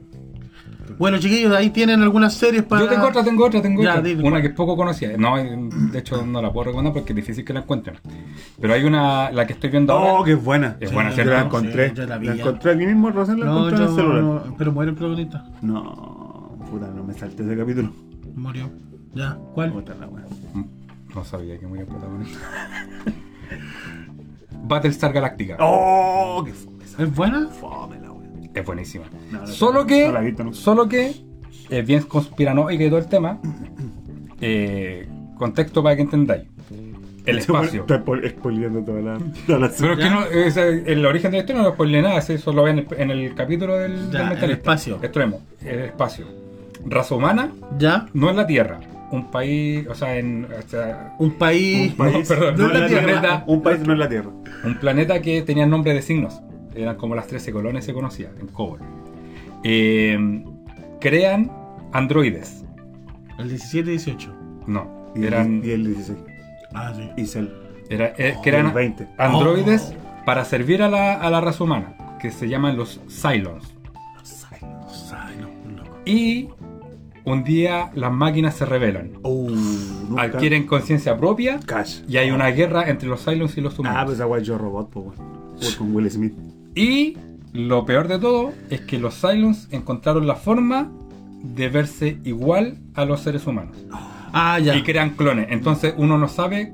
Bueno, 0.98 1.18
chiquillos, 1.18 1.54
ahí 1.54 1.70
tienen 1.70 2.02
algunas 2.02 2.34
series 2.34 2.62
para. 2.62 2.82
Yo 2.82 2.88
tengo 2.90 3.06
otra, 3.08 3.24
tengo 3.24 3.46
otra, 3.46 3.62
tengo 3.62 3.82
Ya, 3.82 3.92
otra. 3.92 4.02
dime, 4.02 4.22
una 4.28 4.40
que 4.42 4.48
es 4.48 4.52
poco 4.54 4.76
conocida. 4.76 5.16
No, 5.16 5.36
de 5.36 5.98
hecho 5.98 6.24
no 6.26 6.42
la 6.42 6.52
puedo 6.52 6.64
recomendar 6.66 6.92
porque 6.92 7.12
es 7.12 7.16
difícil 7.16 7.42
que 7.44 7.54
la 7.54 7.60
encuentren. 7.60 7.96
Pero 8.60 8.74
hay 8.74 8.84
una, 8.84 9.30
la 9.32 9.46
que 9.46 9.54
estoy 9.54 9.70
viendo 9.70 9.94
Oh, 9.94 9.98
ahora. 9.98 10.24
que 10.26 10.32
es 10.32 10.44
buena. 10.44 10.76
Es 10.80 10.90
Sí, 10.90 10.94
buena, 10.94 11.10
Yo 11.10 11.14
¿cierto? 11.16 11.32
la 11.32 11.40
Sí, 11.40 11.46
encontré. 11.46 11.92
yo 11.94 12.02
la 12.02 12.08
la, 12.08 12.18
vi 12.18 12.26
ya. 12.26 12.32
encontré 12.34 12.72
aquí 12.72 12.86
mismo, 12.86 13.10
recién 13.10 13.40
la 13.40 13.46
No, 13.46 13.56
encontré 13.68 13.76
en 13.84 13.90
el 13.90 13.96
celular. 13.96 14.22
no- 14.22 14.54
pero 14.58 14.72
muere 14.72 14.90
el 14.90 14.96
protagonista. 14.96 15.46
No, 15.62 16.58
puta, 16.70 16.88
no 16.94 17.02
me 17.02 17.14
salté 17.14 17.42
ese 17.44 17.56
capítulo. 17.56 17.90
Murió. 18.36 18.70
Ya, 19.14 19.38
¿cuál? 19.54 19.70
La 19.98 20.06
wea. 20.06 20.24
No 21.14 21.24
sabía 21.24 21.58
que 21.58 21.66
murió 21.66 21.84
el 21.84 21.88
protagonista. 21.88 22.38
Battlestar 24.66 25.12
Galactica. 25.12 25.56
Oh, 25.60 26.42
que 26.44 26.52
fome 26.52 26.84
esa. 26.84 27.02
¿Es 27.02 27.14
buena? 27.14 27.48
Fome 27.48 27.98
la 28.00 28.12
wea. 28.12 28.13
Es 28.54 28.64
buenísima. 28.64 29.04
No, 29.32 29.40
no, 29.40 29.46
solo 29.46 29.80
no, 29.80 29.86
que. 29.86 30.08
no 30.08 30.20
visto, 30.22 30.44
no. 30.44 30.52
Solo 30.54 30.88
que. 30.88 31.12
Es 31.70 31.86
bien 31.86 32.02
conspiranoica 32.02 32.84
y 32.84 32.88
todo 32.88 32.98
el 32.98 33.06
tema. 33.08 33.38
Eh, 34.40 35.08
contexto 35.38 35.82
para 35.82 35.96
que 35.96 36.02
entendáis. 36.02 36.44
El 37.26 37.38
espacio. 37.38 37.86
Spo- 37.86 38.28
spoileando 38.30 38.80
toda 38.82 39.00
la, 39.00 39.18
toda 39.46 39.58
la 39.60 39.70
Pero 39.78 39.92
es 39.94 39.98
que 39.98 40.10
no, 40.10 40.24
es, 40.26 40.56
el 40.58 41.06
origen 41.06 41.30
de 41.30 41.38
historia 41.38 41.62
no 41.62 41.68
lo 41.68 41.74
spoilé 41.74 42.02
nada, 42.02 42.18
eso 42.18 42.52
lo 42.52 42.62
ven 42.64 42.80
en 42.80 42.86
el, 42.90 43.00
en 43.00 43.10
el 43.10 43.34
capítulo 43.34 43.78
del, 43.78 44.10
Ya, 44.10 44.34
del 44.34 44.44
el 44.44 44.50
espacio. 44.50 44.98
Extremo, 45.02 45.40
el 45.64 45.80
espacio. 45.80 46.26
Raza 46.84 47.14
humana, 47.14 47.50
¿Ya? 47.78 48.06
no 48.12 48.28
en 48.28 48.36
la 48.36 48.46
Tierra. 48.46 48.78
Un 49.10 49.30
país, 49.30 49.86
o 49.88 49.94
sea, 49.94 50.18
en. 50.18 50.44
o 50.44 50.68
sea, 50.68 51.14
Un 51.18 51.32
país. 51.38 51.92
Un 51.92 51.96
país, 51.96 52.28
No, 52.30 52.36
perdón, 52.36 52.54
no 52.58 52.66
es 52.74 52.80
la 52.80 52.86
Tierra. 52.88 53.02
planeta- 53.06 53.44
Un 53.46 53.62
país 53.62 53.80
no 53.86 53.92
es 53.94 53.98
la 53.98 54.08
Tierra. 54.10 54.30
un 54.64 54.74
planeta 54.78 55.22
que 55.22 55.40
tenía 55.42 55.66
nombre 55.66 55.94
de 55.94 56.02
signos. 56.02 56.42
Eran 56.74 56.96
como 56.96 57.14
las 57.14 57.26
13 57.26 57.52
colonias 57.52 57.84
se 57.84 57.92
conocía, 57.94 58.30
en 58.40 58.46
Cobol. 58.48 58.80
Eh, 59.62 60.44
crean 61.00 61.50
androides. 61.92 62.64
El 63.38 63.48
17 63.48 63.88
y 63.90 63.92
18. 63.92 64.34
No, 64.66 65.10
Y 65.14 65.18
el, 65.20 65.24
eran, 65.24 65.62
y 65.64 65.70
el 65.70 65.84
16. 65.86 66.18
Ah, 66.74 66.92
sí. 66.94 67.08
Y 67.16 67.26
Cell. 67.26 67.48
era- 67.88 68.08
eh, 68.18 68.36
que 68.42 68.50
Y 68.50 68.52
el 68.52 68.60
eran 68.60 68.74
20. 68.74 69.08
androides 69.18 69.92
Oh. 69.94 70.24
para 70.24 70.44
servir 70.44 70.82
a 70.82 70.88
la, 70.88 71.14
a 71.14 71.30
la 71.30 71.40
raza 71.40 71.64
humana, 71.64 71.94
que 72.20 72.30
se 72.30 72.48
llaman 72.48 72.76
los 72.76 73.00
Cylons. 73.08 73.74
Ay, 75.16 75.36
no, 75.40 75.76
loco. 75.82 75.96
Y 76.04 76.48
un 77.24 77.44
día 77.44 77.90
las 77.94 78.12
máquinas 78.12 78.54
se 78.56 78.66
rebelan, 78.66 79.12
Uh, 79.22 79.50
nunca- 80.08 80.22
adquieren 80.22 80.66
conciencia 80.66 81.16
propia 81.16 81.60
Cash. 81.64 82.00
y 82.08 82.16
hay 82.16 82.30
una 82.30 82.48
guerra 82.48 82.88
entre 82.88 83.08
los 83.08 83.24
Cylons 83.24 83.56
y 83.56 83.60
los 83.60 83.74
Ah, 83.74 83.80
humanos. 83.80 84.04
pues 84.06 84.16
esa 84.16 84.26
wea 84.26 84.40
es 84.40 84.46
Yo 84.46 84.58
Robot. 84.58 84.90
Fue 84.92 85.76
con 85.78 85.94
Will 85.94 86.10
Smith. 86.10 86.34
Y 86.74 87.16
lo 87.52 87.84
peor 87.86 88.08
de 88.08 88.18
todo 88.18 88.52
es 88.70 88.80
que 88.82 88.98
los 88.98 89.20
Cylons 89.20 89.68
encontraron 89.70 90.26
la 90.26 90.34
forma 90.36 90.90
de 91.42 91.68
verse 91.68 92.18
igual 92.24 92.78
a 92.94 93.04
los 93.04 93.20
seres 93.20 93.46
humanos. 93.46 93.76
Ah, 94.32 94.58
ya. 94.58 94.74
Y 94.76 94.82
crean 94.82 95.10
clones. 95.10 95.48
Entonces 95.50 95.94
uno 95.96 96.18
no 96.18 96.26
sabe, 96.28 96.72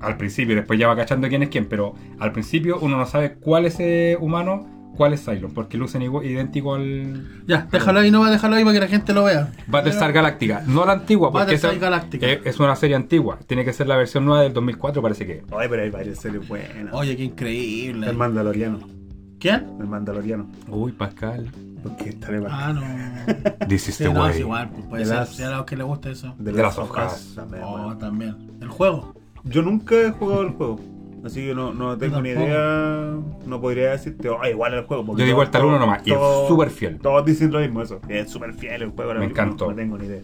al 0.00 0.16
principio, 0.16 0.54
después 0.54 0.78
ya 0.78 0.88
va 0.88 0.96
cachando 0.96 1.28
quién 1.28 1.42
es 1.42 1.48
quién, 1.48 1.66
pero 1.66 1.94
al 2.18 2.32
principio 2.32 2.78
uno 2.80 2.98
no 2.98 3.06
sabe 3.06 3.34
cuál 3.34 3.64
es 3.64 3.76
eh, 3.80 4.18
humano, 4.20 4.66
cuál 4.96 5.14
es 5.14 5.24
Cylon, 5.24 5.54
porque 5.54 5.78
lucen 5.78 6.02
igual, 6.02 6.26
idéntico 6.26 6.74
al 6.74 7.44
Ya, 7.46 7.66
déjalo 7.70 8.00
ahí, 8.00 8.10
no 8.10 8.20
va 8.20 8.26
a 8.26 8.30
dejarlo 8.32 8.56
ahí 8.56 8.64
para 8.64 8.74
que 8.74 8.80
la 8.80 8.88
gente 8.88 9.14
lo 9.14 9.24
vea. 9.24 9.52
Battlestar 9.68 10.12
Galactica. 10.12 10.62
No 10.66 10.84
la 10.84 10.92
antigua, 10.94 11.30
porque 11.30 11.44
Battlestar 11.44 11.70
esa- 11.72 11.80
Galactica. 11.80 12.26
eh, 12.26 12.40
es 12.44 12.58
una 12.60 12.74
serie 12.76 12.96
antigua. 12.96 13.38
Tiene 13.46 13.64
que 13.64 13.72
ser 13.72 13.86
la 13.86 13.96
versión 13.96 14.24
nueva 14.26 14.42
del 14.42 14.52
2004, 14.52 15.00
parece 15.00 15.24
que. 15.24 15.42
Oye, 15.52 15.68
pero 15.68 15.82
hay 15.84 15.90
varias 15.90 16.18
series 16.18 16.46
buenas. 16.46 16.92
Oye, 16.92 17.16
qué 17.16 17.22
increíble. 17.24 18.08
El 18.10 18.16
Mandaloriano. 18.16 18.97
¿Quién? 19.38 19.66
El 19.80 19.86
Mandaloriano. 19.86 20.46
Uy, 20.68 20.92
Pascal. 20.92 21.50
Porque 21.82 22.08
estaré 22.10 22.40
mal. 22.40 22.50
Ah, 22.52 22.72
no. 22.72 22.80
This 23.68 23.88
is 23.88 23.94
Sí, 23.96 24.04
the 24.04 24.12
no, 24.12 24.22
way. 24.22 24.30
es 24.32 24.40
igual, 24.40 24.70
pues 24.70 24.84
puede 24.86 25.02
De 25.04 25.08
ser. 25.08 25.16
las- 25.18 25.28
Si 25.30 25.42
a 25.44 25.50
los 25.50 25.64
que 25.64 25.76
les 25.76 25.86
gusta 25.86 26.10
eso. 26.10 26.34
De 26.38 26.44
de 26.52 26.52
las 26.62 26.76
las 26.76 26.78
hojas. 26.78 27.32
También, 27.36 27.62
Oh, 27.64 27.70
bueno. 27.72 27.98
también. 27.98 28.36
El 28.60 28.68
juego. 28.68 29.14
Yo 29.44 29.62
nunca 29.62 29.94
he 29.94 30.10
jugado 30.10 30.42
el 30.42 30.50
juego. 30.50 30.80
Así 31.24 31.40
que 31.46 31.54
no, 31.54 31.72
no 31.74 31.96
tengo 31.98 32.20
ni 32.20 32.30
tampoco. 32.32 32.48
idea. 32.48 33.14
No 33.46 33.60
podría 33.60 33.90
decirte, 33.90 34.28
oh, 34.28 34.44
igual 34.46 34.74
el 34.74 34.84
juego. 34.86 35.04
porque 35.06 35.20
Yo 35.20 35.24
di 35.26 35.30
todo- 35.30 35.36
vuelta 35.36 35.58
al 35.58 35.62
todo- 35.62 35.70
uno 35.70 35.78
nomás, 35.80 36.02
y 36.06 36.10
es 36.12 36.18
súper 36.48 36.70
fiel. 36.70 36.98
Todos 36.98 37.24
dicen 37.24 37.52
lo 37.52 37.60
mismo, 37.60 37.82
eso. 37.82 38.00
Es 38.08 38.30
súper 38.30 38.54
fiel 38.54 38.82
el 38.82 38.90
juego. 38.90 39.14
la 39.14 39.20
Me 39.20 39.26
película, 39.26 39.44
encantó. 39.44 39.64
No, 39.66 39.70
no 39.70 39.76
tengo 39.76 39.98
ni 39.98 40.06
idea. 40.06 40.22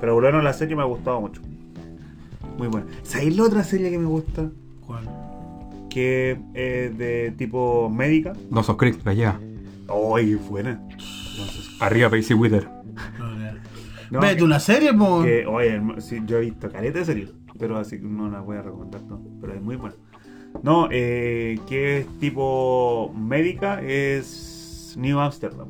Pero 0.00 0.20
menos 0.20 0.42
la 0.42 0.52
serie 0.52 0.74
me 0.76 0.82
ha 0.82 0.86
gustado 0.86 1.20
mucho. 1.20 1.40
Muy 2.58 2.66
buena. 2.68 2.86
¿Sabéis 3.04 3.36
la 3.36 3.44
otra 3.44 3.62
serie 3.64 3.90
que 3.90 3.98
me 3.98 4.06
gusta? 4.06 4.48
¿Cuál? 4.86 5.04
Que 5.90 6.38
es 6.54 6.96
de 6.96 7.34
tipo 7.36 7.90
médica. 7.90 8.32
Dos 8.48 8.74
Creek, 8.76 9.04
la 9.04 9.12
lleva. 9.14 9.40
¡Ay, 10.16 10.34
buena! 10.36 10.80
Entonces, 10.90 11.68
Arriba 11.80 12.08
Pacey 12.10 12.36
Wither. 12.36 12.68
No, 14.10 14.20
Vete 14.20 14.36
que- 14.38 14.44
una 14.44 14.58
serie, 14.60 14.92
po. 14.94 15.22
Que, 15.22 15.46
oye, 15.46 15.80
sí, 15.98 16.20
yo 16.26 16.38
he 16.38 16.40
visto 16.42 16.70
caleta 16.70 16.98
de 17.00 17.04
series, 17.04 17.32
pero 17.58 17.76
así 17.78 17.98
que 17.98 18.06
no 18.06 18.28
las 18.28 18.44
voy 18.44 18.56
a 18.56 18.62
recomendar, 18.62 19.02
no, 19.02 19.22
pero 19.40 19.54
es 19.54 19.62
muy 19.62 19.76
buena. 19.76 19.94
No, 20.64 20.88
eh, 20.90 21.58
que 21.68 21.98
es 21.98 22.18
tipo 22.18 23.14
médica, 23.16 23.80
es 23.82 24.96
New 24.98 25.18
Amsterdam. 25.20 25.68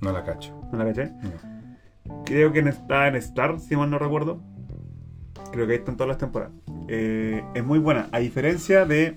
No 0.00 0.12
la 0.12 0.24
cacho. 0.24 0.54
¿No 0.70 0.78
la 0.78 0.84
caché? 0.86 1.10
No. 2.06 2.24
Creo 2.24 2.52
que 2.52 2.60
está 2.60 3.08
en 3.08 3.16
Star, 3.16 3.58
si 3.58 3.74
mal 3.76 3.90
no 3.90 3.98
recuerdo. 3.98 4.40
Creo 5.54 5.68
que 5.68 5.74
ahí 5.74 5.78
están 5.78 5.96
todas 5.96 6.08
las 6.08 6.18
temporadas. 6.18 6.52
Eh, 6.88 7.40
es 7.54 7.64
muy 7.64 7.78
buena, 7.78 8.08
a 8.10 8.18
diferencia 8.18 8.84
de. 8.84 9.16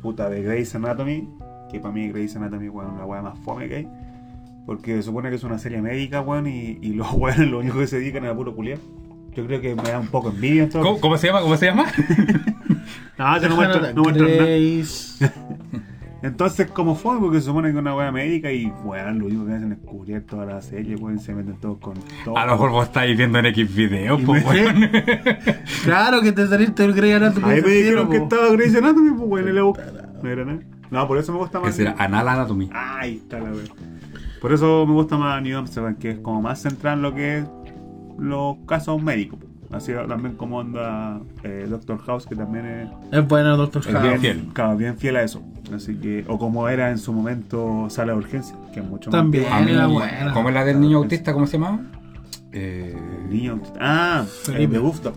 Puta, 0.00 0.30
de 0.30 0.42
Grey's 0.42 0.74
Anatomy. 0.74 1.28
Que 1.70 1.80
para 1.80 1.92
mí 1.92 2.08
Grey's 2.08 2.34
Anatomy, 2.34 2.70
weón, 2.70 2.94
es 2.94 2.98
la 2.98 3.04
weá 3.04 3.20
más 3.20 3.38
fome 3.40 3.68
que 3.68 3.76
hay. 3.76 3.88
Porque 4.64 4.96
se 4.96 5.02
supone 5.02 5.28
que 5.28 5.36
es 5.36 5.44
una 5.44 5.58
serie 5.58 5.82
médica, 5.82 6.22
weón, 6.22 6.46
y, 6.46 6.78
y 6.80 6.94
los 6.94 7.12
weones 7.12 7.50
lo 7.50 7.58
único 7.58 7.78
que 7.78 7.86
se 7.86 7.98
dedican 7.98 8.24
es 8.24 8.30
a 8.30 8.34
puro 8.34 8.56
culiar. 8.56 8.78
Yo 9.34 9.46
creo 9.46 9.60
que 9.60 9.74
me 9.74 9.82
da 9.82 10.00
un 10.00 10.08
poco 10.08 10.30
envidia 10.30 10.62
en 10.62 10.70
todo. 10.70 10.82
¿Cómo, 10.82 10.98
cómo 10.98 11.18
se 11.18 11.26
llama? 11.26 11.42
¿Cómo 11.42 11.56
se 11.58 11.66
llama? 11.66 11.86
No, 13.18 13.40
que 13.40 13.48
no 13.48 13.56
muestra, 13.56 13.92
no 13.94 14.02
muestra 14.02 14.26
nada. 14.28 14.46
Entonces, 16.22 16.68
como 16.70 16.94
fue? 16.94 17.18
Porque 17.20 17.40
se 17.40 17.46
supone 17.46 17.68
que 17.68 17.74
es 17.74 17.78
una 17.80 17.94
weá 17.94 18.10
médica 18.10 18.50
y, 18.50 18.66
weón, 18.84 19.18
lo 19.18 19.26
único 19.26 19.46
que 19.46 19.52
hacen 19.52 19.72
es 19.72 19.78
cubrir 19.78 20.24
toda 20.26 20.46
la 20.46 20.60
serie, 20.62 20.96
weón, 20.96 21.18
se 21.18 21.34
meten 21.34 21.56
todos 21.60 21.78
con 21.78 21.94
todo. 22.24 22.36
A 22.38 22.46
lo 22.46 22.52
mejor 22.52 22.70
vos 22.70 22.86
estáis 22.86 23.16
viendo 23.16 23.38
en 23.38 23.46
X 23.46 23.74
video, 23.74 24.18
Y 24.18 24.24
pues, 24.24 24.44
me- 24.44 24.50
weón. 24.50 24.90
Claro 25.84 26.22
que 26.22 26.32
te 26.32 26.46
saliste 26.46 26.84
el 26.84 26.94
Grey 26.94 27.12
Anatomy. 27.12 27.50
Ahí 27.50 27.62
me 27.62 27.68
dijeron 27.68 28.08
que 28.10 28.18
po. 28.18 28.24
estaba 28.24 28.48
Grey's 28.50 28.74
Anatomy, 28.76 29.10
pues, 29.10 29.44
weón, 29.44 29.64
busca. 29.66 29.84
No 30.22 30.30
era 30.30 30.44
nada. 30.44 30.58
No, 30.90 31.06
por 31.08 31.18
eso 31.18 31.32
me 31.32 31.38
gusta 31.38 31.58
Que 31.60 31.66
más. 31.66 31.74
será 31.76 31.94
Anal 31.98 32.28
Anatomy. 32.28 32.70
Ahí 32.72 33.16
está 33.16 33.38
la 33.38 33.50
weá. 33.50 33.64
Por 34.40 34.52
eso 34.52 34.86
me 34.86 34.92
gusta 34.94 35.16
más 35.18 35.42
New 35.42 35.56
Amsterdam, 35.58 35.96
que 35.96 36.10
es 36.10 36.18
como 36.20 36.40
más 36.42 36.60
central 36.60 36.98
en 36.98 37.02
lo 37.02 37.14
que 37.14 37.38
es 37.38 37.44
los 38.18 38.56
casos 38.66 39.02
médicos. 39.02 39.38
po. 39.40 39.46
Así 39.72 39.92
también 40.08 40.36
como 40.36 40.58
onda 40.58 41.20
eh, 41.42 41.66
Doctor 41.68 41.98
House, 42.04 42.26
que 42.26 42.36
también 42.36 42.66
es, 42.66 42.88
Es 43.12 43.26
bueno, 43.28 43.56
Doctor 43.56 43.82
es 43.84 43.92
House. 43.92 44.02
bien, 44.04 44.20
fiel. 44.20 44.48
claro, 44.52 44.76
bien 44.76 44.96
fiel 44.96 45.16
a 45.16 45.22
eso. 45.22 45.42
Así 45.74 45.96
que, 45.96 46.24
o 46.28 46.38
como 46.38 46.68
era 46.68 46.90
en 46.90 46.98
su 46.98 47.12
momento 47.12 47.86
Sala 47.90 48.12
de 48.12 48.18
Urgencia, 48.18 48.56
que 48.72 48.80
es 48.80 48.86
mucho 48.86 49.10
También. 49.10 49.48
más. 49.50 49.64
Mí, 49.64 49.72
Era 49.72 49.86
buena. 49.88 50.32
¿Cómo 50.32 50.48
es 50.48 50.54
la 50.54 50.64
del 50.64 50.80
niño 50.80 50.98
autista? 50.98 51.32
¿Cómo 51.32 51.46
se 51.46 51.58
llama? 51.58 51.80
Eh, 52.52 52.96
Niño. 53.28 53.60
Ah, 53.80 54.24
Felipe. 54.44 54.64
el 54.64 54.70
de 54.72 54.78
Doctor. 54.78 55.12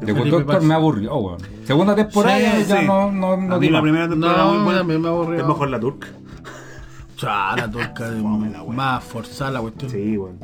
The 0.00 0.06
Felipe 0.06 0.20
Good 0.20 0.30
Doctor 0.30 0.56
Paz. 0.56 0.64
me 0.64 0.74
aburrió, 0.74 1.14
oh, 1.14 1.20
weón. 1.28 1.38
Segunda 1.64 1.94
temporada 1.94 2.38
Sí, 2.38 2.64
ya 2.68 2.80
sí. 2.80 2.86
no, 2.86 3.10
no, 3.10 3.36
no 3.38 3.54
a 3.54 3.58
mí 3.58 3.68
la 3.70 3.80
primera 3.82 4.08
temporada 4.08 4.44
No, 4.44 4.54
muy 4.54 4.62
buena. 4.64 4.78
también 4.80 5.00
me 5.00 5.08
aburrió. 5.08 5.40
Es 5.40 5.46
mejor 5.46 5.70
la 5.70 5.80
turca. 5.80 6.08
Chá, 7.16 7.56
la 7.56 7.70
turca 7.70 8.10
más 8.68 9.02
forzada 9.04 9.52
la 9.52 9.60
cuestión. 9.62 9.90
Sí, 9.90 10.16
bueno. 10.18 10.36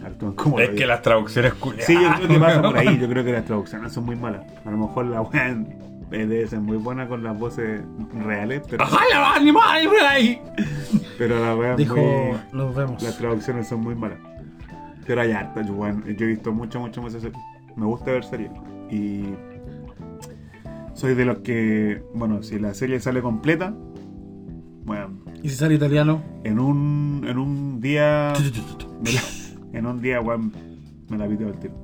Como 0.36 0.60
Es 0.60 0.70
que 0.70 0.86
las 0.86 1.02
traducciones 1.02 1.54
culiadas. 1.54 1.86
Sí, 1.86 1.94
yo 1.94 2.10
creo 2.16 2.28
que 2.28 2.38
pasa 2.40 2.62
por 2.62 2.78
ahí. 2.78 2.98
Yo 2.98 3.08
creo 3.08 3.24
que 3.24 3.32
las 3.32 3.44
traducciones 3.46 3.92
son 3.92 4.04
muy 4.04 4.16
malas. 4.16 4.42
A 4.64 4.70
lo 4.70 4.76
mejor 4.78 5.06
la 5.06 5.20
weá 5.22 5.56
debe 6.10 6.46
ser 6.46 6.60
muy 6.60 6.76
buena 6.76 7.06
con 7.06 7.22
las 7.22 7.38
voces 7.38 7.82
reales, 8.24 8.62
pero, 8.68 8.82
¡Ajá, 8.82 8.98
la 9.12 9.34
animal, 9.34 9.88
ahí! 10.08 10.40
pero 11.16 11.38
la 11.38 11.54
weá 11.54 11.76
Dijo, 11.76 11.96
muy. 11.96 12.36
nos 12.52 12.74
vemos. 12.74 13.02
Las 13.02 13.16
traducciones 13.16 13.68
son 13.68 13.80
muy 13.80 13.94
malas. 13.94 14.18
Pero 15.06 15.20
hay 15.22 15.32
harta, 15.32 15.62
yo 15.62 15.86
he 15.86 16.12
visto 16.26 16.52
mucho, 16.52 16.80
mucho 16.80 17.00
más 17.02 17.12
series. 17.12 17.32
Me 17.76 17.86
gusta 17.86 18.10
ver 18.12 18.24
series. 18.24 18.50
Y. 18.90 19.24
Soy 20.94 21.14
de 21.14 21.24
los 21.24 21.38
que. 21.38 22.02
Bueno, 22.14 22.42
si 22.42 22.58
la 22.58 22.74
serie 22.74 23.00
sale 23.00 23.22
completa. 23.22 23.72
Bueno, 24.84 25.20
¿Y 25.42 25.48
si 25.48 25.56
sale 25.56 25.74
italiano? 25.74 26.22
en 26.44 26.58
un, 26.58 27.24
en 27.28 27.38
un 27.38 27.80
día. 27.80 28.32
Me 29.72 29.78
en 29.78 29.86
un 29.86 30.00
día, 30.02 30.20
weón, 30.20 30.52
me 31.08 31.16
la 31.18 31.26
video 31.26 31.48
al 31.48 31.58
tiro. 31.58 31.74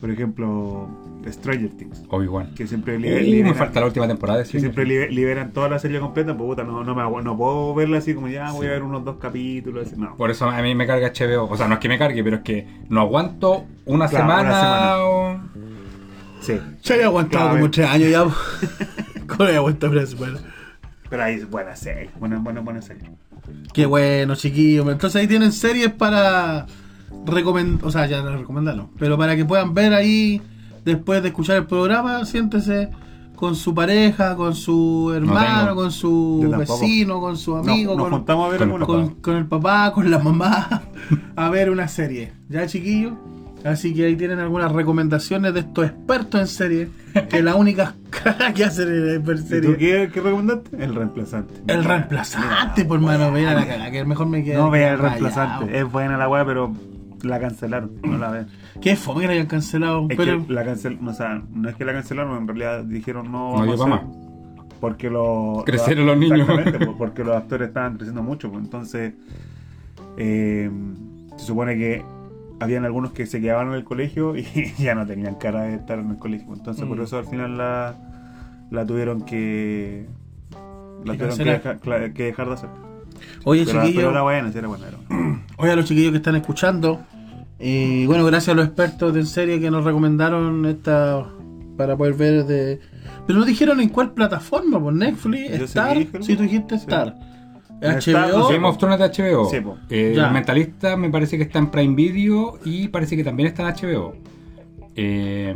Por 0.00 0.10
ejemplo, 0.10 0.88
Stranger 1.26 1.70
Things. 1.70 2.04
Obi-Wan. 2.08 2.54
Que 2.54 2.66
siempre, 2.68 2.96
Uh, 2.96 3.00
libe- 3.00 3.14
me 3.16 3.22
liberan, 3.22 3.54
falta 3.56 3.80
la 3.80 3.86
última 3.86 4.06
temporada 4.06 4.38
de 4.38 4.44
que 4.48 4.60
siempre 4.60 4.84
libe- 4.86 5.10
liberan 5.10 5.52
toda 5.52 5.68
la 5.68 5.78
serie 5.80 5.98
completa. 5.98 6.36
Pues 6.36 6.46
puta, 6.48 6.62
no, 6.62 6.84
no, 6.84 6.94
me, 6.94 7.02
agu- 7.02 7.22
no 7.22 7.36
puedo 7.36 7.74
verla 7.74 7.98
así 7.98 8.14
como 8.14 8.28
ya 8.28 8.52
voy 8.52 8.68
a 8.68 8.70
ver 8.70 8.82
unos 8.84 9.04
dos 9.04 9.16
capítulos. 9.16 9.88
así, 9.88 9.96
No. 10.00 10.16
Por 10.16 10.30
eso 10.30 10.48
a 10.48 10.62
mí 10.62 10.74
me 10.76 10.86
carga 10.86 11.08
HBO. 11.12 11.48
O 11.50 11.56
sea, 11.56 11.66
no 11.66 11.74
es 11.74 11.80
que 11.80 11.88
me 11.88 11.98
cargue, 11.98 12.22
pero 12.22 12.36
es 12.36 12.42
que 12.42 12.66
no 12.88 13.00
aguanto 13.00 13.64
una 13.86 14.08
Claro, 14.08 14.24
semana. 14.28 14.48
una 14.48 14.60
semana. 14.60 14.96
o- 15.04 15.40
Sí. 16.40 16.60
Se 16.80 16.94
había 16.94 17.06
aguantado 17.06 17.44
Claro, 17.46 17.58
como 17.58 17.70
tres 17.72 17.88
años 17.88 18.10
ya. 18.10 18.24
¿Cómo 19.26 19.44
había 19.44 19.56
aguantado 19.58 19.92
una 19.92 20.06
semana? 20.06 20.38
Pero 21.10 21.22
ahí 21.24 21.34
es 21.34 21.50
buena 21.50 21.74
serie. 21.74 22.10
Buena, 22.20 22.38
buena, 22.38 22.60
buena 22.60 22.80
serie. 22.80 23.02
Qué 23.72 23.86
bueno, 23.86 24.34
chiquillos. 24.34 24.88
Entonces 24.88 25.20
ahí 25.20 25.28
tienen 25.28 25.52
series 25.52 25.92
para 25.92 26.66
recomendar, 27.26 27.86
o 27.86 27.90
sea, 27.90 28.06
ya 28.06 28.22
recomendarlo, 28.22 28.90
pero 28.98 29.16
para 29.16 29.36
que 29.36 29.44
puedan 29.44 29.74
ver 29.74 29.94
ahí 29.94 30.40
después 30.84 31.22
de 31.22 31.28
escuchar 31.28 31.56
el 31.56 31.66
programa, 31.66 32.24
siéntese 32.24 32.90
con 33.36 33.54
su 33.54 33.72
pareja, 33.72 34.34
con 34.34 34.54
su 34.54 35.12
hermano, 35.14 35.76
con 35.76 35.92
su 35.92 36.52
vecino, 36.58 37.20
con 37.20 37.36
su 37.36 37.54
amigo, 37.54 37.96
con, 37.96 39.14
con 39.14 39.36
el 39.36 39.46
papá, 39.46 39.92
con 39.92 40.10
la 40.10 40.18
mamá, 40.18 40.82
a 41.36 41.48
ver 41.48 41.70
una 41.70 41.86
serie. 41.86 42.32
¿Ya, 42.48 42.66
chiquillos? 42.66 43.12
Así 43.64 43.92
que 43.92 44.06
ahí 44.06 44.16
tienen 44.16 44.38
algunas 44.38 44.70
recomendaciones 44.72 45.52
de 45.52 45.60
estos 45.60 45.86
expertos 45.86 46.40
en 46.40 46.46
series, 46.46 46.88
que 47.28 47.42
la 47.42 47.56
única 47.56 47.94
cara 48.10 48.52
que 48.54 48.64
hacen 48.64 48.88
es 48.88 49.24
ver 49.24 49.36
¿Y 49.36 49.40
tú 49.40 49.46
series. 49.48 49.76
qué, 49.78 50.10
qué 50.12 50.20
recomendaste? 50.20 50.82
El 50.84 50.94
reemplazante. 50.94 51.54
El 51.66 51.84
reemplazante, 51.84 52.84
por 52.84 53.00
mano, 53.00 53.30
mira 53.32 53.54
la 53.54 53.66
cara, 53.66 53.90
que 53.90 54.04
mejor 54.04 54.28
me 54.28 54.44
queda. 54.44 54.58
No 54.58 54.70
vea 54.70 54.92
el 54.92 54.98
rayado. 54.98 55.20
reemplazante. 55.20 55.78
Es 55.78 55.90
buena 55.90 56.16
la 56.16 56.28
weá, 56.28 56.44
pero 56.44 56.72
la 57.22 57.40
cancelaron. 57.40 57.90
No 58.04 58.16
la 58.16 58.30
vean. 58.30 58.46
Qué 58.80 58.94
fome 58.94 59.22
que 59.22 59.26
la 59.26 59.32
hayan 59.32 59.46
cancelado. 59.46 60.06
Es 60.08 60.16
pero 60.16 60.46
que 60.46 60.52
la 60.52 60.64
cancel, 60.64 60.96
o 61.04 61.12
sea, 61.12 61.42
no 61.52 61.68
es 61.68 61.74
que 61.74 61.84
la 61.84 61.92
cancelaron, 61.92 62.38
en 62.38 62.46
realidad 62.46 62.84
dijeron 62.84 63.32
no. 63.32 63.64
No 63.64 63.76
vamos 63.76 63.90
a 63.90 63.94
hacer, 63.96 64.08
Porque 64.80 65.10
los. 65.10 65.64
Crecieron 65.64 66.06
los 66.06 66.16
niños. 66.16 66.48
Exactamente, 66.48 66.86
pues, 66.86 66.96
porque 66.98 67.24
los 67.24 67.36
actores 67.36 67.68
estaban 67.68 67.96
creciendo 67.96 68.22
mucho. 68.22 68.50
pues, 68.52 68.62
entonces, 68.62 69.14
eh, 70.16 70.70
se 71.36 71.44
supone 71.44 71.76
que 71.76 72.04
habían 72.60 72.84
algunos 72.84 73.12
que 73.12 73.26
se 73.26 73.40
quedaban 73.40 73.68
en 73.68 73.74
el 73.74 73.84
colegio 73.84 74.36
y 74.36 74.44
ya 74.78 74.94
no 74.94 75.06
tenían 75.06 75.36
cara 75.36 75.62
de 75.62 75.74
estar 75.76 75.98
en 75.98 76.10
el 76.10 76.18
colegio. 76.18 76.52
Entonces, 76.52 76.84
por 76.84 76.98
Mm. 76.98 77.02
eso 77.02 77.18
al 77.18 77.26
final 77.26 77.56
la, 77.58 77.94
la 78.70 78.84
tuvieron 78.86 79.22
que. 79.22 80.06
La 81.04 81.14
tuvieron 81.14 81.38
que 81.38 81.62
cla- 81.80 82.12
que 82.12 82.24
dejar 82.24 82.48
de 82.48 82.54
hacer. 82.54 82.68
Oye, 83.44 83.64
Pero, 83.66 83.80
pero 83.94 84.10
era 84.10 84.22
buena, 84.22 84.52
sí 84.52 84.58
era 84.58 84.68
buena. 84.68 84.88
Era 84.88 84.98
buena. 85.08 85.42
oye 85.58 85.70
a 85.72 85.76
los 85.76 85.84
chiquillos 85.86 86.10
que 86.12 86.18
están 86.18 86.36
escuchando. 86.36 87.00
Y 87.60 88.06
bueno, 88.06 88.24
gracias 88.24 88.50
a 88.52 88.56
los 88.56 88.66
expertos 88.66 89.12
de 89.14 89.20
en 89.20 89.26
serie 89.26 89.60
que 89.60 89.70
nos 89.70 89.84
recomendaron 89.84 90.64
esta 90.66 91.24
para 91.76 91.96
poder 91.96 92.14
ver 92.14 92.44
de. 92.44 92.80
Pero 93.26 93.38
no 93.40 93.44
dijeron 93.44 93.80
en 93.80 93.88
cuál 93.88 94.12
plataforma, 94.12 94.80
por 94.80 94.92
Netflix, 94.92 95.50
Yo 95.50 95.56
sí 95.58 95.64
Star. 95.64 95.96
Si 96.20 96.36
tú 96.36 96.42
dijiste 96.44 96.76
Sí. 96.76 96.82
Star. 96.82 97.08
Star, 97.08 97.27
HBO. 97.80 98.48
Game 98.50 98.66
of 98.66 98.78
Thrones 98.78 98.98
de 98.98 99.04
HBO. 99.32 99.44
Sí. 99.50 99.56
Eh, 99.90 100.14
el 100.16 100.30
Mentalista 100.32 100.96
me 100.96 101.10
parece 101.10 101.36
que 101.36 101.44
está 101.44 101.58
en 101.58 101.70
Prime 101.70 101.94
Video 101.94 102.58
y 102.64 102.88
parece 102.88 103.16
que 103.16 103.24
también 103.24 103.48
está 103.48 103.68
en 103.68 103.74
HBO. 103.74 104.14
Eh, 104.96 105.54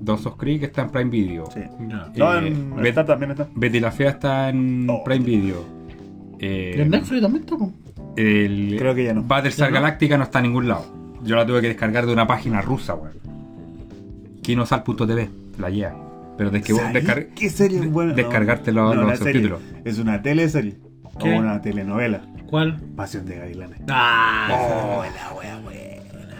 Dawson's 0.00 0.36
Creek 0.36 0.64
está 0.64 0.82
en 0.82 0.90
Prime 0.90 1.10
Video. 1.10 1.46
Sí. 1.52 1.60
No, 1.78 2.34
Eh, 2.34 2.48
en 2.48 2.74
Bet- 2.76 3.06
también 3.06 3.30
está. 3.30 3.46
Betty 3.54 3.78
la 3.80 3.92
Fea 3.92 4.10
está 4.10 4.48
en 4.48 4.88
Oh. 4.90 5.04
Prime 5.04 5.24
Video. 5.24 5.64
Eh, 6.40 6.74
¿Y 6.76 6.80
en 6.80 6.90
Netflix 6.90 7.22
también 7.22 7.44
está? 7.44 7.56
el 8.16 8.74
Creo 8.78 8.94
que 8.94 9.04
ya 9.04 9.14
no. 9.14 9.22
Battlestar 9.22 9.68
¿Ya 9.68 9.70
no? 9.70 9.74
Galactica 9.82 10.18
no 10.18 10.24
está 10.24 10.40
en 10.40 10.46
ningún 10.46 10.66
lado. 10.68 10.84
Yo 11.22 11.36
la 11.36 11.46
tuve 11.46 11.60
que 11.60 11.68
descargar 11.68 12.04
de 12.06 12.12
una 12.12 12.26
página 12.26 12.60
rusa, 12.60 12.94
weón. 12.94 13.12
Kinosal.tv, 14.42 15.28
la 15.58 15.70
guía. 15.70 15.94
Pero 16.36 16.50
desde 16.50 16.66
que 16.66 16.72
vos 16.72 16.82
¿Sabes 16.82 17.04
descar- 17.04 17.26
¿Qué 17.34 17.50
serie 17.50 17.78
es 17.78 17.90
buena? 17.90 18.14
descargarte 18.14 18.72
los- 18.72 18.96
los 18.96 19.06
la 19.06 19.16
serie 19.16 19.42
subtítulos. 19.42 19.60
Es 19.84 19.98
una 19.98 20.20
teleserie. 20.22 20.76
¿Qué? 21.18 21.34
O 21.34 21.38
una 21.38 21.60
telenovela. 21.60 22.20
¿Cuál? 22.48 22.78
Pasión 22.96 23.24
de 23.26 23.36
Gavilanes. 23.38 23.80
Ah, 23.88 24.48
Oh, 24.50 25.02
la 25.04 25.34
wea. 25.38 25.58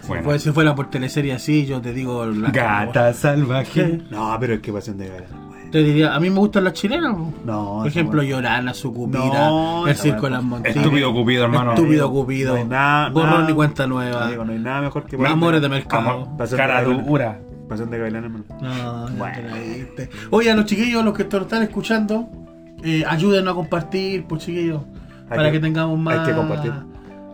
Bueno. 0.09 0.25
pues 0.25 0.43
si 0.43 0.51
fuera 0.51 0.75
por 0.75 0.91
teleserie 0.91 1.33
así, 1.33 1.65
yo 1.65 1.81
te 1.81 1.93
digo. 1.93 2.27
la- 2.27 2.51
Gata 2.51 3.13
salvaje. 3.15 4.01
No, 4.11 4.37
pero 4.41 4.55
es 4.55 4.61
que 4.61 4.73
Pasión 4.73 4.99
de 4.99 5.07
Gavilanes. 5.07 5.37
Te 5.71 5.79
diría, 5.83 6.13
a 6.15 6.19
mí 6.21 6.29
me 6.29 6.39
gustan 6.41 6.65
las 6.65 6.73
chilenas. 6.75 7.15
po. 7.15 7.33
No, 7.47 7.77
Por 7.79 7.87
ejemplo, 7.87 8.21
wea- 8.21 8.29
Llorana, 8.29 8.75
Sucupira, 8.75 9.21
No, 9.49 9.87
El 9.87 9.95
Circo 9.97 10.23
de 10.27 10.31
las 10.31 10.43
Montañas. 10.43 10.77
Estúpido 10.77 11.13
Cupido, 11.15 11.45
hermano. 11.45 11.73
Estúpido 11.75 12.11
Cupido. 12.11 12.55
No 12.55 12.59
hay 12.61 12.65
nada- 12.67 13.09
Borrón 13.11 13.31
nada- 13.43 13.51
y 13.51 13.55
cuenta 13.55 13.87
nueva. 13.87 14.29
Digo, 14.29 14.45
no 14.45 14.53
hay 14.53 14.59
nada 14.59 14.81
mejor 14.83 15.07
que 15.07 15.17
Amores 15.25 15.63
de 15.63 15.69
mercado. 15.69 16.11
Amor- 16.11 16.37
Pasión 16.37 16.51
de 16.61 16.67
Cara 16.67 16.83
dura. 16.83 17.39
Pasión 17.69 17.91
de 17.91 17.99
Gavilanes, 17.99 18.25
hermano. 18.33 18.45
No, 18.61 19.09
ya 19.09 19.15
Bueno. 19.15 19.49
Oye, 20.31 20.51
a 20.51 20.55
los 20.57 20.65
chiquillos, 20.67 21.03
los 21.05 21.15
que 21.17 21.25
te 21.25 21.37
lo 21.39 21.45
están 21.45 21.63
escuchando, 21.63 22.29
eh, 22.83 23.05
ayúdenos 23.07 23.53
a 23.53 23.55
compartir, 23.55 24.25
pues 24.25 24.45
chiquillos, 24.45 24.83
Hay 25.31 25.37
para 25.37 25.45
que, 25.51 25.53
que- 25.53 25.61
tengamos 25.61 25.99
más, 25.99 26.19
hay 26.19 26.27
que 26.27 26.33
compartir. 26.37 26.73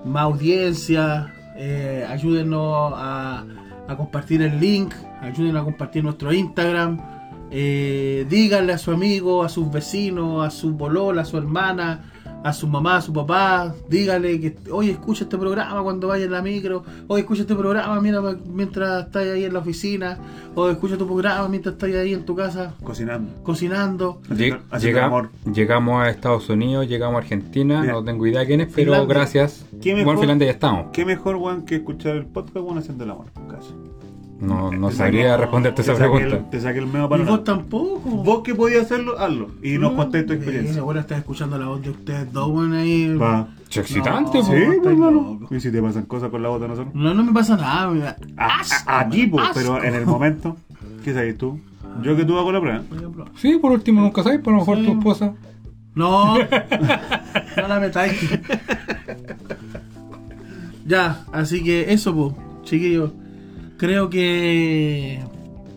más 0.04 0.22
audiencia. 0.24 1.32
eh, 1.56 2.06
ayúdenos 2.08 2.92
a, 2.94 3.44
a 3.88 3.96
compartir 3.96 4.42
el 4.42 4.60
link, 4.60 4.94
ayúdenos 5.20 5.62
a 5.62 5.64
compartir 5.64 6.04
nuestro 6.04 6.32
Instagram. 6.32 6.98
eh, 7.50 8.26
díganle 8.28 8.74
a 8.74 8.78
su 8.78 8.90
amigo, 8.92 9.42
a 9.42 9.48
sus 9.48 9.70
vecinos, 9.72 10.46
a 10.46 10.50
su 10.50 10.76
polola, 10.76 11.22
a 11.22 11.24
su 11.24 11.36
hermana, 11.38 12.00
a 12.48 12.52
su 12.52 12.66
mamá, 12.66 12.96
a 12.96 13.00
su 13.02 13.12
papá, 13.12 13.74
dígale 13.88 14.40
que, 14.40 14.56
oye, 14.70 14.92
escucha 14.92 15.24
este 15.24 15.36
programa 15.38 15.82
cuando 15.82 16.08
vaya 16.08 16.24
en 16.24 16.32
la 16.32 16.42
micro, 16.42 16.82
oye, 17.06 17.20
escucha 17.22 17.42
este 17.42 17.54
programa 17.54 18.00
mira, 18.00 18.20
mientras 18.52 19.06
estás 19.06 19.26
ahí 19.26 19.44
en 19.44 19.52
la 19.52 19.58
oficina, 19.60 20.18
o 20.54 20.68
escucha 20.70 20.96
tu 20.96 21.06
programa 21.06 21.46
mientras 21.48 21.74
estás 21.74 21.90
ahí 21.94 22.14
en 22.14 22.24
tu 22.24 22.34
casa 22.34 22.74
Cocinando. 22.82 23.32
cocinando. 23.42 24.20
Lleg- 24.30 24.58
haciendo 24.70 24.78
llega- 24.98 25.04
amor. 25.06 25.30
llegamos 25.52 26.02
a 26.02 26.10
Estados 26.10 26.48
Unidos, 26.48 26.88
llegamos 26.88 27.16
a 27.16 27.18
Argentina, 27.18 27.82
no 27.84 28.02
tengo 28.04 28.26
idea 28.26 28.44
quién 28.46 28.60
es, 28.62 28.68
pero 28.74 28.92
Finlandia. 28.92 29.14
gracias. 29.14 29.64
¿Qué 29.80 29.90
Bueno, 29.92 29.96
mejor? 29.98 30.14
en 30.14 30.20
Finlandia 30.20 30.46
ya 30.46 30.52
estamos. 30.52 30.86
¿Qué 30.92 31.04
mejor, 31.04 31.36
weón, 31.36 31.62
que 31.66 31.76
escuchar 31.76 32.16
el 32.16 32.26
podcast, 32.26 32.56
weón, 32.56 32.78
haciendo 32.78 33.04
el 33.04 33.10
amor? 33.10 33.26
Casi. 33.50 33.74
No, 34.40 34.70
no 34.70 34.90
sabría 34.92 35.36
responderte 35.36 35.82
esa 35.82 35.94
pregunta. 35.96 36.36
el- 36.36 36.50
te 36.50 36.60
saqué 36.60 36.78
el 36.78 36.86
medio 36.86 37.06
Y 37.06 37.08
para 37.08 37.24
vos 37.24 37.42
tampoco. 37.42 38.08
Vos 38.08 38.42
que 38.44 38.54
podías 38.54 38.82
hacerlo, 38.84 39.18
hazlo. 39.18 39.50
Y 39.62 39.78
nos 39.78 39.92
contéis 39.94 40.26
tu 40.26 40.32
sí, 40.32 40.36
experiencia. 40.38 40.80
Ahora 40.82 41.00
estás 41.00 41.18
escuchando 41.18 41.58
la 41.58 41.66
voz 41.66 41.82
de 41.82 41.90
ustedes 41.90 42.32
dos, 42.32 42.48
weón, 42.48 42.72
ahí. 42.74 43.12
Va. 43.16 43.48
Che, 43.68 43.80
excitante, 43.80 44.38
No. 44.38 44.44
Sí, 44.44 44.52
pues, 44.82 44.92
hermano. 44.92 45.38
loco. 45.40 45.54
¿Y 45.54 45.60
si 45.60 45.72
te 45.72 45.82
pasan 45.82 46.04
cosas 46.04 46.30
con 46.30 46.40
la 46.42 46.50
voz 46.50 46.60
de 46.60 46.68
nosotros? 46.68 46.94
No, 46.94 47.12
no 47.14 47.24
me 47.24 47.32
pasa 47.32 47.56
nada, 47.56 47.90
me 47.90 47.98
da 48.00 48.16
A, 48.36 48.60
asco, 48.60 48.88
a, 48.90 49.00
a 49.00 49.08
ti, 49.08 49.26
me 49.26 49.26
da 49.26 49.30
pues, 49.32 49.48
pero 49.54 49.82
en 49.82 49.94
el 49.94 50.06
momento, 50.06 50.56
¿qué 51.04 51.12
sabes 51.12 51.36
tú? 51.36 51.58
Yo 52.02 52.16
que 52.16 52.24
tú 52.24 52.38
hago 52.38 52.52
la 52.52 52.60
prueba. 52.60 52.82
Sí, 53.36 53.58
por 53.60 53.72
último, 53.72 54.00
nunca 54.02 54.22
sabes, 54.22 54.38
por 54.40 54.52
lo 54.52 54.60
mejor 54.60 54.78
Sí. 54.78 54.84
tu 54.86 54.92
esposa. 54.92 55.34
No, 55.96 56.38
no 57.56 57.66
la 57.68 57.80
metáis. 57.80 58.14
ya, 60.86 61.24
así 61.32 61.62
que 61.62 61.92
eso, 61.92 62.14
pues, 62.14 62.32
chiquillos. 62.62 63.10
Creo 63.78 64.10
que 64.10 65.20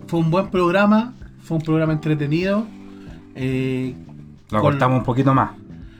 fue 0.07 0.19
un 0.19 0.29
buen 0.31 0.49
programa, 0.49 1.13
fue 1.43 1.57
un 1.57 1.63
programa 1.63 1.93
entretenido. 1.93 2.65
Eh, 3.35 3.95
Lo 4.51 4.59
Con- 4.61 4.71
cortamos 4.71 4.99
un 4.99 5.05
poquito 5.05 5.33
más. 5.33 5.51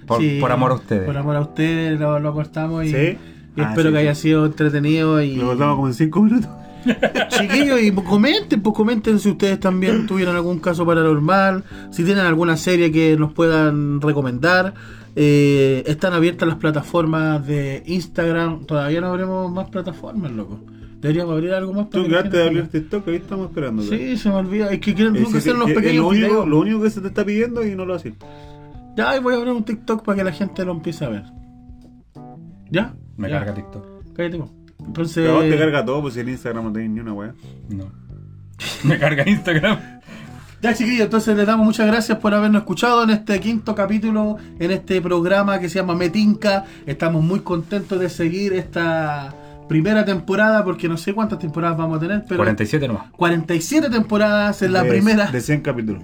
Por, 0.08 0.20
sí, 0.20 0.38
por 0.42 0.52
amor 0.52 0.72
a 0.72 0.74
ustedes. 0.76 1.06
Por 1.06 1.16
amor 1.18 1.36
a 1.38 1.42
ustedes 1.42 2.00
lo, 2.00 2.20
lo 2.20 2.34
cortamos 2.34 2.84
y, 2.86 2.90
Sí. 2.90 3.18
y 3.56 3.62
Ah, 3.62 3.70
espero 3.70 3.90
sí, 3.90 3.94
que 3.94 4.00
sí. 4.02 4.08
haya 4.08 4.16
sido 4.16 4.46
entretenido 4.46 5.22
y 5.22 5.36
Lo 5.38 5.46
cortamos 5.48 5.76
como 5.76 5.88
en 5.88 5.94
5 5.94 6.22
minutos. 6.24 6.50
chiquillos 7.30 7.80
y 7.82 7.92
pues 7.92 8.08
comenten, 8.08 8.62
pues 8.62 8.76
comenten 8.76 9.20
si 9.20 9.30
ustedes 9.30 9.60
también 9.60 10.08
tuvieron 10.08 10.36
algún 10.36 10.58
caso 10.60 10.84
paranormal, 10.86 11.64
si 11.92 12.04
tienen 12.04 12.26
alguna 12.26 12.58
serie 12.58 12.92
que 12.92 13.16
nos 13.18 13.32
puedan 13.34 14.02
recomendar. 14.02 14.74
Eh, 15.16 15.84
están 15.86 16.14
abiertas 16.14 16.48
las 16.48 16.58
plataformas 16.58 17.46
de 17.46 17.84
Instagram. 17.86 18.66
Todavía 18.66 19.00
no 19.02 19.08
abrimos 19.08 19.52
más 19.52 19.70
plataformas, 19.70 20.32
loco. 20.32 20.60
Deberíamos 21.02 21.34
abrir 21.34 21.54
algo 21.54 21.74
más. 21.74 21.88
para 21.88 22.04
Tú 22.04 22.10
quedaste 22.10 22.38
de 22.38 22.44
gente 22.44 22.60
abrir 22.60 22.72
TikTok, 22.72 23.08
ahí 23.08 23.16
estamos 23.16 23.48
esperando. 23.50 23.82
Sí, 23.84 24.18
se 24.18 24.30
me 24.30 24.36
olvida. 24.36 24.72
Es 24.72 24.80
que 24.80 24.94
quieren 24.94 25.16
Eh, 25.16 25.26
sí, 25.30 25.38
hacer 25.38 25.56
es 25.56 25.74
pequeños 25.76 25.96
lo, 26.04 26.08
único, 26.10 26.28
videos. 26.28 26.48
lo 26.48 26.60
único 26.60 26.82
que 26.84 26.90
se 26.92 27.02
te 27.02 27.08
está 27.08 27.26
pidiendo 27.26 27.66
y 27.66 27.76
no 27.76 27.86
lo 27.86 27.96
haces. 27.96 28.14
Ya, 28.96 29.16
y 29.16 29.20
voy 29.20 29.34
a 29.34 29.38
abrir 29.38 29.54
un 29.54 29.64
TikTok 29.64 30.04
para 30.04 30.18
que 30.18 30.24
la 30.24 30.32
gente 30.32 30.64
lo 30.64 30.74
empiece 30.74 31.04
a 31.06 31.10
ver. 31.10 31.24
¿Ya? 32.70 32.94
Me 33.18 33.30
Ya. 33.30 33.40
carga 33.40 33.54
TikTok. 33.56 33.86
Cállate, 34.16 34.38
po. 34.38 34.50
Entonces. 34.86 35.24
Pero 35.24 35.36
vos 35.36 35.44
te 35.50 35.58
carga 35.58 35.86
todo, 35.86 36.02
pues 36.02 36.14
si 36.14 36.20
en 36.22 36.30
Instagram 36.30 36.66
no 36.66 36.72
tenés 36.74 36.90
ni 36.92 37.00
una 37.00 37.14
weá. 37.14 37.34
No. 37.70 37.86
Me 38.84 39.00
carga 39.00 39.28
Instagram. 39.28 39.80
Ya 40.62 40.76
chiquillos, 40.76 41.06
entonces 41.06 41.36
les 41.36 41.48
damos 41.48 41.66
muchas 41.66 41.88
gracias 41.88 42.20
por 42.20 42.36
habernos 42.36 42.62
escuchado 42.62 43.04
en 43.04 43.10
este 43.10 43.40
quinto 43.40 43.74
capítulo, 43.74 44.38
en 44.60 44.70
este 44.70 45.02
programa 45.02 45.60
que 45.60 45.68
se 45.70 45.80
llama 45.80 45.96
Metinca. 45.96 46.66
Estamos 46.86 47.24
muy 47.24 47.40
contentos 47.40 48.00
de 48.00 48.10
seguir 48.10 48.54
esta 48.54 49.34
primera 49.72 50.06
temporada, 50.06 50.64
porque 50.64 50.88
no 50.90 50.98
sé 50.98 51.14
cuántas 51.14 51.40
temporadas 51.40 51.78
vamos 51.78 51.98
a 51.98 52.00
tener, 52.00 52.24
pero 52.28 52.38
47 52.38 52.88
nomás. 52.88 53.10
47 53.12 53.90
temporadas 53.90 54.62
en 54.62 54.74
la 54.74 54.84
De- 54.84 54.90
primera. 54.90 55.32
De 55.32 55.42
100 55.42 55.62
capítulos. 55.62 56.04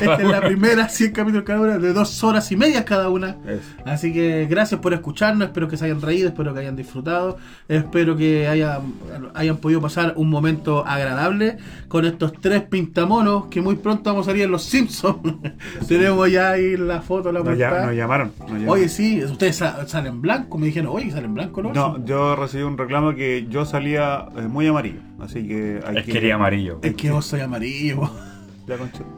Esta 0.00 0.16
es 0.16 0.28
la 0.28 0.40
primera 0.40 0.88
100 0.88 1.12
capítulos 1.12 1.44
cada 1.44 1.60
una, 1.60 1.78
de 1.78 1.92
dos 1.92 2.24
horas 2.24 2.50
y 2.50 2.56
media 2.56 2.84
cada 2.84 3.08
una. 3.08 3.36
Eso. 3.46 3.62
Así 3.84 4.12
que 4.12 4.46
gracias 4.50 4.80
por 4.80 4.92
escucharnos, 4.94 5.46
espero 5.46 5.68
que 5.68 5.76
se 5.76 5.84
hayan 5.84 6.02
reído, 6.02 6.28
espero 6.28 6.52
que 6.52 6.58
hayan 6.60 6.74
disfrutado, 6.74 7.36
espero 7.68 8.16
que 8.16 8.48
hayan, 8.48 8.94
hayan 9.32 9.58
podido 9.58 9.80
pasar 9.80 10.14
un 10.16 10.28
momento 10.28 10.84
agradable 10.84 11.58
con 11.86 12.04
estos 12.04 12.32
tres 12.40 12.62
pintamonos 12.62 13.46
que 13.46 13.60
muy 13.60 13.76
pronto 13.76 14.10
vamos 14.10 14.26
a 14.26 14.30
salir 14.32 14.42
en 14.44 14.50
Los 14.50 14.64
Simpsons. 14.64 15.18
Tenemos 15.88 16.28
ya 16.30 16.50
ahí 16.50 16.76
la 16.76 17.00
foto, 17.00 17.30
la 17.30 17.38
Nos, 17.38 17.56
ya- 17.56 17.86
nos 17.86 17.94
llamaron. 17.94 18.32
nos 18.40 18.48
llamaron. 18.50 18.68
Oye, 18.70 18.88
sí, 18.88 19.22
ustedes 19.24 19.54
sa- 19.56 19.86
salen 19.86 20.20
blanco, 20.20 20.58
me 20.58 20.66
dijeron, 20.66 20.90
oye, 20.92 21.12
salen 21.12 21.32
blanco, 21.32 21.62
¿no? 21.62 21.72
No, 21.72 22.04
yo 22.04 22.34
recibí 22.34 22.64
un 22.64 22.76
reclamo 22.76 22.99
que 23.14 23.46
yo 23.48 23.64
salía 23.64 24.26
eh, 24.36 24.42
muy 24.42 24.66
amarillo. 24.66 25.00
Así 25.20 25.46
que 25.46 25.80
hay 25.86 25.96
Es 25.98 26.04
que. 26.04 26.06
que 26.06 26.12
quería 26.12 26.34
amarillo. 26.36 26.78
Es 26.82 26.94
que 26.94 27.10
vos 27.10 27.26
soy 27.26 27.40
amarillo. 27.40 28.10
Ya, 28.68 28.76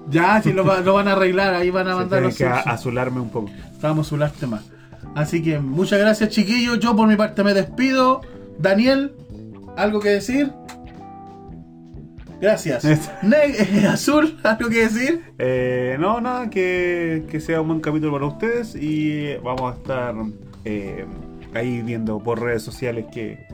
ya, 0.08 0.40
si 0.42 0.50
lo, 0.54 0.64
va- 0.64 0.80
lo 0.80 0.94
van 0.94 1.08
a 1.08 1.12
arreglar, 1.12 1.52
ahí 1.54 1.68
van 1.68 1.86
a 1.86 1.94
mandar 1.96 2.22
los 2.22 2.38
que 2.38 2.46
a- 2.46 2.60
azularme 2.60 3.20
un 3.20 3.28
poco. 3.28 3.50
Vamos 3.82 3.98
a 4.06 4.08
azularte 4.08 4.46
más. 4.46 4.64
Así 5.14 5.42
que 5.42 5.58
muchas 5.58 5.98
gracias, 6.00 6.30
chiquillos. 6.30 6.78
Yo 6.80 6.96
por 6.96 7.06
mi 7.06 7.16
parte 7.16 7.44
me 7.44 7.52
despido. 7.52 8.22
Daniel, 8.58 9.12
¿algo 9.76 10.00
que 10.00 10.08
decir? 10.08 10.50
Gracias. 12.40 12.84
Eh, 12.84 13.86
Azul, 13.86 14.38
¿algo 14.42 14.68
que 14.70 14.80
decir? 14.88 15.22
Eh, 15.38 15.96
no, 16.00 16.20
nada, 16.20 16.48
que, 16.48 17.24
que 17.30 17.38
sea 17.40 17.60
un 17.60 17.68
buen 17.68 17.80
capítulo 17.80 18.12
para 18.12 18.26
ustedes 18.26 18.74
y 18.74 19.34
vamos 19.44 19.72
a 19.74 19.76
estar 19.76 20.14
eh, 20.64 21.04
ahí 21.54 21.82
viendo 21.82 22.18
por 22.20 22.40
redes 22.40 22.62
sociales 22.62 23.04
que 23.12 23.46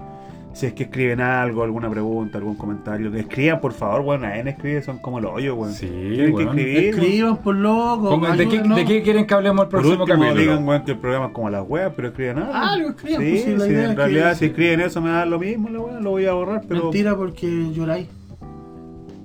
si 0.58 0.66
es 0.66 0.72
que 0.72 0.82
escriben 0.84 1.20
algo, 1.20 1.62
alguna 1.62 1.88
pregunta, 1.88 2.36
algún 2.38 2.56
comentario, 2.56 3.12
que 3.12 3.20
escriban 3.20 3.60
por 3.60 3.72
favor, 3.72 4.02
bueno, 4.02 4.26
nadie 4.26 4.50
escribe, 4.50 4.82
son 4.82 4.98
como 4.98 5.20
los 5.20 5.32
hoyos, 5.34 5.56
weón. 5.56 5.72
Sí, 5.72 5.86
Tienen 5.86 6.34
weón. 6.34 6.56
que 6.56 6.62
escribir. 6.62 6.94
weón. 6.94 7.04
Escriban 7.04 7.36
por 7.36 7.54
loco. 7.54 8.10
Pongan- 8.10 8.36
¿de, 8.36 8.48
qué, 8.48 8.56
ayúdennos. 8.56 8.76
de 8.78 8.84
qué 8.84 9.02
quieren 9.02 9.26
que 9.26 9.34
hablemos 9.34 9.62
el 9.64 9.68
Por 9.68 9.80
próximo 9.82 10.02
último, 10.02 10.18
capítulo? 10.20 10.40
digan 10.42 10.66
weón, 10.66 10.84
que 10.84 10.90
el 10.90 10.98
programa 10.98 11.26
es 11.26 11.32
como 11.32 11.50
las 11.50 11.64
weas, 11.68 11.92
pero 11.94 12.08
escriban 12.08 12.38
algo. 12.38 12.54
Algo 12.54 12.88
escriban, 12.90 13.20
Sí, 13.22 13.28
pues, 13.30 13.44
sí, 13.44 13.50
la 13.56 13.64
sí, 13.64 13.70
idea 13.70 13.84
en 13.84 13.90
es 13.90 13.96
realidad 13.96 14.28
que- 14.30 14.34
si 14.36 14.44
escriben 14.46 14.80
eso 14.80 15.00
me 15.00 15.10
da 15.10 15.24
lo 15.26 15.38
mismo, 15.38 15.68
la 15.68 15.78
wea, 15.80 16.00
lo 16.00 16.10
voy 16.10 16.26
a 16.26 16.32
borrar, 16.32 16.62
pero, 16.66 16.82
Mentira 16.84 17.16
porque 17.16 17.70
lloráis. 17.72 18.08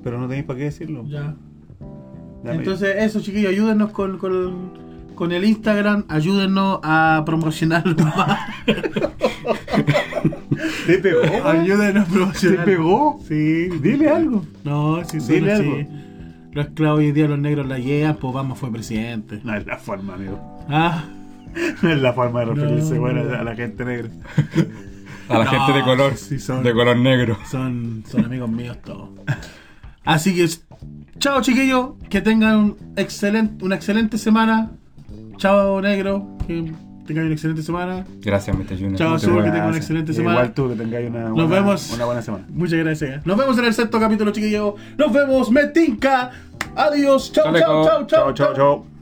pero 0.04 0.20
no 0.20 0.28
tenéis 0.28 0.46
para 0.46 0.60
qué 0.60 0.66
decirlo. 0.66 1.04
Ya. 1.08 1.34
Entonces, 2.46 2.96
eso, 3.00 3.22
chiquillos, 3.22 3.52
ayúdennos 3.52 3.90
con, 3.92 4.18
con, 4.20 4.72
con 5.16 5.32
el 5.32 5.46
Instagram. 5.46 6.04
Ayúdennos 6.10 6.80
a 6.84 7.24
promocionarlo 7.26 7.96
más. 8.18 8.40
¿Te 10.88 10.98
pegó? 11.00 11.22
weón? 11.44 11.48
ayúdennos 11.62 12.04
a 12.04 12.06
¿Te 12.08 12.14
promocionarlo. 12.14 12.66
pegó? 12.66 13.20
Sí, 13.28 13.70
dile 13.82 14.10
algo. 14.10 14.46
No, 14.64 15.04
si 15.06 15.20
son 15.20 15.30
Dile 15.36 15.54
algo. 15.54 15.78
Los 16.54 16.68
esclavos 16.68 17.00
hoy 17.00 17.12
día 17.12 17.28
los 17.28 17.40
negros 17.40 17.66
la 17.68 17.80
llevan, 17.80 18.16
pues 18.18 18.32
Obama 18.32 18.54
fue 18.56 18.72
presidente. 18.72 19.40
No 19.44 19.56
es 19.56 19.66
la 19.66 19.78
forma, 19.78 20.14
amigo. 20.14 20.40
Ah, 20.70 21.04
No 21.82 21.90
es 21.90 22.00
la 22.02 22.14
forma 22.14 22.42
de 22.42 22.46
referirse 22.48 22.94
No. 22.96 23.02
bueno, 23.02 23.22
a 23.22 23.44
la 23.44 23.56
gente 23.56 23.84
negra. 23.86 24.10
A 25.30 25.38
la 25.40 25.46
No, 25.46 25.50
gente 25.52 25.74
de 25.74 25.84
color. 25.84 26.16
sí 26.16 26.38
son. 26.40 26.64
De 26.64 26.74
color 26.74 26.98
negro. 26.98 27.38
son, 27.50 28.04
son 28.08 28.26
amigos 28.26 28.50
míos 28.52 28.78
todos. 28.86 29.10
Así 30.06 30.36
que, 30.36 30.48
chao 31.18 31.42
chiquillos, 31.42 31.92
que 32.10 32.22
tengan 32.22 32.56
un 32.58 32.78
excelente, 32.98 33.64
una 33.66 33.76
excelente 33.76 34.18
semana. 34.20 34.72
Chao 35.38 35.82
negro, 35.82 36.38
que 36.46 36.72
tengan 37.06 37.26
una 37.26 37.34
excelente 37.34 37.62
semana. 37.64 38.06
Gracias, 38.22 38.56
Mr. 38.58 38.76
Junior. 38.78 38.96
Chao, 38.96 39.14
Azul, 39.16 39.44
que 39.44 39.52
tengan 39.52 39.68
una 39.70 39.78
excelente 39.78 40.14
semana. 40.14 40.36
Igual 40.40 40.54
tú, 40.54 40.70
que 40.70 40.76
tengáis 40.76 41.10
una, 41.10 41.24
Nos 41.30 41.34
buena, 41.34 41.56
vemos. 41.56 41.92
una 41.94 42.06
buena 42.06 42.22
semana. 42.22 42.46
Muchas 42.50 42.80
gracias. 42.80 43.26
Nos 43.26 43.38
vemos 43.38 43.58
en 43.58 43.66
el 43.66 43.74
sexto 43.74 44.00
capítulo, 44.00 44.32
chiquillos. 44.32 44.74
Nos 44.98 45.12
vemos, 45.14 45.52
Metinca. 45.52 46.32
Adiós. 46.76 47.32
Chao, 47.32 47.54
chao, 47.54 47.84
chao, 47.86 48.08
Chao, 48.08 48.34
chao, 48.34 48.54
chao. 48.56 48.93